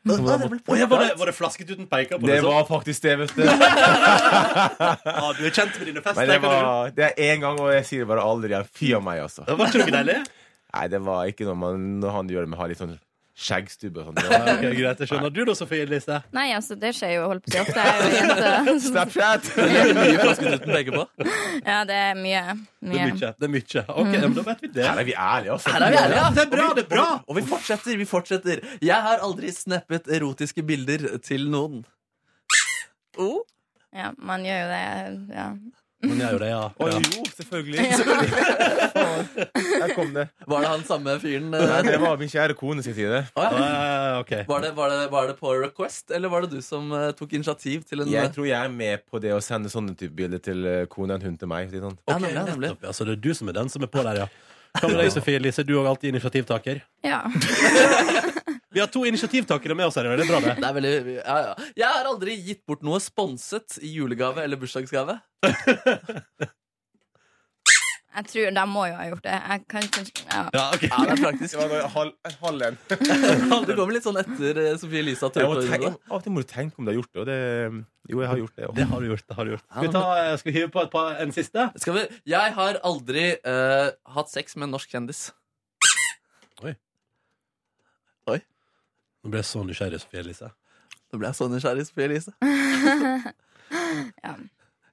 Var 0.09 0.23
det 0.23 0.61
Å, 0.63 0.77
ja, 0.79 0.87
var, 0.89 1.03
det, 1.03 1.17
var 1.19 1.29
det 1.29 1.35
flasketuten 1.37 1.89
peker 1.91 2.21
på? 2.21 2.29
Det 2.29 2.39
det 2.39 2.45
var 2.47 2.63
faktisk 2.69 3.03
det, 3.05 3.17
vet 3.25 3.35
du. 3.35 3.43
ah, 3.51 5.33
du 5.37 5.43
er 5.43 5.53
kjent 5.53 5.75
med 5.75 5.91
dine 5.91 6.05
fester. 6.05 6.31
det, 6.31 6.39
var, 6.45 6.93
det 6.95 7.09
er 7.11 7.35
én 7.35 7.43
gang, 7.43 7.59
og 7.61 7.73
jeg 7.75 7.89
sier 7.89 8.07
det 8.07 8.11
bare 8.13 8.25
aldri 8.25 8.55
igjen. 8.55 8.71
Fy 8.79 8.93
av 8.97 9.05
meg, 9.05 9.25
altså. 9.27 9.45
Det 9.49 9.59
var 9.59 9.73
ikke 9.73 9.83
noe 9.83 9.97
deilig? 9.99 10.17
Nei, 10.69 10.87
det 10.93 11.03
var 11.05 11.33
ikke 11.33 11.49
noe 11.49 11.59
man, 11.59 11.85
når 12.03 12.15
han 12.15 12.33
gjør 12.33 12.47
det 12.47 12.53
med 12.53 12.61
å 12.61 12.63
ha 12.63 12.71
litt 12.71 12.81
sånn 12.81 12.95
skjeggstubbe 13.39 14.03
sånn. 14.03 14.17
Ja, 14.19 14.29
var- 14.33 14.49
ok, 14.57 14.65
greit, 14.75 15.01
jeg 15.03 15.09
skjønner. 15.13 15.33
Du 15.35 15.41
da, 15.47 15.55
Sofie 15.55 15.85
Elise? 15.87 16.17
Nei, 16.35 16.47
altså, 16.57 16.75
det 16.81 16.91
skjer 16.97 17.13
jo 17.15 17.27
holdt 17.31 17.45
på 17.47 17.53
å 17.53 17.55
si 17.55 17.61
ofte. 17.63 17.85
Jeg 17.87 18.01
jo 18.03 18.17
jente. 18.17 18.75
Snapchat! 18.89 19.51
Det 19.59 19.83
er 19.85 19.93
mye 19.99 20.17
flasketuten 20.25 20.73
peker 20.75 20.97
på. 20.97 21.05
Ja, 21.63 21.79
det 21.89 21.99
er 22.01 22.19
mye. 22.19 22.43
Det 22.83 22.89
er 22.89 22.93
mye. 22.93 23.07
mye. 23.15 23.31
Det 23.39 23.49
er 23.49 23.53
mye. 23.55 23.85
Ok, 23.95 24.11
men 24.17 24.35
da 24.39 24.45
vet 24.49 24.65
vi 24.67 24.71
det. 24.75 24.87
Her 24.89 25.03
er 25.05 25.09
vi 25.09 25.15
ærlige, 25.15 25.53
altså. 25.55 25.75
Her 25.77 25.87
er 25.87 25.95
vi 25.95 26.01
ærlige, 26.03 26.19
ja. 26.23 26.31
Det 26.35 26.43
er 26.45 26.51
bra, 26.57 26.67
det 26.79 26.85
er 26.85 26.91
bra! 26.95 27.07
Og 27.29 27.39
vi 27.39 27.45
fortsetter, 27.53 28.01
vi 28.03 28.09
fortsetter. 28.11 28.65
Jeg 28.83 29.07
har 29.09 29.23
aldri 29.27 29.53
snappet 29.55 30.11
erotiske 30.19 30.65
bilder 30.67 31.07
til 31.23 31.47
noen. 31.53 31.85
Oh. 33.19 33.41
Ja, 33.95 34.11
man 34.19 34.45
gjør 34.47 34.61
jo 34.65 34.69
det. 34.75 34.83
Ja. 35.35 35.47
Hun 35.99 36.15
gjør 36.15 36.37
jo 36.37 36.39
det, 36.39 36.49
ja. 36.53 36.59
Å 36.79 36.89
ja. 36.93 36.99
jo, 37.03 37.23
selvfølgelig. 37.35 37.87
selvfølgelig. 37.99 38.43
Der 39.83 39.95
kom 39.97 40.13
det. 40.15 40.29
Var 40.47 40.63
det 40.63 40.69
han 40.71 40.85
samme 40.87 41.17
fyren? 41.19 41.49
Nei, 41.51 41.63
eh? 41.65 41.81
det 41.89 41.97
var 42.03 42.21
min 42.21 42.31
kjære 42.31 42.55
kone 42.59 42.85
sin 42.87 42.95
side. 42.95 43.25
Å, 43.35 43.47
ja. 43.49 43.63
Eh, 43.65 44.19
ok. 44.21 44.33
Var 44.47 44.63
det, 44.63 44.71
var, 44.77 44.95
det, 44.95 45.09
var 45.11 45.27
det 45.33 45.35
på 45.41 45.57
request, 45.59 46.13
eller 46.15 46.31
var 46.31 46.47
det 46.47 46.61
du 46.61 46.63
som 46.63 46.93
eh, 46.95 47.09
tok 47.19 47.35
initiativ 47.41 47.83
til 47.89 48.05
en 48.05 48.13
Jeg 48.15 48.31
tror 48.37 48.47
jeg 48.47 48.59
er 48.59 48.71
med 48.71 49.03
på 49.11 49.19
det 49.23 49.35
å 49.35 49.43
sende 49.43 49.73
sånne 49.73 49.97
type 49.99 50.15
bilder 50.19 50.43
til 50.45 50.71
eh, 50.71 50.85
kone 50.93 51.17
og 51.17 51.19
en 51.19 51.33
hund 51.33 51.43
til 51.43 51.51
meg. 51.51 51.67
Ikke 51.67 51.83
sant? 51.89 51.99
Ja, 52.07 52.15
nemlig, 52.15 52.37
ja, 52.37 52.47
nemlig. 52.53 52.71
nettopp, 52.71 52.87
ja. 52.87 52.95
Så 52.95 53.09
det 53.09 53.19
er 53.19 53.25
du 53.27 53.33
som 53.35 53.51
er 53.51 53.59
den 53.59 53.75
som 53.75 53.83
er 53.83 53.91
på 53.91 54.07
der, 54.07 54.23
ja. 54.23 54.31
Hva 54.79 54.93
med 54.93 55.01
deg, 55.03 55.11
Sofie 55.11 55.41
Elise? 55.41 55.67
Du 55.67 55.75
er 55.75 55.81
også 55.83 55.97
alltid 55.97 56.15
initiativtaker. 56.15 56.85
Ja. 57.03 57.25
Vi 58.79 58.81
har 58.81 58.91
to 58.95 59.01
initiativtakere 59.09 59.75
med 59.75 59.89
oss 59.89 59.97
her. 59.99 60.07
Det 60.07 60.23
er 60.23 60.29
bra, 60.31 60.39
det. 60.39 60.53
Det 60.61 60.67
er 60.69 60.75
veldig, 60.77 61.15
ja, 61.17 61.37
ja. 61.49 61.71
Jeg 61.81 61.89
har 61.97 62.07
aldri 62.07 62.37
gitt 62.47 62.61
bort 62.63 62.85
noe 62.87 63.01
sponset 63.03 63.75
i 63.83 63.91
julegave 63.91 64.45
eller 64.45 64.61
bursdagsgave. 64.61 65.17
Jeg 68.19 68.27
tror 68.31 68.55
De 68.55 68.63
må 68.71 68.85
jo 68.87 68.95
ha 68.99 69.09
gjort 69.09 69.25
det. 69.27 69.35
Jeg 69.35 69.65
kan 69.71 69.89
kanskje 69.97 70.23
ja. 70.23 70.45
Ja, 70.55 70.63
okay. 70.75 70.89
Ja, 70.93 71.01
det 71.03 71.13
er 71.17 71.21
praktisk. 71.25 71.59
Det 71.59 71.67
var 71.73 71.91
halv, 71.97 72.15
en 72.31 72.37
halv 72.45 72.65
en. 72.69 72.79
Det 73.67 73.77
kommer 73.81 73.97
litt 73.97 74.07
sånn 74.07 74.19
etter 74.23 74.63
eh, 74.63 74.71
Sofie 74.79 75.03
det. 75.03 75.17
av 75.43 75.59
og 75.59 76.23
til 76.23 76.35
må 76.35 76.43
du 76.43 76.49
tenke 76.51 76.79
om 76.79 76.87
du 76.87 76.93
har 76.93 76.99
gjort 77.01 77.13
det. 77.13 77.21
Og 77.23 77.29
det 77.29 77.39
jo, 78.15 78.23
jeg 78.23 78.31
har 78.31 78.43
gjort 78.45 78.57
det. 78.63 78.71
Det 78.79 78.87
har 78.93 79.03
du 79.03 79.11
gjort. 79.11 79.27
det 79.27 79.41
har 79.41 79.45
du 79.51 79.55
gjort 79.57 79.67
Skal 79.67 79.89
vi, 79.89 79.93
ta, 79.99 80.05
eh, 80.23 80.37
skal 80.39 80.53
vi 80.53 80.57
hive 80.61 80.71
på 80.79 80.87
et 80.87 80.95
par, 80.95 81.19
en 81.19 81.35
siste? 81.35 81.67
Skal 81.83 81.99
vi? 81.99 82.07
Jeg 82.31 82.55
har 82.63 82.79
aldri 82.87 83.27
uh, 83.43 83.91
hatt 84.15 84.31
sex 84.31 84.55
med 84.55 84.71
en 84.71 84.79
norsk 84.79 84.95
kjendis. 84.95 85.29
Nå 89.25 89.33
ble 89.33 89.43
jeg 89.43 89.49
så 89.49 89.65
nysgjerrig, 89.67 90.01
Sofie 90.03 90.23
Elise. 90.23 90.53
Nå 91.13 91.19
ble 91.19 91.31
jeg 91.31 91.39
så 91.39 91.49
nysgjerrig, 91.51 91.87
Sofie 91.89 92.07
Elise. 92.09 92.33
ja. 94.25 94.37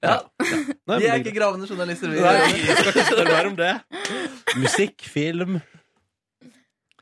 Ja, 0.05 0.17
Nei, 0.87 0.99
Vi 0.99 1.07
er 1.09 1.21
ikke 1.21 1.33
gravende 1.35 1.67
journalister. 1.69 2.11
Vi. 2.11 2.19
Nei, 2.21 2.33
vi 2.51 2.75
skal 2.77 2.91
ikke 2.91 3.05
spørre 3.07 3.25
mer 3.31 3.49
om 3.49 3.55
det. 3.57 3.71
Musikk, 4.61 5.05
film 5.09 5.59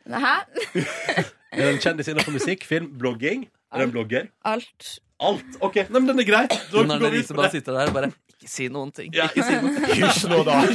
Hæ? 0.04 0.36
Er 1.54 1.60
det 1.60 1.68
en 1.74 1.82
kjendis 1.84 2.10
innenfor 2.12 2.34
musikk, 2.36 2.66
film, 2.68 2.90
blogging? 3.00 3.46
Er 3.74 3.78
det 3.82 3.86
en 3.90 3.94
blogger? 3.96 4.24
Alt. 4.46 5.00
Alt? 5.24 5.56
OK, 5.64 5.76
Nei, 5.90 6.00
men 6.00 6.08
den 6.12 6.20
er 6.24 6.28
grei. 6.28 6.44
Da 6.52 6.58
Jon 6.78 6.92
går 7.00 7.12
vi 7.14 7.18
ut 7.24 7.28
på 7.32 7.36
bare 7.40 7.50
det. 7.50 7.54
sitter 7.62 7.72
der 7.78 7.90
og 7.90 7.96
bare 7.96 8.10
Ikke 8.34 8.50
si 8.52 8.66
noen 8.74 8.92
ting. 8.94 9.10
Ja. 9.16 9.24
Ikke 9.32 9.44
si 9.48 9.54
noe. 9.64 9.74
Hysj 9.98 10.24
nå, 10.32 10.40
da! 10.48 10.56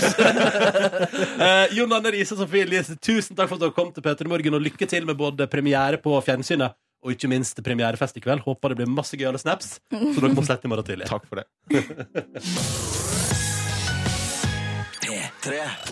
Eh, 1.39 1.67
Jon 1.79 1.93
Arne 1.95 2.11
Riise 2.15 2.35
og 2.35 2.41
Sofie 2.43 2.65
Elise, 2.67 2.97
tusen 2.99 3.37
takk 3.39 3.49
for 3.51 3.57
at 3.59 3.63
dere 3.63 3.75
kom 3.77 3.91
til 3.95 4.03
Peter 4.03 4.27
Morgen, 4.31 4.57
og 4.59 4.63
lykke 4.65 4.87
til 4.91 5.05
med 5.07 5.17
både 5.21 5.47
premiere 5.51 5.99
på 6.03 6.11
fjernsynet 6.27 6.75
og 7.05 7.13
ikke 7.15 7.29
minst 7.31 7.61
premierefest 7.63 8.17
i 8.19 8.23
kveld. 8.25 8.43
Håper 8.43 8.69
det 8.75 8.79
blir 8.81 8.91
masse 8.91 9.15
gøyale 9.19 9.39
snaps, 9.39 9.77
så 9.93 10.19
dere 10.19 10.35
må 10.35 10.43
slette 10.47 10.67
i 10.67 10.71
morgen 10.73 10.87
tidlig. 10.89 11.07
Takk 11.07 11.29
for 11.31 11.39
det. 11.39 11.47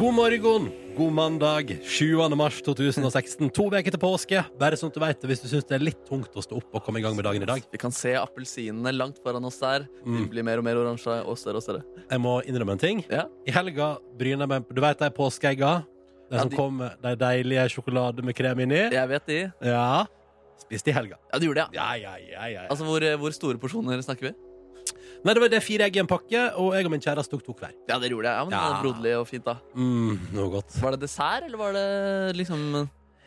God 0.00 0.14
morgen, 0.16 0.70
god 0.96 1.12
mandag, 1.12 1.70
7. 1.84 2.16
mars 2.36 2.60
2016. 2.64 3.50
To 3.52 3.66
uker 3.68 3.92
til 3.92 4.00
påske. 4.00 4.40
Bare 4.60 4.78
sånn 4.80 4.88
at 4.88 4.96
du 4.96 5.00
vet 5.02 5.20
det 5.20 5.28
hvis 5.28 5.42
du 5.44 5.48
syns 5.50 5.66
det 5.68 5.76
er 5.76 5.84
litt 5.84 6.00
tungt 6.08 6.32
å 6.32 6.44
stå 6.44 6.56
opp 6.56 6.78
og 6.78 6.84
komme 6.86 7.02
i 7.02 7.04
gang 7.04 7.16
med 7.18 7.26
dagen 7.28 7.44
i 7.44 7.48
dag. 7.48 7.64
Vi 7.72 7.80
kan 7.82 7.92
se 7.92 8.14
appelsinene 8.16 8.94
langt 8.96 9.20
foran 9.24 9.44
oss 9.44 9.58
der. 9.60 9.84
De 10.04 10.10
Mm. 10.10 10.28
blir 10.32 10.42
mer 10.46 10.58
og 10.58 10.64
mer 10.64 10.76
oransje 10.80 11.18
og 11.26 11.36
større 11.36 11.56
og 11.60 11.62
større. 11.66 11.82
Jeg 12.10 12.18
må 12.18 12.40
innrømme 12.46 12.72
en 12.72 12.78
ting. 12.78 13.04
Ja. 13.10 13.26
I 13.46 13.50
helga 13.52 13.98
bryner 14.16 14.46
jeg 14.46 14.48
meg 14.48 14.68
Du 14.74 14.80
vet 14.80 14.98
de 14.98 15.10
påskeegga? 15.10 15.84
De 16.30 16.36
Ja, 16.36 16.40
som 16.42 16.48
de- 16.48 16.56
kom 16.56 16.76
med 16.78 16.92
de 17.02 17.16
deilige 17.16 17.68
sjokolade 17.68 18.22
med 18.24 18.34
krem 18.34 18.58
inni? 18.60 18.90
Jeg 18.92 19.08
vet 19.08 19.26
de. 19.26 19.52
Ja. 19.62 20.06
Spiste 20.58 20.88
i 20.88 20.92
helga. 20.92 21.16
Ja, 21.32 21.38
du 21.38 21.46
gjorde 21.46 21.66
det, 21.68 21.74
ja. 21.74 21.94
Ja, 21.94 21.94
ja, 21.94 22.16
ja, 22.30 22.46
ja. 22.46 22.66
Altså, 22.70 22.84
hvor, 22.84 23.00
hvor 23.18 23.32
store 23.32 23.58
porsjoner 23.58 23.98
snakker 24.02 24.20
vi? 24.30 24.34
Nei, 25.20 25.34
det 25.36 25.40
var 25.42 25.50
det 25.52 25.60
fire 25.64 25.84
egg 25.88 25.98
i 25.98 26.00
en 26.00 26.08
pakke, 26.08 26.46
og 26.56 26.72
jeg 26.76 26.86
og 26.88 26.92
min 26.94 27.02
kjæreste 27.04 27.34
tok 27.34 27.42
to 27.44 27.52
hver. 27.58 27.74
Ja, 27.90 27.98
det 28.00 28.08
gjorde 28.12 28.30
jeg. 28.30 28.36
Ja, 28.38 28.44
men 28.46 28.54
det 28.54 28.60
var 28.62 28.80
Broderlig 28.84 29.12
og 29.18 29.26
fint, 29.28 29.44
da. 29.44 29.56
Mm, 29.76 30.14
noe 30.36 30.48
godt. 30.54 30.78
Var 30.80 30.96
det 30.96 31.02
dessert, 31.04 31.44
eller 31.48 31.60
var 31.60 31.76
det 31.76 31.84
liksom 32.40 32.64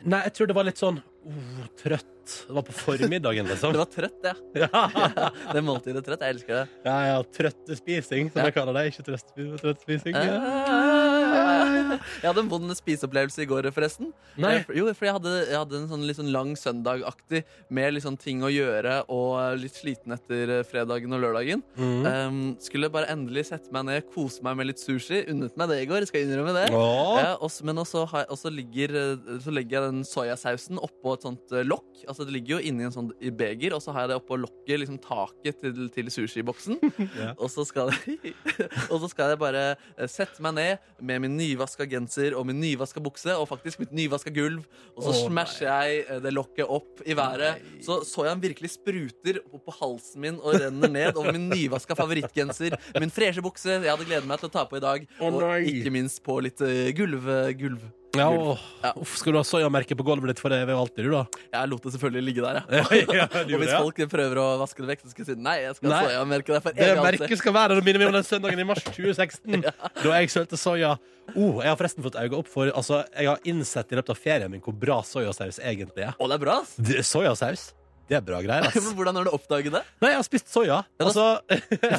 Nei, 0.04 0.18
jeg 0.26 0.34
tror 0.36 0.48
det 0.50 0.54
var 0.58 0.66
litt 0.68 0.80
sånn 0.82 0.98
oh, 1.00 1.60
trøtt. 1.80 2.10
Det 2.48 2.52
var 2.56 2.64
på 2.66 2.74
formiddagen, 2.76 3.46
liksom. 3.48 3.72
Det 3.76 3.80
var 3.80 3.88
trøtt, 3.94 4.26
ja. 4.26 4.34
Ja, 4.66 5.30
Det 5.54 5.62
måltidet 5.64 6.04
trøtt. 6.04 6.26
Jeg 6.26 6.36
elsker 6.36 6.58
det. 6.58 6.66
ja, 6.84 6.96
ja 7.08 7.16
trøttespising, 7.38 8.28
som 8.34 8.42
Ja. 8.42 8.50
jeg 8.50 8.58
kaller 8.58 8.76
det. 8.76 8.84
Ikke 8.92 9.06
trøttespising, 9.06 9.56
trøttespising. 9.62 10.18
Ja. 10.18 11.13
Jeg 12.22 12.28
hadde 12.28 12.42
en 12.44 12.50
vond 12.50 12.74
spiseopplevelse 12.76 13.44
i 13.44 13.48
går, 13.48 13.68
forresten. 13.74 14.10
Nei. 14.40 14.56
Eh, 14.60 14.70
Jo, 14.78 14.86
for 14.96 15.06
jeg 15.08 15.14
hadde, 15.16 15.32
jeg 15.50 15.58
hadde 15.60 15.78
en 15.78 15.88
sånn 15.90 16.04
litt 16.08 16.18
sånn 16.18 16.30
lang 16.34 16.52
søndagaktig 16.58 17.42
med 17.74 17.94
litt 17.94 18.04
sånn 18.06 18.18
ting 18.20 18.42
å 18.44 18.50
gjøre 18.52 18.96
og 19.12 19.58
litt 19.60 19.76
sliten 19.78 20.14
etter 20.16 20.52
eh, 20.58 20.64
fredagen 20.66 21.14
og 21.16 21.22
lørdagen. 21.24 21.62
Mm. 21.78 22.06
Um, 22.08 22.40
skulle 22.62 22.90
bare 22.92 23.10
endelig 23.12 23.46
sette 23.50 23.72
meg 23.74 23.86
ned, 23.88 24.08
kose 24.14 24.42
meg 24.46 24.58
med 24.58 24.70
litt 24.72 24.82
sushi. 24.82 25.22
Unnet 25.32 25.56
meg 25.60 25.70
det 25.72 25.80
i 25.84 25.88
går, 25.90 26.06
skal 26.08 26.22
jeg 26.22 26.30
innrømme 26.30 26.54
det. 26.56 26.66
Ja, 26.74 27.34
også, 27.44 27.66
men 27.68 27.80
også, 27.82 28.04
har 28.10 28.26
også 28.32 28.52
ligger, 28.54 28.94
eh, 29.00 29.38
så 29.44 29.54
legger 29.54 29.78
jeg 29.80 29.90
den 29.94 30.04
soyasausen 30.08 30.80
oppå 30.82 31.16
et 31.18 31.26
sånt 31.28 31.54
lokk. 31.68 31.88
Altså 32.08 32.26
Det 32.26 32.34
ligger 32.38 32.56
jo 32.58 32.62
inni 32.70 32.86
en 32.88 32.94
sånn 32.94 33.12
i 33.22 33.32
beger, 33.34 33.76
og 33.76 33.82
så 33.84 33.94
har 33.94 34.06
jeg 34.06 34.14
det 34.14 34.20
oppå 34.22 34.38
lokket, 34.42 34.76
liksom 34.82 34.98
taket 35.04 35.60
til, 35.62 35.86
til 35.94 36.10
sushiboksen. 36.12 36.80
Ja. 37.14 37.30
og, 37.36 37.46
så 37.52 37.62
skal 37.68 37.90
jeg, 37.92 38.32
og 38.92 38.96
så 39.02 39.08
skal 39.10 39.34
jeg 39.34 39.38
bare 39.38 39.62
sette 40.10 40.42
meg 40.42 40.54
ned 40.56 40.86
med 41.04 41.20
min 41.24 41.36
nyvaska 41.38 41.86
genser 41.88 42.36
og 42.38 42.46
min 42.48 42.60
nyvaska 42.62 43.02
bukse 43.04 43.34
og 43.34 43.48
faktisk 43.50 43.82
mitt 43.82 43.94
nyvaska 43.96 44.32
gulv, 44.34 44.62
og 44.94 45.02
så 45.06 45.12
oh, 45.12 45.20
smasher 45.26 45.68
jeg 45.68 46.04
eh, 46.04 46.22
det 46.24 46.34
lokket 46.34 46.70
opp 46.70 47.02
i 47.04 47.16
været. 47.18 47.64
Så 47.84 48.02
så 48.06 48.26
jeg 48.26 48.36
han 48.36 48.44
virkelig 48.44 48.74
spruter 48.76 49.40
opp 49.48 49.64
på 49.64 49.76
halsen 49.80 50.24
min 50.24 50.38
og 50.40 50.60
renner 50.60 50.92
ned 50.92 51.18
over 51.18 51.34
min 51.34 51.48
nyvaska 51.50 51.96
favorittgenser, 51.98 52.76
min 53.00 53.12
freshe 53.14 53.42
bukse 53.44 53.80
jeg 53.80 53.90
hadde 53.90 54.06
gledet 54.06 54.28
meg 54.28 54.40
til 54.40 54.50
å 54.50 54.54
ta 54.54 54.64
på 54.68 54.78
i 54.78 54.84
dag, 54.84 55.04
oh, 55.18 55.34
og 55.34 55.68
ikke 55.74 55.92
minst 55.94 56.22
på 56.24 56.38
litt 56.44 56.62
eh, 56.64 56.92
gulv. 56.96 57.28
gulv. 57.58 57.84
Ja, 58.18 58.28
og, 58.30 58.58
Ja. 58.84 58.90
Uff, 59.00 59.14
skal 59.16 59.32
du 59.32 59.38
ha 59.40 59.44
soyamerke 59.48 59.96
på 59.96 60.04
gulvet 60.06 60.30
ditt 60.34 60.40
for 60.42 60.52
evig 60.52 60.74
og 60.74 60.82
alltid, 60.84 61.06
du, 61.08 61.10
da? 61.14 61.22
Jeg 61.54 61.70
lot 61.70 61.82
det 61.86 61.92
selvfølgelig 61.94 62.24
ligge 62.26 62.42
der, 62.44 62.58
ja. 62.60 62.82
ja, 63.20 63.26
Og 63.28 63.48
hvis 63.48 63.64
det, 63.64 63.70
ja. 63.72 63.78
folk 63.80 64.00
prøver 64.12 64.40
å 64.42 64.46
vaske 64.60 64.84
det 64.84 64.90
vekk, 64.92 65.04
så 65.06 65.12
skal 65.14 65.24
jeg 65.24 65.30
si 65.32 65.36
nei, 65.46 65.56
jeg 65.64 65.76
skal 65.78 65.90
Nei. 65.90 65.98
ha 66.02 66.10
soyamerke 66.10 66.52
der 66.54 66.64
for 66.66 66.76
Det 66.76 66.84
evig 66.84 67.00
alltid. 67.02 67.20
merket 67.24 67.40
skal 67.42 67.56
være 67.56 67.78
Det 67.80 67.84
meg 67.88 68.06
om 68.08 68.16
den 68.18 68.26
søndagen 68.28 68.60
i 68.60 68.66
mars 68.68 68.82
2016 68.88 69.64
Da 70.04 70.18
jeg 70.20 70.32
sølte 70.34 70.58
soya 70.60 70.92
oh, 71.34 71.62
Jeg 71.64 71.70
har 71.72 71.78
forresten 71.80 72.04
fått 72.04 72.18
øye 72.20 72.34
opp 72.38 72.50
for 72.52 72.68
Altså, 72.74 73.00
jeg 73.16 73.30
har 73.32 73.40
innsett 73.48 73.92
i 73.94 73.98
løpet 73.98 74.12
av 74.14 74.20
ferien 74.20 74.52
min 74.52 74.60
Hvor 74.64 74.76
bra 74.76 75.00
soyasaus 75.06 75.58
egentlig 75.64 76.04
er 76.10 76.12
Å, 76.18 76.28
det 76.28 76.36
er 76.38 76.44
bra, 76.44 76.58
ass! 76.62 76.74
det, 76.76 77.00
Sojasaus, 77.08 77.64
det 78.10 78.18
er 78.18 78.24
bra 78.26 78.42
greier, 78.44 78.68
ass 78.68 78.76
Men 78.76 78.96
hvordan 78.98 79.16
har 79.22 79.28
du 79.30 79.32
oppdaget 79.34 79.72
det? 79.78 79.82
Nei, 80.04 80.10
jeg 80.12 80.20
har 80.20 80.26
spist 80.28 80.50
soya. 80.52 80.82
Ja, 81.00 81.06
Altså, 81.08 81.28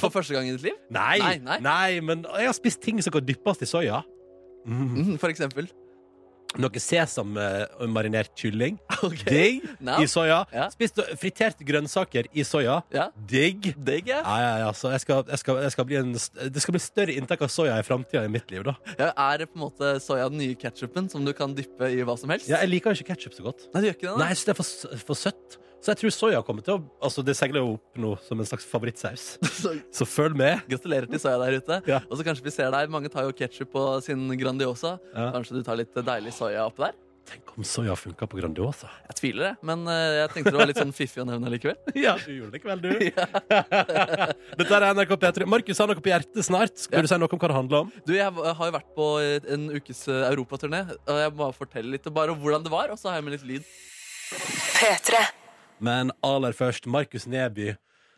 For 0.03 0.13
første 0.13 0.35
gang 0.37 0.45
i 0.49 0.53
ditt 0.53 0.67
liv? 0.69 0.77
nei, 0.93 1.17
Nei, 1.23 1.37
nei, 1.41 1.57
nei. 1.65 1.87
men 2.05 2.21
jeg 2.29 2.51
har 2.51 2.57
spist 2.57 2.83
ting 2.85 3.01
som 3.01 3.15
kan 3.15 3.25
dyppes 3.25 3.63
i 3.65 3.69
soya. 3.69 4.03
mm. 4.65 4.85
Mm, 4.95 5.17
for 5.21 5.29
eksempel. 5.33 5.67
Noe 6.61 6.79
sesam-marinert 6.81 8.31
kylling 8.39 8.77
Okay. 9.05 9.27
Digg 9.29 9.65
No. 9.85 9.97
i 10.01 10.07
soja 10.09 10.43
Ja. 10.53 10.67
Spist 10.73 10.99
friterte 11.19 11.65
grønnsaker 11.67 12.29
i 12.33 12.45
soja 12.47 12.79
Ja. 12.95 13.09
Digg 13.29 13.73
Digg, 13.75 14.07
ja. 14.09 14.21
Ja, 14.23 14.53
ja, 14.63 14.69
så 14.77 14.91
jeg 14.93 15.03
skal, 15.03 15.23
jeg 15.29 15.41
skal, 15.41 15.59
jeg 15.65 15.73
skal 15.75 15.87
bli 15.89 15.99
en, 15.99 16.13
det 16.15 16.63
skal 16.63 16.77
bli 16.77 16.81
større 16.83 17.15
inntak 17.19 17.43
av 17.45 17.51
soja 17.53 17.77
i 17.81 17.85
fremtiden 17.85 18.29
i 18.29 18.33
mitt 18.37 18.49
liv 18.53 18.63
da 18.67 18.75
ja. 18.97 19.11
Er 19.15 19.43
det 19.43 19.49
på 19.51 19.59
en 19.59 19.65
måte 19.67 19.95
soya 20.03 20.29
den 20.31 20.39
nye 20.41 20.55
ketchupen 20.59 21.09
som 21.11 21.25
du 21.27 21.33
kan 21.37 21.53
dyppe 21.57 21.91
i 21.91 22.01
hva 22.07 22.15
som 22.19 22.31
helst? 22.33 22.47
Ja, 22.51 22.61
jeg 22.63 22.71
liker 22.77 22.93
jo 22.95 23.01
ikke 23.03 23.13
ketchup 23.15 23.35
så 23.37 23.45
godt. 23.45 23.67
Nei, 23.73 23.81
du 23.83 23.87
gjør 23.89 23.95
ikke 23.97 24.07
det? 24.07 24.13
da. 24.15 24.19
Nei, 24.23 24.27
jeg 24.31 24.39
synes 24.39 24.47
det 24.49 24.53
er 24.55 24.59
for, 24.61 24.99
for 25.09 25.19
søtt. 25.19 25.57
Så 25.85 25.93
jeg 25.93 25.99
tror 26.01 26.13
soya 26.15 26.39
kommer 26.41 26.65
til 26.65 26.79
å 26.79 26.81
Altså, 27.05 27.21
det 27.21 27.35
seiler 27.37 27.61
jo 27.61 27.75
opp 27.75 27.99
nå 28.01 28.15
som 28.25 28.39
en 28.41 28.47
slags 28.49 28.65
favorittsaus. 28.65 29.25
Så, 29.99 30.07
følg 30.09 30.33
med. 30.39 30.63
gratulerer 30.71 31.05
til 31.11 31.21
soya 31.21 31.37
der 31.43 31.59
ute. 31.61 31.77
Ja. 31.85 31.99
Og 32.09 32.17
så 32.17 32.25
kanskje 32.25 32.47
vi 32.47 32.53
ser 32.55 32.71
deg. 32.73 32.89
Mange 32.89 33.11
tar 33.13 33.27
jo 33.27 33.35
ketsjup 33.37 33.69
på 33.75 33.83
sin 34.05 34.25
Grandiosa. 34.41 34.95
Ja. 35.13 35.27
Kanskje 35.35 35.59
du 35.59 35.65
tar 35.67 35.77
litt 35.77 35.93
deilig 35.93 36.33
soya 36.33 36.65
opp 36.65 36.81
der? 36.81 36.95
Tenk 37.25 37.53
om 37.57 37.65
soya 37.65 37.93
funka 37.97 38.25
på 38.29 38.37
Grandiosa. 38.37 38.89
Jeg 39.09 39.15
tviler 39.17 39.47
det, 39.47 39.53
men 39.65 39.85
eh, 39.89 40.17
jeg 40.23 40.33
tenkte 40.33 40.51
det 40.53 40.59
var 40.61 40.69
litt 40.69 40.77
sånn 40.81 40.91
fiffig 40.93 41.21
å 41.23 41.25
nevne 41.29 41.49
likevel. 41.53 41.77
Ja, 42.05 42.11
du 42.21 42.33
gjorde 42.33 42.51
det 42.53 42.59
ikke 42.61 42.69
vel, 42.69 42.83
du. 42.83 42.91
Dette 44.59 44.77
er 44.77 44.85
NRK 44.93 45.15
P3. 45.23 45.47
Markus 45.49 45.81
har 45.81 45.89
noe 45.89 46.01
på 46.05 46.11
hjertet 46.13 46.45
snart. 46.49 46.77
Skal 46.81 46.99
Ja. 46.99 47.05
du 47.05 47.09
si 47.13 47.17
noe 47.21 47.29
om 47.29 47.41
hva 47.41 47.49
det 47.53 47.57
handler 47.61 47.85
om? 47.85 47.93
Du, 48.05 48.13
Jeg 48.17 48.29
har 48.29 48.69
jo 48.69 48.75
vært 48.77 48.91
på 48.97 49.07
en 49.57 49.65
ukes 49.77 50.03
eh, 50.09 50.21
europaturné, 50.33 50.83
og 51.05 51.17
jeg 51.23 51.33
må 51.41 51.49
fortelle 51.57 51.93
litt 51.97 52.09
bare 52.13 52.33
om 52.33 52.41
hvordan 52.45 52.65
det 52.65 52.73
var, 52.73 52.93
og 52.93 53.01
så 53.01 53.09
har 53.13 53.17
jeg 53.21 53.25
med 53.29 53.37
litt 53.39 53.49
lyd. 53.53 53.73
Men 55.79 56.11
aller 56.23 56.55
først, 56.55 56.87
Markus 56.87 57.27
Neby. 57.27 57.73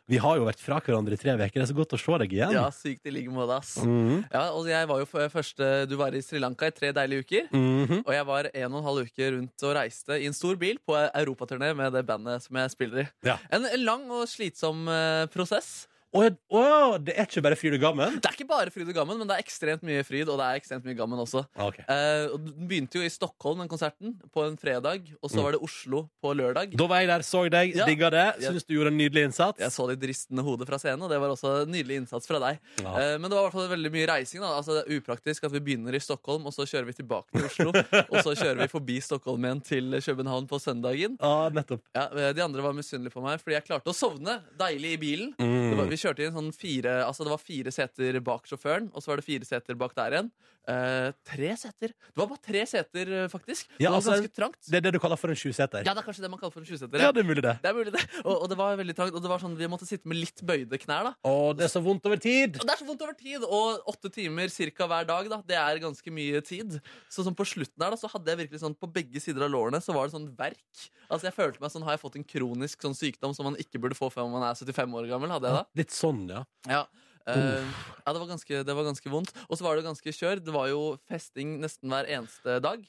Vi 0.08 0.20
har 0.24 0.38
jo 0.40 0.46
vært 0.48 0.62
fra 0.64 0.78
hverandre 0.80 1.18
i 1.18 1.20
tre 1.20 1.34
uker. 1.36 1.52
Det 1.52 1.66
er 1.66 1.68
så 1.68 1.76
godt 1.76 1.96
å 1.98 2.00
se 2.00 2.18
deg 2.22 2.36
igjen. 2.38 2.54
Ja, 2.56 2.70
sykt 2.72 3.10
i 3.10 3.12
like 3.12 3.34
måte, 3.34 3.58
ass. 3.58 3.74
Mhm. 3.84 4.22
Ja, 4.32 4.44
og 4.56 4.70
jeg 4.70 4.88
var 4.88 5.02
jo 5.02 5.08
første 5.34 5.68
Du 5.90 5.98
var 6.00 6.16
i 6.16 6.22
Sri 6.24 6.40
Lanka 6.40 6.70
i 6.70 6.72
tre 6.72 6.94
deilige 6.96 7.26
uker. 7.26 7.50
Mhm. 7.52 8.06
Og 8.06 8.14
jeg 8.16 8.26
var 8.30 8.48
en 8.54 8.72
og 8.72 8.80
en 8.80 8.88
halv 8.88 9.10
uke 9.10 9.32
rundt 9.36 9.64
og 9.68 9.76
reiste 9.76 10.16
i 10.16 10.30
en 10.30 10.38
stor 10.38 10.56
bil 10.56 10.80
på 10.80 10.96
europaturné 10.96 11.76
med 11.76 11.92
det 11.92 12.06
bandet 12.08 12.42
som 12.42 12.56
jeg 12.56 12.72
spiller 12.72 13.04
i. 13.04 13.08
Ja. 13.28 13.38
En, 13.52 13.66
en 13.66 13.84
lang 13.84 14.10
og 14.10 14.24
slitsom 14.32 14.88
eh, 14.88 15.26
prosess. 15.28 15.88
Å, 16.18 16.28
å, 16.58 16.62
det 17.04 17.14
er 17.18 17.28
ikke 17.28 17.44
bare 17.46 17.58
fryd 17.60 17.76
og 17.78 17.82
gammen? 17.84 18.16
Det 18.22 18.30
er 18.32 18.36
ikke 18.38 18.48
bare 18.50 18.72
fryd 18.74 18.90
og 18.90 18.96
gammen, 18.98 19.20
men 19.22 19.30
det 19.30 19.36
er 19.38 19.44
ekstremt 19.44 19.84
mye 19.86 20.04
fryd, 20.08 20.28
og 20.34 20.40
det 20.42 20.48
er 20.48 20.60
ekstremt 20.62 20.86
mye 20.88 20.98
gammen 20.98 21.20
også. 21.22 21.44
Okay. 21.68 21.84
Eh, 21.88 22.26
og 22.34 22.42
den 22.48 22.68
begynte 22.70 23.00
jo 23.00 23.06
i 23.06 23.12
Stockholm, 23.14 23.62
den 23.64 23.70
konserten, 23.72 24.16
på 24.34 24.46
en 24.48 24.58
fredag. 24.58 25.06
Og 25.22 25.30
så 25.30 25.38
Mm. 25.38 25.44
var 25.46 25.52
det 25.58 25.62
Oslo 25.62 26.00
på 26.24 26.34
lørdag. 26.34 26.76
Da 26.78 26.88
var 26.88 27.00
jeg 27.04 27.08
der, 27.12 27.22
så 27.28 27.44
deg, 27.50 27.76
Ja. 27.76 27.86
digga 27.86 28.10
det. 28.10 28.26
Syns 28.42 28.66
du 28.66 28.74
gjorde 28.76 28.88
en 28.94 28.98
nydelig 28.98 29.24
innsats. 29.30 29.60
Jeg 29.60 29.70
så 29.72 29.88
ditt 29.94 30.02
ristende 30.10 30.44
hode 30.44 30.66
fra 30.66 30.78
scenen, 30.82 31.04
og 31.04 31.10
det 31.10 31.20
var 31.20 31.30
også 31.30 31.64
en 31.64 31.72
nydelig 31.72 32.02
innsats 32.02 32.26
fra 32.28 32.40
deg. 32.40 32.60
Ja. 32.82 32.96
Eh, 32.98 33.18
men 33.18 33.30
det 33.30 33.38
var 33.38 33.46
i 33.46 33.50
hvert 33.50 33.58
fall 33.60 33.70
veldig 33.78 33.92
mye 33.94 34.08
reising. 34.08 34.42
da 34.42 34.58
Altså 34.58 34.74
Det 34.82 34.88
er 34.90 35.00
upraktisk 35.00 35.44
at 35.46 35.52
vi 35.52 35.60
begynner 35.60 35.94
i 35.94 36.00
Stockholm, 36.00 36.46
og 36.48 36.54
så 36.54 36.66
kjører 36.66 36.86
vi 36.88 36.94
tilbake 36.94 37.30
til 37.36 37.46
Oslo. 37.46 37.70
og 38.12 38.18
så 38.26 38.34
kjører 38.36 38.58
vi 38.66 38.68
forbi 38.68 38.98
Stockholm 39.02 39.44
igjen 39.46 39.62
til 39.64 39.92
København 40.02 40.48
på 40.48 40.60
søndagen. 40.60 41.18
Ah, 41.22 41.50
nettopp. 41.50 41.82
Ja, 41.96 42.08
eh, 42.16 42.34
De 42.34 42.42
andre 42.44 42.62
var 42.62 42.74
misunnelige 42.74 43.14
på 43.14 43.22
meg 43.22 43.40
fordi 43.42 43.54
jeg 43.58 43.66
klarte 43.68 43.92
å 43.92 43.96
sovne 43.96 44.42
deilig 44.58 44.94
i 44.94 44.98
bilen. 44.98 45.34
Mm. 45.38 45.70
Det 45.72 45.78
var, 45.78 45.86
vi 45.92 45.98
kjørte 46.08 46.26
inn 46.26 46.36
sånn 46.36 46.54
fire 46.56 47.00
Altså 47.06 47.28
det 47.28 47.34
var 47.34 47.44
fire 47.44 47.74
seter 47.76 48.20
bak 48.24 48.48
sjåføren, 48.50 48.90
og 48.94 49.04
så 49.04 49.12
var 49.12 49.22
det 49.22 49.28
fire 49.28 49.48
seter 49.48 49.78
bak 49.80 49.96
der 49.98 50.16
igjen. 50.16 50.32
Eh, 50.68 51.12
tre 51.24 51.54
seter. 51.56 51.94
Det 51.96 52.20
var 52.20 52.28
bare 52.28 52.44
tre 52.44 52.62
seter, 52.68 53.12
eh, 53.24 53.28
faktisk. 53.32 53.70
Ja, 53.80 53.88
det 53.88 53.92
var 53.94 53.98
altså, 54.02 54.16
ganske 54.18 54.36
trangt. 54.36 54.60
Det 54.68 54.76
er 54.76 54.84
det 54.84 54.92
du 54.98 55.00
kaller 55.00 55.20
for 55.20 55.32
en 55.32 55.40
sjuseter? 55.40 55.86
Ja, 55.88 55.94
det 55.96 56.02
er 56.02 56.08
kanskje 56.10 56.26
det 56.26 56.32
man 56.34 56.42
kaller 56.42 56.52
for 56.52 56.60
en 56.60 56.68
sjuseter. 56.68 57.00
Ja, 57.00 57.12
det 57.16 57.24
er 57.24 57.28
mulig, 57.30 57.44
det. 57.46 57.54
Det 57.64 57.70
er 57.72 57.78
mulig, 57.78 57.94
det. 57.96 58.02
Og, 58.26 58.34
og 58.44 58.50
det 58.52 58.58
var 58.60 58.76
veldig 58.76 58.96
trangt. 58.98 59.16
Og 59.16 59.24
det 59.24 59.32
var 59.32 59.40
sånn, 59.40 59.56
vi 59.56 59.70
måtte 59.72 59.88
sitte 59.88 60.12
med 60.12 60.20
litt 60.20 60.44
bøyde 60.44 60.82
knær. 60.84 61.08
da 61.08 61.14
Å, 61.32 61.54
det 61.56 61.68
er 61.70 61.72
så 61.72 61.84
vondt 61.86 62.10
over 62.10 62.20
tid! 62.20 62.60
og 62.60 62.68
Det 62.68 62.76
er 62.76 62.82
så 62.84 62.90
vondt 62.90 63.06
over 63.08 63.16
tid, 63.16 63.48
og 63.48 63.88
åtte 63.94 64.12
timer 64.12 64.52
cirka 64.52 64.90
hver 64.92 65.08
dag, 65.08 65.32
da, 65.32 65.40
det 65.48 65.60
er 65.62 65.82
ganske 65.88 66.16
mye 66.20 66.44
tid. 66.44 66.78
Så 67.08 67.24
sånn 67.24 67.38
på 67.38 67.48
slutten 67.48 67.88
her 67.88 67.96
da, 67.96 68.02
så 68.04 68.12
hadde 68.12 68.34
jeg 68.34 68.44
virkelig 68.44 68.64
sånn 68.66 68.76
på 68.76 68.92
begge 68.92 69.24
sider 69.24 69.48
av 69.48 69.54
lårene 69.56 69.80
så 69.84 69.96
var 69.96 70.10
det 70.10 70.18
sånn 70.18 70.30
verk. 70.36 70.88
Altså 71.08 71.30
jeg 71.30 71.38
følte 71.38 71.64
meg 71.64 71.72
sånn, 71.72 71.86
Har 71.88 71.96
jeg 71.96 72.04
fått 72.04 72.20
en 72.20 72.28
kronisk 72.28 72.84
sånn 72.84 72.98
sykdom 72.98 73.32
som 73.38 73.48
man 73.48 73.56
ikke 73.62 73.80
burde 73.80 73.96
få 73.96 74.12
før 74.12 74.28
man 74.32 74.44
er 74.44 74.58
75 74.60 75.00
år 75.00 75.08
gammel? 75.08 75.32
hadde 75.32 75.48
jeg 75.48 75.62
da? 75.62 75.66
Litt 75.80 75.96
sånn, 75.96 76.26
ja. 76.28 76.44
Ja. 76.68 76.84
Eh, 77.28 77.78
ja, 78.06 78.14
det 78.14 78.22
var, 78.22 78.30
ganske, 78.30 78.62
det 78.64 78.76
var 78.78 78.88
ganske 78.88 79.12
vondt. 79.12 79.34
Og 79.48 79.60
så 79.60 79.66
var 79.66 79.78
det 79.78 79.88
ganske 79.88 80.14
kjør. 80.16 80.42
Det 80.44 80.54
var 80.56 80.70
jo 80.72 80.82
festing 81.10 81.58
nesten 81.64 81.92
hver 81.92 82.08
eneste 82.18 82.60
dag. 82.64 82.86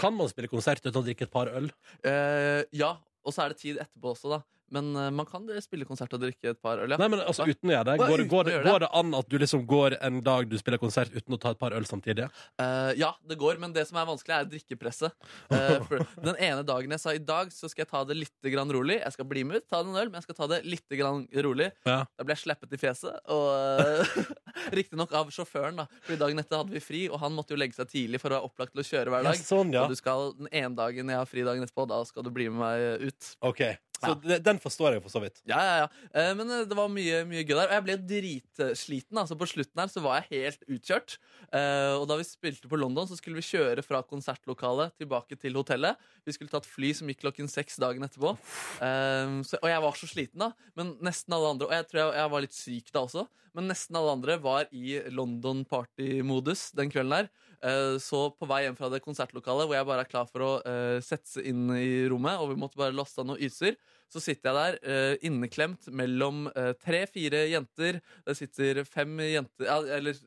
Kan 0.00 0.16
man 0.16 0.30
spille 0.30 0.50
konsert 0.52 0.84
uten 0.84 1.00
å 1.00 1.06
drikke 1.06 1.26
et 1.26 1.34
par 1.34 1.50
øl? 1.50 1.70
Uh, 2.06 2.62
ja, 2.76 2.94
og 3.26 3.34
så 3.34 3.44
er 3.44 3.54
det 3.54 3.62
tid 3.62 3.80
etterpå 3.82 4.14
også, 4.14 4.36
da. 4.36 4.42
Men 4.74 4.90
eh, 4.96 5.10
man 5.14 5.26
kan 5.28 5.46
spille 5.64 5.86
konsert 5.88 6.12
og 6.16 6.22
drikke 6.22 6.52
et 6.54 6.60
par 6.62 6.80
øl, 6.82 6.94
ja. 6.94 6.98
Nei, 7.00 7.08
men 7.12 7.22
altså 7.24 7.46
uten 7.48 7.70
å 7.70 7.74
gjøre 7.74 7.86
det. 7.90 7.96
Går, 8.02 8.22
går, 8.30 8.48
det, 8.50 8.56
går 8.66 8.84
det 8.84 8.90
an 9.00 9.14
at 9.18 9.30
du 9.30 9.36
liksom 9.42 9.64
går 9.70 9.96
en 10.06 10.20
dag 10.26 10.48
du 10.50 10.56
spiller 10.60 10.80
konsert 10.82 11.14
uten 11.14 11.36
å 11.36 11.40
ta 11.42 11.54
et 11.54 11.60
par 11.60 11.74
øl 11.76 11.86
samtidig? 11.88 12.28
Uh, 12.60 12.92
ja, 12.98 13.12
det 13.28 13.38
går, 13.40 13.58
men 13.62 13.74
det 13.74 13.86
som 13.88 13.98
er 14.00 14.08
vanskelig, 14.08 14.36
er 14.40 14.50
drikkepresset. 14.54 15.16
Uh, 15.50 15.82
den 16.22 16.36
ene 16.38 16.62
dagen 16.66 16.92
jeg 16.94 17.02
sa 17.02 17.12
i 17.16 17.20
dag, 17.22 17.50
så 17.52 17.68
skal 17.68 17.82
jeg 17.82 17.90
ta 17.90 18.00
det 18.06 18.14
litt 18.16 18.48
grann 18.52 18.70
rolig. 18.72 19.00
Jeg 19.00 19.14
skal 19.16 19.26
bli 19.28 19.42
med 19.46 19.60
ut, 19.60 19.66
ta 19.70 19.80
en 19.82 19.90
øl, 19.96 20.08
men 20.10 20.20
jeg 20.20 20.28
skal 20.28 20.38
ta 20.38 20.46
det 20.52 20.60
litt 20.68 20.94
grann 20.94 21.24
rolig. 21.44 21.70
Ja. 21.88 22.04
Da 22.06 22.26
ble 22.26 22.36
jeg 22.36 22.42
sleppet 22.44 22.76
i 22.76 22.80
fjeset. 22.80 23.18
Og 23.34 23.48
uh, 23.50 24.22
Riktignok 24.78 25.12
av 25.16 25.32
sjåføren, 25.34 25.82
da. 25.82 25.88
Fordi 26.06 26.20
dagen 26.22 26.42
etter 26.42 26.62
hadde 26.62 26.76
vi 26.76 26.82
fri, 26.84 27.02
og 27.10 27.18
han 27.24 27.34
måtte 27.34 27.56
jo 27.56 27.60
legge 27.60 27.76
seg 27.76 27.90
tidlig 27.90 28.22
for 28.22 28.30
å 28.30 28.38
være 28.38 28.50
opplagt 28.50 28.76
til 28.76 28.84
å 28.84 28.88
kjøre 28.92 29.14
hver 29.14 29.26
Ja, 29.26 29.34
dag. 29.34 29.44
sånn, 29.50 29.74
ja. 29.74 29.84
Så 29.84 29.96
du 29.96 30.00
skal, 30.00 30.30
den 30.38 30.50
ene 30.52 30.72
dagen 30.78 31.10
jeg 31.12 31.22
har 31.22 31.28
fri 31.28 31.44
dagen 31.46 31.66
etterpå, 31.66 31.88
da 31.90 32.00
skal 32.08 32.26
du 32.26 32.32
bli 32.34 32.48
med 32.52 32.60
meg 32.62 33.08
ut. 33.10 33.32
Ok, 33.50 33.64
Så 34.00 34.14
ja. 34.24 34.38
den 34.40 34.60
forstår 34.62 34.96
jeg 34.96 35.02
for 35.04 35.12
så 35.12 35.20
vidt. 35.22 35.42
Ja, 35.48 35.60
ja, 35.60 35.74
ja. 35.82 35.88
Eh, 36.16 36.30
men 36.38 36.48
eh, 36.48 36.64
det 36.68 36.76
var 36.76 36.88
mye, 36.92 37.20
mye 37.28 37.42
gøy 37.44 37.52
der. 37.52 37.66
Og 37.68 37.74
jeg 37.76 37.84
ble 37.86 37.96
dritsliten. 38.12 39.20
Altså 39.20 39.36
på 39.38 39.48
slutten 39.50 39.82
her 39.82 39.90
så 39.92 40.02
var 40.04 40.20
jeg 40.20 40.46
helt 40.46 40.64
utkjørt. 40.64 41.18
Eh, 41.52 41.96
og 41.98 42.06
da 42.08 42.16
vi 42.20 42.26
spilte 42.28 42.70
på 42.70 42.80
London, 42.80 43.08
så 43.10 43.18
skulle 43.18 43.40
vi 43.40 43.46
kjøre 43.50 43.84
fra 43.84 44.00
konsertlokalet 44.06 44.96
tilbake 45.00 45.36
til 45.40 45.58
hotellet. 45.60 46.00
Vi 46.24 46.36
skulle 46.36 46.52
ta 46.52 46.62
et 46.62 46.70
fly 46.70 46.94
som 46.96 47.10
gikk 47.12 47.24
klokken 47.26 47.50
seks 47.50 47.76
dagen 47.82 48.06
etterpå. 48.06 48.32
Så, 48.80 49.58
og 49.60 49.68
jeg 49.68 49.82
var 49.84 49.98
så 49.98 50.08
sliten 50.08 50.46
da. 50.46 50.52
Men 50.78 50.94
nesten 51.04 51.34
alle 51.36 51.52
andre 51.52 51.68
Og 51.68 51.74
jeg 51.74 51.86
tror 51.90 52.00
jeg, 52.00 52.16
jeg 52.20 52.32
var 52.32 52.44
litt 52.44 52.56
syk 52.56 52.90
da 52.94 53.04
også. 53.04 53.26
Men 53.56 53.70
nesten 53.70 53.96
alle 53.98 54.12
andre 54.14 54.36
var 54.42 54.68
i 54.70 54.98
London 55.10 55.64
party-modus 55.68 56.70
den 56.78 56.90
kvelden 56.92 57.16
her. 57.16 57.30
Eh, 57.62 57.96
Så 57.98 58.30
på 58.38 58.48
vei 58.48 58.62
hjem 58.64 58.76
fra 58.78 58.90
det 58.92 59.02
konsertlokalet, 59.04 59.66
hvor 59.68 59.76
jeg 59.76 59.88
bare 59.88 60.04
er 60.06 60.10
klar 60.10 60.28
for 60.30 60.46
å 60.46 60.52
eh, 60.64 60.98
sette 61.04 61.28
seg 61.28 61.50
inn 61.50 61.66
i 61.74 62.06
rommet, 62.10 62.38
og 62.40 62.52
vi 62.52 62.60
måtte 62.60 62.78
bare 62.80 62.94
laste 62.96 63.20
av 63.22 63.28
noen 63.30 63.42
ytelser, 63.42 63.76
så 64.10 64.22
sitter 64.22 64.50
jeg 64.50 64.56
der 64.60 64.78
uh, 64.84 65.26
inneklemt 65.26 65.90
mellom 65.94 66.48
uh, 66.54 66.72
tre-fire 66.82 67.44
jenter. 67.50 68.00
Det 68.26 68.36
sitter 68.38 68.82
fem 68.88 69.20
jenter 69.22 69.68
ja, 69.68 69.78
Eller 69.98 70.18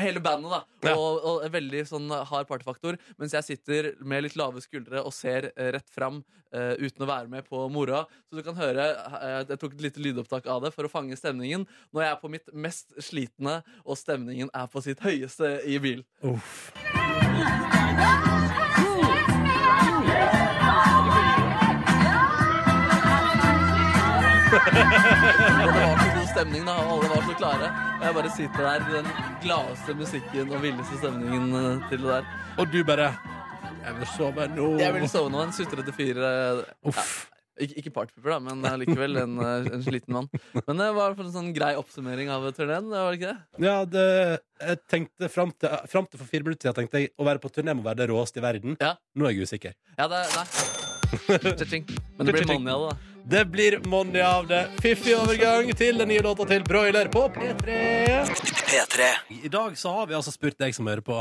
hele 0.00 0.20
bandet, 0.20 0.50
da. 0.52 0.90
Ja. 0.90 0.94
Og, 0.96 1.20
og 1.24 1.44
en 1.46 1.52
veldig 1.54 1.82
sånn 1.88 2.10
hard 2.10 2.48
partyfaktor. 2.48 2.98
Mens 3.20 3.34
jeg 3.36 3.46
sitter 3.46 3.90
med 4.04 4.26
litt 4.26 4.36
lave 4.38 4.62
skuldre 4.64 5.02
og 5.04 5.14
ser 5.16 5.50
uh, 5.52 5.68
rett 5.76 5.88
fram 5.92 6.22
uh, 6.54 6.74
uten 6.80 7.04
å 7.04 7.10
være 7.10 7.32
med 7.32 7.48
på 7.48 7.66
moroa. 7.72 8.04
Så 8.28 8.38
du 8.38 8.44
kan 8.46 8.58
høre 8.58 8.90
uh, 8.96 9.42
Jeg 9.44 9.60
tok 9.62 9.76
et 9.76 9.86
lite 9.88 10.04
lydopptak 10.04 10.48
av 10.52 10.64
det 10.66 10.72
for 10.76 10.88
å 10.88 10.92
fange 10.92 11.18
stemningen 11.18 11.66
når 11.92 12.06
jeg 12.06 12.12
er 12.12 12.22
på 12.22 12.32
mitt 12.32 12.52
mest 12.66 12.96
slitne, 13.02 13.60
og 13.84 14.00
stemningen 14.00 14.52
er 14.54 14.70
på 14.72 14.84
sitt 14.84 15.02
høyeste 15.04 15.58
i 15.66 15.80
bil. 15.82 16.04
Uff. 16.26 16.72
Og 24.66 25.70
det 25.72 25.82
var 25.82 26.00
så 26.00 26.08
god 26.16 26.26
stemning, 26.32 26.66
da. 26.66 26.74
og 26.82 26.90
Alle 26.96 27.10
var 27.12 27.22
så 27.28 27.36
klare. 27.38 27.70
Og 28.00 28.04
jeg 28.08 28.16
bare 28.18 28.32
sitter 28.34 28.66
der 28.66 28.82
i 28.88 28.96
den 28.96 29.12
gladeste 29.44 29.94
musikken 30.00 30.50
og 30.56 30.64
villeste 30.64 30.98
stemningen 31.00 31.54
eh, 31.60 31.86
til 31.90 32.02
det 32.04 32.10
der. 32.16 32.28
Og 32.58 32.72
du 32.72 32.80
bare 32.88 33.12
Jeg 33.86 33.94
vil 34.00 34.10
sove 34.16 34.48
nå. 34.56 34.68
Jeg 34.82 34.94
vil 34.96 35.08
sove 35.10 35.30
nå. 35.32 35.44
En 35.46 35.54
sutrete 35.54 35.94
fyr. 35.94 36.18
eh, 36.18 36.62
Uff. 36.90 37.14
Ikke, 37.56 37.78
ikke 37.80 37.90
partypooper, 37.94 38.34
da, 38.34 38.38
men 38.44 38.80
likevel 38.82 39.16
en, 39.22 39.38
eh, 39.40 39.68
en 39.78 39.84
sliten 39.86 40.12
mann. 40.12 40.26
Men 40.66 40.76
det 40.82 40.90
var 40.92 40.92
i 40.92 41.14
hvert 41.14 41.20
fall 41.22 41.30
en 41.30 41.36
sånn 41.38 41.54
grei 41.56 41.70
oppsummering 41.80 42.28
av 42.34 42.44
turneen. 42.52 42.90
Var 42.92 43.14
det 43.14 43.20
ikke 43.22 43.30
det? 43.30 43.64
Ja, 43.64 43.76
det, 43.88 44.04
jeg 44.60 44.82
tenkte 44.92 45.30
fram 45.32 45.54
til, 45.56 45.72
fram 45.88 46.04
til 46.10 46.20
for 46.20 46.28
fire 46.28 46.44
minutter 46.44 46.66
siden 46.68 46.76
tenkte 46.82 47.00
jeg 47.06 47.14
å 47.16 47.24
være 47.30 47.40
på 47.40 47.48
turné 47.54 47.72
må 47.78 47.86
være 47.86 48.02
det 48.02 48.10
råeste 48.12 48.42
i 48.42 48.44
verden. 48.44 48.76
Ja. 48.82 48.92
Nå 49.16 49.30
er 49.30 49.32
jeg 49.38 49.48
usikker. 49.48 49.72
Ja, 49.96 50.10
det 50.12 50.20
er 50.26 50.34
Cha-ching. 51.56 51.86
Men 52.18 52.26
det 52.28 52.34
blir 52.36 52.48
money 52.50 52.74
av 52.74 52.82
det, 52.90 52.90
da. 52.92 53.12
Det 53.28 53.44
blir 53.44 53.80
money 53.88 54.22
av 54.22 54.46
det. 54.46 54.68
Fiffig 54.78 55.16
overgang 55.18 55.72
til 55.74 55.96
den 55.98 56.06
nye 56.12 56.22
låta 56.22 56.44
til 56.46 56.62
Broiler 56.62 57.08
på 57.10 57.24
P3. 57.34 57.78
P3. 58.68 59.08
I 59.42 59.50
dag 59.50 59.74
så 59.78 59.90
har 59.96 60.06
vi 60.06 60.14
altså 60.14 60.30
spurt 60.30 60.54
deg 60.62 60.74
som 60.76 60.86
hører 60.86 61.02
på, 61.02 61.16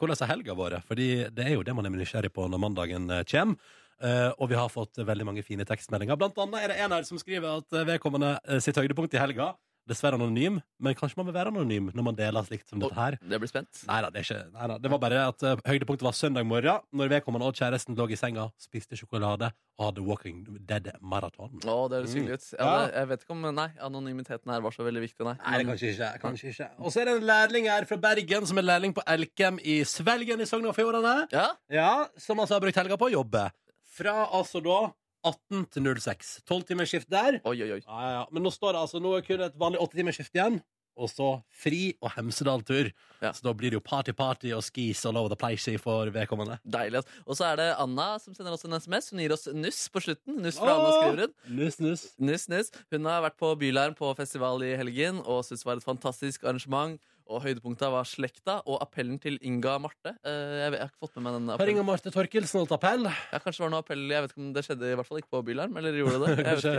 hvordan 0.00 0.18
har 0.18 0.32
helga 0.32 0.56
vært? 0.58 0.82
Fordi 0.88 1.06
det 1.30 1.46
er 1.46 1.52
jo 1.54 1.62
det 1.62 1.76
man 1.78 1.86
er 1.86 1.94
nysgjerrig 1.94 2.32
på 2.34 2.48
når 2.50 2.58
mandagen 2.58 3.06
eh, 3.06 3.22
kommer. 3.30 3.70
Eh, 4.02 4.32
og 4.34 4.50
vi 4.50 4.58
har 4.58 4.72
fått 4.72 4.98
veldig 4.98 5.28
mange 5.28 5.44
fine 5.46 5.62
tekstmeldinger. 5.68 6.18
Blant 6.18 6.42
annet 6.42 6.58
er 6.64 6.74
det 6.74 6.80
en 6.82 6.96
her 6.96 7.06
som 7.06 7.22
skriver 7.22 7.62
at 7.62 7.78
eh, 7.78 7.86
vedkommende 7.86 8.34
sitt 8.58 8.82
høydepunkt 8.82 9.14
i 9.14 9.22
helga 9.22 9.52
Dessverre 9.88 10.16
anonym, 10.16 10.62
men 10.80 10.94
kanskje 10.96 11.18
man 11.20 11.26
vil 11.28 11.34
være 11.36 11.50
anonym 11.52 11.90
når 11.92 12.04
man 12.06 12.16
deler 12.16 12.46
slikt 12.46 12.70
som 12.72 12.80
dette 12.80 12.96
her. 12.96 13.18
Det 13.20 13.36
blir 13.42 13.50
spent. 13.50 13.82
Neida, 13.84 14.08
det, 14.14 14.22
ikke, 14.24 14.38
neida, 14.54 14.78
det 14.80 14.90
var 14.94 15.00
bare 15.02 15.18
at 15.28 15.44
uh, 15.44 15.58
høydepunktet 15.68 16.06
var 16.06 16.16
søndag 16.16 16.46
morgen, 16.48 16.80
når 16.96 17.10
vedkommende 17.12 17.50
og 17.50 17.58
kjæresten 17.58 17.98
lå 17.98 18.06
i 18.08 18.16
senga, 18.16 18.46
spiste 18.56 18.96
sjokolade 18.96 19.50
og 19.76 19.84
hadde 19.90 20.04
Walking 20.06 20.38
Dead-maraton. 20.70 21.58
Å, 21.68 21.76
det 21.92 22.00
høres 22.00 22.14
hyggelig 22.16 22.38
ut. 22.40 22.46
Ja, 22.54 22.64
Ja. 22.64 22.72
det, 22.86 22.94
jeg 22.96 23.10
vet 23.12 23.24
ikke 23.26 23.34
om 23.36 23.44
Nei, 23.54 23.68
anonymiteten 23.90 24.54
her 24.54 24.64
var 24.64 24.72
så 24.74 24.86
veldig 24.86 25.02
viktig, 25.04 25.26
nei. 25.28 25.36
Nei, 25.42 25.58
det 25.60 25.66
kanskje 25.68 25.92
ikke. 25.92 26.10
kanskje 26.22 26.52
ikke 26.54 26.68
Og 26.80 26.94
så 26.94 27.02
er 27.02 27.10
det 27.10 27.16
en 27.18 27.26
lærling 27.28 27.68
her 27.68 27.84
fra 27.90 27.98
Bergen 28.08 28.46
som 28.48 28.58
er 28.62 28.66
lærling 28.70 28.94
på 28.96 29.04
Elkem 29.14 29.60
i 29.62 29.82
Svelgen 29.84 30.40
i 30.40 30.46
Sogn 30.48 30.66
og 30.70 30.76
Fjordane. 30.78 31.26
Ja? 31.34 31.48
Ja, 31.68 31.90
som 32.16 32.40
altså 32.40 32.56
har 32.56 32.64
brukt 32.64 32.80
helga 32.80 32.96
på 32.96 33.10
å 33.10 33.14
jobbe. 33.18 33.48
Fra 33.94 34.24
altså 34.32 34.62
da 34.64 34.78
18 35.24 35.66
til 35.74 35.90
06. 36.04 36.34
Tolvtimersskift 36.48 37.10
der. 37.12 37.40
Oi, 37.44 37.56
oi, 37.64 37.72
oi. 37.78 37.82
Ja, 37.82 37.98
ja, 38.04 38.14
ja. 38.20 38.24
Men 38.30 38.44
nå 38.46 38.52
står 38.54 38.76
det 38.76 38.84
altså 38.84 39.00
Nå 39.02 39.16
er 39.18 39.26
kun 39.26 39.44
et 39.44 39.58
vanlig 39.60 39.80
åttetimersskift 39.82 40.36
igjen. 40.36 40.60
Og 40.94 41.08
så 41.10 41.28
fri 41.50 41.96
og 41.98 42.12
Hemsedal-tur. 42.14 42.92
Så 43.34 43.42
da 43.42 43.50
blir 43.56 43.72
det 43.72 43.80
jo 43.80 43.82
party-party 43.82 44.52
og 44.54 44.62
skis 44.62 45.00
all 45.08 45.16
over 45.18 45.32
the 45.32 45.38
place 45.40 45.72
for 45.82 46.10
vedkommende. 46.14 46.60
Deilig. 46.62 47.00
ass. 47.00 47.16
Og 47.26 47.38
så 47.38 47.48
er 47.48 47.58
det 47.58 47.66
Anna 47.82 48.12
som 48.22 48.36
sender 48.36 48.54
oss 48.54 48.62
en 48.68 48.76
SMS. 48.78 49.10
Hun 49.10 49.22
gir 49.24 49.34
oss 49.34 49.48
nuss 49.50 49.80
på 49.90 50.04
slutten. 50.04 50.38
Nuss 50.44 50.60
fra 50.60 50.76
Anna, 50.76 50.92
skriver 51.00 51.24
hun. 51.24 51.34
Nuss, 51.58 51.80
nuss. 51.82 52.04
Nuss, 52.22 52.46
nuss. 52.52 52.70
Hun 52.94 53.10
har 53.10 53.24
vært 53.26 53.40
på 53.42 53.50
Bylarm 53.58 53.98
på 53.98 54.12
festival 54.20 54.62
i 54.62 54.76
helgen 54.78 55.18
og 55.24 55.42
syns 55.48 55.64
det 55.64 55.70
var 55.72 55.82
et 55.82 55.88
fantastisk 55.88 56.46
arrangement. 56.46 57.00
Og 57.26 57.40
høydepunktet 57.40 57.88
var 57.88 58.04
slekta 58.04 58.58
og 58.68 58.82
appellen 58.84 59.16
til 59.18 59.38
Inga 59.40 59.78
Marte. 59.80 60.10
Eh, 60.24 60.30
Jeg, 60.64 60.70
vet- 60.74 60.78
jeg 60.78 60.84
har 60.84 60.90
ikke 60.92 61.06
fått 61.06 61.14
med 61.16 61.24
meg 61.24 61.32
den 61.38 61.46
Har 61.48 61.54
appellen. 61.56 61.72
Inga 61.78 61.84
Marte 61.88 62.10
Torkelsen 62.12 62.60
holdt 62.60 62.74
appell? 62.76 63.04
Ja, 63.32 63.38
kanskje 63.40 63.56
det 63.56 63.64
var 63.64 63.70
noe 63.72 63.80
appell 63.84 64.02
Jeg 64.12 64.22
vet 64.26 64.34
ikke 64.34 64.42
om 64.44 64.50
det 64.52 64.64
skjedde 64.66 64.90
i 64.92 64.94
hvert 65.00 65.08
fall 65.08 65.20
ikke 65.22 65.30
på 65.32 65.40
Bylarm. 65.48 65.76
Eller 65.80 65.96
gjorde 66.00 66.18
det 66.20 66.28
det? 66.36 66.36
Jeg 66.36 66.46
Kanskje, 66.50 66.74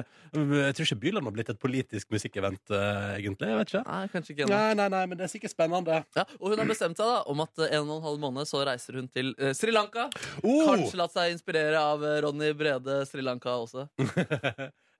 jeg 0.68 0.76
tror 0.78 0.86
ikke 0.86 1.00
Byland 1.06 1.26
har 1.32 1.36
blitt 1.40 1.50
et 1.56 1.60
politisk 1.66 2.14
musikkevent, 2.14 2.62
eh, 2.70 3.16
egentlig. 3.18 3.50
Jeg 3.50 3.58
vet 3.64 3.74
ikke. 3.74 3.84
Nei, 3.90 4.04
kanskje 4.14 4.36
ikke 4.36 4.46
ennå. 4.46 4.54
Nei, 4.60 4.74
nei, 4.84 4.88
nei, 4.96 5.04
men 5.10 5.18
det 5.18 5.26
er 5.26 5.34
sikkert 5.34 5.56
spennende. 5.56 6.00
Ja, 6.16 6.28
og 6.40 6.54
hun 6.54 6.62
har 6.62 6.70
bestemt 6.70 7.02
seg 7.02 7.10
da 7.10 7.18
om 7.34 7.42
at 7.42 7.66
eh, 7.66 7.74
en 7.80 7.90
og 7.90 7.98
en 7.98 8.06
halv 8.06 8.20
måned 8.28 8.46
så 8.50 8.62
reiser 8.70 9.02
hun 9.02 9.10
til 9.10 9.34
eh, 9.40 9.54
Sri 9.58 9.74
Lanka. 9.74 10.08
Oh! 10.44 10.62
Kanskje 10.70 11.02
latt 11.02 11.18
seg 11.18 11.34
inspirere 11.34 11.82
av 11.82 12.06
Ronny 12.28 12.54
Brede 12.54 13.02
Sri 13.10 13.26
Lanka 13.26 13.58
også. 13.66 13.88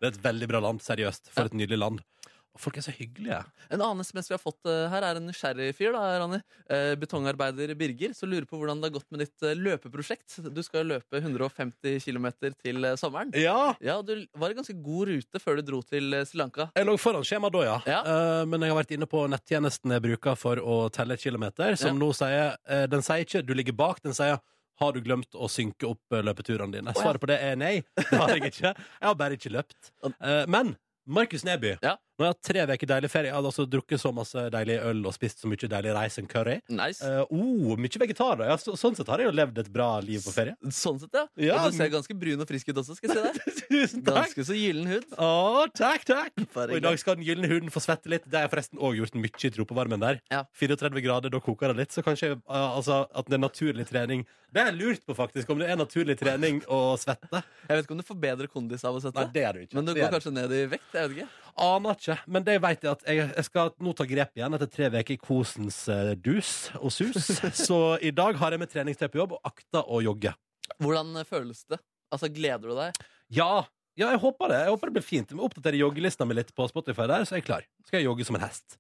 det 0.02 0.10
er 0.10 0.12
et 0.12 0.22
veldig 0.26 0.48
bra 0.50 0.60
land. 0.64 0.82
Seriøst. 0.84 1.30
For 1.34 1.46
Ja. 1.46 1.52
et 1.54 1.58
nydelig 1.62 1.80
land. 1.80 2.02
Folk 2.58 2.78
er 2.80 2.86
så 2.86 2.92
hyggelige. 2.96 3.38
En 3.70 3.82
annen 3.84 4.00
SMS 4.06 4.30
vi 4.30 4.34
har 4.36 4.40
fått 4.40 4.66
eh, 4.72 4.86
her, 4.92 5.04
er 5.04 5.18
en 5.20 5.26
nysgjerrig 5.28 5.74
fyr. 5.76 5.92
da, 5.92 6.04
Ronny. 6.22 6.40
Eh, 6.72 6.94
betongarbeider 7.02 7.74
Birger, 7.76 8.14
som 8.16 8.30
lurer 8.32 8.46
på 8.48 8.56
hvordan 8.60 8.80
det 8.80 8.88
har 8.90 8.94
gått 8.96 9.10
med 9.12 9.20
ditt 9.26 9.44
eh, 9.44 9.56
løpeprosjekt. 9.60 10.38
Du 10.56 10.62
skal 10.64 10.88
løpe 10.88 11.20
150 11.20 12.00
km 12.06 12.30
til 12.64 12.88
sommeren. 12.98 13.34
Ja! 13.36 13.76
Ja, 13.84 13.98
Du 14.02 14.14
var 14.40 14.50
i 14.54 14.58
ganske 14.58 14.74
god 14.86 15.08
rute 15.12 15.42
før 15.44 15.60
du 15.60 15.66
dro 15.68 15.82
til 15.84 16.16
Sri 16.26 16.40
Lanka. 16.40 16.70
Jeg 16.78 16.88
lå 16.88 16.96
foran 17.02 17.26
skjema 17.28 17.52
da, 17.52 17.64
ja. 17.68 17.78
Ja. 17.92 18.02
Men 18.48 18.62
jeg 18.64 18.72
har 18.72 18.80
vært 18.80 18.96
inne 18.96 19.10
på 19.10 19.26
nettjenesten 19.32 19.92
jeg 19.98 20.06
bruker 20.08 20.36
for 20.40 20.62
å 20.64 20.78
telle 20.96 21.18
kilometer, 21.20 21.76
som 21.76 21.96
Ja. 21.96 22.00
nå 22.06 22.12
sier 22.16 22.88
Den 22.88 23.02
sier 23.02 23.26
ikke 23.26 23.42
'du 23.46 23.54
ligger 23.54 23.74
bak', 23.74 24.02
den 24.04 24.14
sier 24.14 24.40
har 24.80 24.92
du 24.92 25.00
glemt 25.02 25.32
å 25.36 25.48
synke 25.48 25.88
opp 25.88 26.02
løpeturene 26.12 26.72
dine? 26.72 26.94
Svaret 26.94 27.20
på 27.22 27.28
det 27.28 27.40
er 27.42 27.56
nei. 27.56 27.84
Det 27.96 28.08
har 28.20 28.28
jeg 28.36 28.52
ikke. 28.52 28.74
Jeg 28.76 29.08
har 29.08 29.16
bare 29.16 29.38
ikke 29.38 29.52
løpt. 29.52 29.92
Men 30.48 30.76
Markus 31.08 31.44
Neby, 31.46 31.78
Ja. 31.84 31.96
Nå 32.16 32.24
har 32.24 32.30
jeg 32.30 32.36
hatt 32.38 32.48
tre 32.48 32.62
uker 32.72 32.88
deilig 32.88 33.10
ferie. 33.12 33.28
Jeg 33.28 33.36
hadde 33.36 33.50
altså 33.50 33.66
drukket 33.68 34.00
så 34.00 34.10
masse 34.16 34.44
deilig 34.54 34.76
øl 34.88 35.02
og 35.10 35.16
spist 35.16 35.42
så 35.44 35.50
mye 35.52 35.68
deilig 35.72 35.96
reis 35.98 36.16
and 36.22 36.30
curry. 36.32 36.54
Nice. 36.72 37.04
Uh, 37.04 37.26
oh, 37.28 37.74
mye 37.76 38.00
vegetar, 38.00 38.38
da. 38.40 38.48
Ja, 38.54 38.56
så, 38.62 38.78
sånn 38.80 38.96
sett 38.96 39.10
har 39.12 39.20
jeg 39.20 39.28
jo 39.28 39.34
levd 39.36 39.60
et 39.60 39.72
bra 39.74 39.90
liv 40.00 40.24
på 40.24 40.32
ferie. 40.32 40.56
Sånn 40.72 41.02
sett, 41.02 41.12
ja. 41.12 41.26
Ja, 41.44 41.58
og 41.60 41.74
du 41.74 41.80
ser 41.80 41.92
ganske 41.92 42.16
brun 42.16 42.40
og 42.40 42.48
frisk 42.48 42.72
ut 42.72 42.80
også. 42.80 42.96
skal 42.96 43.12
jeg 43.12 43.18
si 43.18 43.26
deg. 43.26 43.58
Tusen 43.76 44.06
takk! 44.06 44.22
Ganske 44.22 44.48
så 44.48 44.56
gyllen 44.56 44.88
hud. 44.94 45.10
Å, 45.20 45.32
takk, 45.76 46.08
takk! 46.08 46.46
Bare 46.56 46.72
Og 46.72 46.80
i 46.80 46.86
dag 46.88 47.02
skal 47.04 47.20
den 47.20 47.28
gylne 47.28 47.52
huden 47.52 47.74
få 47.74 47.84
svette 47.84 48.12
litt. 48.16 48.24
Det 48.30 48.40
har 48.40 48.48
jeg 48.48 48.54
forresten 48.56 48.80
òg 48.80 49.02
gjort 49.02 49.20
mye 49.20 49.36
i 49.36 49.54
tropevarmen 49.58 50.06
der. 50.08 50.24
Ja. 50.32 50.46
34 50.64 51.04
grader, 51.04 51.36
da 51.36 51.44
koker 51.44 51.74
det 51.74 51.84
litt. 51.84 51.96
Så 51.96 52.06
kanskje 52.06 52.38
uh, 52.38 52.78
altså, 52.78 53.04
at 53.12 53.28
det 53.28 53.36
er 53.36 53.44
naturlig 53.44 53.90
trening 53.92 54.24
Det 54.56 54.64
er 54.64 54.72
jeg 54.72 54.80
lurt 54.80 55.04
på, 55.04 55.18
faktisk. 55.20 55.52
Om 55.52 55.60
det 55.66 55.68
er 55.68 55.84
naturlig 55.84 56.16
trening 56.22 56.64
å 56.72 56.96
svette. 57.02 57.44
Jeg 57.68 57.76
vet 57.76 57.90
ikke 57.90 57.98
om 57.98 58.00
du 58.00 58.08
får 58.08 58.24
bedre 58.24 58.48
kondis 58.48 58.88
av 58.88 58.96
å 58.96 59.02
Nei, 59.02 59.10
svette. 59.10 59.28
det 59.36 59.44
er 59.44 59.58
det 59.60 59.68
ikke. 59.68 59.82
Men 59.82 59.92
du 59.92 59.98
går 60.00 60.16
kanskje 60.16 60.32
ned 60.40 60.56
i 60.56 60.64
vekt? 60.78 60.94
jeg 60.96 61.12
vet 61.12 61.20
ikke 61.20 61.45
Aner 61.56 61.96
ikke. 61.96 62.18
Men 62.28 62.44
det 62.44 62.58
vet 62.64 62.84
jeg 62.84 62.92
at 62.92 63.04
jeg, 63.08 63.30
jeg 63.38 63.46
skal 63.48 63.70
nå 63.80 63.94
ta 63.96 64.04
grep 64.10 64.34
igjen 64.36 64.58
etter 64.58 64.68
tre 64.72 64.90
uker 64.92 65.16
i 65.16 65.20
kosens 65.22 65.78
eh, 65.92 66.14
dus 66.20 66.50
og 66.82 66.92
sus. 66.92 67.30
Så 67.68 67.80
i 68.04 68.12
dag 68.12 68.36
har 68.42 68.52
jeg 68.56 68.60
med 68.60 68.72
treningstøy 68.74 69.08
på 69.14 69.22
jobb 69.24 69.38
og 69.38 69.48
akter 69.48 69.86
å 69.88 70.02
jogge. 70.04 70.34
Hvordan 70.84 71.16
eh, 71.22 71.28
føles 71.30 71.64
det? 71.72 71.80
Altså, 72.12 72.28
Gleder 72.34 72.72
du 72.74 72.76
deg? 72.76 73.00
Ja, 73.34 73.64
ja, 73.96 74.10
jeg 74.12 74.20
håper 74.20 74.52
det. 74.52 74.58
Jeg 74.66 74.74
håper 74.76 74.92
det 74.92 74.98
blir 75.00 75.08
fint. 75.08 75.30
Jeg 75.32 75.40
må 75.40 75.46
oppdatere 75.48 75.80
joggelista 75.80 76.28
mi 76.28 76.36
litt 76.36 76.52
på 76.56 76.68
Spotify 76.68 77.08
der, 77.08 77.24
så 77.24 77.38
er 77.38 77.40
jeg 77.40 77.48
klar. 77.48 77.64
Skal 77.88 78.02
jeg 78.02 78.10
jogge 78.10 78.28
som 78.28 78.36
en 78.36 78.44
hest. 78.44 78.76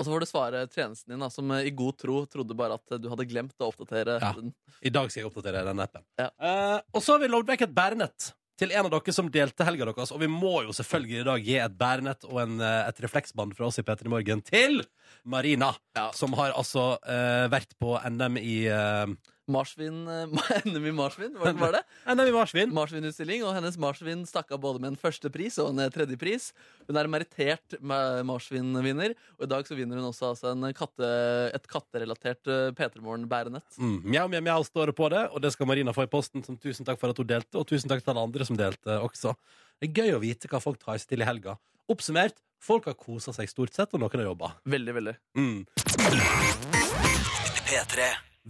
Og 0.00 0.06
så 0.06 0.14
får 0.14 0.22
du 0.24 0.28
svare 0.30 0.60
tjenesten 0.72 1.12
din, 1.12 1.20
da, 1.20 1.28
som 1.28 1.50
eh, 1.52 1.66
i 1.68 1.74
god 1.76 1.98
tro 2.00 2.22
trodde 2.32 2.56
bare 2.56 2.78
at 2.80 2.94
eh, 2.96 3.00
du 3.04 3.10
hadde 3.12 3.26
glemt 3.28 3.52
å 3.60 3.68
oppdatere 3.68 4.16
Ja. 4.22 4.30
den. 4.38 4.54
I 4.80 4.92
dag 4.96 5.12
skal 5.12 5.26
jeg 5.26 5.28
oppdatere 5.28 5.66
den 5.68 5.82
appen. 5.84 6.06
Ja. 6.16 6.30
Eh, 6.40 6.78
og 6.96 7.04
så 7.04 7.18
har 7.18 7.20
vi 7.20 7.28
lovd 7.28 7.52
vekk 7.52 7.66
et 7.68 7.74
bærenett 7.76 8.30
til 8.60 8.74
en 8.76 8.86
av 8.86 8.92
dere 8.92 9.14
som 9.16 9.30
delte 9.32 9.64
helga 9.66 9.88
deres. 9.88 10.12
Og 10.12 10.20
vi 10.22 10.28
må 10.30 10.60
jo 10.66 10.74
selvfølgelig 10.76 11.22
i 11.22 11.26
dag 11.30 11.46
gi 11.48 11.56
et 11.62 11.76
bærenett 11.80 12.26
og 12.28 12.42
en, 12.42 12.60
eh, 12.60 12.88
et 12.90 13.02
refleksband 13.06 13.56
fra 13.56 13.70
oss 13.70 13.80
i 13.80 13.84
P3 13.86 14.12
Morgen 14.12 14.44
til 14.44 14.82
Marina, 15.24 15.72
Ja. 15.96 16.10
som 16.14 16.32
har 16.38 16.52
altså 16.56 16.96
uh, 16.96 17.48
vært 17.52 17.74
på 17.80 17.96
NM 18.08 18.38
i 18.40 18.66
eh, 18.72 19.06
Marsvin 19.50 19.98
eh, 20.08 20.48
NM 20.70 20.86
i 20.88 20.92
marsvin, 20.96 21.32
var 21.38 21.50
det, 21.50 21.56
ikke 21.58 21.70
det? 21.76 21.82
NM 22.14 22.30
i 22.30 22.34
marsvin. 22.36 22.72
Marsvinutstilling, 22.76 23.44
og 23.46 23.54
hennes 23.56 23.76
marsvin 23.82 24.22
stakk 24.28 24.52
av 24.56 24.60
både 24.62 24.80
med 24.82 24.92
en 24.92 24.98
førstepris 25.00 25.58
og 25.64 25.72
en 25.72 25.82
eh, 25.84 25.90
tredjepris. 25.94 26.50
Hun 26.88 26.98
er 27.00 27.08
en 27.08 27.14
merittert 27.14 27.76
ma- 27.82 28.20
marsvinvinner, 28.26 29.14
og 29.38 29.46
i 29.46 29.50
dag 29.52 29.66
så 29.68 29.78
vinner 29.78 30.00
hun 30.00 30.08
også 30.10 30.30
altså 30.32 30.52
en 30.54 30.68
katte, 30.76 31.10
et 31.56 31.68
katterelatert 31.70 32.50
eh, 32.50 32.70
P3 32.78 33.02
Morgen-bærenett. 33.04 33.66
Mm, 33.80 33.98
mjau, 34.06 34.26
mjau, 34.32 34.44
mjau 34.50 34.60
står 34.70 34.92
det 34.92 34.96
på 34.98 35.10
det, 35.12 35.24
og 35.34 35.42
det 35.44 35.52
skal 35.54 35.68
Marina 35.70 35.94
få 35.96 36.06
i 36.06 36.12
posten. 36.12 36.44
Som 36.46 36.56
tusen 36.60 36.86
takk 36.88 37.00
for 37.02 37.10
at 37.12 37.18
hun 37.20 37.28
delte, 37.30 37.58
og 37.60 37.66
tusen 37.70 37.90
takk 37.90 38.04
til 38.06 38.14
alle 38.14 38.26
andre 38.30 38.46
som 38.48 38.58
delte 38.58 39.00
også. 39.04 39.34
Det 39.80 39.90
er 39.90 39.96
gøy 40.04 40.16
å 40.18 40.22
vite 40.22 40.48
hva 40.52 40.60
folk 40.62 40.78
tar 40.82 40.98
seg 41.00 41.14
til 41.14 41.24
i 41.24 41.28
helga. 41.28 41.56
Oppsummert, 41.90 42.36
folk 42.62 42.84
har 42.90 42.94
kosa 43.00 43.32
seg 43.34 43.48
stort 43.50 43.72
sett, 43.74 43.94
og 43.96 44.02
noen 44.04 44.20
har 44.20 44.28
jobba. 44.30 44.52
Veldig, 44.68 44.96
veldig. 45.00 45.14
Mm. 45.40 45.64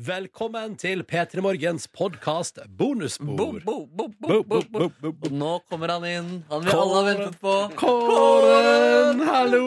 Velkommen 0.01 0.78
til 0.80 1.03
P3 1.05 1.42
Morgens 1.44 1.82
podkast 1.92 2.57
bonusbord. 2.78 3.59
Bo, 3.66 3.82
bo, 3.84 4.07
bo, 4.09 4.09
bo, 4.16 4.28
Bo, 4.28 4.42
bo, 4.42 4.61
bo, 4.62 4.62
bo. 4.62 4.78
bo, 4.80 4.88
bo, 4.88 5.11
bo. 5.12 5.26
Og 5.28 5.34
nå 5.36 5.51
kommer 5.68 5.90
han 5.92 6.07
inn. 6.09 6.30
Han 6.48 6.62
vi 6.64 6.72
alle 6.72 6.94
har 6.94 7.05
ventet 7.11 7.36
på. 7.42 7.53
Kåren, 7.76 9.20
hallo! 9.28 9.61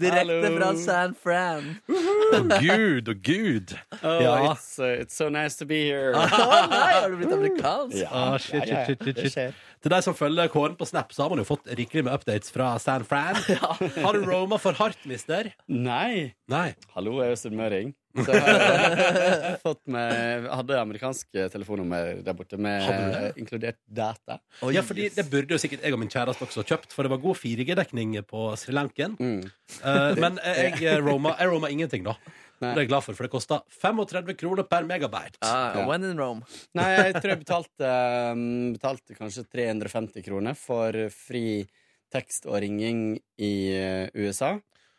Direkte 0.00 0.50
fra 0.56 0.70
San 0.80 1.14
Fran. 1.22 1.68
Å 1.86 2.40
gud, 2.56 3.12
å 3.12 3.14
gud. 3.28 3.76
Oh, 4.00 4.48
it's, 4.50 4.72
uh, 4.82 4.90
it's 5.04 5.14
so 5.14 5.28
nice 5.30 5.54
to 5.60 5.68
be 5.70 5.78
here. 5.84 6.10
Å 6.18 6.24
nei, 6.72 6.88
har 6.96 7.06
du 7.12 7.20
blitt 7.20 7.36
amerikansk? 7.36 8.00
Ja, 8.00 8.24
shit, 8.42 8.64
shit, 8.66 8.72
shit, 8.90 9.04
shit, 9.04 9.20
det 9.20 9.28
shit. 9.28 9.36
skjer. 9.36 9.60
Til 9.86 9.92
de 9.92 10.00
som 10.02 10.16
følger 10.18 10.50
Kåren 10.50 10.74
på 10.80 10.88
Snap, 10.88 11.12
så 11.14 11.22
har 11.28 11.30
man 11.30 11.44
jo 11.44 11.46
fått 11.46 11.68
rikelig 11.78 12.02
med 12.08 12.16
updates 12.16 12.50
fra 12.50 12.72
San 12.82 13.04
Fran. 13.06 13.38
Har 14.02 14.16
du 14.18 14.24
roma 14.26 14.58
for 14.58 14.74
hardt, 14.80 15.04
mister? 15.06 15.52
Nei! 15.70 16.32
Nei. 16.50 16.72
Hallo, 16.96 17.20
jeg 17.20 17.28
er 17.28 17.36
jo 17.36 17.40
sunnmøring. 17.44 17.94
Så 18.24 18.36
jeg 18.36 18.42
har 18.44 19.58
fått 19.66 19.82
med 19.92 20.46
hadde 20.48 20.78
amerikanske 20.80 21.48
telefonnummer 21.52 22.22
der 22.24 22.36
borte 22.38 22.58
med 22.60 22.84
Hadde 22.86 23.32
inkludert 23.40 23.78
data. 23.84 24.38
Ja, 24.72 24.82
fordi 24.86 25.08
Det 25.14 25.26
burde 25.30 25.56
jo 25.56 25.60
sikkert 25.60 25.84
jeg 25.84 25.94
og 25.96 26.00
min 26.02 26.12
kjæreste 26.12 26.46
også 26.46 26.64
kjøpt, 26.66 26.94
for 26.96 27.06
det 27.06 27.12
var 27.12 27.22
god 27.22 27.38
4G-dekning 27.42 28.16
på 28.28 28.48
Sri 28.60 28.74
Lanken. 28.76 29.16
Mm. 29.20 29.44
Uh, 29.82 30.12
men 30.20 30.40
jeg 30.42 30.80
eh, 30.82 30.98
roma, 31.02 31.34
jeg 31.40 31.52
roma 31.52 31.70
ingenting, 31.72 32.04
da. 32.06 32.16
Nei. 32.56 32.70
Det 32.72 32.80
er 32.80 32.84
jeg 32.86 32.88
glad 32.88 33.04
for, 33.04 33.16
for 33.18 33.26
det 33.26 33.32
kosta 33.34 33.58
35 33.82 34.36
kroner 34.40 34.64
per 34.64 34.86
megabyte. 34.88 35.36
Ah, 35.44 35.74
Ja. 35.76 35.86
when 35.88 36.04
in 36.08 36.16
Rome. 36.16 36.46
Nei, 36.74 36.86
jeg 36.94 37.18
tror 37.18 37.32
jeg 37.34 37.42
betalte, 37.42 37.90
um, 38.32 38.72
betalte 38.72 39.16
kanskje 39.18 39.44
350 39.52 40.24
kroner 40.24 40.56
for 40.56 40.96
fri 41.12 41.66
tekst 42.14 42.46
og 42.48 42.56
ringing 42.64 43.18
i 43.36 43.52
uh, 43.76 44.08
USA. 44.16 44.54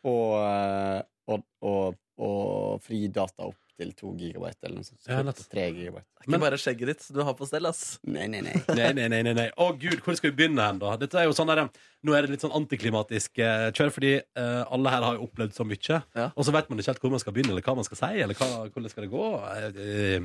Og, 0.06 0.36
uh, 0.38 1.00
og, 1.34 1.42
og, 1.66 1.98
og 2.18 2.82
fri 2.82 3.06
data 3.14 3.46
opp 3.46 3.56
til 3.78 3.92
2 3.94 4.08
gigabyte 4.18 4.66
eller 4.66 4.80
noe 4.80 4.86
sånt. 4.88 5.06
Ja. 5.06 5.20
3 5.22 5.66
gigabyte. 5.70 6.02
Det 6.02 6.18
er 6.18 6.24
ikke 6.24 6.32
Men- 6.34 6.40
bare 6.42 6.56
skjegget 6.58 6.86
ditt 6.90 7.04
du 7.14 7.20
har 7.22 7.34
på 7.38 7.46
stell, 7.46 7.66
ass. 7.70 8.00
Nei, 8.10 8.26
nei, 8.26 8.40
nei. 8.42 8.54
Nei, 8.74 8.88
nei, 8.96 9.06
nei, 9.12 9.20
nei, 9.22 9.34
nei. 9.38 9.44
Å 9.54 9.68
gud, 9.78 10.00
hvor 10.02 10.16
skal 10.18 10.32
vi 10.32 10.36
begynne 10.40 10.64
hen, 10.66 10.80
da? 10.82 10.96
Dette 10.98 11.14
er 11.20 11.28
jo 11.28 11.36
sånn 11.38 11.46
der, 11.52 11.68
Nå 12.02 12.14
er 12.14 12.22
det 12.26 12.30
litt 12.34 12.42
sånn 12.42 12.54
antiklimatisk 12.58 13.38
eh, 13.42 13.68
kjør, 13.74 13.90
fordi 13.94 14.10
eh, 14.18 14.64
alle 14.70 14.90
her 14.96 15.02
har 15.06 15.14
jo 15.18 15.24
opplevd 15.28 15.54
så 15.54 15.64
mye. 15.66 16.02
Ja. 16.18 16.28
Og 16.34 16.42
så 16.46 16.52
vet 16.54 16.68
man 16.70 16.78
ikke 16.82 16.90
helt 16.92 17.02
hvor 17.06 17.10
man 17.14 17.22
skal 17.22 17.34
begynne, 17.34 17.54
eller 17.54 17.62
hva 17.66 17.74
man 17.78 17.86
skal 17.86 17.98
si, 18.02 18.10
eller 18.22 18.34
hva, 18.38 18.50
hvordan 18.70 18.90
skal 18.92 19.06
det 19.06 19.10
gå. 19.14 19.26
Eh, 19.54 20.18
eh, 20.18 20.20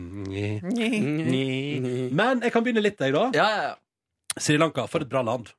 Men 2.14 2.42
jeg 2.46 2.54
kan 2.54 2.66
begynne 2.66 2.84
litt, 2.84 2.98
jeg, 3.02 3.14
da. 3.14 3.26
Ja, 3.38 3.48
ja, 3.54 3.64
ja. 3.70 3.76
Sri 4.42 4.58
Lanka, 4.58 4.88
for 4.90 5.06
et 5.06 5.10
bra 5.14 5.22
land. 5.26 5.52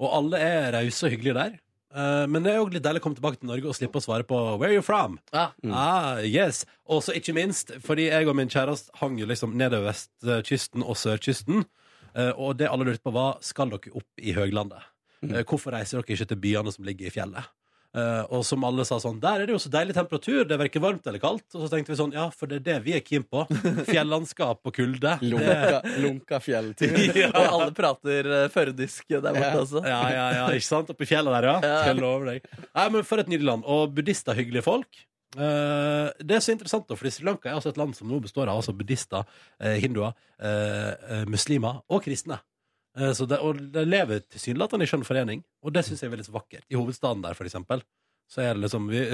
Og 0.00 0.08
alle 0.16 0.40
er 0.40 0.70
rause 0.72 1.04
og 1.08 1.12
hyggelige 1.12 1.36
der. 1.36 1.58
Eh, 1.94 2.26
men 2.30 2.42
det 2.44 2.52
er 2.52 2.58
jo 2.60 2.68
litt 2.70 2.84
deilig 2.84 3.00
å 3.00 3.04
komme 3.08 3.18
tilbake 3.18 3.40
til 3.40 3.48
Norge 3.50 3.66
og 3.66 3.74
slippe 3.74 3.98
å 3.98 4.04
svare 4.04 4.22
på 4.22 4.36
'Where 4.58 4.70
are 4.70 4.74
you 4.78 4.82
from?' 4.82 5.18
ja. 5.32 5.50
Ah, 5.64 6.18
yes. 6.22 6.64
Og 6.86 7.02
så 7.02 7.12
ikke 7.14 7.34
minst, 7.34 7.72
fordi 7.82 8.08
jeg 8.10 8.28
og 8.28 8.36
min 8.36 8.48
kjæreste 8.48 8.90
hang 9.00 9.18
jo 9.18 9.26
liksom 9.26 9.54
nedover 9.54 9.90
vestkysten 9.92 10.82
og 10.86 10.94
sørkysten. 10.96 11.64
eh, 12.14 12.32
Og 12.36 12.56
det 12.58 12.68
alle 12.70 12.84
lurte 12.84 13.02
på, 13.02 13.12
var 13.12 13.38
skal 13.40 13.70
dere 13.70 13.94
opp 13.94 14.06
i 14.18 14.32
høglandet. 14.32 14.82
Eh, 15.22 15.42
Hvorfor 15.44 15.72
reiser 15.72 16.00
dere 16.00 16.16
ikke 16.16 16.28
til 16.28 16.36
byene 16.36 16.72
som 16.72 16.84
ligger 16.84 17.06
i 17.06 17.10
fjellet? 17.10 17.44
Eh, 17.90 18.22
og 18.30 18.44
som 18.46 18.62
alle 18.62 18.84
sa 18.86 19.00
sånn, 19.02 19.16
der 19.22 19.42
er 19.42 19.48
det 19.48 19.54
jo 19.56 19.60
så 19.64 19.70
deilig 19.72 19.96
temperatur, 19.96 20.44
det 20.46 20.54
er 20.54 20.60
verken 20.62 20.84
varmt 20.84 21.06
eller 21.10 21.22
kaldt. 21.22 21.46
Og 21.56 21.64
så 21.64 21.70
tenkte 21.72 21.90
vi 21.90 21.98
sånn, 21.98 22.14
ja, 22.14 22.28
for 22.30 22.50
det 22.50 22.60
er 22.60 22.66
det 22.68 22.76
vi 22.86 22.94
er 22.94 23.02
keen 23.02 23.24
på. 23.26 23.42
Fjellandskap 23.88 24.62
og 24.70 24.76
kulde. 24.76 25.16
Lunka, 25.32 25.80
lunka 25.98 26.40
fjelltur. 26.44 26.94
ja. 27.24 27.32
Og 27.34 27.56
alle 27.58 27.74
prater 27.76 28.30
uh, 28.30 28.46
førdisk 28.54 29.08
der 29.10 29.26
borte 29.26 29.42
Ja. 29.42 29.58
også. 29.64 29.82
Ja, 29.84 30.00
ja, 30.14 30.26
ja, 30.38 30.48
ikke 30.54 30.68
sant? 30.70 30.90
Oppi 30.94 31.08
fjellet 31.10 31.34
der, 31.40 31.50
ja. 31.50 31.56
Ja. 31.66 31.76
Skal 31.82 31.94
jeg 31.96 32.04
love 32.04 32.30
deg. 32.30 32.50
Nei, 32.70 32.88
men 32.94 33.06
For 33.08 33.22
et 33.22 33.30
nydelig 33.32 33.50
land. 33.50 33.66
Og 33.66 33.94
buddhister, 33.96 34.38
hyggelige 34.38 34.66
folk. 34.66 35.02
Uh, 35.38 36.10
det 36.26 36.38
er 36.38 36.42
så 36.42 36.54
interessant, 36.54 36.88
da, 36.90 36.96
fordi 36.98 37.12
Sri 37.14 37.26
Lanka 37.26 37.50
er 37.50 37.58
altså 37.58 37.70
et 37.70 37.78
land 37.78 37.94
som 37.94 38.08
nå 38.10 38.18
består 38.22 38.50
av 38.50 38.58
altså 38.58 38.74
buddhister, 38.74 39.26
eh, 39.62 39.76
hinduer, 39.82 40.16
eh, 40.42 40.90
eh, 40.90 41.26
muslimer 41.30 41.82
og 41.86 42.02
kristne. 42.02 42.40
Eh, 42.98 43.12
så 43.16 43.26
det, 43.30 43.38
og 43.38 43.60
det 43.74 43.86
lever 43.88 44.24
tilsynelatende 44.26 44.86
i 44.86 44.90
skjønn 44.90 45.06
forening, 45.06 45.44
og 45.62 45.74
det 45.74 45.84
syns 45.86 46.02
jeg 46.02 46.10
er 46.10 46.16
veldig 46.16 46.34
vakkert. 46.34 46.66
I 46.70 46.78
hovedstaden 46.78 47.22
der, 47.24 47.36
for 47.38 47.48
eksempel, 47.48 47.84
så 48.30 48.44
er 48.44 48.54
det 48.54 48.64
liksom 48.64 48.88
vi, 48.90 49.04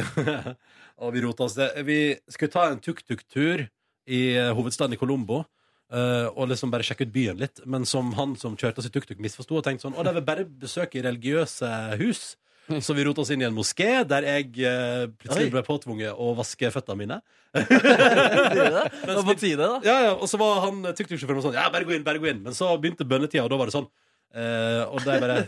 vi 1.16 1.24
rota 1.24 1.46
oss 1.48 1.56
det. 1.58 1.70
Vi 1.88 2.00
skulle 2.28 2.52
ta 2.52 2.66
en 2.70 2.80
tuk-tuk-tur 2.84 3.66
i 4.06 4.22
eh, 4.36 4.52
hovedstaden 4.56 4.96
i 4.96 5.00
Colombo. 5.00 5.44
eh, 5.92 6.26
og 6.32 6.48
liksom 6.50 6.72
bare 6.72 6.82
sjekke 6.86 7.06
ut 7.06 7.14
byen 7.14 7.38
litt. 7.40 7.62
Men 7.64 7.86
som 7.86 8.12
han 8.18 8.34
som 8.36 8.56
kjørte 8.58 8.82
oss 8.82 8.88
i 8.88 8.92
tuk-tuk, 8.94 9.20
misforsto 9.22 9.60
og 9.60 9.64
tenkte 9.64 9.86
sånn 9.86 9.96
Å, 9.96 10.02
det 10.02 10.12
er 10.12 10.18
vel 10.20 10.28
bare 10.28 10.48
besøk 10.48 10.96
i 10.96 11.04
religiøse 11.06 11.70
hus. 12.02 12.34
Så 12.86 12.94
vi 12.98 13.04
rota 13.06 13.22
oss 13.22 13.30
inn 13.34 13.42
i 13.44 13.46
en 13.48 13.54
moské 13.56 13.90
der 14.08 14.26
jeg 14.26 14.48
eh, 14.66 15.04
plutselig 15.20 15.48
Oi. 15.48 15.52
ble 15.54 15.62
påtvunget 15.66 16.16
å 16.18 16.32
vaske 16.38 16.70
føttene 16.74 16.98
mine. 17.04 17.18
Sier 17.56 17.68
du 17.70 18.74
det? 18.76 18.86
Det 19.06 19.14
var 19.16 19.22
på 19.28 19.36
tide, 19.40 19.60
da. 19.62 19.76
Ja, 19.86 19.96
ja, 20.08 20.16
Og 20.16 20.26
så 20.30 20.40
var 20.40 20.60
han 20.66 20.82
eh, 20.84 20.96
tuk-tuk-sjåføren 20.98 21.44
sånn 21.46 21.56
Ja, 21.56 21.68
bare 21.72 21.86
gå 21.88 21.94
inn, 21.96 22.04
bare 22.06 22.20
gå 22.22 22.28
inn. 22.32 22.42
Men 22.44 22.56
så 22.56 22.72
begynte 22.80 23.06
bønnetida, 23.08 23.44
og 23.46 23.52
da 23.54 23.60
var 23.60 23.70
det 23.70 23.76
sånn. 23.78 23.88
eh, 24.36 24.82
og 24.90 25.00
da 25.06 25.14
er 25.16 25.22
bare 25.24 25.38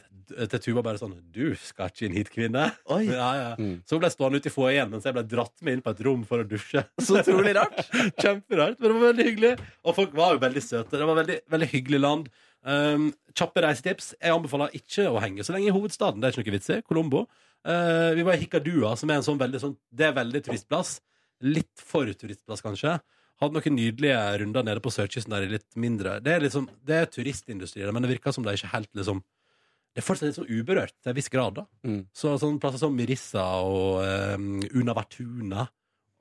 til 0.52 0.60
Tuva 0.60 0.82
bare 0.84 1.00
sånn 1.00 1.14
Du 1.32 1.54
skal 1.56 1.88
ikke 1.90 2.04
inn 2.06 2.16
hit, 2.18 2.28
kvinne. 2.32 2.66
Oi. 2.94 3.02
Ja, 3.08 3.28
ja. 3.36 3.50
Mm. 3.58 3.78
Så 3.88 3.96
hun 3.96 4.02
ble 4.04 4.10
stående 4.12 4.40
ute 4.42 4.50
i 4.50 4.54
foajeen 4.54 4.90
mens 4.92 5.06
jeg 5.08 5.16
ble 5.16 5.24
dratt 5.28 5.54
med 5.64 5.78
inn 5.78 5.84
på 5.84 5.94
et 5.94 6.02
rom 6.06 6.22
for 6.28 6.44
å 6.44 6.48
dusje. 6.48 6.84
Så 7.00 7.18
utrolig 7.22 7.54
rart. 7.58 7.80
Kjemperart, 8.22 8.76
men 8.78 8.84
det 8.86 8.94
var 8.94 9.06
veldig 9.10 9.26
hyggelig. 9.32 9.54
Og 9.88 9.96
folk 9.96 10.12
var 10.16 10.36
jo 10.36 10.42
veldig 10.44 10.62
søte. 10.64 10.94
Det 11.00 11.08
var 11.08 11.18
veldig, 11.22 11.38
veldig 11.56 11.70
hyggelig 11.74 12.00
land. 12.04 12.28
Um, 12.66 13.10
kjappe 13.36 13.62
reisetips. 13.62 14.12
Jeg 14.18 14.34
anbefaler 14.34 14.74
ikke 14.76 15.06
å 15.12 15.20
henge 15.22 15.46
så 15.46 15.54
lenge 15.54 15.70
i 15.70 15.74
hovedstaden. 15.74 16.20
Det 16.20 16.28
er 16.28 16.34
ikke 16.34 16.50
noe 16.50 16.56
vits 16.58 16.72
i. 16.74 16.80
Colombo. 16.86 17.26
Uh, 17.66 18.14
vi 18.16 18.24
var 18.26 18.38
i 18.38 18.42
Hikkadua, 18.42 18.94
som 18.98 19.10
er 19.10 19.20
en 19.20 19.26
sånn 19.26 19.38
veldig 19.40 19.60
sånn 19.62 19.78
Det 19.90 20.08
er 20.08 20.16
veldig 20.16 20.42
turistplass. 20.46 20.98
Litt 21.46 21.82
for 21.82 22.10
turistplass, 22.18 22.62
kanskje. 22.64 22.98
Hadde 23.38 23.54
noen 23.54 23.76
nydelige 23.78 24.20
runder 24.42 24.66
nede 24.66 24.82
på 24.82 24.90
sørkysten 24.90 25.34
der 25.34 25.46
i 25.46 25.50
litt 25.52 25.76
mindre 25.78 26.16
Det 26.24 26.32
er, 26.34 26.42
liksom, 26.42 26.66
det 26.86 26.96
er 26.96 27.10
turistindustri, 27.12 27.84
men 27.86 28.02
det 28.02 28.10
virker 28.16 28.34
som 28.34 28.42
det 28.42 28.50
er 28.50 28.60
ikke 28.60 28.72
helt 28.72 28.90
liksom 28.98 29.20
Det 29.22 30.02
er 30.02 30.06
fortsatt 30.06 30.30
litt 30.30 30.38
sånn 30.40 30.50
uberørt 30.50 30.96
til 30.96 31.12
en 31.12 31.18
viss 31.18 31.30
grad, 31.30 31.60
da. 31.60 31.66
Mm. 31.86 32.00
Så 32.14 32.34
sånn 32.42 32.58
plasser 32.62 32.82
som 32.82 32.96
Mirissa 32.98 33.44
og 33.62 34.02
um, 34.34 34.58
Unavatuna 34.74 35.68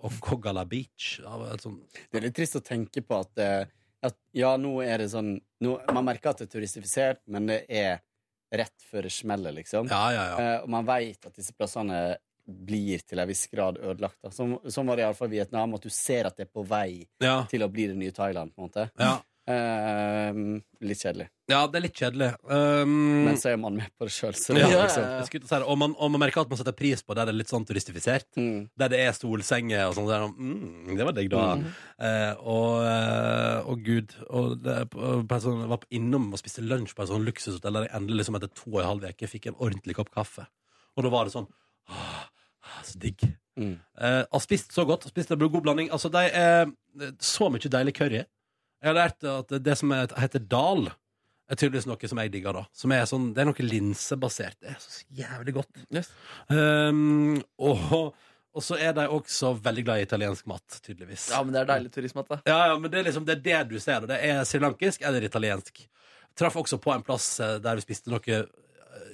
og 0.06 0.20
Kogala 0.22 0.62
Beach 0.70 1.18
ja, 1.24 1.34
det 1.42 1.58
sånn, 1.64 1.80
Det 1.90 2.20
er 2.20 2.28
litt 2.28 2.38
trist 2.38 2.60
å 2.60 2.66
tenke 2.66 3.02
på 3.02 3.18
at, 3.18 3.42
eh, 3.42 3.74
at 4.06 4.16
ja, 4.38 4.54
nå 4.62 4.76
er 4.86 5.02
det 5.02 5.10
sånn 5.12 5.36
nå, 5.64 5.72
Man 5.94 6.06
merker 6.06 6.30
at 6.32 6.44
det 6.44 6.48
er 6.50 6.54
turistifisert, 6.60 7.24
men 7.34 7.48
det 7.50 7.64
er 7.66 8.00
rett 8.54 8.86
før 8.92 9.08
det 9.08 9.12
smeller, 9.12 9.56
liksom. 9.56 9.90
Ja, 9.92 10.04
ja, 10.14 10.26
ja. 10.32 10.36
Eh, 10.44 10.58
og 10.64 10.70
man 10.72 10.86
veit 10.88 11.26
at 11.26 11.36
disse 11.36 11.56
plassene 11.58 12.18
blir 12.48 13.02
til 13.04 13.20
en 13.20 13.28
viss 13.28 13.48
grad 13.52 13.80
ødelagt. 13.82 14.20
Da. 14.24 14.30
Sånn, 14.32 14.54
var 14.88 14.96
det 14.96 15.04
iallfall 15.04 15.28
i 15.34 15.36
Vietnam, 15.36 15.74
at 15.76 15.84
du 15.84 15.90
ser 15.92 16.30
at 16.30 16.38
det 16.38 16.46
er 16.46 16.54
på 16.54 16.64
vei 16.64 17.02
til 17.52 17.66
å 17.66 17.68
bli 17.74 17.90
det 17.92 17.98
nye 18.00 18.14
Thailand. 18.16 18.54
på 18.56 18.62
en 18.62 18.70
måte. 18.70 18.90
ja. 19.02 19.18
Eh, 19.48 20.38
litt 20.84 21.00
kjedelig. 21.00 21.30
ja, 21.48 21.62
det 21.72 21.78
er 21.80 21.84
litt 21.86 21.96
kjedelig. 21.96 22.28
Um, 22.52 23.24
Men 23.24 23.38
så 23.40 23.54
er 23.54 23.60
man 23.62 23.78
med 23.80 23.94
på 23.96 24.04
det 24.04 24.12
sjøl, 24.12 24.34
ja, 24.60 24.82
liksom 24.84 25.46
si 25.48 25.60
og, 25.62 25.78
man, 25.80 25.94
og 25.96 26.12
man 26.12 26.22
merker 26.26 26.44
at 26.44 26.52
man 26.52 26.60
setter 26.60 26.76
pris 26.76 27.00
på 27.00 27.16
der 27.16 27.30
det 27.30 27.32
er 27.32 27.40
litt 27.40 27.54
sånn 27.54 27.64
turistifisert. 27.70 28.28
mm. 28.36 28.68
Der 28.76 28.92
det 28.92 29.00
er 29.06 29.16
solsenger 29.16 29.86
og 29.88 29.96
sånn. 29.96 30.36
Mm, 30.36 30.92
det 31.00 31.08
var 31.08 31.16
digg, 31.16 31.32
da. 31.32 31.46
Mm. 31.56 31.72
Uh, 31.96 32.34
og, 32.44 32.74
eh, 32.92 33.72
og 33.72 33.88
gud 33.88 34.20
og 34.28 34.60
det, 34.68 34.78
på, 34.92 35.16
på 35.24 35.42
sånn, 35.48 35.64
Jeg 35.64 35.74
var 35.78 35.90
innom 36.02 36.30
og 36.36 36.44
spiste 36.44 36.68
lunsj 36.68 36.98
på 36.98 37.08
et 37.08 37.14
sånn 37.16 37.28
luksushotell 37.32 37.80
der 37.80 37.88
jeg 37.88 37.96
endelig 38.02 38.26
liksom 38.26 38.42
etter 38.42 38.52
to 38.52 38.70
og 38.74 38.82
en 38.84 38.92
halv 38.92 39.12
uke 39.14 39.32
fikk 39.32 39.48
en 39.54 39.62
ordentlig 39.62 39.96
kopp 39.96 40.12
kaffe. 40.12 40.50
Og 41.00 41.08
da 41.08 41.14
var 41.14 41.28
det 41.28 41.38
sånn 41.38 41.48
ah, 41.88 42.26
ah, 42.68 42.80
Så 42.84 43.00
digg. 43.00 43.24
Mm. 43.56 43.78
Eh, 43.80 44.24
har 44.28 44.44
spist 44.44 44.76
så 44.76 44.84
godt. 44.84 45.08
Har 45.08 45.16
spist 45.16 45.32
en 45.32 45.40
god 45.40 45.64
blanding. 45.64 45.88
Altså, 45.96 46.12
de 46.12 46.28
er 46.28 46.74
så 47.24 47.48
mye 47.48 47.72
deilig 47.72 47.96
curry. 47.96 48.28
Jeg 48.84 48.92
har 48.92 48.98
lært 48.98 49.28
at 49.32 49.54
det 49.64 49.76
som 49.80 49.92
er, 49.96 50.12
heter 50.22 50.44
dal, 50.44 50.88
er 51.48 51.60
tydeligvis 51.60 51.88
noe 51.90 52.10
som 52.12 52.22
jeg 52.22 52.32
digger. 52.34 52.60
da 52.60 52.64
Som 52.76 52.94
er 52.94 53.06
sånn, 53.10 53.32
Det 53.34 53.44
er 53.44 53.50
noe 53.50 53.66
linsebasert. 53.66 54.58
Det 54.62 54.74
er 54.74 54.80
så 54.84 55.06
jævlig 55.22 55.56
godt. 55.58 55.84
Yes. 55.94 56.12
Um, 56.52 57.38
og, 57.58 58.12
og 58.58 58.66
så 58.66 58.78
er 58.82 58.94
de 58.98 59.08
også 59.08 59.54
veldig 59.64 59.86
glad 59.88 60.02
i 60.02 60.08
italiensk 60.08 60.48
mat, 60.52 60.80
tydeligvis. 60.84 61.30
Ja, 61.34 61.42
men 61.46 61.56
det 61.56 61.64
er 61.64 61.72
deilig 61.72 61.94
turistmat, 61.96 62.30
da. 62.30 62.40
Ja, 62.50 62.60
ja, 62.74 62.78
men 62.82 62.94
det 62.94 63.02
er 63.02 63.10
liksom 63.10 63.26
det, 63.28 63.40
er 63.40 63.46
det 63.48 63.74
du 63.74 63.82
ser. 63.84 64.08
Det 64.10 64.20
er 64.30 64.44
srilankisk 64.50 65.06
eller 65.08 65.26
italiensk. 65.26 65.84
Traff 66.38 66.60
også 66.60 66.78
på 66.82 66.94
en 66.94 67.06
plass 67.06 67.32
eh, 67.42 67.58
der 67.64 67.80
vi 67.80 67.88
spiste 67.88 68.14
noe 68.14 68.22
eh, 68.28 68.46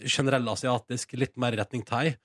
generell 0.03 0.49
asiatisk, 0.51 1.15
litt 1.19 1.37
mer 1.39 1.55
i 1.55 1.61
retning 1.61 1.85
thai, 1.87 2.17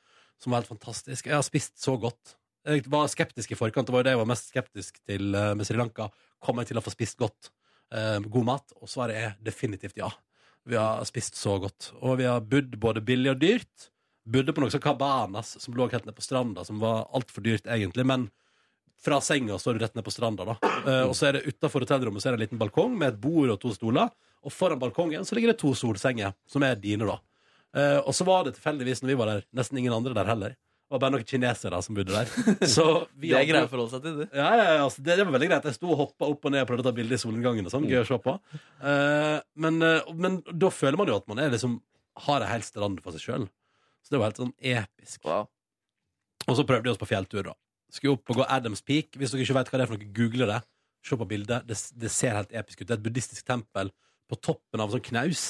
som 0.43 0.51
var 0.51 0.65
helt 0.65 0.73
fantastisk. 0.73 1.29
Jeg 1.29 1.37
har 1.37 1.47
spist 1.47 1.77
så 1.83 1.95
godt. 2.01 2.35
Jeg 2.69 2.85
var 2.93 3.09
skeptisk 3.09 3.55
i 3.55 3.57
forkant. 3.59 3.89
Det 3.89 3.95
var 3.95 4.03
jo 4.03 4.09
det 4.09 4.13
jeg 4.17 4.21
var 4.21 4.29
mest 4.29 4.51
skeptisk 4.53 4.99
til 5.09 5.35
eh, 5.35 5.55
med 5.57 5.65
Sri 5.65 5.79
Lanka. 5.79 6.11
Kommer 6.45 6.63
jeg 6.63 6.75
til 6.75 6.81
å 6.81 6.85
få 6.85 6.93
spist 6.93 7.19
godt? 7.21 7.53
eh, 7.95 8.19
god 8.21 8.45
mat? 8.45 8.75
Og 8.83 8.91
svaret 8.91 9.17
er 9.17 9.37
definitivt 9.45 9.99
ja. 9.99 10.11
Vi 10.69 10.77
har 10.77 11.05
spist 11.09 11.39
så 11.39 11.57
godt. 11.63 11.93
Og 12.01 12.19
vi 12.21 12.27
har 12.29 12.45
bodd 12.45 12.77
både 12.81 13.05
billig 13.05 13.33
og 13.33 13.41
dyrt. 13.41 13.89
Bodde 14.29 14.53
på 14.53 14.61
noe 14.61 14.73
som 14.73 14.83
Cabanas, 14.85 15.55
som 15.63 15.77
lå 15.77 15.87
helt 15.89 16.05
nede 16.05 16.17
på 16.17 16.25
stranda, 16.25 16.65
som 16.67 16.81
var 16.83 17.07
altfor 17.17 17.45
dyrt 17.45 17.69
egentlig. 17.71 18.05
Men 18.09 18.29
fra 19.01 19.21
senga 19.25 19.57
står 19.59 19.79
du 19.79 19.85
rett 19.85 19.97
ned 19.97 20.05
på 20.05 20.13
stranda, 20.13 20.45
da. 20.45 20.59
Eh, 20.85 21.05
og 21.07 21.15
så 21.17 21.31
er 21.31 21.39
det 21.39 21.47
utafor 21.49 21.87
hotellrommet 21.87 22.23
så 22.23 22.29
er 22.29 22.37
det 22.37 22.43
en 22.43 22.47
liten 22.47 22.61
balkong 22.61 22.99
med 22.99 23.15
et 23.15 23.23
bord 23.23 23.55
og 23.55 23.61
to 23.63 23.73
stoler. 23.73 24.13
Og 24.45 24.53
foran 24.55 24.81
balkongen 24.81 25.25
så 25.27 25.39
ligger 25.39 25.55
det 25.55 25.61
to 25.63 25.73
solsenger, 25.77 26.37
som 26.47 26.65
er 26.67 26.77
dine, 26.79 27.09
da. 27.09 27.19
Eh, 27.79 27.99
og 28.03 28.13
så 28.17 28.27
var 28.29 28.45
det 28.45 28.59
tilfeldigvis, 28.59 29.03
når 29.03 29.15
vi 29.15 29.21
var 29.23 29.33
der, 29.33 29.47
nesten 29.57 29.81
ingen 29.81 29.97
andre 29.97 30.17
der 30.17 30.29
heller. 30.29 30.59
Det 30.89 30.97
var 30.97 31.01
bare 31.03 31.13
noen 31.19 31.25
kinesere 31.29 31.79
som 31.85 31.97
bodde 31.99 32.15
der. 32.15 32.31
Så 32.75 32.85
vi 33.21 33.29
Det 33.29 33.43
er 33.43 33.49
greit 33.51 33.67
å 33.67 33.69
forholde 33.69 33.93
seg 33.93 34.07
til, 34.07 34.15
det. 34.23 34.27
ja, 34.33 34.47
ja, 34.57 34.63
ja, 34.65 34.79
altså, 34.87 35.03
det, 35.05 35.19
det 35.21 35.27
var 35.29 35.35
veldig 35.35 35.49
greit. 35.51 35.67
Jeg 35.69 35.77
sto 35.77 35.91
og 35.93 36.01
hoppa 36.01 36.31
opp 36.33 36.49
og 36.49 36.55
ned 36.55 36.65
og 36.65 36.71
prøvde 36.71 36.87
å 36.87 36.89
ta 36.89 36.95
bilde 36.97 37.19
i 37.19 37.21
solnedgangen. 37.21 37.69
og 37.69 37.75
sånn, 37.75 37.85
Gøy 37.91 38.01
å 38.01 38.07
se 38.09 38.19
på. 38.25 38.35
Uh, 38.81 39.37
men, 39.61 39.77
uh, 39.85 40.09
men 40.17 40.41
da 40.49 40.71
føler 40.73 40.97
man 40.97 41.13
jo 41.13 41.19
at 41.21 41.29
man 41.29 41.43
er 41.45 41.53
liksom 41.53 41.77
har 42.25 42.47
ei 42.47 42.51
hel 42.55 42.65
strand 42.65 43.05
for 43.05 43.13
seg 43.15 43.27
sjøl. 43.27 43.47
Så 44.01 44.15
det 44.15 44.23
var 44.23 44.31
helt 44.31 44.41
sånn 44.41 44.55
episk. 44.65 45.21
Wow. 45.29 45.51
Og 46.49 46.57
så 46.57 46.65
prøvde 46.65 46.89
vi 46.89 46.95
oss 46.95 47.01
på 47.05 47.11
fjelltur, 47.11 47.51
da. 47.51 47.55
Skulle 47.93 48.17
opp 48.17 48.33
og 48.33 48.41
gå 48.41 48.49
Adams 48.49 48.81
Peak. 48.85 49.13
Hvis 49.21 49.35
dere 49.35 49.45
ikke 49.45 49.59
vet 49.61 49.71
hva 49.71 49.81
det 49.81 49.85
er 49.85 49.93
for 49.93 50.01
noe, 50.01 50.13
google 50.17 50.49
det. 50.49 50.59
Se 51.05 51.21
på 51.21 51.29
bildet. 51.29 51.69
Det, 51.69 51.77
det 52.01 52.13
ser 52.13 52.37
helt 52.41 52.57
episk 52.57 52.81
ut. 52.81 52.89
Det 52.89 52.95
er 52.97 53.01
et 53.01 53.07
buddhistisk 53.07 53.49
tempel 53.49 53.93
på 54.29 54.41
toppen 54.41 54.81
av 54.81 54.89
en 54.89 54.97
sånn 54.97 55.09
knaus. 55.11 55.45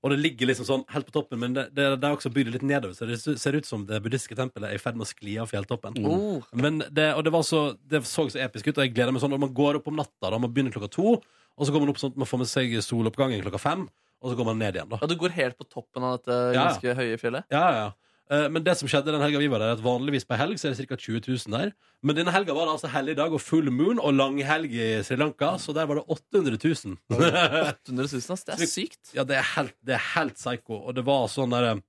Og 0.00 0.14
det 0.14 0.20
ligger 0.22 0.48
liksom 0.48 0.64
sånn 0.64 0.84
helt 0.94 1.08
på 1.08 1.12
toppen, 1.12 1.40
men 1.42 1.54
det, 1.56 1.66
det, 1.76 1.84
det 2.00 2.08
er 2.08 2.14
også 2.16 2.32
bygd 2.32 2.54
litt 2.54 2.64
nedover, 2.64 2.94
så 2.96 3.04
det 3.08 3.18
ser 3.20 3.56
ut 3.58 3.68
som 3.68 3.82
det 3.88 3.98
buddhistiske 4.00 4.36
tempelet 4.38 4.70
er 4.70 4.78
i 4.78 4.80
ferd 4.80 4.96
med 4.96 5.04
å 5.04 5.10
skli 5.10 5.34
av 5.42 5.50
fjelltoppen. 5.50 5.98
Mm. 6.00 6.46
Men 6.56 6.80
det, 6.88 7.10
og 7.18 7.26
det, 7.26 7.34
var 7.34 7.44
så, 7.44 7.66
det 7.84 8.00
så 8.08 8.24
så 8.32 8.40
episk 8.40 8.70
ut, 8.70 8.78
og 8.78 8.86
jeg 8.86 8.94
gleder 8.96 9.12
meg 9.12 9.20
sånn. 9.20 9.36
Og 9.36 9.42
man 9.42 9.52
går 9.56 9.80
opp 9.80 9.90
om 9.92 9.98
natta, 10.00 10.30
da 10.30 10.38
man 10.40 10.52
begynner 10.54 10.72
klokka 10.72 10.88
to, 10.96 11.18
og 11.20 11.68
så 11.68 11.74
går 11.74 11.84
man 11.84 11.92
opp 11.92 12.00
sånn 12.00 12.14
at 12.14 12.22
man 12.22 12.30
får 12.30 12.40
med 12.40 12.48
seg 12.48 12.78
soloppgangen 12.86 13.44
klokka 13.44 13.60
fem, 13.60 13.84
og 14.20 14.32
så 14.32 14.38
går 14.38 14.48
man 14.48 14.60
ned 14.60 14.76
igjen, 14.76 14.88
da. 14.88 15.00
ja, 15.00 15.08
du 15.08 15.16
går 15.20 15.36
helt 15.36 15.56
på 15.60 15.68
toppen 15.68 16.04
av 16.04 16.18
dette 16.18 16.32
Ja, 16.32 16.52
ja. 16.52 16.64
ganske 16.68 16.96
høye 16.96 17.20
fjellet? 17.20 17.52
Ja, 17.52 17.60
ja, 17.60 17.84
ja. 17.84 18.09
Men 18.30 18.62
det 18.62 18.76
som 18.78 18.86
skjedde 18.86 19.10
den 19.10 19.22
helga 19.24 19.40
vi 19.42 19.48
var 19.50 19.58
der, 19.58 19.72
er 19.72 19.78
at 19.78 19.82
vanligvis 19.82 20.26
på 20.28 20.36
helg 20.38 20.60
så 20.60 20.68
er 20.68 20.76
det 20.78 20.84
ca. 20.86 20.94
20 20.94 21.24
000 21.26 21.54
der. 21.56 21.72
Men 22.06 22.14
denne 22.14 22.30
helga 22.30 22.54
var 22.54 22.68
det 22.68 22.76
altså 22.76 22.90
helligdag 22.92 23.34
og 23.34 23.42
full 23.42 23.72
moon 23.74 23.98
og 23.98 24.14
langhelg 24.14 24.70
i 24.70 24.90
Sri 25.02 25.18
Lanka, 25.18 25.56
så 25.58 25.74
der 25.74 25.88
var 25.90 25.98
det 25.98 26.04
800 26.06 26.60
000. 26.62 26.94
800 27.10 27.74
000, 27.90 28.22
ass. 28.22 28.46
Det 28.46 28.54
er 28.54 28.70
sykt. 28.70 29.14
ja, 29.16 29.26
det 29.26 29.40
er 29.40 29.48
helt, 29.56 29.74
det 29.82 29.96
er 29.98 30.06
helt 30.14 30.38
psycho. 30.38 30.78
Og 30.78 30.94
det 30.94 31.04
var 31.08 31.26
sånn 31.32 31.56
der 31.56 31.82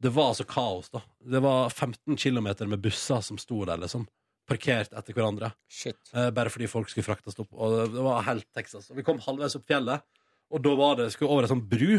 Det 0.00 0.14
var 0.14 0.32
altså 0.32 0.46
kaos, 0.48 0.88
da. 0.94 1.02
Det 1.20 1.42
var 1.42 1.68
15 1.68 2.16
km 2.16 2.48
med 2.70 2.80
busser 2.80 3.20
som 3.20 3.38
sto 3.38 3.64
der, 3.68 3.80
liksom. 3.82 4.06
Parkert 4.48 4.94
etter 4.96 5.12
hverandre. 5.12 5.50
Shit. 5.68 5.98
Eh, 6.14 6.30
bare 6.32 6.48
fordi 6.48 6.68
folk 6.70 6.88
skulle 6.88 7.04
fraktes 7.04 7.36
opp. 7.36 7.50
Og 7.52 7.92
det, 7.92 8.04
var 8.06 8.24
helt 8.24 8.46
Texas. 8.56 8.88
Og 8.88 8.96
vi 8.96 9.04
kom 9.04 9.20
halvveis 9.20 9.58
opp 9.58 9.66
fjellet, 9.68 10.06
og 10.48 10.62
da 10.64 10.72
var 10.78 10.96
det, 10.96 11.10
skulle 11.12 11.34
over 11.34 11.44
ei 11.44 11.50
sånn 11.50 11.66
bru. 11.68 11.98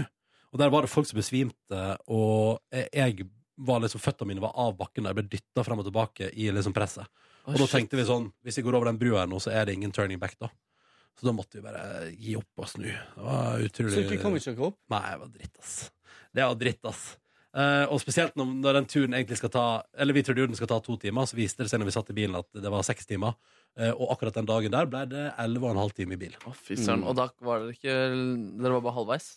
Og 0.50 0.58
der 0.58 0.72
var 0.74 0.82
det 0.82 0.90
folk 0.90 1.06
som 1.06 1.20
besvimte, 1.20 1.82
og 2.10 2.58
jeg 2.74 3.28
var 3.60 3.82
liksom, 3.84 4.00
føttene 4.02 4.28
mine 4.32 4.42
var 4.44 4.54
av 4.56 4.76
bakken. 4.80 5.04
da 5.04 5.12
Jeg 5.12 5.20
ble 5.20 5.28
dytta 5.36 5.64
fram 5.68 5.82
og 5.84 5.86
tilbake 5.90 6.30
i 6.34 6.50
liksom 6.56 6.74
presset. 6.76 7.08
Oh, 7.46 7.54
Og 7.54 7.60
da 7.60 7.66
shit. 7.68 7.76
tenkte 7.78 7.98
vi 8.00 8.04
sånn 8.08 8.28
Hvis 8.46 8.58
vi 8.60 8.64
går 8.66 8.76
over 8.78 8.90
den 8.92 8.98
brua 9.00 9.22
her 9.24 9.28
nå, 9.32 9.40
så 9.42 9.52
er 9.52 9.66
det 9.70 9.74
ingen 9.78 9.92
turning 9.96 10.20
back, 10.22 10.36
da. 10.40 10.50
Så 11.20 11.26
da 11.28 11.34
måtte 11.36 11.58
vi 11.60 11.64
bare 11.66 12.12
gi 12.16 12.36
opp 12.40 12.62
og 12.64 12.68
snu. 12.72 12.88
Det 12.88 13.24
var 13.26 13.60
utrolig 13.66 13.92
Så 13.96 14.04
dere 14.08 14.22
kom 14.22 14.36
ikke 14.40 14.54
dere 14.56 14.68
opp? 14.70 14.78
Nei, 14.94 15.02
det 15.12 15.20
var 15.20 15.32
dritt, 15.34 15.58
ass. 15.60 15.74
Det 16.36 16.46
var 16.46 16.56
dritt, 16.62 16.86
ass. 16.88 17.02
Eh, 17.50 17.86
og 17.90 17.98
spesielt 18.00 18.36
når, 18.38 18.46
når 18.62 18.74
den 18.78 18.86
turen 18.86 19.16
egentlig 19.18 19.40
skal 19.40 19.50
ta 19.50 19.64
Eller 19.98 20.14
vi 20.14 20.22
trodde 20.22 20.44
jo 20.44 20.50
den 20.52 20.56
skal 20.60 20.70
ta 20.70 20.78
to 20.86 20.96
timer, 21.02 21.26
så 21.26 21.34
viste 21.36 21.66
det 21.66 21.72
seg 21.72 21.82
når 21.82 21.90
vi 21.90 21.96
satt 21.98 22.12
i 22.14 22.16
bilen 22.20 22.38
at 22.38 22.48
det 22.54 22.70
var 22.72 22.86
seks 22.86 23.10
timer. 23.10 23.34
Eh, 23.76 23.90
og 23.92 24.14
akkurat 24.14 24.38
den 24.38 24.46
dagen 24.48 24.72
der 24.72 24.86
ble 24.86 25.02
det 25.10 25.26
elleve 25.42 25.66
og 25.66 25.74
en 25.74 25.82
halv 25.82 25.96
time 25.98 26.14
i 26.14 26.20
bil. 26.22 26.36
Å, 26.46 26.54
fy 26.54 26.78
søren. 26.78 27.02
Mm. 27.02 27.08
Og 27.10 27.18
da 27.18 27.26
var 27.44 27.64
dere 27.66 27.74
ikke 27.76 27.96
Dere 28.62 28.76
var 28.78 28.86
bare 28.86 28.98
halvveis? 29.02 29.30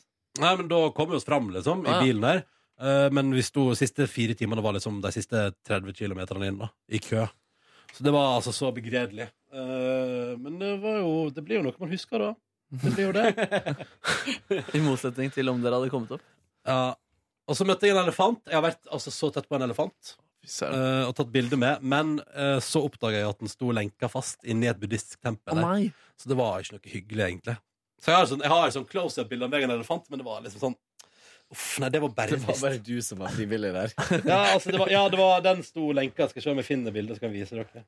Nei, 0.44 0.52
men 0.60 0.68
da 0.70 0.82
kom 0.96 1.10
vi 1.10 1.16
oss 1.18 1.24
fram, 1.28 1.48
liksom, 1.56 1.82
i 1.84 1.90
Ah, 1.90 1.98
ja. 1.98 2.04
bilen 2.06 2.22
der. 2.28 2.44
Eh, 2.82 3.08
men 3.14 3.30
vi 3.34 3.42
sto 3.46 3.68
siste 3.78 4.08
fire 4.10 4.34
timene 4.34 4.62
var 4.64 4.74
liksom 4.74 5.00
de 5.02 5.12
siste 5.14 5.44
30 5.68 5.94
kilometerne 5.94 6.48
inn, 6.50 6.58
da, 6.64 6.70
i 6.90 6.98
kø. 7.02 7.26
Så 7.92 8.04
det 8.06 8.14
var 8.14 8.34
altså 8.38 8.54
så 8.56 8.72
begredelig. 8.74 9.28
Eh, 9.52 10.32
men 10.40 10.56
det 10.58 10.78
var 10.80 11.02
jo 11.02 11.28
Det 11.30 11.44
blir 11.44 11.60
jo 11.60 11.66
noe 11.66 11.78
man 11.78 11.92
husker, 11.92 12.18
da. 12.18 12.32
Det 12.72 12.94
blir 12.96 13.10
jo 13.10 13.14
det. 13.14 13.86
I 14.76 14.82
motsetning 14.82 15.30
til 15.34 15.52
om 15.52 15.60
dere 15.62 15.78
hadde 15.78 15.92
kommet 15.92 16.14
opp? 16.16 16.24
Ja. 16.66 16.94
Og 17.50 17.58
så 17.58 17.66
møtte 17.68 17.86
jeg 17.86 17.94
en 17.94 18.02
elefant. 18.02 18.40
Jeg 18.48 18.56
har 18.56 18.64
vært 18.64 18.86
altså, 18.88 19.12
så 19.12 19.28
tett 19.34 19.48
på 19.50 19.58
en 19.58 19.66
elefant. 19.66 20.14
Uh, 20.42 21.04
og 21.04 21.12
tatt 21.18 21.28
bilde 21.34 21.58
med. 21.60 21.82
Men 21.84 22.14
uh, 22.32 22.56
så 22.64 22.80
oppdaga 22.86 23.20
jeg 23.20 23.28
at 23.28 23.42
den 23.42 23.52
sto 23.52 23.68
lenka 23.76 24.08
fast 24.10 24.40
inni 24.48 24.70
et 24.70 24.80
buddhistisk 24.80 25.20
tempel. 25.20 25.60
Oh! 25.60 25.84
Så 26.16 26.30
det 26.32 26.38
var 26.38 26.62
ikke 26.62 26.78
noe 26.78 26.94
hyggelig, 26.94 27.26
egentlig. 27.26 27.58
Så 28.02 28.10
jeg 28.10 28.18
har 28.18 28.30
sånn, 28.30 28.42
jeg 28.42 28.50
har 28.50 28.72
sånn 28.74 28.88
close-up-bilde 28.88 29.46
av 29.46 29.52
meg 29.52 29.62
og 29.62 29.68
en 29.68 29.76
elefant, 29.76 30.08
men 30.10 30.22
det 30.22 30.26
var 30.26 30.40
liksom 30.42 30.62
sånn 30.64 30.78
Uff, 31.52 31.66
nei, 31.82 31.88
det 31.92 32.00
var 32.00 32.12
bare 32.16 32.32
Det 32.32 32.40
var 32.42 32.54
trist. 32.54 32.62
bare 32.64 32.78
du 32.80 32.94
som 33.04 33.18
var 33.20 33.32
frivillig 33.34 33.72
der. 33.74 33.92
Ja, 34.24 34.38
altså, 34.54 34.72
det 34.72 34.78
var, 34.80 34.88
ja, 34.92 35.02
det 35.12 35.18
var 35.20 35.42
den 35.44 35.62
sto 35.66 35.90
lenka. 35.92 36.28
Skal 36.32 36.42
se 36.46 36.50
om 36.54 36.60
jeg 36.62 36.68
finner 36.70 36.94
bildet, 36.94 37.18
så 37.18 37.24
kan 37.26 37.32
jeg 37.34 37.42
vise 37.44 37.58
dere. 37.60 37.84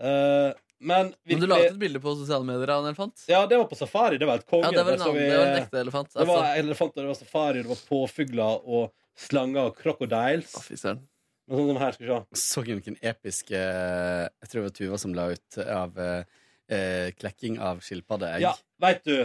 Uh, 0.00 0.52
men 0.80 1.10
Men 1.28 1.40
du 1.42 1.44
virkelig 1.44 1.48
la 1.50 1.58
ut 1.60 1.72
et 1.74 1.80
bilde 1.82 2.00
på 2.00 2.12
sosiale 2.16 2.46
medier 2.48 2.70
av 2.72 2.84
en 2.86 2.88
elefant? 2.88 3.24
Ja, 3.28 3.42
det 3.50 3.58
var 3.60 3.66
på 3.68 3.76
safari. 3.76 4.16
Det 4.22 4.28
var 4.30 4.40
et 4.40 4.46
konge. 4.48 4.70
Ja, 4.70 4.72
det 4.78 4.84
var 4.86 4.94
en, 4.96 5.14
vi- 5.18 5.26
det 5.28 5.36
var 5.36 5.50
en 5.50 5.62
ekte 5.64 5.80
elefant. 5.82 6.12
det 6.14 6.26
var 6.30 6.46
elefant, 6.62 6.94
og 6.96 7.02
det 7.02 7.10
var 7.10 7.18
safari, 7.18 7.64
det 7.66 7.68
var 7.74 7.82
påfugler 7.90 8.62
og 8.78 8.92
slanger 9.26 9.66
og 9.68 9.76
crocodiles. 9.82 10.54
Å, 10.56 10.62
fy 10.64 10.78
søren. 10.80 11.02
Noe 11.50 11.66
som 11.66 11.80
her, 11.82 11.92
skal 11.98 12.06
vi 12.06 12.12
se. 12.14 12.40
Så 12.46 12.62
dere 12.64 12.78
noen 12.78 12.96
episke 13.10 13.58
Jeg 13.58 14.48
tror 14.48 14.60
det 14.62 14.66
var 14.68 14.74
Tuva 14.78 14.98
som 15.02 15.14
la 15.18 15.24
ut 15.34 15.58
av 15.66 15.98
eh, 15.98 16.22
eh, 16.70 17.08
klekking 17.18 17.58
av 17.58 17.82
skilpaddeegg. 17.84 18.44
Ja, 18.46 18.54
veit 18.80 19.02
du. 19.04 19.16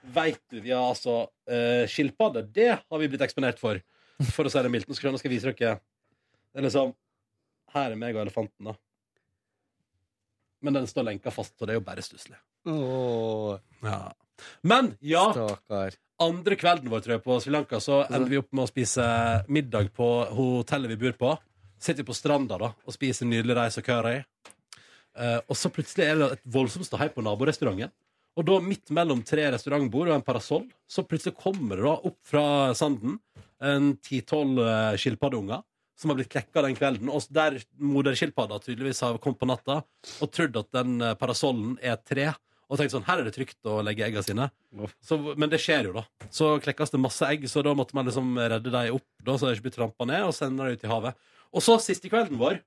Vet 0.00 0.40
du, 0.48 0.60
ja, 0.64 0.80
altså 0.80 1.22
uh, 1.28 1.84
Skilpadde, 1.90 2.46
det 2.54 2.70
har 2.78 3.00
vi 3.02 3.08
blitt 3.10 3.24
eksponert 3.24 3.60
for. 3.60 3.80
For 4.34 4.48
å 4.48 4.52
si 4.52 4.60
det 4.64 4.70
mildt. 4.72 4.88
Nå 4.88 4.96
skal, 4.96 5.16
jeg 5.16 5.32
vise 5.32 5.52
dere. 5.52 5.80
Det 6.50 6.60
er 6.60 6.66
liksom 6.66 6.94
Her 7.74 7.92
er 7.94 8.00
meg 8.00 8.16
og 8.16 8.24
elefanten, 8.24 8.72
da. 8.72 8.74
Men 10.60 10.76
den 10.76 10.88
står 10.90 11.06
lenka 11.08 11.32
fast, 11.32 11.54
så 11.56 11.64
det 11.64 11.74
er 11.74 11.80
jo 11.80 11.86
bare 11.86 12.04
stusslig. 12.04 12.36
Oh. 12.68 13.54
Ja. 13.84 14.10
Men 14.60 14.94
ja, 15.04 15.22
stakkar. 15.32 15.96
andre 16.20 16.56
kvelden 16.60 16.90
vår 16.92 17.04
tror 17.04 17.14
jeg 17.16 17.24
på 17.24 17.38
Sri 17.40 17.52
Lanka, 17.54 17.80
så 17.80 18.02
ender 18.08 18.28
vi 18.28 18.40
opp 18.40 18.50
med 18.52 18.66
å 18.66 18.68
spise 18.68 19.06
middag 19.48 19.92
på 19.96 20.08
hotellet 20.36 20.92
vi 20.92 21.00
bor 21.06 21.16
på. 21.20 21.32
sitter 21.80 22.04
på 22.04 22.12
stranda 22.12 22.58
da 22.60 22.74
og 22.84 22.92
spiser 22.92 23.28
nydelig 23.28 23.56
reis 23.56 23.78
og 23.80 23.86
curry. 23.86 24.18
Uh, 25.16 25.40
og 25.48 25.56
så 25.56 25.70
plutselig 25.72 26.06
er 26.06 26.20
det 26.20 26.28
et 26.36 26.44
voldsomt 26.44 26.86
ståhei 26.86 27.08
på 27.12 27.24
naborestauranten. 27.24 27.92
Og 28.38 28.46
da 28.46 28.58
midt 28.62 28.92
mellom 28.94 29.24
tre 29.26 29.48
restaurantbord 29.52 30.10
og 30.10 30.16
en 30.16 30.26
parasoll, 30.26 30.68
så 30.88 31.04
plutselig 31.06 31.38
kommer 31.40 31.80
det 31.80 31.86
da 31.86 31.96
opp 32.10 32.18
fra 32.26 32.44
sanden 32.78 33.18
en 33.60 33.92
ti-tolv 34.04 34.60
eh, 34.62 34.98
skilpaddeunger 35.00 35.64
som 36.00 36.12
har 36.12 36.16
blitt 36.16 36.30
klekka 36.32 36.62
den 36.64 36.76
kvelden. 36.78 37.10
Og 37.12 37.26
der 37.34 37.58
moderskilpadda 37.76 38.60
tydeligvis 38.64 39.02
har 39.04 39.18
kommet 39.20 39.42
på 39.42 39.48
natta 39.50 39.82
og 39.82 40.30
trodd 40.32 40.56
at 40.62 40.70
den 40.78 41.00
eh, 41.04 41.16
parasollen 41.20 41.74
er 41.82 41.98
et 41.98 42.06
tre. 42.08 42.30
Og 42.70 42.78
tenkt 42.78 42.94
sånn, 42.94 43.04
her 43.08 43.20
er 43.20 43.26
det 43.26 43.34
trygt 43.34 43.66
å 43.66 43.80
legge 43.82 44.06
egga 44.06 44.22
sine. 44.22 44.46
Så, 45.02 45.18
men 45.34 45.50
det 45.50 45.58
skjer 45.60 45.88
jo, 45.90 45.96
da. 45.98 46.04
Så 46.32 46.52
klekkes 46.62 46.94
det 46.94 47.02
masse 47.02 47.26
egg, 47.26 47.48
så 47.50 47.64
da 47.66 47.74
måtte 47.76 47.98
man 47.98 48.06
liksom 48.06 48.36
redde 48.38 48.70
dem 48.70 48.94
opp, 48.94 49.08
da, 49.26 49.34
så 49.34 49.48
de 49.48 49.56
ikke 49.58 49.66
blir 49.66 49.74
trampa 49.74 50.06
ned, 50.06 50.22
og 50.28 50.36
sende 50.36 50.62
dem 50.62 50.78
ut 50.78 50.86
i 50.86 50.92
havet. 50.92 51.26
Og 51.50 51.66
så 51.66 51.76
siste 51.82 52.12
kvelden 52.12 52.38
vår 52.40 52.62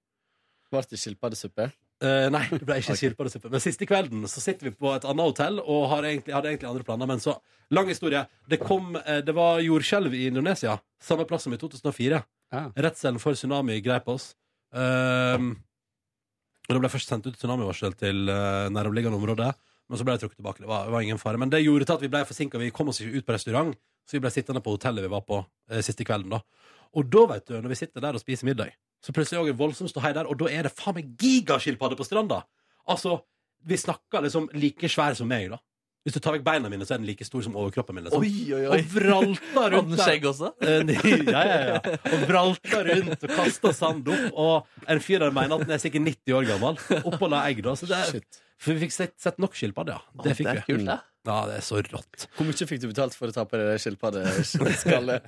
Ble 0.74 0.82
det 0.90 0.98
skilpaddesuppe? 0.98 1.68
Eh, 2.04 2.28
nei, 2.34 2.44
det 2.52 2.66
ble 2.68 2.78
ikke 2.82 2.98
skilpaddesuppe. 3.00 3.52
Men 3.54 3.64
siste 3.64 3.88
kvelden 3.88 4.28
så 4.28 4.44
sitter 4.44 4.70
vi 4.70 4.76
på 4.76 4.92
et 4.92 5.06
annet 5.08 5.30
hotell 5.30 5.62
og 5.64 5.90
har 5.94 6.08
egentlig, 6.10 6.36
hadde 6.36 6.52
egentlig 6.52 6.70
andre 6.70 6.88
planer. 6.88 7.10
Men 7.10 7.24
så, 7.24 7.38
lang 7.74 7.90
historie. 7.90 8.26
Det, 8.50 8.60
kom, 8.62 8.96
eh, 9.06 9.22
det 9.26 9.36
var 9.36 9.62
jordskjelv 9.64 10.14
i 10.14 10.28
Indonesia. 10.28 10.78
Samme 11.04 11.26
plass 11.30 11.48
som 11.48 11.56
i 11.56 11.60
2004. 11.62 12.24
Ja. 12.54 12.64
Redselen 12.86 13.22
for 13.24 13.38
tsunami 13.38 13.80
greip 13.82 14.10
oss. 14.12 14.34
Uh, 14.74 15.54
og 16.66 16.72
det 16.74 16.80
ble 16.82 16.90
først 16.90 17.12
sendt 17.12 17.28
ut 17.30 17.36
tsunamivarsel 17.38 17.94
til 17.98 18.30
uh, 18.30 18.70
næromliggende 18.74 19.18
område. 19.20 19.52
Men 19.90 20.00
så 20.00 20.06
ble 20.06 20.16
det 20.16 20.24
trukket 20.24 20.40
tilbake. 20.40 20.64
Det 20.64 20.70
var, 20.70 20.88
det 20.88 20.96
var 20.96 21.06
ingen 21.06 21.22
fare. 21.22 21.40
Men 21.42 21.52
det 21.52 21.64
gjorde 21.64 21.88
til 21.90 21.98
at 21.98 22.06
vi 22.06 22.12
ble 22.14 22.24
forsinka. 22.28 22.62
Vi 22.62 22.72
kom 22.76 22.90
oss 22.90 23.02
ikke 23.04 23.20
ut 23.20 23.28
på 23.28 23.36
restaurant, 23.36 23.74
så 24.08 24.18
vi 24.18 24.24
ble 24.24 24.32
sittende 24.34 24.64
på 24.64 24.76
hotellet 24.76 25.06
vi 25.06 25.12
var 25.12 25.26
på 25.28 25.42
eh, 25.70 25.84
siste 25.86 26.06
kvelden. 26.08 26.34
da 26.34 26.40
Og 26.98 27.10
da, 27.12 27.26
vet 27.34 27.50
du, 27.50 27.58
når 27.60 27.74
vi 27.74 27.80
sitter 27.82 28.06
der 28.06 28.18
og 28.18 28.24
spiser 28.24 28.48
middag, 28.48 28.72
så 29.04 29.12
plutselig 29.16 29.42
er 29.42 29.52
det 29.52 29.60
voldsomt 29.60 29.92
ståhei 29.92 30.14
der, 30.16 30.30
og 30.32 30.40
da 30.40 30.48
er 30.48 30.68
det 30.68 30.74
faen 30.78 30.96
meg 30.96 31.14
gigaskilpadde 31.20 32.00
på 32.00 32.08
stranda! 32.08 32.44
Altså, 32.88 33.18
vi 33.68 33.80
snakker 33.80 34.24
liksom 34.24 34.50
like 34.56 34.90
svær 34.92 35.16
som 35.18 35.28
meg, 35.32 35.50
da. 35.52 35.60
Hvis 36.04 36.18
du 36.18 36.20
tar 36.20 36.36
vekk 36.36 36.44
beina 36.44 36.68
mine, 36.72 36.84
så 36.84 36.98
er 36.98 37.00
den 37.00 37.08
like 37.08 37.24
stor 37.24 37.44
som 37.46 37.54
overkroppen 37.56 37.96
min. 37.96 38.04
Liksom. 38.10 38.24
Oi, 38.26 38.52
oi, 38.52 38.66
oi. 38.68 38.80
Og 38.82 38.90
vralta 38.92 39.64
rundt 39.74 39.94
der 39.96 40.02
skjegg 40.04 40.28
også? 40.34 40.50
Eh, 40.64 40.84
ja, 41.32 41.44
ja, 41.48 41.60
ja. 41.70 41.96
Og 42.12 42.26
vralta 42.28 42.82
rundt 42.90 43.24
og 43.24 43.36
kasta 43.38 43.72
sand 43.76 44.10
opp. 44.12 44.26
Og 44.44 44.88
en 44.92 45.04
fyr 45.04 45.24
der 45.24 45.32
mener 45.36 45.56
at 45.56 45.68
den 45.68 45.78
er 45.78 45.82
sikkert 45.82 46.04
90 46.10 46.36
år 46.40 46.50
gammel. 46.52 46.80
Oppå 47.08 47.32
la 47.32 47.46
egg, 47.48 47.64
da. 47.64 47.76
Så 47.80 47.88
det 47.88 48.00
er, 48.00 48.20
for 48.60 48.76
vi 48.76 48.84
fikk 48.86 48.96
sett, 48.96 49.16
sett 49.22 49.40
nok 49.40 49.56
skilpadde, 49.56 49.96
ja. 49.96 50.24
Det 50.28 50.36
fikk 50.36 50.50
det 50.50 50.54
er 50.54 50.60
vi. 50.60 50.68
kult, 50.74 50.88
det. 50.92 51.00
Ja, 51.24 51.38
det 51.48 51.56
er 51.62 51.64
så 51.64 51.80
rått. 51.80 52.26
Hvor 52.36 52.48
mye 52.50 52.66
fikk 52.68 52.82
du 52.84 52.90
betalt 52.90 53.16
for 53.16 53.32
å 53.32 53.36
ta 53.36 53.46
på 53.48 53.56
det 53.62 53.78
skilpaddeskallet? 53.80 55.28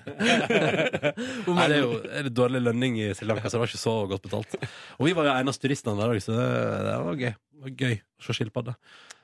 Nei, 1.55 1.67
det 1.71 1.77
er 1.77 1.79
jo 1.79 1.93
er 2.03 2.27
det 2.27 2.33
dårlig 2.35 2.59
lønning 2.65 2.99
i 2.99 3.13
Sri 3.15 3.27
Lanka, 3.29 3.47
så 3.47 3.55
det 3.55 3.61
var 3.63 3.71
ikke 3.71 3.79
så 3.79 3.95
godt 4.11 4.25
betalt. 4.27 4.57
Og 4.99 5.07
vi 5.07 5.15
var 5.15 5.29
jo 5.29 5.35
eneste 5.39 5.63
turistene 5.63 5.95
der 6.01 6.11
òg, 6.11 6.19
så 6.25 6.35
det, 6.35 6.49
det 6.89 6.97
var 7.07 7.21
gøy. 7.23 7.31
Det 7.31 7.63
var 7.69 7.77
gøy 7.85 7.95
å 7.95 8.27
se 8.27 8.35
skilpadde. 8.41 8.75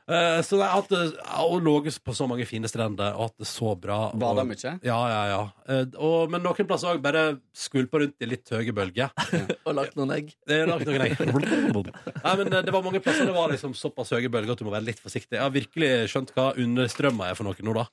Eh, 0.10 0.40
så 0.46 0.58
det 0.58 0.66
er 0.66 0.74
at, 0.80 0.90
det, 0.92 1.02
og 1.46 1.62
lå 1.64 1.76
på 2.04 2.16
så 2.18 2.28
mange 2.30 2.46
fine 2.50 2.70
strender 2.70 3.14
og 3.16 3.30
hatt 3.30 3.44
det 3.44 3.48
så 3.50 3.76
bra. 3.80 4.00
Bada 4.18 4.44
og- 4.44 4.50
mye? 4.50 4.74
Ja, 4.86 4.98
ja, 5.12 5.22
ja. 5.30 5.42
Eh, 5.68 5.86
og, 5.98 6.32
men 6.34 6.44
noen 6.44 6.68
plasser 6.68 6.96
òg 6.96 7.04
bare 7.04 7.26
skvulpa 7.54 8.02
rundt 8.02 8.18
i 8.26 8.30
litt 8.30 8.50
høye 8.52 8.74
bølger. 8.76 9.12
Og 9.68 9.76
lagt 9.78 9.96
noen 10.00 10.12
egg. 10.16 10.34
Det 10.48 10.62
er 10.64 10.70
lagt 10.70 10.88
noen 10.90 11.06
egg. 11.06 11.18
Nei, 12.26 12.36
men 12.42 12.54
eh, 12.54 12.64
det 12.66 12.74
var 12.74 12.84
mange 12.86 13.02
plasser 13.04 13.30
det 13.30 13.36
var 13.36 13.52
liksom 13.54 13.76
såpass 13.78 14.14
høye 14.16 14.32
bølger 14.32 14.56
at 14.56 14.62
du 14.62 14.68
må 14.68 14.74
være 14.74 14.90
litt 14.90 15.02
forsiktig. 15.02 15.38
Jeg 15.38 15.46
har 15.46 15.54
virkelig 15.54 15.92
skjønt 16.12 16.34
hva 16.36 16.52
understrømma 16.60 17.30
er 17.32 17.38
for 17.40 17.48
noe 17.48 17.62
nå, 17.62 17.76
da. 17.78 17.86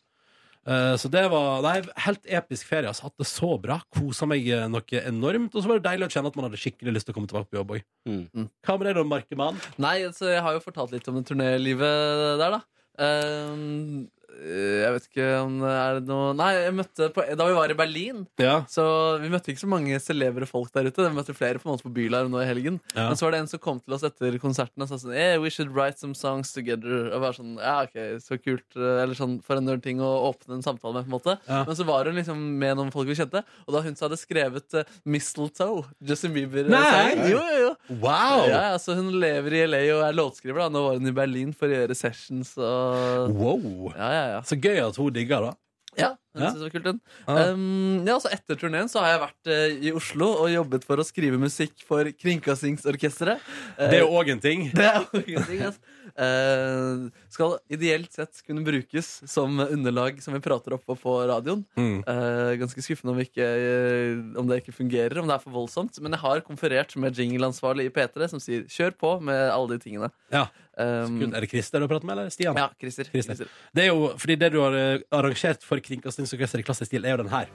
Eh, 0.69 0.95
Så 1.01 1.09
det 1.13 1.25
var 1.33 1.63
nei, 1.65 1.79
helt 2.05 2.27
episk 2.29 2.69
ferie. 2.69 2.91
Altså, 2.91 3.07
hatt 3.09 3.17
det 3.21 3.29
så 3.31 3.55
bra. 3.63 3.79
Kosa 3.95 4.29
meg 4.29 4.45
eh, 4.53 4.67
noe 4.69 5.01
enormt. 5.01 5.55
Og 5.55 5.65
så 5.65 5.71
var 5.71 5.81
det 5.81 5.89
deilig 5.89 6.09
å 6.09 6.13
kjenne 6.13 6.33
at 6.33 6.37
man 6.39 6.49
hadde 6.49 6.61
skikkelig 6.61 6.97
lyst 6.99 7.09
til 7.09 7.15
å 7.15 7.19
komme 7.19 7.31
tilbake 7.31 7.49
på 7.53 7.61
jobb 7.61 7.73
òg. 7.79 7.87
Mm. 8.11 8.49
Hva 8.67 8.77
med 8.77 8.91
deg, 8.91 8.99
da, 9.01 9.07
Markemann? 9.15 9.63
Nei, 9.81 9.97
altså, 10.09 10.29
jeg 10.35 10.45
har 10.45 10.59
jo 10.59 10.65
fortalt 10.67 10.93
litt 10.93 11.09
om 11.09 11.23
turnélivet 11.25 12.39
der, 12.43 12.59
da. 12.59 12.61
Ehm, 12.99 14.09
jeg 14.39 14.93
vet 14.95 15.07
ikke 15.09 15.27
om 15.43 15.55
det 15.63 15.71
er 15.73 15.99
noe 16.07 16.33
Nei, 16.39 16.51
jeg 16.55 16.75
møtte 16.77 17.09
på, 17.15 17.25
da 17.39 17.47
vi 17.49 17.57
var 17.57 17.73
i 17.73 17.77
Berlin, 17.79 18.27
Ja. 18.41 18.61
så 18.71 18.85
vi 19.23 19.31
møtte 19.33 19.51
ikke 19.53 19.65
så 19.65 19.71
mange 19.71 19.99
celebre 20.03 20.47
folk 20.47 20.71
der 20.75 20.87
ute. 20.91 21.07
Vi 21.09 21.17
møtte 21.17 21.35
flere 21.37 21.59
på 21.59 21.69
en 21.69 21.75
måte 21.75 21.87
på 21.87 21.93
Bylarm 21.97 22.31
nå 22.31 22.43
i 22.43 22.47
helgen. 22.49 22.79
Ja. 22.95 23.09
Men 23.09 23.19
så 23.19 23.27
var 23.27 23.35
det 23.35 23.41
en 23.43 23.51
som 23.51 23.63
kom 23.65 23.81
til 23.81 23.97
oss 23.97 24.05
etter 24.07 24.37
konserten 24.43 24.85
og 24.85 24.91
sa 24.91 24.99
sånn 25.01 25.17
hey, 25.17 25.39
We 25.43 25.51
should 25.51 25.73
write 25.75 25.99
some 25.99 26.15
songs 26.15 26.53
together. 26.55 27.09
Og 27.13 27.25
bare 27.25 27.37
sånn, 27.39 27.57
ja, 27.59 27.81
ok, 27.89 27.99
så 28.23 28.39
kult 28.41 28.77
Eller 28.79 29.17
sånn 29.19 29.39
for 29.45 29.59
en 29.59 29.81
ting 29.85 30.01
å 30.05 30.11
åpne 30.31 30.59
en 30.59 30.65
samtale 30.67 31.01
med. 31.01 31.09
på 31.09 31.13
en 31.13 31.17
måte 31.19 31.39
Ja. 31.49 31.65
Men 31.65 31.77
så 31.79 31.87
var 31.89 32.05
hun 32.09 32.19
liksom 32.19 32.39
med 32.59 32.77
noen 32.79 32.93
folk 32.95 33.09
vi 33.09 33.17
kjente, 33.19 33.43
og 33.67 33.75
da 33.75 33.83
hun 33.85 33.97
så 33.97 34.07
hadde 34.07 34.19
skrevet 34.21 34.75
uh, 34.75 34.85
Mistletoe, 35.09 35.85
Justin 36.05 36.35
Bieber 36.35 36.69
Nei! 36.69 37.15
Jo, 37.31 37.41
jo, 37.41 37.59
jo. 37.69 37.99
Wow! 38.03 38.45
Ja, 38.49 38.63
altså 38.77 38.95
Hun 38.99 39.11
lever 39.21 39.55
i 39.57 39.65
LA 39.67 39.83
og 39.97 40.05
er 40.07 40.17
låtskriver. 40.17 40.67
da 40.67 40.73
Nå 40.73 40.85
var 40.85 40.99
hun 40.99 41.09
i 41.11 41.15
Berlin 41.17 41.53
for 41.57 41.71
å 41.71 41.79
gjøre 41.81 41.97
sessions. 41.97 42.55
Og... 42.59 43.35
Wow. 43.39 43.93
Ja, 43.97 44.09
ja, 44.15 44.18
ja. 44.35 44.41
Så 44.47 44.59
gøy 44.61 44.79
at 44.85 44.97
hun 45.01 45.13
digger, 45.17 45.41
da. 45.49 45.53
ja, 45.99 46.11
Ja. 46.39 46.53
det 46.55 46.61
var 46.63 46.71
kult 46.71 46.85
den. 46.87 46.99
Ja. 47.27 47.47
Um, 47.53 48.05
ja, 48.07 48.15
så 48.23 48.31
Etter 48.31 48.55
turneen 48.61 48.87
så 48.93 49.01
har 49.03 49.09
jeg 49.17 49.21
vært 49.25 49.49
uh, 49.51 49.87
i 49.89 49.93
Oslo 49.99 50.29
og 50.45 50.51
jobbet 50.53 50.85
for 50.87 51.01
å 51.03 51.07
skrive 51.07 51.39
musikk 51.43 51.83
for 51.89 52.07
Kringkastingsorkesteret. 52.21 53.41
Uh, 53.79 53.89
Det 53.91 53.99
er 54.03 54.07
òg 54.07 54.31
en 54.35 54.41
ting. 54.45 54.69
det 54.75 54.85
er 54.87 55.01
også 55.03 55.25
en 55.25 55.49
ting 55.49 55.63
altså. 55.67 55.81
Eh, 56.19 57.09
skal 57.31 57.59
ideelt 57.71 58.13
sett 58.13 58.41
kunne 58.47 58.65
brukes 58.67 59.07
som 59.31 59.61
underlag 59.63 60.23
som 60.23 60.35
vi 60.35 60.41
prater 60.43 60.75
oppå 60.75 60.97
på 60.99 61.15
radioen. 61.31 61.65
Mm. 61.79 62.03
Eh, 62.03 62.53
ganske 62.59 62.83
skuffende 62.83 63.15
om, 63.15 63.21
ikke, 63.23 63.45
eh, 63.47 64.19
om 64.41 64.49
det 64.49 64.63
ikke 64.63 64.75
fungerer, 64.75 65.21
om 65.23 65.31
det 65.31 65.37
er 65.37 65.45
for 65.45 65.55
voldsomt. 65.55 66.01
Men 66.03 66.17
jeg 66.17 66.25
har 66.25 66.43
konferert 66.47 66.97
med 66.99 67.15
jingleansvarlig 67.15 67.87
i 67.87 67.95
P3, 67.95 68.29
som 68.29 68.43
sier 68.43 68.67
'kjør 68.67 68.97
på' 68.99 69.23
med 69.23 69.51
alle 69.51 69.69
de 69.77 69.79
tingene. 69.79 70.11
Ja. 70.33 70.49
Um, 70.79 71.35
Er 71.35 71.41
det 71.41 71.51
Christer 71.51 71.81
du 71.81 71.89
prater 71.89 72.07
med, 72.07 72.19
eller 72.19 72.31
Stian? 72.31 72.55
ja, 72.57 72.69
Christer. 72.81 73.05
Christer. 73.05 73.35
Christer. 73.35 73.49
Det 73.75 73.83
er 73.85 73.89
jo, 73.89 74.15
fordi 74.17 74.37
det 74.39 74.53
du 74.53 74.61
har 74.61 75.03
arrangert 75.11 75.63
for 75.63 75.79
Kringkastingsorkesteret 75.79 76.61
i 76.61 76.63
klassisk 76.63 76.87
stil, 76.87 77.05
er 77.05 77.17
jo 77.17 77.23
den 77.23 77.29
her. 77.29 77.47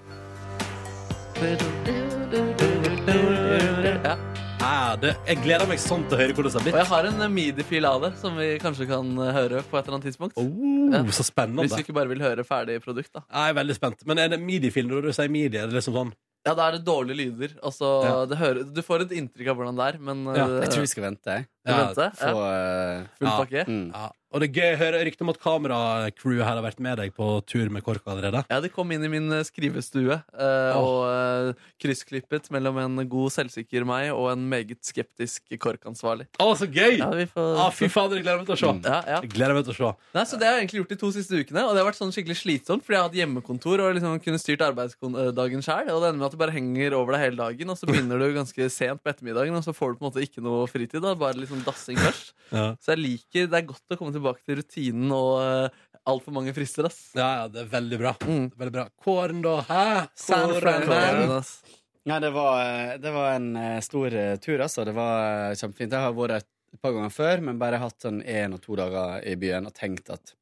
Ja. 4.03 4.32
Det, 5.01 5.13
jeg 5.27 5.39
gleder 5.43 5.67
meg 5.69 5.79
sånn 5.81 6.03
til 6.07 6.17
å 6.17 6.19
høre 6.21 6.33
hvordan 6.37 6.51
det 6.53 6.61
har 6.61 6.75
Og 6.75 6.79
jeg 6.83 6.89
har 6.91 7.07
en 7.09 7.21
eh, 7.25 7.31
midi-fil 7.33 7.85
av 7.89 8.01
det, 8.05 8.11
som 8.21 8.35
vi 8.37 8.49
kanskje 8.61 8.87
kan 8.89 9.09
eh, 9.19 9.31
høre 9.35 9.61
på 9.69 9.79
et 9.79 9.87
eller 9.87 9.97
annet 9.97 10.07
tidspunkt. 10.11 10.37
Oh, 10.37 10.91
Ja. 10.93 11.01
så 11.09 11.23
Hvis 11.25 11.71
vi 11.71 11.77
du 11.79 11.83
ikke 11.83 11.95
bare 11.97 12.11
vil 12.11 12.21
høre 12.21 12.43
ferdig 12.45 12.79
produkt, 12.83 13.09
da. 13.13 13.23
Jeg 13.31 13.49
er 13.53 13.57
veldig 13.57 13.75
spent. 13.79 14.05
Men 14.05 14.19
er 14.19 14.27
det 14.29 14.39
midi-film 14.43 14.89
når 14.91 15.07
du 15.07 15.11
sier 15.13 15.29
midi? 15.33 15.57
Er 15.57 15.67
det 15.67 15.79
liksom 15.79 15.95
sånn 15.97 16.13
Ja, 16.45 16.53
da 16.53 16.67
er 16.67 16.71
det 16.75 16.83
dårlige 16.85 17.15
lyder. 17.15 17.53
Altså, 17.63 18.03
Ja. 18.03 18.25
det 18.25 18.37
hører, 18.37 18.63
du 18.73 18.81
får 18.83 19.01
et 19.05 19.11
inntrykk 19.15 19.47
av 19.49 19.55
hvordan 19.57 19.77
det 19.79 19.85
er, 19.93 19.97
men 19.99 20.25
Ja, 20.35 20.45
eh, 20.45 20.61
Jeg 20.61 20.69
tror 20.75 20.81
vi 20.81 20.87
skal 20.91 21.03
vente. 21.03 21.25
jeg. 21.25 21.47
Ja. 21.65 21.93
Få 21.93 22.09
Ja. 22.19 22.99
eh, 22.99 23.07
Full 23.19 23.27
Ja. 23.27 23.37
pakke. 23.39 23.65
mm. 23.67 23.87
ja. 23.93 24.09
Og 24.33 24.41
det 24.41 24.47
er 24.49 24.55
gøy 24.57 24.71
å 24.73 24.77
høre 24.79 24.99
rykte 25.05 25.21
om 25.21 25.29
at 25.29 25.37
kameracrewet 25.37 26.41
her 26.41 26.55
har 26.57 26.63
vært 26.65 26.79
med 26.81 26.97
deg 26.97 27.11
på 27.13 27.25
tur 27.45 27.69
med 27.69 27.83
KORK 27.85 28.07
allerede. 28.09 28.39
Ja, 28.49 28.57
de 28.63 28.69
kom 28.73 28.89
inn 28.91 29.03
i 29.05 29.09
min 29.11 29.27
eh, 29.31 29.43
skrivestue 29.45 30.15
eh, 30.17 30.73
og 30.73 31.03
eh, 31.05 31.59
kryssklippet 31.83 32.49
mellom 32.49 32.79
en 32.81 33.03
god 33.11 33.29
selvsikker 33.35 33.85
meg 33.85 34.09
og 34.09 34.31
en 34.31 34.47
meget 34.49 34.81
skeptisk 34.81 35.53
KORK-ansvarlig. 35.61 36.25
Å, 36.41 36.47
så 36.57 36.65
gøy! 36.65 36.97
Ja, 36.97 37.11
får... 37.29 37.51
Ah, 37.61 37.69
fy 37.77 37.85
fader, 37.93 38.17
jeg 38.17 38.25
gleder 38.25 38.41
meg 38.41 38.49
til 38.49 38.55
å 38.55 38.61
se. 38.63 38.71
Mm. 38.73 38.81
Ja, 38.89 38.97
ja. 39.13 39.19
Gleder 39.35 39.53
meg 39.59 39.67
til 39.67 39.75
å 39.75 39.77
se. 39.77 39.91
Nei, 40.17 40.25
så 40.25 40.39
Det 40.41 40.49
har 40.49 40.57
jeg 40.57 40.63
egentlig 40.65 40.81
gjort 40.81 40.95
de 40.95 40.99
to 41.03 41.11
siste 41.13 41.37
ukene, 41.43 41.65
og 41.67 41.75
det 41.77 41.83
har 41.83 41.89
vært 41.91 42.01
sånn 42.01 42.15
skikkelig 42.17 42.39
slitsomt. 42.41 42.81
Fordi 42.87 42.97
jeg 42.97 43.03
har 43.03 43.09
hatt 43.11 43.19
hjemmekontor 43.21 43.85
og 43.85 43.93
liksom 43.99 44.17
kunne 44.25 44.41
styrt 44.41 44.65
arbeidsdagen 44.65 45.61
sjøl. 45.61 45.93
Og 45.93 46.01
det 46.01 46.09
ender 46.09 46.19
med 46.23 46.27
at 46.31 46.33
du 46.33 46.41
bare 46.41 46.57
henger 46.57 46.97
over 46.97 47.13
deg 47.19 47.27
hele 47.27 47.37
dagen, 47.43 47.69
og 47.69 47.77
så 47.77 47.85
begynner 47.89 48.17
du 48.17 48.33
ganske 48.33 48.69
sent 48.73 49.03
på 49.05 49.13
ettermiddagen, 49.13 49.53
og 49.53 49.61
så 49.65 49.77
får 49.77 49.93
du 49.93 50.01
på 50.01 50.07
en 50.07 50.09
måte 50.09 50.25
ikke 50.25 50.41
noe 50.41 50.65
fritid. 50.73 51.01
da, 51.05 51.13
Bare 51.13 51.37
liksom 51.53 51.67
dassing 51.69 52.01
først. 52.01 52.31
Ja. 52.53 52.75
Så 52.77 52.91
jeg 52.91 52.99
liker, 53.01 53.47
det 53.49 53.57
er 53.57 53.63
godt 53.65 53.93
å 53.95 53.97
komme 53.97 54.13
tilbake 54.13 54.43
til 54.45 54.59
rutinen 54.59 55.09
og 55.15 55.39
uh, 55.41 55.79
altfor 56.05 56.35
mange 56.35 56.51
frister. 56.53 56.85
ass. 56.85 56.99
ja, 57.17 57.29
ja, 57.39 57.47
det 57.49 57.63
er 57.63 57.71
veldig 57.71 57.97
bra. 57.97 58.11
Mm. 58.21 58.43
Veldig 58.59 58.73
bra. 58.75 58.83
Kåren, 59.01 59.39
da? 59.41 59.55
Hæ? 59.65 59.85
San 60.13 60.51
Kåren, 60.51 60.85
Fran? 60.85 61.33
ass. 61.39 61.55
Nei, 62.09 62.19
det 62.19 62.33
var, 62.35 62.97
det 62.99 63.11
var 63.15 63.37
en 63.37 63.55
eh, 63.55 63.79
stor 63.83 64.13
eh, 64.13 64.35
tur, 64.43 64.59
altså. 64.65 64.83
Det 64.83 64.91
var 64.95 65.51
eh, 65.51 65.55
kjempefint. 65.55 65.93
Jeg 65.95 66.03
har 66.03 66.15
vært 66.17 66.43
et 66.43 66.81
par 66.83 66.91
ganger 66.95 67.13
før, 67.15 67.43
men 67.47 67.61
bare 67.61 67.79
hatt 67.79 68.03
sånn 68.03 68.19
én 68.27 68.55
og 68.55 68.59
to 68.63 68.75
dager 68.75 69.23
i 69.29 69.37
byen 69.39 69.69
og 69.69 69.75
tenkt 69.77 70.11
at 70.11 70.35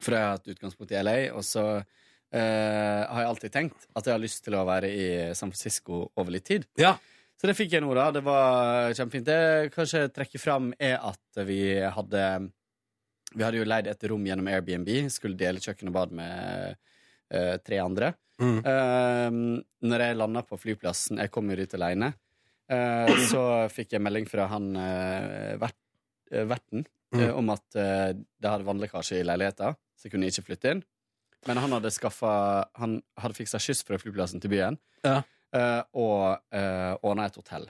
For 0.00 0.16
jeg 0.16 0.24
har 0.24 0.36
hatt 0.36 0.48
utgangspunkt 0.52 0.92
i 0.92 1.02
LA, 1.02 1.16
og 1.32 1.44
så 1.44 1.62
uh, 1.80 2.32
har 2.36 3.20
jeg 3.22 3.28
alltid 3.30 3.52
tenkt 3.54 3.86
at 3.96 4.04
jeg 4.04 4.12
har 4.12 4.20
lyst 4.20 4.42
til 4.44 4.56
å 4.58 4.64
være 4.68 4.90
i 4.92 5.06
San 5.32 5.48
Francisco 5.48 6.02
over 6.14 6.34
litt 6.34 6.44
tid. 6.44 6.66
Ja. 6.76 6.98
Så 7.36 7.46
det 7.50 7.56
fikk 7.58 7.74
jeg 7.76 7.82
nå, 7.84 7.90
da. 7.94 8.06
Det 8.16 8.22
var 8.24 8.92
kjempefint. 8.96 9.26
Det 9.28 9.36
jeg 9.36 9.72
kanskje 9.74 10.04
trekker 10.16 10.40
fram, 10.40 10.70
er 10.80 10.96
at 11.04 11.42
vi 11.46 11.58
hadde 11.84 12.22
Vi 13.36 13.42
hadde 13.44 13.58
jo 13.58 13.66
leid 13.68 13.86
et 13.90 14.04
rom 14.08 14.24
gjennom 14.24 14.46
Airbnb. 14.48 14.88
Skulle 15.12 15.36
dele 15.36 15.60
kjøkken 15.60 15.90
og 15.90 15.96
bad 15.98 16.12
med 16.16 16.76
uh, 17.34 17.56
tre 17.66 17.80
andre. 17.82 18.14
Mm. 18.40 18.58
Uh, 18.64 19.60
når 19.88 20.04
jeg 20.06 20.16
landa 20.16 20.42
på 20.44 20.58
flyplassen 20.60 21.16
Jeg 21.22 21.30
kom 21.32 21.48
jo 21.50 21.56
dit 21.56 21.74
aleine. 21.76 22.12
så 23.30 23.68
fikk 23.70 23.92
jeg 23.94 24.02
melding 24.02 24.24
fra 24.26 24.48
han 24.50 24.64
eh, 24.76 25.52
vert, 25.62 25.76
eh, 26.32 26.42
verten 26.50 26.84
Mm. 27.14 27.20
eh, 27.22 27.30
om 27.38 27.50
at 27.54 27.76
eh, 27.78 28.08
det 28.42 28.50
hadde 28.50 28.66
vannlekkasje 28.66 29.20
i 29.20 29.22
leiligheta, 29.24 29.68
så 29.94 30.08
jeg 30.08 30.10
kunne 30.10 30.26
ikke 30.26 30.42
flytte 30.48 30.72
inn. 30.74 30.80
Men 31.46 31.60
han 31.62 31.70
hadde 31.76 31.92
skaffa 31.94 32.32
Han 32.80 32.96
hadde 33.22 33.36
fiksa 33.38 33.60
skyss 33.62 33.84
fra 33.86 33.94
flyplassen 34.02 34.42
til 34.42 34.50
byen, 34.50 34.78
Ja. 35.06 35.20
Eh, 35.56 35.82
og 35.96 36.38
uh, 36.54 36.92
ordna 37.02 37.26
et 37.30 37.40
hotell. 37.40 37.66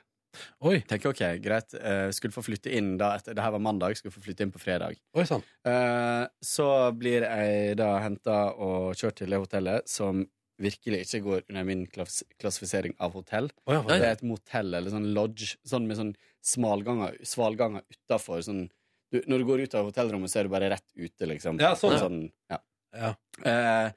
Oi. 0.66 0.80
Tenker 0.88 1.12
ok, 1.12 1.22
greit, 1.42 1.74
eh, 1.74 2.08
skulle 2.14 2.34
få 2.34 2.44
flytte 2.44 2.72
inn 2.76 2.96
da 3.00 3.14
etter, 3.16 3.34
Det 3.34 3.42
her 3.42 3.54
var 3.54 3.62
mandag, 3.62 3.96
skulle 3.96 4.14
få 4.14 4.22
flytte 4.24 4.44
inn 4.44 4.52
på 4.52 4.62
fredag. 4.62 4.98
Oi 5.16 5.24
sånn. 5.28 5.44
Eh, 5.64 6.24
så 6.44 6.68
blir 6.96 7.26
jeg 7.26 7.76
da 7.80 7.98
henta 8.04 8.54
og 8.54 8.94
kjørt 8.94 9.20
til 9.22 9.32
det 9.32 9.40
hotellet 9.42 9.88
som 9.88 10.26
virkelig 10.62 11.02
ikke 11.04 11.22
går 11.24 11.42
under 11.50 11.66
min 11.68 11.84
klass 11.92 12.22
klassifisering 12.40 12.94
av 13.00 13.12
hotell. 13.12 13.50
Å 13.68 13.76
ja, 13.76 13.82
Det 13.82 14.00
er 14.00 14.14
et 14.14 14.24
motell 14.24 14.72
eller 14.74 14.92
sånn 14.92 15.12
lodge, 15.16 15.56
sånn 15.68 15.86
med 15.86 15.98
sånn 15.98 16.14
smalganger, 16.40 17.18
svalganger 17.24 17.84
utafor. 17.92 18.40
Sånn, 18.40 18.70
når 19.12 19.38
du 19.38 19.44
går 19.44 19.66
ut 19.66 19.74
av 19.74 19.90
hotellrommet, 19.90 20.32
så 20.32 20.40
er 20.40 20.48
du 20.48 20.54
bare 20.54 20.70
rett 20.72 20.88
ute, 20.96 21.28
liksom. 21.28 21.60
Ja, 21.60 21.74
sånn, 21.76 21.92
ja. 21.92 22.00
sånn 22.00 22.32
ja. 22.52 22.60
Ja. 22.96 23.12
Eh, 23.44 23.92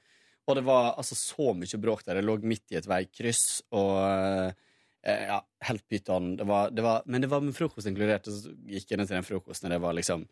og 0.50 0.58
det 0.58 0.66
var 0.66 0.92
altså 1.00 1.16
så 1.18 1.52
mye 1.56 1.80
bråk 1.82 2.04
der. 2.06 2.20
Jeg 2.20 2.26
lå 2.26 2.36
midt 2.44 2.74
i 2.74 2.78
et 2.80 2.88
veikryss, 2.90 3.62
og 3.76 3.94
eh, 4.02 5.24
ja, 5.30 5.40
helt 5.68 5.86
pyton. 5.88 6.34
Det 6.40 6.46
var, 6.48 6.74
det 6.74 6.84
var, 6.84 7.06
men 7.06 7.24
det 7.24 7.30
var 7.32 7.44
med 7.44 7.56
frokost 7.56 7.88
inkludert, 7.90 8.28
og 8.28 8.36
så 8.36 8.54
gikk 8.70 8.92
jeg 8.92 9.00
ned 9.00 9.10
til 9.10 9.18
den 9.18 9.26
frokosten, 9.26 9.70
og 9.70 9.76
det 9.76 9.82
var 9.86 9.96
liksom 9.96 10.26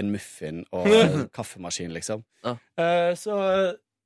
en 0.00 0.10
muffin 0.14 0.64
og 0.76 0.88
en 1.02 1.28
kaffemaskin, 1.34 1.94
liksom. 1.94 2.24
Ja. 2.46 2.56
Eh, 2.80 3.12
så 3.18 3.36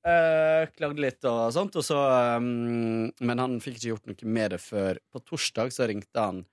eh, 0.07 0.65
klagde 0.77 1.05
litt 1.05 1.29
og 1.29 1.47
sånt, 1.57 1.77
og 1.81 1.87
så 1.87 2.01
um, 2.41 3.11
Men 3.21 3.43
han 3.43 3.61
fikk 3.63 3.79
ikke 3.79 3.93
gjort 3.95 4.11
noe 4.11 4.35
med 4.37 4.57
det 4.57 4.61
før 4.65 5.01
på 5.13 5.23
torsdag, 5.25 5.73
så 5.75 5.89
ringte 5.91 6.27
han 6.27 6.45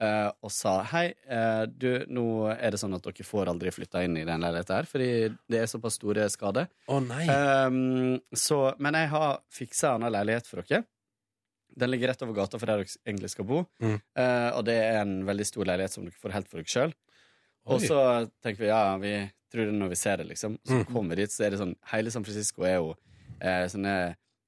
eh, 0.00 0.30
og 0.42 0.50
sa 0.52 0.82
hei, 0.90 1.12
eh, 1.28 1.64
du, 1.70 2.04
nå 2.08 2.24
er 2.54 2.70
det 2.74 2.80
sånn 2.80 2.94
at 2.96 3.02
dere 3.06 3.24
får 3.26 3.50
aldri 3.52 3.70
flytta 3.74 4.02
inn 4.04 4.16
i 4.16 4.24
den 4.24 4.40
leiligheten 4.42 4.76
her, 4.76 4.88
fordi 4.90 5.10
det 5.50 5.60
er 5.60 5.66
såpass 5.70 5.98
store 6.00 6.26
skader. 6.32 6.66
Å 6.88 6.98
nei. 7.04 7.26
Um, 7.28 8.18
så, 8.34 8.74
men 8.78 8.94
jeg 8.98 9.08
har 9.14 9.38
fiksa 9.54 9.94
en 9.94 10.02
annen 10.02 10.12
leilighet 10.18 10.46
for 10.50 10.62
dere. 10.62 10.84
Den 11.74 11.90
ligger 11.90 12.12
rett 12.12 12.22
over 12.22 12.36
gata 12.36 12.58
for 12.58 12.70
der 12.70 12.82
dere 12.84 12.98
egentlig 13.06 13.30
skal 13.32 13.46
bo. 13.50 13.64
Mm. 13.82 13.96
Eh, 13.98 14.50
og 14.54 14.64
det 14.68 14.76
er 14.78 15.00
en 15.02 15.16
veldig 15.26 15.46
stor 15.48 15.66
leilighet 15.66 15.96
som 15.96 16.04
dere 16.06 16.20
får 16.22 16.36
helt 16.36 16.50
for 16.50 16.60
dere 16.62 16.70
sjøl. 16.70 16.92
Og 17.64 17.80
så 17.80 17.98
tenker 18.44 18.60
vi 18.66 18.68
ja, 18.68 18.82
vi 19.00 19.14
tror 19.50 19.70
det 19.70 19.74
når 19.78 19.90
vi 19.94 19.96
ser 19.98 20.20
det, 20.20 20.26
liksom. 20.34 20.58
Så 20.66 20.80
Mm. 20.82 20.84
kommer 20.92 21.14
vi 21.16 21.22
dit, 21.22 21.32
så 21.32 21.46
er 21.46 21.50
det 21.54 21.58
sånn 21.62 21.74
Hele 21.92 22.10
San 22.12 22.24
Francisco 22.26 22.62
er 22.68 22.74
jo 22.76 22.90
eh, 23.40 23.64
sånne 23.72 23.94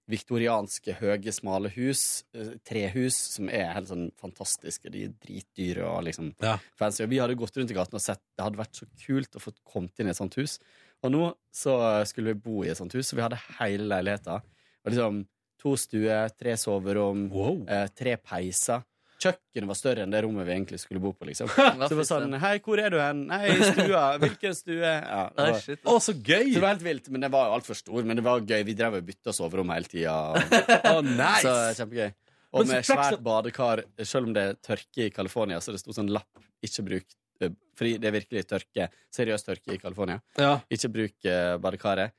viktorianske, 0.09 0.95
høye, 1.01 1.33
smale 1.35 1.71
hus. 1.75 2.25
eh, 2.35 2.55
trehus 2.65 3.17
som 3.35 3.49
er 3.49 3.73
helt 3.75 3.89
sånn 3.89 4.11
fantastiske. 4.21 4.91
De 4.93 5.05
er 5.05 5.15
dritdyre 5.23 5.85
og 5.85 6.05
liksom 6.05 6.35
Ja. 6.43 6.59
fancy. 6.79 7.03
Og 7.05 7.11
vi 7.11 7.19
hadde 7.19 7.37
gått 7.37 7.57
rundt 7.57 7.71
i 7.71 7.75
gaten 7.75 7.95
og 7.95 8.01
sett 8.01 8.21
Det 8.37 8.45
hadde 8.45 8.57
vært 8.59 8.75
så 8.75 8.87
kult 9.07 9.31
å 9.37 9.41
få 9.41 9.53
kommet 9.65 9.99
inn 9.99 10.07
i 10.09 10.11
et 10.11 10.17
sånt 10.17 10.35
hus. 10.37 10.59
Og 11.03 11.11
nå 11.13 11.35
så 11.53 12.05
skulle 12.07 12.35
vi 12.35 12.41
bo 12.41 12.63
i 12.65 12.69
et 12.69 12.77
sånt 12.77 12.93
hus, 12.93 13.09
så 13.11 13.17
vi 13.17 13.23
hadde 13.23 13.41
hele 13.59 13.89
leiligheta. 13.89 14.43
Og 14.85 14.93
liksom 14.93 15.27
to 15.59 15.71
stuer, 15.77 16.29
tre 16.37 16.53
soverom, 16.57 17.29
Wow. 17.31 17.65
eh, 17.69 17.89
tre 17.89 18.17
peiser. 18.17 18.85
Kjøkkenet 19.23 19.71
var 19.71 19.79
større 19.79 20.05
enn 20.05 20.13
det 20.13 20.21
rommet 20.27 20.45
vi 20.45 20.53
egentlig 20.53 20.79
skulle 20.83 21.01
bo 21.01 21.13
på. 21.17 21.25
liksom 21.29 21.49
Så 21.57 21.89
det 21.89 21.99
var 21.99 22.09
sånn. 22.09 22.37
Hei, 22.43 22.57
hvor 22.65 22.81
er 22.83 22.93
du 22.93 22.99
hen? 23.01 23.23
Nei, 23.31 23.41
i 23.55 23.71
stua. 23.71 24.03
Hvilken 24.21 24.57
stue? 24.57 24.93
Ja, 24.93 25.23
det 25.33 25.47
var. 25.55 25.71
Å, 25.93 25.97
så 26.05 26.13
gøy! 26.13 26.51
så 26.51 26.59
det 26.59 26.63
var 26.65 26.75
helt 26.75 26.85
vilt, 26.85 27.09
men 27.15 27.25
det 27.25 27.31
var 27.33 27.49
jo 27.49 27.57
altfor 27.57 27.79
stor. 27.79 28.03
Men 28.05 28.21
det 28.21 28.27
var 28.27 28.45
gøy. 28.45 28.61
Vi 28.69 28.77
drev 28.77 28.99
og 29.01 29.09
bytta 29.09 29.35
soverom 29.37 29.73
hele 29.73 29.89
tida. 29.91 30.17
Å, 30.93 30.99
nice! 31.07 31.45
Så 31.47 31.57
kjempegøy. 31.81 32.11
Og 32.57 32.69
med 32.69 32.87
svært 32.89 33.23
badekar, 33.25 33.83
selv 34.05 34.29
om 34.29 34.37
det 34.37 34.45
er 34.51 34.61
tørke 34.65 35.09
i 35.09 35.13
California, 35.13 35.59
så 35.61 35.75
det 35.75 35.81
sto 35.83 35.93
sånn 35.97 36.13
lapp 36.13 36.45
'ikke 36.65 36.85
bruk' 36.87 37.17
eh, 37.45 37.53
Fordi 37.77 37.97
det 38.01 38.09
er 38.09 38.15
virkelig 38.15 38.47
tørke. 38.49 38.87
Seriøs 39.13 39.45
tørke 39.45 39.75
i 39.75 39.81
California. 39.81 40.21
Ja. 40.41 40.55
Ikke 40.73 40.93
bruk 40.93 41.29
eh, 41.29 41.57
badekaret. 41.61 42.15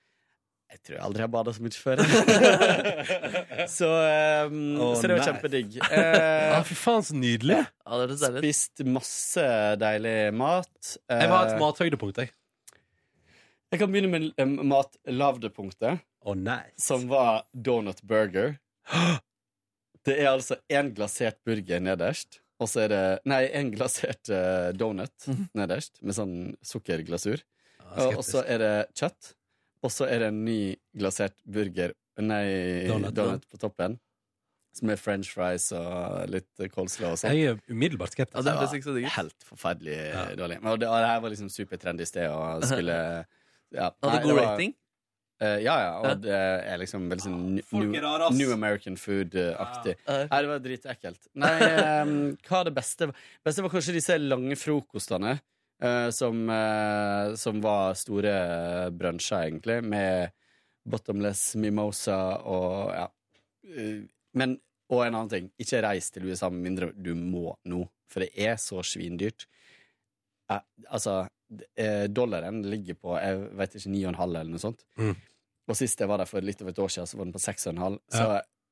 Jeg 0.68 0.82
tror 0.84 0.96
jeg 0.98 1.04
aldri 1.06 1.24
har 1.24 1.30
bada 1.32 1.52
så 1.56 1.64
mye 1.64 1.80
før. 1.80 2.02
så, 3.78 3.88
um, 4.50 4.58
oh, 4.84 4.90
så 5.00 5.08
det 5.08 5.16
var 5.16 5.30
kjempedigg. 5.30 5.78
Uh, 5.80 6.56
ah, 6.58 6.64
fy 6.68 6.76
faen, 6.76 7.06
så 7.08 7.16
nydelig. 7.16 7.62
Ja, 7.64 8.00
det 8.02 8.18
det 8.18 8.32
spist 8.42 8.84
masse 8.98 9.46
deilig 9.80 10.16
mat. 10.36 10.74
Uh, 11.08 11.22
Jeg 11.22 11.32
har 11.32 11.54
et 11.54 11.62
mathøydepunkt, 11.62 12.20
jeg. 12.20 12.34
jeg 13.72 13.80
kan 13.80 13.94
begynne 13.94 14.12
med 14.12 14.44
um, 14.44 14.58
matlavdepunktet, 14.74 16.04
oh, 16.28 16.36
nice. 16.36 16.76
som 16.84 17.08
var 17.12 17.46
donut 17.54 18.04
burger. 18.04 18.58
Det 20.08 20.14
er 20.24 20.30
altså 20.32 20.56
én 20.72 20.94
glasert 20.96 21.36
burger 21.44 21.82
nederst, 21.84 22.38
og 22.64 22.70
så 22.72 22.86
er 22.86 22.92
det 22.94 23.00
Nei, 23.28 23.42
én 23.60 23.74
glasert 23.74 24.30
uh, 24.32 24.70
donut 24.72 25.26
nederst, 25.58 25.98
med 26.00 26.16
sånn 26.16 26.38
sukkerglasur. 26.64 27.44
Ah, 27.88 28.06
Og 28.06 28.22
og 28.22 28.24
så 28.28 28.44
er 28.48 28.62
det 28.64 28.72
kjøtt. 28.96 29.34
Og 29.88 29.94
så 29.94 30.08
er 30.12 30.26
det 30.26 30.30
en 30.34 30.44
ny 30.48 30.60
glasert 30.98 31.38
burger 31.48 31.96
Nei, 32.18 32.88
Donut, 32.90 33.14
donut, 33.14 33.44
på 33.46 33.60
toppen. 33.62 34.00
Som 34.78 34.90
er 34.94 34.98
french 35.02 35.30
fries 35.34 35.68
og 35.78 36.26
litt 36.34 36.50
coleslaw 36.74 37.14
og 37.14 37.20
sånn. 37.22 37.34
Jeg 37.38 37.52
er 37.54 37.60
umiddelbart 37.70 38.14
skeptisk. 38.14 38.42
det 38.46 38.56
var 38.58 38.68
så. 38.70 38.96
Helt 39.16 39.46
forferdelig 39.46 39.96
Ja. 40.12 40.24
dårlig. 40.38 40.58
Men 40.62 40.80
det, 40.82 40.90
og 40.90 40.98
det 41.02 41.08
her 41.12 41.22
var 41.24 41.30
liksom 41.34 41.50
supertrendy 41.54 42.06
sted 42.10 42.28
og 42.34 42.64
skulle 42.70 42.98
ja. 43.74 43.92
Hadde 44.02 44.12
Nei, 44.12 44.22
god 44.24 44.30
det 44.34 44.36
var- 44.38 44.52
rating. 44.52 44.76
Uh, 45.38 45.60
ja, 45.62 45.74
ja. 45.78 45.90
Ja. 45.94 45.98
Og 46.10 46.22
det 46.24 46.34
er 46.74 46.78
liksom 46.82 47.04
veldig 47.12 47.22
sånn 47.28 47.42
new, 47.62 47.92
rare, 48.02 48.26
ass. 48.32 48.34
new 48.40 48.52
American 48.56 48.96
food-aktig. 48.98 49.94
Ja. 50.08 50.16
Nei, 50.32 50.40
det 50.42 50.50
var 50.50 50.64
dritekkelt. 50.66 51.28
Nei, 51.38 51.52
um, 52.02 52.14
hva 52.48 52.62
er 52.64 52.70
det 52.72 52.74
beste? 52.80 53.12
Det 53.12 53.46
beste 53.46 53.62
var 53.62 53.70
kanskje 53.76 53.94
disse 54.00 54.18
lange 54.18 54.58
frokostene. 54.58 55.36
Eh, 55.84 56.10
som, 56.16 56.44
uh, 56.50 57.36
som 57.36 57.62
var 57.64 57.98
store 58.00 58.34
brunsjer, 58.96 59.48
egentlig, 59.48 59.82
med 59.84 60.36
bottomless 60.88 61.56
mimosa 61.60 62.18
og 62.48 62.94
ja. 62.96 63.08
Eh, 63.68 64.06
Men, 64.38 64.58
og 64.94 65.02
en 65.04 65.16
annen 65.16 65.32
ting, 65.32 65.48
ikke 65.60 65.82
reis 65.82 66.12
til 66.14 66.28
USA 66.30 66.50
med 66.54 66.64
mindre 66.68 66.92
du 66.94 67.14
må 67.18 67.56
nå, 67.68 67.82
for 68.08 68.24
det 68.24 68.30
er 68.38 68.60
så 68.62 68.84
svindyrt. 68.86 69.48
Eh, 70.52 70.62
altså, 70.88 71.24
eh, 71.76 72.06
dollaren 72.08 72.62
ligger 72.64 73.00
på 73.02 73.16
jeg 73.18 73.40
vet 73.58 73.80
ikke, 73.80 73.94
9,5 73.96 74.24
eller 74.28 74.54
noe 74.54 74.64
sånt. 74.64 74.86
Mm. 75.00 75.16
Og 75.68 75.76
sist 75.80 76.00
jeg 76.00 76.08
var 76.08 76.22
der 76.22 76.30
for 76.30 76.46
litt 76.46 76.62
over 76.64 76.72
et 76.72 76.84
år 76.86 76.94
siden, 76.94 77.10
så 77.10 77.18
var 77.20 77.28
den 77.28 77.36
på 77.36 77.44
6,5. 77.44 77.98
Så 78.14 78.28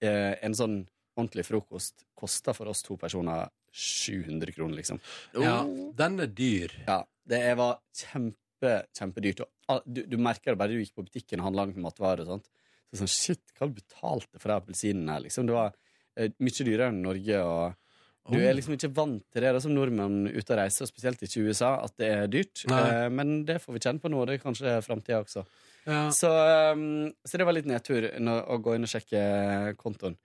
eh, 0.06 0.36
en 0.46 0.56
sånn 0.56 0.78
ordentlig 1.16 1.46
frokost 1.48 2.06
koster 2.18 2.56
for 2.58 2.72
oss 2.72 2.84
to 2.86 2.98
personer 3.00 3.48
700 3.76 4.56
kroner, 4.56 4.80
liksom. 4.80 5.00
Ja, 5.36 5.62
den 6.00 6.20
er 6.24 6.32
dyr. 6.32 6.76
Ja, 6.88 7.02
det 7.28 7.42
var 7.60 7.80
kjempe, 7.96 8.76
kjempedyrt. 8.96 9.46
Og 9.72 9.88
du, 9.88 10.04
du 10.08 10.20
merker 10.22 10.54
det 10.54 10.62
bare 10.62 10.76
du 10.76 10.84
gikk 10.84 10.96
på 10.96 11.08
butikken 11.08 11.42
og 11.42 11.50
handla 11.50 11.68
noen 11.72 11.88
matvarer 11.88 12.24
og 12.26 12.36
sånt. 12.36 12.52
Så 12.92 13.02
sånn, 13.02 13.12
shit, 13.12 13.56
hva 13.58 13.68
betalte 13.68 14.40
for 14.40 14.52
de 14.52 14.60
appelsinene 14.60 15.18
her, 15.18 15.26
liksom? 15.26 15.50
Det 15.50 15.58
var 15.58 15.74
uh, 15.76 16.30
mye 16.40 16.68
dyrere 16.70 16.92
enn 16.94 17.02
Norge, 17.04 17.42
og 17.44 18.32
du 18.34 18.40
er 18.42 18.56
liksom 18.58 18.74
ikke 18.74 18.90
vant 18.96 19.22
til 19.34 19.44
det 19.44 19.52
da, 19.54 19.62
som 19.62 19.74
nordmenn 19.76 20.32
ute 20.32 20.48
og 20.48 20.58
reiser, 20.58 20.90
spesielt 20.90 21.22
ikke 21.22 21.44
i 21.44 21.52
USA, 21.52 21.76
at 21.86 21.94
det 22.02 22.08
er 22.10 22.32
dyrt. 22.32 22.64
Nei. 22.72 22.82
Eh, 22.90 23.08
men 23.14 23.36
det 23.46 23.60
får 23.62 23.76
vi 23.76 23.82
kjenne 23.84 24.02
på 24.02 24.10
nå, 24.10 24.22
og 24.22 24.30
det 24.30 24.38
er 24.38 24.42
kanskje 24.42 24.74
framtida 24.86 25.20
også. 25.22 25.44
Ja. 25.86 26.08
Så, 26.16 26.32
um, 26.74 27.12
så 27.22 27.38
det 27.38 27.46
var 27.46 27.54
litt 27.54 27.70
nedtur 27.70 28.08
å 28.10 28.58
gå 28.66 28.74
inn 28.74 28.88
og 28.88 28.90
sjekke 28.90 29.76
kontoen. 29.78 30.18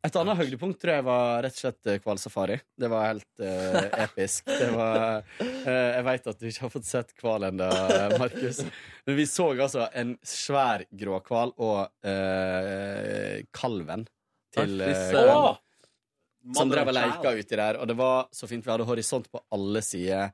Et 0.00 0.16
annet 0.16 0.38
høydepunkt 0.38 0.78
tror 0.80 0.94
jeg 0.94 1.04
var 1.04 1.42
rett 1.44 1.56
og 1.58 1.60
slett 1.60 1.88
eh, 1.92 1.98
hvalsafari. 2.00 2.54
Det 2.80 2.88
var 2.88 3.02
helt 3.10 3.42
uh, 3.44 3.88
episk. 4.00 4.46
Det 4.48 4.68
var, 4.72 5.26
uh, 5.42 5.66
jeg 5.68 6.04
veit 6.06 6.28
at 6.30 6.38
du 6.40 6.46
ikke 6.48 6.64
har 6.64 6.72
fått 6.72 6.86
sett 6.88 7.10
hval 7.20 7.44
ennå, 7.50 7.66
Markus. 8.16 8.62
Men 9.04 9.18
vi 9.18 9.26
så 9.28 9.50
altså 9.52 9.90
en 10.00 10.14
svær 10.24 10.86
gråhval 11.02 11.52
og 11.60 11.82
uh, 12.08 13.34
kalven 13.52 14.06
til 14.56 14.80
hval. 14.80 15.60
Som 16.56 16.72
drev 16.72 16.88
og 16.88 16.96
leika 16.96 17.34
uti 17.36 17.58
der, 17.60 17.76
og 17.76 17.90
det 17.90 17.98
var 18.00 18.30
så 18.32 18.48
fint. 18.48 18.64
Vi 18.64 18.72
hadde 18.72 18.86
horisont 18.88 19.28
på 19.28 19.42
alle 19.52 19.82
sider. 19.84 20.32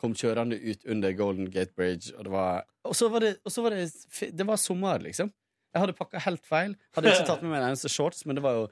Kom 0.00 0.16
kjørende 0.16 0.56
ut 0.56 0.88
under 0.88 1.12
Golden 1.12 1.50
Gate 1.52 1.76
Bridge, 1.76 2.14
og 2.16 2.24
det 2.24 2.32
var 2.32 2.64
Og 2.88 2.96
så 2.96 3.10
var 3.12 3.20
det, 3.20 3.36
var 3.44 3.76
det, 3.76 3.90
det 4.32 4.46
var 4.48 4.56
sommer, 4.56 5.04
liksom. 5.04 5.28
Jeg 5.74 5.82
hadde 5.82 5.96
pakka 5.98 6.24
helt 6.24 6.44
feil. 6.46 6.72
Hadde 6.96 7.12
ikke 7.12 7.28
tatt 7.28 7.44
med 7.44 7.52
meg 7.52 7.60
en 7.60 7.68
eneste 7.74 7.92
shorts, 7.92 8.24
men 8.24 8.38
det 8.38 8.44
var 8.44 8.56
jo 8.62 8.64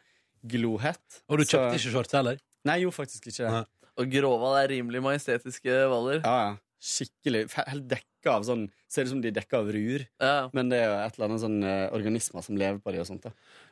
glohett. 0.46 1.22
Og 1.28 1.38
du 1.38 1.44
Så- 1.44 1.56
kjøpte 1.58 1.78
ikke 1.78 1.92
shorts 1.94 2.12
heller? 2.12 2.36
Nei, 2.64 2.78
jeg 2.78 2.86
gjorde 2.88 3.00
faktisk 3.02 3.26
ikke 3.26 3.42
det. 3.46 3.52
Nei. 3.52 3.64
Og 3.98 4.10
gråhval 4.10 4.54
er 4.64 4.68
rimelig 4.72 5.02
majestetiske 5.04 5.80
hvaler. 5.90 6.22
Ja, 6.24 6.36
ja. 6.50 6.56
Skikkelig. 6.82 7.44
Helt 7.54 7.84
dekka 7.86 8.32
av 8.32 8.42
sånn 8.42 8.64
Ser 8.90 9.04
ut 9.06 9.08
som 9.08 9.20
de 9.22 9.28
er 9.30 9.32
dekka 9.32 9.60
av 9.62 9.68
rur. 9.72 10.02
Ja. 10.20 10.50
Men 10.52 10.68
det 10.68 10.80
er 10.82 10.88
jo 10.90 10.96
et 11.00 11.14
eller 11.16 11.28
annet 11.30 11.40
sånn 11.40 11.62
uh, 11.64 11.88
organismer 11.96 12.42
som 12.44 12.56
lever 12.60 12.78
på 12.82 12.92
dem. 12.92 13.00
og 13.00 13.06
sånt. 13.06 13.22
da 13.22 13.30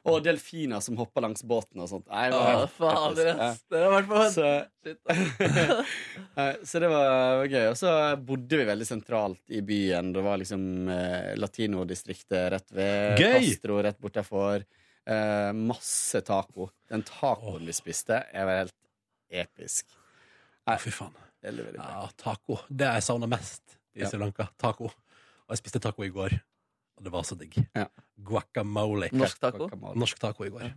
Og 0.09 0.22
delfiner 0.24 0.80
som 0.80 0.97
hopper 0.97 1.20
langs 1.20 1.42
båten 1.44 1.82
og 1.82 1.90
sånt. 1.90 2.06
Nei, 2.09 2.30
det 2.30 2.38
var 2.38 2.55
Å, 2.55 2.60
helt 2.62 2.70
fader, 2.78 3.28
episk. 3.34 3.66
Dere 3.68 3.84
har 3.84 3.97
vært 3.98 4.09
på 4.09 4.22
Ja. 4.22 4.30
Så, 4.30 4.47
Shit, 4.80 6.64
så 6.70 6.80
det 6.80 6.88
var 6.88 7.44
gøy. 7.52 7.66
Og 7.68 7.76
så 7.76 7.92
bodde 8.30 8.60
vi 8.62 8.64
veldig 8.70 8.86
sentralt 8.88 9.42
i 9.52 9.60
byen. 9.60 10.12
Det 10.14 10.22
var 10.24 10.40
liksom 10.40 10.64
uh, 10.88 11.34
latinodistriktet 11.36 12.51
rett 12.55 12.72
ved. 12.72 13.20
Gøy! 13.20 13.40
Castro 13.51 13.82
rett 13.84 14.01
bortafor. 14.01 14.64
Eh, 15.09 15.52
masse 15.56 16.20
taco. 16.27 16.70
Den 16.90 17.02
tacoen 17.06 17.66
vi 17.66 17.74
spiste, 17.74 18.20
er 18.32 18.47
vel 18.48 18.60
helt 18.64 18.77
episk. 19.47 19.86
Å, 20.68 20.77
fy 20.81 20.93
faen. 20.94 21.16
Veldig, 21.40 21.66
veldig 21.70 21.81
bra. 21.81 21.90
Ja, 22.05 22.10
taco. 22.20 22.59
Det 22.68 22.89
jeg 22.98 23.06
savner 23.06 23.31
mest 23.31 23.78
i. 23.97 24.05
Sri 24.05 24.20
Lanka. 24.20 24.51
Taco. 24.60 24.90
Og 24.90 25.55
jeg 25.55 25.62
spiste 25.62 25.81
taco 25.82 26.05
i 26.06 26.12
går, 26.14 26.36
og 26.98 27.06
det 27.06 27.12
var 27.14 27.24
så 27.27 27.36
digg. 27.39 27.56
Ja. 27.74 27.86
Guacamole. 28.28 29.09
Norsk 29.16 29.40
taco. 29.43 29.70
Norsk 29.98 30.20
taco 30.22 30.47
i 30.47 30.52
går. 30.52 30.68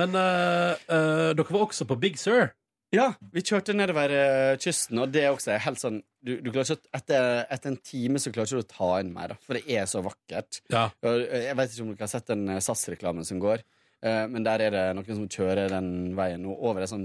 Men 0.00 0.16
eh, 0.18 0.72
eh, 0.88 1.30
dere 1.36 1.48
var 1.52 1.66
også 1.68 1.86
på 1.88 1.96
Big 2.00 2.18
Sur. 2.20 2.50
Ja, 2.92 3.06
vi 3.32 3.40
kjørte 3.40 3.72
nedover 3.72 4.12
eh, 4.12 4.54
kysten, 4.60 4.98
og 5.00 5.12
det 5.14 5.22
er 5.24 5.30
også 5.32 5.54
helt 5.64 5.80
sånn 5.80 6.02
du, 6.22 6.34
du 6.44 6.50
ikke, 6.52 6.76
etter, 6.94 7.46
etter 7.50 7.70
en 7.72 7.78
time 7.82 8.20
så 8.20 8.30
klarer 8.34 8.50
ikke 8.50 8.60
du 8.60 8.66
å 8.66 8.72
ta 8.76 8.88
inn 9.00 9.12
mer, 9.14 9.32
da, 9.32 9.36
for 9.42 9.56
det 9.58 9.64
er 9.78 9.86
så 9.90 10.02
vakkert. 10.04 10.60
Ja. 10.70 10.84
Eh, 11.02 11.46
Jeg 11.48 11.56
vet 11.58 11.72
ikke 11.72 11.86
om 11.86 11.92
dere 11.94 12.04
har 12.04 12.12
sett 12.12 12.28
den 12.28 12.44
eh, 12.52 12.60
SAS-reklamen 12.62 13.24
som 13.28 13.40
går, 13.42 13.64
men 14.02 14.42
der 14.42 14.58
er 14.66 14.72
det 14.74 14.80
noen 14.98 15.06
som 15.14 15.28
kjører 15.30 15.68
den 15.70 15.90
veien 16.18 16.42
og 16.50 16.58
over 16.66 16.82
en 16.82 16.90
sånn 16.90 17.04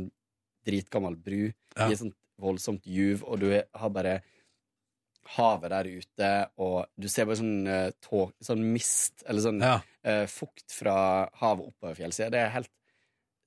dritgammel 0.66 1.14
bru 1.22 1.44
Ja. 1.78 1.86
i 1.86 1.94
et 1.94 2.00
sånt 2.02 2.16
voldsomt 2.42 2.88
juv, 2.90 3.22
og 3.30 3.38
du 3.44 3.52
er, 3.54 3.68
har 3.78 3.92
bare 3.94 4.16
havet 5.36 5.70
der 5.76 5.90
ute, 5.92 6.32
og 6.58 6.88
du 6.98 7.06
ser 7.12 7.28
bare 7.30 7.38
sånn 7.38 7.68
tåk, 8.02 8.34
sånn 8.42 8.64
mist, 8.74 9.22
eller 9.30 9.46
sånn 9.46 9.62
Ja. 9.62 9.78
fukt 10.26 10.74
fra 10.74 11.30
havet 11.38 11.70
oppover 11.70 11.96
fjellsida. 12.02 12.32
Det 12.34 12.42
er 12.42 12.50
helt 12.58 12.74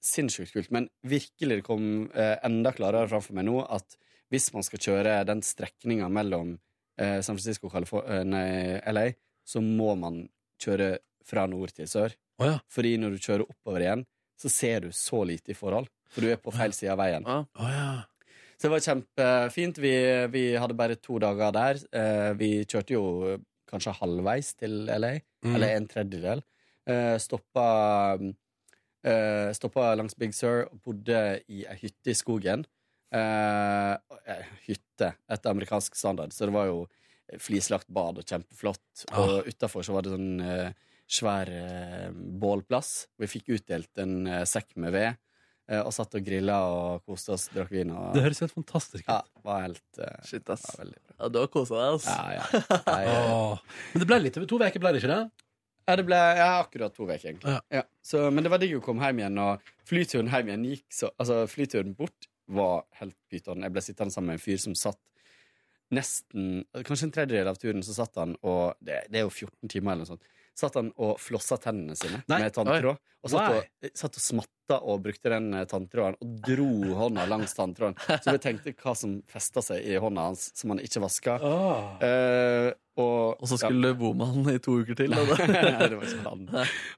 sinnssykt 0.05 0.53
kult. 0.55 0.71
Men 0.75 0.89
virkelig 1.07 1.61
det 1.61 1.67
kom 1.67 2.11
eh, 2.15 2.37
enda 2.47 2.73
klarere 2.77 3.09
framfor 3.11 3.37
meg 3.39 3.47
nå 3.49 3.61
at 3.67 3.97
hvis 4.31 4.53
man 4.55 4.63
skal 4.67 4.79
kjøre 4.83 5.17
den 5.29 5.41
strekninga 5.43 6.09
mellom 6.13 6.55
eh, 7.01 7.19
San 7.21 7.37
Francisco 7.37 7.67
og 7.69 7.75
Califor- 7.75 8.07
eh, 8.09 8.79
LA, 8.93 9.09
så 9.47 9.61
må 9.65 9.95
man 9.99 10.23
kjøre 10.63 10.99
fra 11.27 11.47
nord 11.51 11.73
til 11.77 11.89
sør. 11.91 12.15
Oh, 12.41 12.47
ja. 12.47 12.59
Fordi 12.73 12.95
når 13.01 13.17
du 13.17 13.25
kjører 13.25 13.45
oppover 13.49 13.85
igjen, 13.85 14.05
så 14.41 14.49
ser 14.53 14.87
du 14.87 14.93
så 14.97 15.25
lite 15.29 15.53
i 15.53 15.59
forhold. 15.59 15.89
For 16.11 16.25
du 16.25 16.31
er 16.33 16.39
på 16.41 16.53
feil 16.55 16.73
side 16.73 16.93
av 16.95 16.99
veien. 17.03 17.27
Ja. 17.29 17.43
Å 17.61 17.69
ja. 17.75 17.91
Så 18.61 18.69
det 18.69 18.73
var 18.75 18.85
kjempefint. 18.85 19.79
Vi, 19.81 19.93
vi 20.33 20.43
hadde 20.61 20.77
bare 20.77 20.97
to 21.01 21.19
dager 21.23 21.53
der. 21.57 21.79
Eh, 21.97 22.31
vi 22.41 22.51
kjørte 22.69 22.93
jo 22.97 23.05
kanskje 23.71 23.95
halvveis 24.01 24.55
til 24.59 24.85
LA, 24.91 25.19
Mm. 25.41 25.55
eller 25.57 25.71
en 25.79 25.87
tredjedel. 25.89 26.41
Eh, 26.91 27.15
stoppa, 27.17 27.63
eh, 29.05 29.51
stoppa 29.57 29.95
langs 29.99 30.17
Big 30.19 30.35
Sur 30.37 30.67
og 30.71 30.81
bodde 30.85 31.21
i 31.49 31.65
ei 31.69 31.77
hytte 31.83 32.13
i 32.13 32.17
skogen. 32.19 32.65
Eh, 33.11 33.95
eh, 34.27 34.45
hytte 34.69 35.15
etter 35.29 35.51
amerikansk 35.51 35.97
standard, 35.99 36.33
så 36.37 36.47
det 36.47 36.55
var 36.55 36.69
jo 36.71 36.85
flislagt 37.39 37.87
bad 37.95 38.19
og 38.19 38.27
kjempeflott. 38.27 39.05
Og 39.19 39.47
utafor 39.51 39.85
så 39.87 39.95
var 39.95 40.03
det 40.03 40.11
sånn 40.17 40.41
uh, 40.43 40.71
svær 41.11 41.47
uh, 41.47 42.09
bålplass. 42.43 43.07
Vi 43.23 43.29
fikk 43.31 43.53
utdelt 43.55 44.01
en 44.03 44.17
sekk 44.51 44.75
med 44.83 44.91
ved. 44.97 45.19
eh, 45.71 45.79
Og 45.85 45.93
satt 45.95 46.17
og 46.19 46.25
grilla 46.27 46.57
og 46.67 47.05
koste 47.07 47.31
oss, 47.37 47.45
drakk 47.55 47.71
vin. 47.71 47.93
Og, 47.95 48.09
Det 48.17 48.25
høres 48.25 48.41
helt 48.43 48.55
fantastisk 48.57 49.05
ut. 49.07 49.13
ja, 49.15 49.21
var 49.47 49.63
helt 49.69 50.01
Shit, 50.27 50.51
ass. 50.51 50.67
ja, 50.75 50.85
bra. 50.91 51.15
Ja, 51.21 51.29
du 51.31 51.39
har 51.39 51.47
kosa 51.55 51.79
deg, 51.79 52.01
ass. 52.01 52.11
Ja, 52.11 52.41
ja. 52.41 52.65
Jeg, 52.91 53.15
eh, 53.15 53.79
Men 53.95 54.03
det 54.03 54.09
ble 54.11 54.19
litt 54.25 54.41
over 54.43 54.51
to 54.51 54.59
uker, 54.59 54.83
ble 54.83 54.93
det 54.97 55.03
ikke 55.05 55.15
det? 55.15 55.23
Ja, 55.87 55.97
det 55.99 56.07
ble 56.07 56.19
ja, 56.19 56.49
akkurat 56.61 56.95
to 56.95 57.07
uker, 57.07 57.19
egentlig. 57.19 57.55
Ja. 57.57 57.61
Ja. 57.81 57.85
Så, 58.03 58.27
men 58.31 58.47
det 58.47 58.53
var 58.53 58.63
digg 58.63 58.77
å 58.79 58.83
komme 58.85 59.07
hjem 59.09 59.23
igjen, 59.23 59.39
og 59.43 59.71
flyturen 59.89 60.31
hjem 60.33 60.51
igjen 60.51 60.67
gikk 60.73 60.87
så 60.95 61.11
Altså, 61.17 61.43
flyturen 61.51 61.95
bort 61.99 62.29
var 62.51 62.85
helt 63.01 63.17
pyton. 63.31 63.63
Jeg 63.63 63.75
ble 63.75 63.83
sittende 63.85 64.15
sammen 64.15 64.33
med 64.33 64.41
en 64.41 64.45
fyr 64.45 64.61
som 64.63 64.75
satt 64.79 65.01
nesten 65.91 66.65
Kanskje 66.87 67.09
en 67.09 67.15
tredjedel 67.15 67.49
av 67.51 67.59
turen 67.59 67.83
så 67.83 67.97
satt 67.97 68.19
han 68.21 68.37
og 68.47 68.77
Det, 68.79 69.01
det 69.11 69.19
er 69.21 69.25
jo 69.27 69.33
14 69.33 69.73
timer 69.73 69.95
eller 69.95 70.05
noe 70.05 70.13
sånt. 70.13 70.29
Satt 70.61 70.77
han 70.77 70.91
og 71.01 71.15
flossa 71.23 71.57
tennene 71.61 71.95
sine 71.97 72.19
Nei. 72.29 72.43
med 72.45 72.53
tanntråd. 72.53 72.99
Og 73.21 73.33
satt 73.33 73.53
Why? 73.53 73.61
og, 73.61 73.95
satt 73.97 74.17
og 74.17 74.25
smatta 74.25 74.77
og 74.89 75.01
brukte 75.05 75.33
den 75.33 75.49
eh, 75.57 75.65
tanntråden 75.69 76.19
og 76.21 76.35
dro 76.45 76.69
hånda 76.99 77.25
langs 77.29 77.57
tanntråden. 77.57 77.97
Så 78.21 78.35
vi 78.37 78.43
tenkte 78.45 78.75
hva 78.77 78.95
som 78.97 79.19
festa 79.29 79.65
seg 79.65 79.85
i 79.89 79.97
hånda 80.01 80.29
hans 80.31 80.51
som 80.57 80.75
han 80.75 80.83
ikke 80.85 81.03
vaska. 81.05 81.39
Eh, 82.05 82.69
og, 83.01 83.41
Og 83.41 83.49
så 83.49 83.57
skulle 83.61 83.93
du 83.93 84.01
bo 84.03 84.13
med 84.17 84.33
han 84.35 84.53
i 84.53 84.61
to 84.63 84.77
uker 84.83 84.99
til. 84.99 85.13
Nei, 85.13 85.25
det 85.89 85.97
var 85.97 86.07
ikke 86.07 86.25
han. 86.29 86.47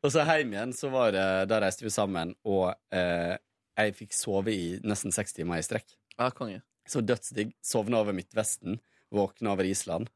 Og 0.03 0.15
så 0.15 0.27
hjem 0.27 0.55
igjen, 0.57 0.75
så 0.79 0.91
var 0.95 1.15
det, 1.15 1.27
da 1.51 1.61
reiste 1.63 1.87
vi 1.87 1.95
sammen, 1.95 2.35
og 2.49 2.73
eh, 2.95 3.37
jeg 3.79 3.95
fikk 3.99 4.17
sove 4.17 4.55
i 4.55 4.65
nesten 4.87 5.15
seks 5.15 5.37
timer 5.39 5.63
i 5.63 5.67
strekk. 5.67 5.95
Ja, 6.19 6.31
konge. 6.35 6.61
Så 6.89 7.03
dødsdigg. 7.07 7.55
Sovna 7.63 8.01
over 8.03 8.15
Midtvesten, 8.17 8.81
våkna 9.15 9.55
over 9.55 9.69
Island. 9.69 10.11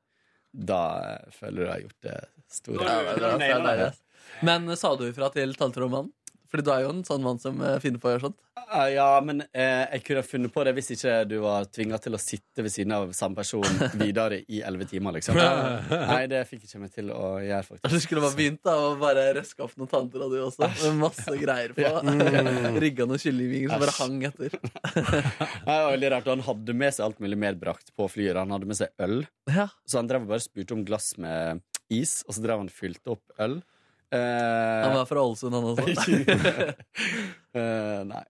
Da 0.57 0.81
eh, 1.05 1.31
føler 1.37 1.59
du 1.61 1.67
jeg 1.67 1.73
har 1.75 1.85
gjort 1.87 2.07
det 2.07 2.19
store. 2.53 2.85
Ja, 2.85 3.01
det 3.03 3.17
er 3.17 3.39
det 3.41 3.51
er 3.51 3.65
det 3.67 3.89
er, 3.89 4.01
Men 4.47 4.69
eh, 4.69 4.77
sa 4.79 4.95
du 4.97 5.07
ifra 5.09 5.33
til 5.35 5.55
tanntrådmannen? 5.59 6.13
Fordi 6.47 6.63
du 6.63 6.69
er 6.71 6.85
jo 6.85 6.91
en 6.95 7.01
sånn 7.03 7.25
mann 7.25 7.41
som 7.43 7.59
eh, 7.59 7.81
finner 7.83 7.99
på 7.99 8.07
å 8.07 8.13
gjøre 8.15 8.29
sånt. 8.29 8.37
Ah, 8.71 8.87
Ja, 8.91 9.07
men 9.23 9.43
eh, 9.51 9.83
jeg 9.97 10.03
kunne 10.07 10.23
funnet 10.23 10.53
på 10.55 10.63
det 10.65 10.73
hvis 10.77 10.93
ikke 10.95 11.17
du 11.29 11.35
var 11.43 11.67
tvinga 11.75 11.99
til 12.03 12.15
å 12.15 12.21
sitte 12.23 12.63
ved 12.63 12.71
siden 12.73 12.95
av 12.95 13.11
samme 13.19 13.35
person 13.39 13.67
videre 14.01 14.39
i 14.47 14.61
elleve 14.63 14.87
timer, 14.89 15.17
liksom. 15.19 15.35
Nei, 15.37 16.21
det 16.31 16.45
fikk 16.47 16.65
ikke 16.69 16.81
meg 16.85 16.95
til 16.95 17.11
å 17.11 17.33
gjøre, 17.43 17.67
faktisk. 17.67 17.91
Du 17.91 18.05
skulle 18.05 18.23
bare 18.23 18.39
begynt 18.39 18.63
da 18.67 18.77
å 18.79 18.93
bare 19.01 19.27
røske 19.41 19.67
opp 19.67 19.75
noen 19.77 19.91
tanntråd 19.91 20.35
du 20.37 20.39
også. 20.47 20.71
Med 20.85 21.01
masse 21.03 21.37
greier 21.43 21.75
på. 21.77 21.91
Rigga 22.87 23.09
noen 23.11 23.23
kyllingvinger 23.23 23.75
som 23.75 23.83
bare 23.83 23.97
hang 23.99 24.19
etter. 24.31 24.57
Det 25.67 25.67
var 25.67 25.91
veldig 25.97 26.13
rart. 26.15 26.31
Han 26.31 26.47
hadde 26.47 26.79
med 26.79 26.95
seg 26.95 27.09
alt 27.11 27.23
mulig 27.27 27.39
medbrakt 27.43 27.91
på 27.99 28.07
flyet. 28.11 28.39
Han 28.39 28.55
hadde 28.55 28.71
med 28.71 28.79
seg 28.79 28.95
øl. 29.03 29.25
Ja. 29.51 29.67
Så 29.87 29.99
han 30.01 30.11
drev 30.11 30.27
og 30.27 30.31
bare 30.37 30.47
spurte 30.47 30.79
om 30.79 30.87
glass 30.87 31.13
med 31.23 31.63
is, 31.91 32.23
og 32.29 32.35
så 32.35 32.43
drev 32.45 32.59
han 32.65 32.69
fylte 32.73 33.11
opp 33.17 33.23
øl. 33.39 33.61
Han 34.13 34.21
Eh, 34.21 34.95
var 34.95 35.07
fra 35.09 35.19
Ålesund, 35.21 35.53
han 35.53 35.65
også. 35.65 36.75
eh, 37.59 38.05
nei. 38.07 38.25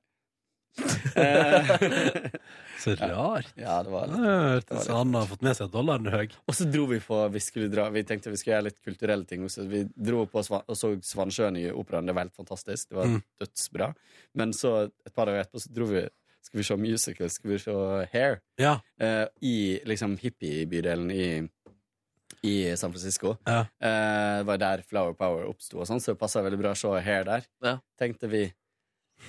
Eh, 1.16 2.30
Så 2.78 2.94
rart. 3.00 3.46
ja, 3.56 3.78
det 3.82 3.90
var 3.90 4.06
Det 4.06 4.16
litt 4.18 4.26
hørtes 4.26 4.88
Han 4.92 5.14
har 5.16 5.24
fått 5.30 5.40
med 5.46 5.56
seg 5.56 5.70
at 5.70 5.72
dollaren 5.72 6.08
er 6.10 6.16
høy. 6.20 6.34
Og 6.46 6.56
så 6.58 6.66
dro 6.68 6.84
vi 6.90 6.98
på 7.00 7.20
Vi 7.32 7.40
skulle 7.40 7.70
dra 7.72 7.86
Vi 7.94 8.02
tenkte 8.08 8.28
vi 8.32 8.36
skulle 8.40 8.58
gjøre 8.58 8.66
litt 8.68 8.82
kulturelle 8.84 9.24
ting. 9.28 9.46
Så 9.52 9.64
vi 9.68 9.84
dro 9.96 10.26
på 10.28 10.42
Svan, 10.44 10.64
og 10.68 10.76
så 10.76 10.92
Svansjøen 11.00 11.56
i 11.62 11.64
operaen. 11.72 12.06
Det 12.08 12.14
var 12.16 12.26
helt 12.26 12.36
fantastisk. 12.36 12.90
Det 12.92 12.98
var 13.00 13.06
Mm. 13.08 13.22
dødsbra. 13.40 13.88
Men 14.34 14.52
så, 14.52 14.90
et 15.06 15.14
par 15.14 15.26
dager 15.26 15.44
etterpå, 15.46 15.62
så 15.64 15.72
dro 15.72 15.86
vi 15.92 16.04
Skal 16.46 16.58
vi 16.60 16.64
se 16.68 16.76
musical, 16.78 17.28
skal 17.30 17.50
vi 17.50 17.58
se 17.58 17.72
Hair. 18.12 18.36
Ja. 18.60 18.76
eh, 19.00 19.26
I 19.42 19.80
liksom 19.84 20.16
hippiebydelen 20.20 21.10
i 21.10 21.48
i 22.42 22.76
San 22.76 22.92
Francisco. 22.92 23.36
Ja. 23.46 23.60
Eh, 23.80 24.36
det 24.40 24.46
var 24.48 24.58
der 24.62 24.82
Flower 24.86 25.14
Power 25.18 25.46
oppsto, 25.50 25.84
sånn, 25.86 26.00
så 26.02 26.12
det 26.14 26.20
passa 26.20 26.42
veldig 26.44 26.58
bra 26.60 26.72
å 26.74 26.78
se 26.78 26.92
Hair 27.06 27.24
der. 27.28 27.46
Ja. 27.64 27.76
Tenkte 27.98 28.28
vi 28.30 28.44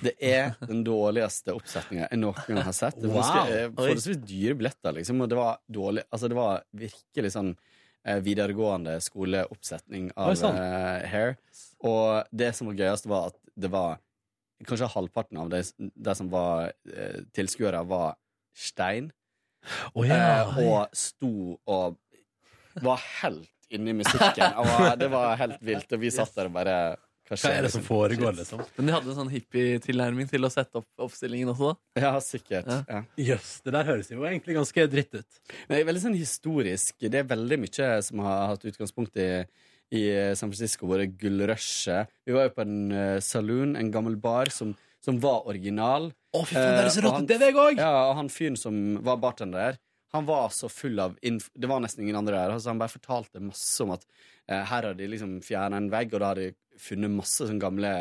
Det 0.04 0.12
er 0.20 0.50
den 0.68 0.82
dårligste 0.84 1.54
oppsetninga 1.56 2.10
jeg 2.10 2.18
noen 2.20 2.36
gang 2.46 2.58
har 2.66 2.74
sett. 2.76 2.98
Det 3.00 3.08
var 3.08 3.24
Wow. 3.24 3.46
eh. 3.48 3.70
Forholdsvis 3.72 4.18
dyre 4.20 4.54
billetter, 4.54 4.92
liksom, 4.98 5.22
og 5.24 5.30
det 5.30 5.38
var 5.38 5.58
dårlig 5.72 6.02
Altså, 6.12 6.28
det 6.28 6.36
var 6.36 6.62
virkelig 6.76 7.30
sånn 7.32 7.54
eh, 8.04 8.18
videregående 8.20 8.98
skoleoppsetning 9.00 10.10
av 10.16 10.34
sånn. 10.36 10.58
eh, 10.60 11.06
Hair. 11.08 11.38
Og 11.88 12.28
det 12.36 12.50
som 12.54 12.68
var 12.68 12.74
gøyest, 12.82 13.06
var 13.08 13.30
at 13.32 13.38
det 13.56 13.70
var 13.72 13.98
Kanskje 14.66 14.88
halvparten 14.90 15.38
av 15.38 15.48
de, 15.52 15.62
de 15.94 16.14
som 16.18 16.28
var 16.32 16.72
eh, 16.92 17.20
tilskuere, 17.32 17.78
var 17.86 18.16
stein. 18.58 19.12
Oh, 19.94 20.02
ja. 20.06 20.16
Eh, 20.42 20.58
og 20.66 20.88
sto 20.98 21.60
og 21.64 21.96
var 22.84 23.02
helt 23.22 23.48
inni 23.74 23.92
musikken. 23.98 24.56
Og 24.56 24.66
var, 24.70 24.96
det 25.00 25.10
var 25.12 25.36
helt 25.40 25.60
vilt. 25.64 25.92
Og 25.92 26.02
vi 26.02 26.10
satt 26.14 26.34
der 26.38 26.48
og 26.48 26.56
bare 26.56 26.78
Hva 27.28 27.36
er 27.50 27.66
det 27.66 27.72
som 27.74 27.82
foregår, 27.84 28.32
liksom? 28.38 28.62
Men 28.78 28.88
de 28.88 28.92
hadde 28.94 29.10
en 29.12 29.18
sånn 29.18 29.32
hippie-tilnærming 29.34 30.30
til 30.30 30.48
å 30.48 30.50
sette 30.52 30.80
opp 30.80 31.04
oppstillingen 31.08 31.50
også, 31.52 31.74
da. 31.74 32.04
Ja, 32.06 32.12
sikkert. 32.24 32.70
Ja. 32.72 32.78
Ja. 32.88 33.00
yes, 33.20 33.58
det 33.66 33.74
der 33.76 33.84
høres 33.90 34.08
jo 34.08 34.24
egentlig 34.24 34.56
ganske 34.56 34.86
dritt 34.88 35.12
ut. 35.12 35.40
Men 35.66 35.74
det 35.74 35.80
er 35.82 35.88
veldig 35.90 36.04
sånn 36.06 36.16
historisk. 36.16 36.96
Det 37.04 37.20
er 37.20 37.28
veldig 37.28 37.58
mye 37.66 37.90
som 38.06 38.22
har 38.24 38.54
hatt 38.54 38.64
utgangspunkt 38.70 39.20
i, 39.20 39.28
i 39.92 40.04
San 40.40 40.48
Francisco, 40.48 40.88
våre 40.88 41.04
gullrushet 41.20 42.08
Vi 42.24 42.32
var 42.36 42.48
jo 42.48 42.54
på 42.56 42.64
en 42.64 42.78
uh, 42.96 43.18
saloon, 43.24 43.76
en 43.76 43.92
gammel 43.92 44.16
bar, 44.20 44.48
som, 44.54 44.72
som 45.04 45.20
var 45.20 45.44
original. 45.52 46.08
Å, 46.32 46.42
fy 46.44 46.56
faen, 46.56 46.74
det 46.78 46.86
er 46.86 46.90
så 46.92 47.02
Eh, 47.02 47.06
rått 47.10 47.28
Det 47.28 47.38
vil 47.40 47.50
jeg 47.52 47.60
òg! 47.60 47.78
Ja, 47.80 47.92
og 48.08 48.16
han 48.22 48.32
fyren 48.32 48.56
som 48.60 48.80
var 49.04 49.20
bartender 49.20 49.68
der, 49.68 49.78
han 50.14 50.26
var 50.28 50.48
så 50.54 50.70
full 50.72 50.98
av 51.02 51.18
inf 51.26 51.50
Det 51.52 51.68
var 51.68 51.82
nesten 51.84 52.04
ingen 52.04 52.16
andre 52.16 52.36
der. 52.38 52.54
Altså, 52.54 52.72
han 52.72 52.80
bare 52.80 52.94
fortalte 52.94 53.42
masse 53.44 53.84
om 53.84 53.92
at 53.96 54.06
eh, 54.48 54.62
her 54.62 54.88
har 54.88 54.96
de 54.96 55.08
liksom 55.10 55.38
fjerna 55.44 55.80
en 55.80 55.90
vegg, 55.92 56.14
og 56.14 56.22
da 56.22 56.32
har 56.32 56.40
de 56.40 56.52
funnet 56.80 57.12
masse 57.12 57.44
sånn 57.44 57.60
gamle 57.60 57.92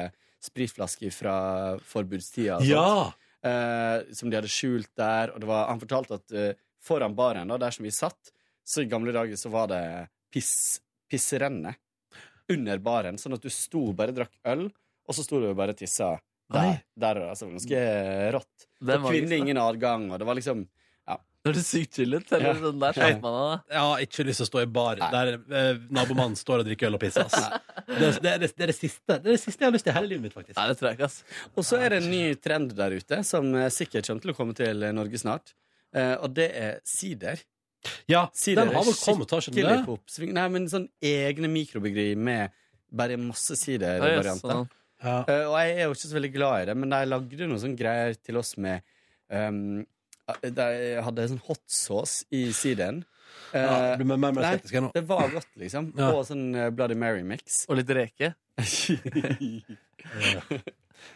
spritflasker 0.48 1.12
fra 1.12 1.38
forbudstida. 1.84 2.62
Ja! 2.64 3.12
eh, 3.48 4.14
som 4.14 4.30
de 4.30 4.40
hadde 4.40 4.52
skjult 4.52 4.92
der. 4.98 5.34
Og 5.34 5.42
det 5.42 5.50
var, 5.50 5.68
han 5.72 5.82
fortalte 5.82 6.20
at 6.20 6.36
eh, 6.36 6.54
foran 6.84 7.16
baren, 7.18 7.52
da, 7.52 7.60
der 7.62 7.76
som 7.76 7.88
vi 7.88 7.94
satt, 7.94 8.32
så 8.68 8.84
i 8.84 8.90
gamle 8.92 9.14
dager 9.16 9.40
så 9.40 9.52
var 9.54 9.70
det 9.72 9.82
piss, 10.34 10.80
pisserenne 11.10 11.76
under 12.52 12.80
baren, 12.84 13.20
sånn 13.20 13.36
at 13.36 13.44
du 13.44 13.52
sto 13.52 13.90
bare 13.96 14.16
drakk 14.16 14.34
øl, 14.48 14.68
og 15.08 15.16
så 15.16 15.24
sto 15.24 15.40
du 15.42 15.50
og 15.50 15.60
bare 15.60 15.76
tissa 15.76 16.16
der. 16.52 16.82
Der 16.96 17.20
altså, 17.26 17.50
ganske 17.52 17.80
rått. 18.36 18.68
Det 18.80 18.96
Og 19.02 19.10
kvinner 19.10 19.42
ingen 19.42 19.60
adgang, 19.60 20.08
og 20.12 20.20
det 20.20 20.28
var 20.28 20.38
liksom 20.40 20.64
Det 21.48 21.53
du 21.57 21.65
sykt 21.65 21.98
chillet. 21.99 22.32
Eller 22.36 22.48
Ja. 22.48 22.53
sånn 22.61 22.80
der 22.84 22.94
slapp 22.98 23.22
man 23.24 23.34
av. 23.41 23.52
Jeg 23.72 23.80
har 23.86 24.03
ikke 24.06 24.26
lyst 24.28 24.41
til 24.41 24.45
å 24.48 24.49
stå 24.52 24.61
i 24.64 24.69
bar 24.78 25.02
Nei. 25.02 25.10
der 25.15 25.32
eh, 25.61 25.80
nabomannen 25.90 26.36
står 26.40 26.64
og 26.64 26.65
drikker 26.69 26.88
øl 26.91 26.98
og 26.99 27.02
pisser. 27.03 27.26
ass. 27.26 27.60
Det, 27.88 27.98
det, 28.22 28.32
er 28.34 28.40
det, 28.44 28.52
det, 28.56 28.64
er 28.64 28.72
det, 28.74 28.76
siste. 28.78 29.07
det 29.07 29.18
er 29.18 29.36
det 29.36 29.40
siste 29.41 29.64
jeg 29.64 29.69
har 29.69 29.76
lyst 29.78 29.86
til 29.88 29.94
i 29.94 29.98
hele 29.98 30.11
livet 30.14 30.28
mitt, 30.28 30.34
faktisk. 30.36 30.57
Nei, 30.60 30.68
det 30.72 30.78
tror 30.80 30.90
jeg 30.91 30.98
ikke, 30.99 31.10
ass. 31.11 31.24
Og 31.56 31.64
så 31.68 31.80
er 31.82 31.90
det 31.95 32.02
en 32.03 32.10
ny 32.11 32.24
trend 32.36 32.74
der 32.78 32.98
ute, 32.98 33.22
som 33.24 33.53
eh, 33.56 33.69
sikkert 33.74 34.07
kommer 34.10 34.22
til 34.28 34.34
å 34.34 34.38
komme 34.38 34.57
til 34.57 34.84
eh, 34.84 34.95
Norge 34.95 35.22
snart, 35.22 35.53
eh, 35.95 36.15
og 36.22 36.34
det 36.38 36.49
er 36.56 36.80
sider. 36.88 37.44
Ja, 38.10 38.26
Sider 38.36 38.65
den 38.65 38.74
har 38.76 38.84
vel 38.84 38.95
kommet, 38.99 39.32
har 39.32 39.40
ikke 39.45 39.53
den 39.64 39.69
det? 39.69 39.86
på. 39.86 39.99
Nei, 40.34 40.48
men 40.52 40.65
sånn 40.68 40.88
egne 41.02 41.48
mikrobryggeri 41.53 42.15
med 42.19 42.52
bare 42.91 43.15
masse 43.22 43.53
Ja, 43.53 43.56
yes, 43.56 43.64
sidervarianter. 43.68 44.49
sånn. 44.52 44.69
Ja. 45.03 45.18
Eh, 45.30 45.44
og 45.45 45.56
jeg 45.61 45.76
er 45.78 45.84
jo 45.86 45.94
ikke 45.94 46.07
så 46.10 46.15
veldig 46.18 46.32
glad 46.34 46.61
i 46.61 46.65
det, 46.72 46.76
men 46.82 46.90
de 46.90 46.99
lagde 47.06 47.48
noen 47.48 47.61
sånn 47.61 47.76
greier 47.78 48.15
til 48.18 48.40
oss 48.41 48.56
med 48.57 48.82
um, 49.30 49.86
De 50.44 51.02
hadde 51.06 51.28
sånn 51.32 51.41
hot 51.48 51.62
sauce 51.72 52.26
i 52.36 52.49
sideren. 52.56 53.04
Eh, 53.54 53.62
Ja, 53.64 53.95
du 53.95 54.04
blir 54.04 54.18
mer 54.18 54.32
og 54.32 54.36
mer 54.36 54.44
nei, 54.44 54.54
skeptisk 54.58 54.74
her 54.76 54.82
nå. 54.88 54.91
det 54.95 55.04
var 55.08 55.30
godt, 55.32 55.48
liksom. 55.62 55.94
Ja. 55.98 56.10
Og 56.16 56.26
sånn 56.28 56.44
eh, 56.56 56.70
Bloody 56.76 56.95
Mary-mix. 56.99 57.62
Og 57.70 57.78
litt 57.80 57.90
reke. 57.95 58.34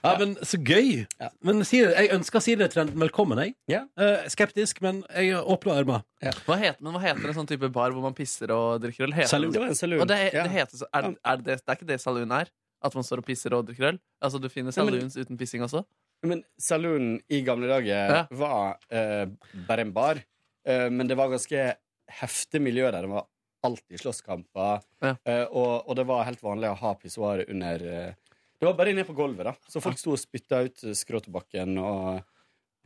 Ja, 0.06 0.12
men 0.20 0.36
så 0.46 0.58
gøy! 0.62 1.04
Ja. 1.20 1.28
Men 1.46 1.64
Siri, 1.68 1.90
jeg 1.98 2.12
ønsker 2.16 2.42
Siri-trenden 2.44 3.02
velkommen, 3.02 3.40
jeg. 3.42 3.56
Ja. 3.70 3.80
Eh, 4.00 4.28
skeptisk, 4.32 4.78
men 4.86 5.02
jeg 5.10 5.34
åpner 5.42 5.80
armer. 5.82 6.04
Hva 6.46 6.58
heter, 6.62 6.78
men 6.86 6.94
hva 6.96 7.02
heter 7.04 7.32
en 7.32 7.38
sånn 7.40 7.50
type 7.50 7.70
bar 7.74 7.94
hvor 7.96 8.06
man 8.06 8.16
pisser 8.18 8.54
og 8.56 8.80
drikker 8.84 9.08
øl? 9.10 9.16
Saloon. 9.30 9.52
Det 9.58 9.74
det, 10.14 10.20
det, 10.38 10.46
heter, 10.54 10.86
er, 10.94 11.10
er 11.18 11.42
det, 11.42 11.58
det 11.66 11.74
er 11.74 11.80
ikke 11.80 11.90
det 11.90 12.00
saloon 12.04 12.34
er? 12.38 12.52
At 12.82 12.96
man 12.98 13.06
står 13.06 13.22
og 13.22 13.28
pisser 13.28 13.54
og 13.58 13.68
drikker 13.68 13.90
øl? 13.92 14.00
Altså 14.24 14.40
Du 14.42 14.48
finner 14.54 14.74
Ja, 14.74 14.86
men- 14.86 14.96
saloons 15.02 15.18
uten 15.18 15.38
pissing 15.42 15.66
også? 15.66 15.84
Men 16.24 16.44
saloonen 16.62 17.20
i 17.34 17.42
gamle 17.46 17.68
dager 17.72 18.12
Ja. 18.16 18.24
var 18.32 18.78
eh, 18.94 19.26
bare 19.68 19.82
en 19.88 19.94
bar. 19.96 20.20
Eh, 20.68 20.90
men 20.94 21.08
det 21.10 21.18
var 21.18 21.30
ganske 21.34 21.76
heftig 22.22 22.62
miljø 22.62 22.90
der. 22.92 23.02
Det 23.08 23.10
var 23.10 23.26
alltid 23.66 24.00
slåsskamper. 24.04 24.82
Ja. 25.02 25.16
Eh, 25.26 25.46
og, 25.50 25.88
og 25.90 25.96
det 25.98 26.06
var 26.10 26.24
helt 26.28 26.42
vanlig 26.46 26.70
å 26.70 26.78
ha 26.82 26.94
pissoaret 26.98 27.50
under 27.50 27.82
eh, 27.88 28.14
Det 28.62 28.66
var 28.70 28.76
bare 28.78 28.94
ned 28.94 29.08
på 29.08 29.16
gulvet, 29.18 29.46
da. 29.50 29.56
Så 29.70 29.82
folk 29.82 29.98
sto 29.98 30.14
og 30.14 30.22
spytta 30.22 30.62
ut 30.68 30.84
skråtebakken 30.98 31.78
og 31.82 32.22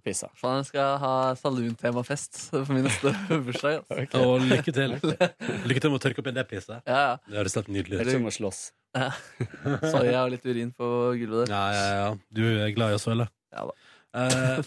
pissa. 0.05 0.29
Faen, 0.37 0.61
jeg 0.61 0.69
skal 0.69 0.97
ha 1.01 1.13
saloon-temafest 1.39 2.37
for 2.53 2.71
min 2.71 2.85
neste 2.85 3.11
bursdag. 3.47 3.81
Altså. 3.89 4.21
Og 4.21 4.43
lykke 4.45 4.71
til. 4.75 4.95
lykke 5.01 5.81
til 5.81 5.91
med 5.91 5.97
å 5.99 6.03
tørke 6.03 6.21
opp 6.23 6.29
en 6.31 6.37
det 6.37 6.45
pisset. 6.51 6.79
Ja, 6.85 6.99
ja. 7.09 7.15
Det 7.27 7.39
høres 7.41 7.55
helt 7.59 7.71
nydelig 7.73 7.97
Det 7.99 8.05
ut. 8.05 8.11
er 8.13 8.17
som 8.19 8.29
å 8.29 8.35
slåss. 8.37 8.59
Soya 9.91 10.23
og 10.25 10.31
litt 10.33 10.45
urin 10.47 10.71
på 10.75 10.87
gulvet 11.19 11.49
der. 11.49 11.53
Ja, 11.53 11.65
ja, 11.75 11.91
ja. 11.99 12.07
Du 12.31 12.43
er 12.47 12.71
glad 12.75 12.93
i 12.95 12.97
å 12.97 13.01
svelle? 13.01 13.27
Ja 13.55 13.65
da. 13.69 13.75
Eh, 14.15 14.59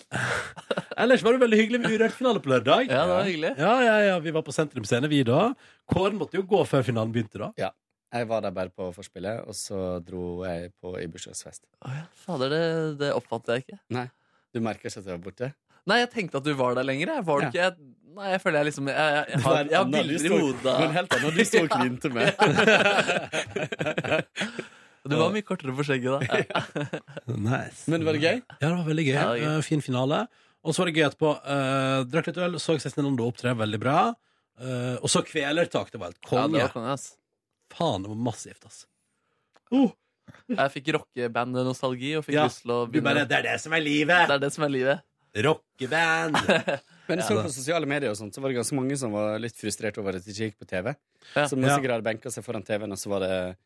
ellers 1.04 1.22
var 1.24 1.32
det 1.36 1.40
veldig 1.44 1.58
hyggelig 1.62 1.80
med 1.80 1.94
Urørt-finale 1.96 2.42
på 2.44 2.50
lørdag. 2.52 2.90
Ja, 2.92 3.04
det 3.08 3.14
var 3.14 3.28
hyggelig. 3.28 3.52
Ja, 3.56 3.74
ja, 3.86 3.94
ja, 4.10 4.16
Vi 4.24 4.34
var 4.36 4.44
på 4.44 4.52
Sentrum 4.52 4.84
Scene, 4.88 5.08
vi 5.08 5.22
da. 5.24 5.52
Kåren 5.88 6.18
måtte 6.20 6.36
jo 6.40 6.44
gå 6.48 6.60
før 6.68 6.84
finalen 6.86 7.14
begynte, 7.14 7.40
da. 7.40 7.50
Ja. 7.60 7.70
Jeg 8.12 8.24
var 8.30 8.40
der 8.44 8.52
bare 8.56 8.72
på 8.72 8.86
forspillet, 8.96 9.42
og 9.48 9.52
så 9.56 9.98
dro 10.00 10.42
jeg 10.48 10.70
på 10.80 10.94
i 11.00 11.04
bursdagsfest. 11.12 11.64
Å 11.84 11.90
ja, 11.92 12.04
Fader, 12.24 12.52
det, 12.54 12.60
det 13.02 13.10
oppfattet 13.16 13.50
jeg 13.58 13.64
ikke. 13.66 13.80
Nei. 13.98 14.06
Du 14.56 14.62
merker 14.64 14.88
ikke 14.88 15.02
at 15.02 15.08
jeg 15.10 15.12
var 15.18 15.24
borte? 15.26 15.50
Nei, 15.88 15.98
jeg 16.02 16.08
tenkte 16.14 16.40
at 16.40 16.46
du 16.46 16.54
var 16.56 16.76
der 16.76 16.86
lenger. 16.88 17.12
jeg. 17.18 17.24
Var 17.28 17.40
du 17.40 17.44
Ja. 17.44 17.50
ikke? 17.52 17.66
Jeg, 17.66 17.94
nei, 18.16 18.30
jeg 18.32 18.40
føler 18.42 18.58
jeg 18.58 18.66
liksom 18.70 18.88
Jeg, 18.90 18.96
jeg, 18.96 19.24
jeg 19.28 19.36
Det 19.38 19.44
har, 19.44 19.58
jeg 19.68 19.78
har 19.78 19.84
bilder 19.92 20.24
i 20.24 20.32
hodet. 20.32 20.62
Det 20.64 20.72
var 20.72 20.92
helt 20.96 21.14
annet 21.18 21.32
du 21.34 21.44
sto 21.44 21.58
og 21.62 21.70
klinte 21.76 22.08
med. 22.16 22.28
Du 25.08 25.14
var 25.16 25.30
mye 25.32 25.44
kortere 25.46 25.72
på 25.72 25.84
skjegget 25.86 26.10
da. 26.10 26.20
Nice. 27.48 27.86
Men 27.88 28.04
var 28.04 28.16
det 28.16 28.22
gøy? 28.24 28.40
Ja, 28.58 28.66
det 28.66 28.74
var 28.74 28.88
veldig 28.88 29.04
gøy. 29.06 29.14
Ja, 29.14 29.20
det 29.20 29.28
var 29.30 29.38
gøy. 29.40 29.46
Eh, 29.54 29.62
fin 29.64 29.84
finale. 29.84 30.18
Og 30.66 30.74
så 30.74 30.82
var 30.82 30.90
det 30.90 30.98
gøy 30.98 31.06
etterpå. 31.06 31.30
Uh, 31.46 32.00
drakk 32.10 32.28
litt 32.28 32.40
øl, 32.44 32.58
så 32.60 32.76
Cezinando 32.82 33.28
opptre 33.30 33.54
veldig 33.56 33.80
bra. 33.80 33.96
Uh, 34.58 34.96
og 34.98 35.08
så 35.12 35.22
Kvelertak. 35.24 35.88
Det 35.94 36.02
var 36.02 36.12
helt 36.12 36.20
Ja, 36.20 36.28
konge. 36.28 36.58
det 36.58 36.66
var 36.66 36.74
konge. 36.74 36.98
Faen, 37.72 38.04
det 38.04 38.12
var 38.12 38.20
massivt, 38.28 38.68
ass. 38.68 38.82
Uh. 39.72 39.88
Jeg 40.50 40.74
fikk 40.74 40.92
rockeband-nostalgi 40.98 42.12
og 42.18 42.26
fikk 42.26 42.36
Ja, 42.36 42.44
lyst 42.50 42.66
til 42.66 42.74
å 42.74 42.82
du 42.90 43.00
bare. 43.04 43.24
Det 43.28 43.38
er 43.38 43.46
det 43.48 43.56
som 43.62 43.72
er 43.76 43.84
livet! 43.84 44.28
Det 44.28 44.36
er 44.36 44.44
det 44.44 44.52
som 44.52 44.66
er 44.66 44.74
livet. 44.74 45.06
Rockeband! 45.46 46.36
Men 47.08 47.22
så 47.24 47.38
på 47.42 47.50
sosiale 47.52 47.86
medier 47.88 48.10
og 48.12 48.16
sånt, 48.20 48.34
så 48.36 48.40
var 48.44 48.50
det 48.52 48.58
ganske 48.60 48.76
mange 48.76 48.96
som 49.00 49.12
var 49.12 49.38
litt 49.40 49.56
frustrert 49.56 49.96
over 49.98 50.16
at 50.18 50.24
de 50.24 50.30
ikke 50.34 50.50
gikk 50.50 50.58
på 50.60 50.68
TV. 50.68 50.94
Ja. 51.34 51.46
Som 51.48 51.62
sikkert 51.64 51.94
hadde 51.96 52.04
benka 52.06 52.30
seg 52.30 52.44
foran 52.44 52.62
TV-en, 52.66 52.92
og 52.92 52.98
så 53.00 53.08
var 53.14 53.24
det 53.24 53.56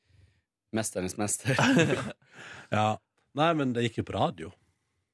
Mesternes 0.73 1.17
mester. 1.21 1.57
ja. 2.77 2.87
Nei, 3.37 3.49
men 3.59 3.73
det 3.77 3.87
gikk 3.89 4.03
jo 4.03 4.07
på 4.09 4.15
radio. 4.17 4.53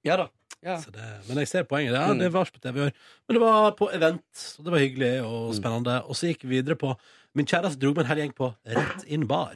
ja 0.07 0.17
da. 0.21 0.29
Ja. 0.65 0.75
Så 0.83 0.91
det, 0.91 1.05
men 1.29 1.39
jeg 1.39 1.47
ser 1.53 1.67
poenget. 1.71 1.93
Ja, 1.95 2.09
Mm. 2.11 2.19
det 2.19 2.33
var 2.35 2.45
ikke 2.49 2.57
på 2.59 2.63
TV 2.65 2.79
i 2.81 2.85
år. 2.89 2.93
Men 3.29 3.37
det 3.37 3.43
var 3.45 3.73
på 3.79 3.87
event, 3.95 4.25
så 4.35 4.63
det 4.67 4.73
var 4.75 4.81
hyggelig 4.83 5.11
og 5.23 5.51
Mm. 5.53 5.55
spennende. 5.61 5.97
Og 6.11 6.17
så 6.19 6.27
gikk 6.33 6.43
vi 6.43 6.57
videre 6.57 6.75
på 6.77 6.97
Min 7.35 7.47
kjæreste 7.47 7.79
dro 7.79 7.93
med 7.95 7.99
en 8.03 8.07
hel 8.09 8.17
gjeng 8.25 8.33
på 8.35 8.55
Rett 8.67 9.05
inn 9.07 9.27
bar. 9.29 9.55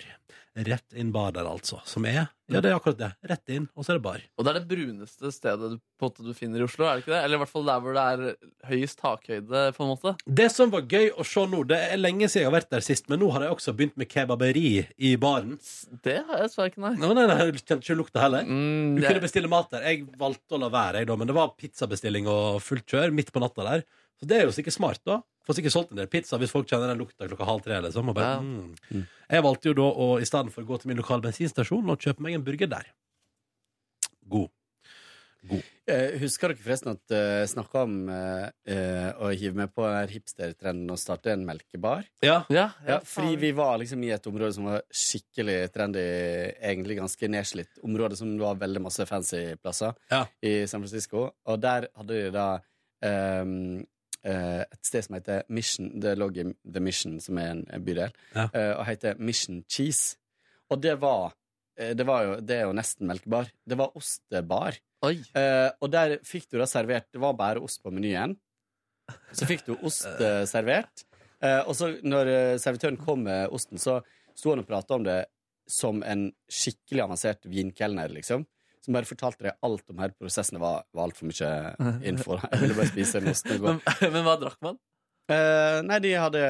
Rett 0.53 0.93
inn 1.01 1.09
bar 1.15 1.33
der, 1.33 1.47
altså. 1.49 1.79
Som 1.89 2.05
er 2.05 2.27
Ja, 2.53 2.61
det 2.61 2.69
er 2.69 2.75
akkurat 2.77 2.99
det. 3.01 3.07
Rett 3.25 3.49
inn, 3.55 3.65
og 3.73 3.87
så 3.87 3.95
er 3.95 3.97
det 3.97 4.03
bar. 4.05 4.21
Og 4.37 4.45
det 4.45 4.51
er 4.51 4.59
det 4.59 4.69
bruneste 4.69 5.31
stedet 5.33 5.71
du, 5.73 5.77
på 5.97 6.05
en 6.05 6.11
måte, 6.11 6.25
du 6.27 6.35
finner 6.37 6.61
i 6.61 6.67
Oslo, 6.67 6.85
er 6.85 6.99
det 6.99 7.05
ikke 7.07 7.15
det? 7.15 7.21
Eller 7.25 7.39
i 7.39 7.41
hvert 7.41 7.53
fall 7.55 7.65
der 7.71 7.81
hvor 7.81 7.97
det 7.97 8.03
er 8.13 8.51
høyest 8.69 8.99
takhøyde, 9.01 9.63
på 9.79 9.87
en 9.87 9.91
måte. 9.95 10.13
Det 10.29 10.49
som 10.53 10.69
var 10.75 10.85
gøy 10.85 11.09
å 11.17 11.25
se 11.25 11.47
nå, 11.49 11.63
det 11.71 11.79
er 11.87 11.97
lenge 12.03 12.29
siden 12.29 12.45
jeg 12.45 12.51
har 12.51 12.57
vært 12.59 12.69
der 12.77 12.85
sist, 12.85 13.09
men 13.09 13.23
nå 13.25 13.31
har 13.33 13.47
jeg 13.47 13.55
også 13.57 13.73
begynt 13.79 13.97
med 14.03 14.11
kebaberi 14.13 14.67
i 15.01 15.15
baren. 15.23 15.57
Det 16.05 16.19
har 16.21 16.43
jeg 16.43 16.51
dessverre 16.51 16.75
ikke, 16.75 16.85
nei. 16.85 16.93
Nei, 17.01 17.15
nei, 17.17 17.27
nei, 17.33 17.39
jeg 17.47 17.63
kjente 17.63 17.81
ikke 17.89 17.99
lukta 18.03 18.27
heller. 18.27 18.45
Mm, 18.45 19.01
Du 19.01 19.07
kunne 19.09 19.25
bestille 19.25 19.49
mat 19.57 19.73
der. 19.73 19.89
Jeg 19.89 20.05
valgte 20.21 20.59
å 20.59 20.61
la 20.67 20.69
være, 20.77 21.01
jeg, 21.01 21.09
da, 21.09 21.17
men 21.23 21.33
det 21.33 21.39
var 21.41 21.55
pizzabestilling 21.57 22.29
og 22.29 22.61
fullt 22.61 22.85
kjør 22.93 23.17
midt 23.17 23.33
på 23.33 23.41
natta 23.41 23.65
der. 23.71 23.87
Så 24.21 24.29
det 24.31 24.37
er 24.41 24.45
jo 24.47 24.55
sikkert 24.55 24.77
smart, 24.77 25.01
da. 25.09 25.21
Får 25.47 25.57
sikkert 25.59 25.75
solgt 25.75 25.91
en 25.95 25.99
del 25.99 26.07
pizza 26.13 26.39
hvis 26.39 26.53
folk 26.55 26.69
kjenner 26.71 26.93
den 26.93 27.01
lukta 27.03 27.27
klokka 27.27 27.45
halv 27.49 27.63
tre. 27.65 27.81
Liksom, 27.83 28.09
og 28.13 28.15
bare, 28.15 28.37
Ja. 28.37 28.41
mm. 28.41 28.75
Mm. 28.95 29.07
Jeg 29.33 29.43
valgte 29.49 29.69
jo 29.73 29.75
da 29.75 29.89
å 29.91 30.09
i 30.23 30.29
stedet 30.29 30.53
for 30.55 30.63
å 30.63 30.67
gå 30.69 30.81
til 30.81 30.93
min 30.93 31.01
lokale 31.03 31.25
bensinstasjon 31.25 31.91
og 31.91 31.99
kjøpe 31.99 32.23
meg 32.23 32.35
en 32.39 32.45
burger 32.47 32.71
der. 32.71 32.87
God. 34.29 34.51
Eh, 35.91 36.13
husker 36.23 36.53
dere 36.53 36.63
forresten 36.63 36.93
at 36.93 37.13
uh, 37.19 37.43
snakka 37.51 37.81
om 37.83 37.95
uh, 38.07 39.09
å 39.19 39.33
hive 39.35 39.59
med 39.59 39.73
på 39.75 39.83
hipstertrenden 40.13 40.93
og 40.95 41.01
starte 41.03 41.33
en 41.35 41.43
melkebar? 41.49 42.05
Ja. 42.23 42.45
ja, 42.55 42.69
Ja, 42.87 43.01
fordi 43.03 43.35
vi 43.43 43.51
var 43.59 43.81
liksom 43.83 44.05
i 44.07 44.13
et 44.15 44.29
område 44.31 44.53
som 44.55 44.69
var 44.71 44.85
skikkelig 44.95 45.57
trendy, 45.75 46.05
egentlig 46.63 47.01
ganske 47.01 47.27
nedslitt. 47.35 47.83
Område 47.83 48.17
som 48.21 48.37
var 48.39 48.61
veldig 48.63 48.85
masse 48.87 49.07
fancy 49.11 49.57
plasser 49.59 49.99
Ja. 50.15 50.23
i 50.41 50.61
San 50.71 50.85
Francisco. 50.87 51.33
Og 51.51 51.59
der 51.61 51.89
hadde 51.99 52.21
de 52.23 52.31
da 52.39 52.47
ehm, 53.03 53.57
eh, 53.83 53.89
et 54.25 54.87
sted 54.87 55.05
som 55.07 55.17
heter 55.19 55.43
Mission. 55.49 55.89
Det 56.01 56.13
lå 56.19 56.29
i 56.39 56.45
The 56.73 56.81
Mission, 56.81 57.19
som 57.21 57.39
er 57.43 57.51
en 57.57 57.63
bydel, 57.85 58.13
Ja. 58.35 58.49
eh, 58.55 58.73
og 58.79 58.85
heter 58.87 59.19
Mission 59.19 59.65
Cheese. 59.69 60.17
Og 60.71 60.81
det 60.81 60.95
var 61.03 61.33
eh, 61.77 61.93
det, 61.95 62.07
var 62.07 62.25
jo, 62.25 62.37
det 62.41 62.57
er 62.61 62.67
jo 62.69 62.73
nesten 62.79 63.07
melkebar. 63.11 63.51
Det 63.67 63.79
var 63.79 63.97
ostebar. 63.99 64.79
Oi. 65.03 65.17
Eh, 65.35 65.71
og 65.83 65.91
der 65.91 66.19
fikk 66.25 66.47
du 66.53 66.59
da 66.61 66.67
servert 66.71 67.09
Det 67.13 67.19
var 67.21 67.35
bare 67.35 67.59
ost 67.61 67.83
på 67.83 67.91
menyen. 67.91 68.37
Så 69.35 69.49
fikk 69.49 69.65
du 69.67 69.75
ost 69.83 70.07
eh, 70.07 70.45
servert. 70.47 71.03
Eh, 71.43 71.61
og 71.67 71.75
så 71.75 71.91
når 72.07 72.29
eh, 72.31 72.57
servitøren 72.63 72.97
kom 73.01 73.25
med 73.27 73.49
osten, 73.53 73.81
så 73.83 73.99
sto 74.35 74.53
han 74.55 74.63
og 74.63 74.69
prata 74.69 74.95
om 74.95 75.03
det 75.05 75.25
som 75.69 76.03
en 76.07 76.29
skikkelig 76.51 77.03
avansert 77.05 77.45
vinkelner, 77.51 78.09
liksom. 78.15 78.47
Som 78.83 78.97
bare 78.97 79.07
fortalte 79.07 79.47
deg 79.47 79.59
alt 79.63 79.93
om 79.93 80.01
her 80.03 80.15
prosessen. 80.19 80.59
Det 80.59 80.63
var, 80.65 80.83
var 80.95 81.07
altfor 81.07 81.29
mye 81.31 81.51
info. 82.11 82.39
Jeg 82.43 82.65
ville 82.65 82.79
bare 82.79 82.91
spise 82.91 83.23
en 83.23 83.61
gå. 83.63 83.77
Men, 83.77 83.83
men 84.17 84.27
hva 84.27 84.39
drakk 84.41 84.59
man? 84.65 84.81
Eh, 85.31 85.81
nei, 85.87 85.99
de 86.03 86.15
hadde, 86.19 86.41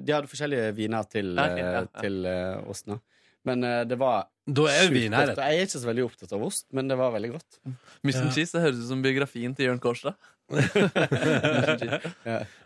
de 0.00 0.14
hadde 0.14 0.30
forskjellige 0.30 0.70
viner 0.76 1.08
til, 1.10 1.34
okay, 1.36 1.60
ja, 1.60 1.72
eh, 1.72 1.74
ja. 1.84 2.02
til 2.04 2.22
uh, 2.24 2.70
osten. 2.72 3.02
Men 3.46 3.66
uh, 3.66 3.82
det 3.88 3.98
var 4.00 4.30
Da 4.48 4.64
er 4.70 4.86
jo 4.86 4.94
vin 4.94 5.12
her. 5.12 5.32
godt. 5.34 5.42
Jeg 5.42 5.58
er 5.58 5.66
ikke 5.68 5.82
så 5.82 5.90
veldig 5.90 6.06
opptatt 6.06 6.32
av 6.36 6.46
ost, 6.46 6.66
men 6.72 6.88
det 6.88 6.96
var 6.98 7.12
veldig 7.14 7.32
godt. 7.34 7.60
Mission 8.06 8.30
Ja. 8.30 8.34
Cheese, 8.38 8.56
det 8.56 8.64
høres 8.64 8.80
ut 8.80 8.88
som 8.88 9.04
biografien 9.04 9.54
til 9.58 9.68
Jørn 9.68 9.82
Kårstad. 9.82 10.16
Mission 10.52 11.78
Cheese. 11.82 12.12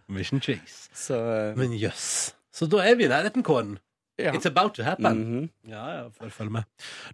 Mission 0.08 0.42
cheese. 0.42 0.78
Så 0.94 1.18
uh, 1.18 1.58
Men 1.58 1.74
jøss. 1.76 2.34
Så 2.54 2.70
da 2.70 2.84
er 2.86 2.96
vi 2.96 3.04
i 3.04 3.10
nærheten, 3.10 3.44
Kåren. 3.44 3.76
Ja. 4.18 4.32
It's 4.32 4.46
about 4.48 4.74
to 4.78 4.82
happen. 4.86 5.18
Mhm. 5.22 5.48
Ja, 5.68 5.82
ja, 5.96 6.04
får 6.10 6.30
følge 6.32 6.52
med. 6.58 6.64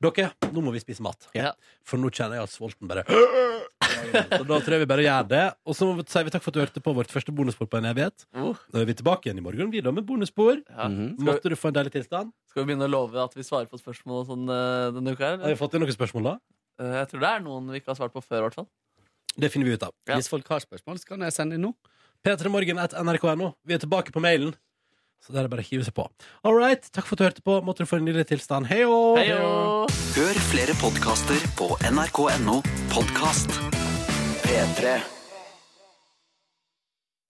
Dere, 0.02 0.30
nå 0.52 0.62
må 0.62 0.72
vi 0.74 0.80
spise 0.82 1.02
mat. 1.02 1.28
Ja. 1.34 1.52
For 1.84 1.98
nå 1.98 2.10
kjenner 2.14 2.38
jeg 2.38 2.46
at 2.46 2.52
sulten 2.54 2.88
bare 2.90 3.02
Så 3.08 4.42
da 4.46 4.58
tror 4.62 4.74
jeg 4.76 4.82
vi 4.84 4.88
bare 4.90 5.04
gjør 5.04 5.26
det. 5.28 5.42
Og 5.68 5.74
så 5.76 5.88
sier 6.08 6.24
vi 6.26 6.32
takk 6.34 6.42
for 6.44 6.50
at 6.52 6.56
du 6.56 6.60
hørte 6.62 6.82
på 6.84 6.94
vårt 6.96 7.10
første 7.12 7.34
bonusspor 7.34 7.68
på 7.70 7.78
en 7.80 7.88
evighet. 7.90 8.24
Oh, 8.34 8.54
Nå 8.72 8.80
er 8.82 8.86
vi 8.88 8.94
tilbake 8.98 9.28
igjen 9.28 9.38
i 9.42 9.44
morgen, 9.44 9.70
vi 9.70 9.80
da 9.84 9.90
med 9.92 10.06
bonusspor. 10.08 10.62
ja. 10.68 10.88
Mhm. 10.88 11.16
Måtte 11.26 11.50
du 11.52 11.56
få 11.56 11.68
en 11.72 11.74
deilig 11.80 11.92
tilstand? 11.98 12.32
skal 12.52 12.64
vi 12.66 12.72
begynne 12.74 12.84
å 12.84 12.90
love 12.92 13.16
at 13.16 13.32
vi 13.34 13.42
svarer 13.42 13.64
på 13.70 13.78
spørsmål 13.80 14.18
og 14.20 14.26
sånn 14.28 14.42
eh, 14.52 14.90
denne 14.92 15.14
uka? 15.16 15.24
Eller? 15.32 15.44
Har 15.46 15.54
vi 15.54 15.60
fått 15.60 15.74
inn 15.74 15.80
noen 15.80 15.94
spørsmål, 15.96 16.22
da? 16.28 16.34
Eh, 16.84 16.96
jeg 17.00 17.08
tror 17.08 17.20
det 17.24 17.30
er 17.30 17.40
noen 17.40 17.70
vi 17.72 17.80
ikke 17.80 17.92
har 17.94 17.96
svart 17.96 18.12
på 18.12 18.20
før, 18.20 18.38
i 18.42 18.44
hvert 18.46 18.54
fall. 18.60 18.68
Det 19.32 19.48
finner 19.50 19.70
vi 19.70 19.72
ut 19.78 19.82
av. 19.86 19.94
Ja. 20.06 20.18
Hvis 20.20 20.28
folk 20.28 20.46
har 20.52 20.60
spørsmål, 20.60 20.98
så 21.00 21.08
kan 21.08 21.20
jeg 21.24 21.32
sende 21.32 21.56
inn 21.56 21.64
nå. 21.64 21.72
p3morgen.nrk.no. 22.22 23.48
Vi 23.64 23.74
er 23.74 23.80
tilbake 23.80 24.12
på 24.12 24.20
mailen. 24.20 24.52
Så 25.22 25.30
det 25.30 25.38
er 25.42 25.50
bare 25.52 25.62
å 25.62 25.68
hive 25.68 25.86
seg 25.86 25.94
på. 25.94 26.08
All 26.42 26.58
right, 26.58 26.82
takk 26.90 27.06
for 27.06 27.14
at 27.14 27.22
du 27.22 27.26
hørte 27.28 27.46
på. 27.46 27.60
Måtte 27.62 27.86
du 27.86 27.90
få 27.90 28.00
en 28.00 28.06
nydelig 28.08 28.26
tilstand. 28.32 28.66
Hei 28.72 28.82
og 28.88 29.22
Hør 30.16 30.44
flere 30.50 30.74
podkaster 30.82 31.46
på 31.58 31.70
nrk.no 31.88 32.58
podkast. 32.90 33.54
P3. 34.42 35.21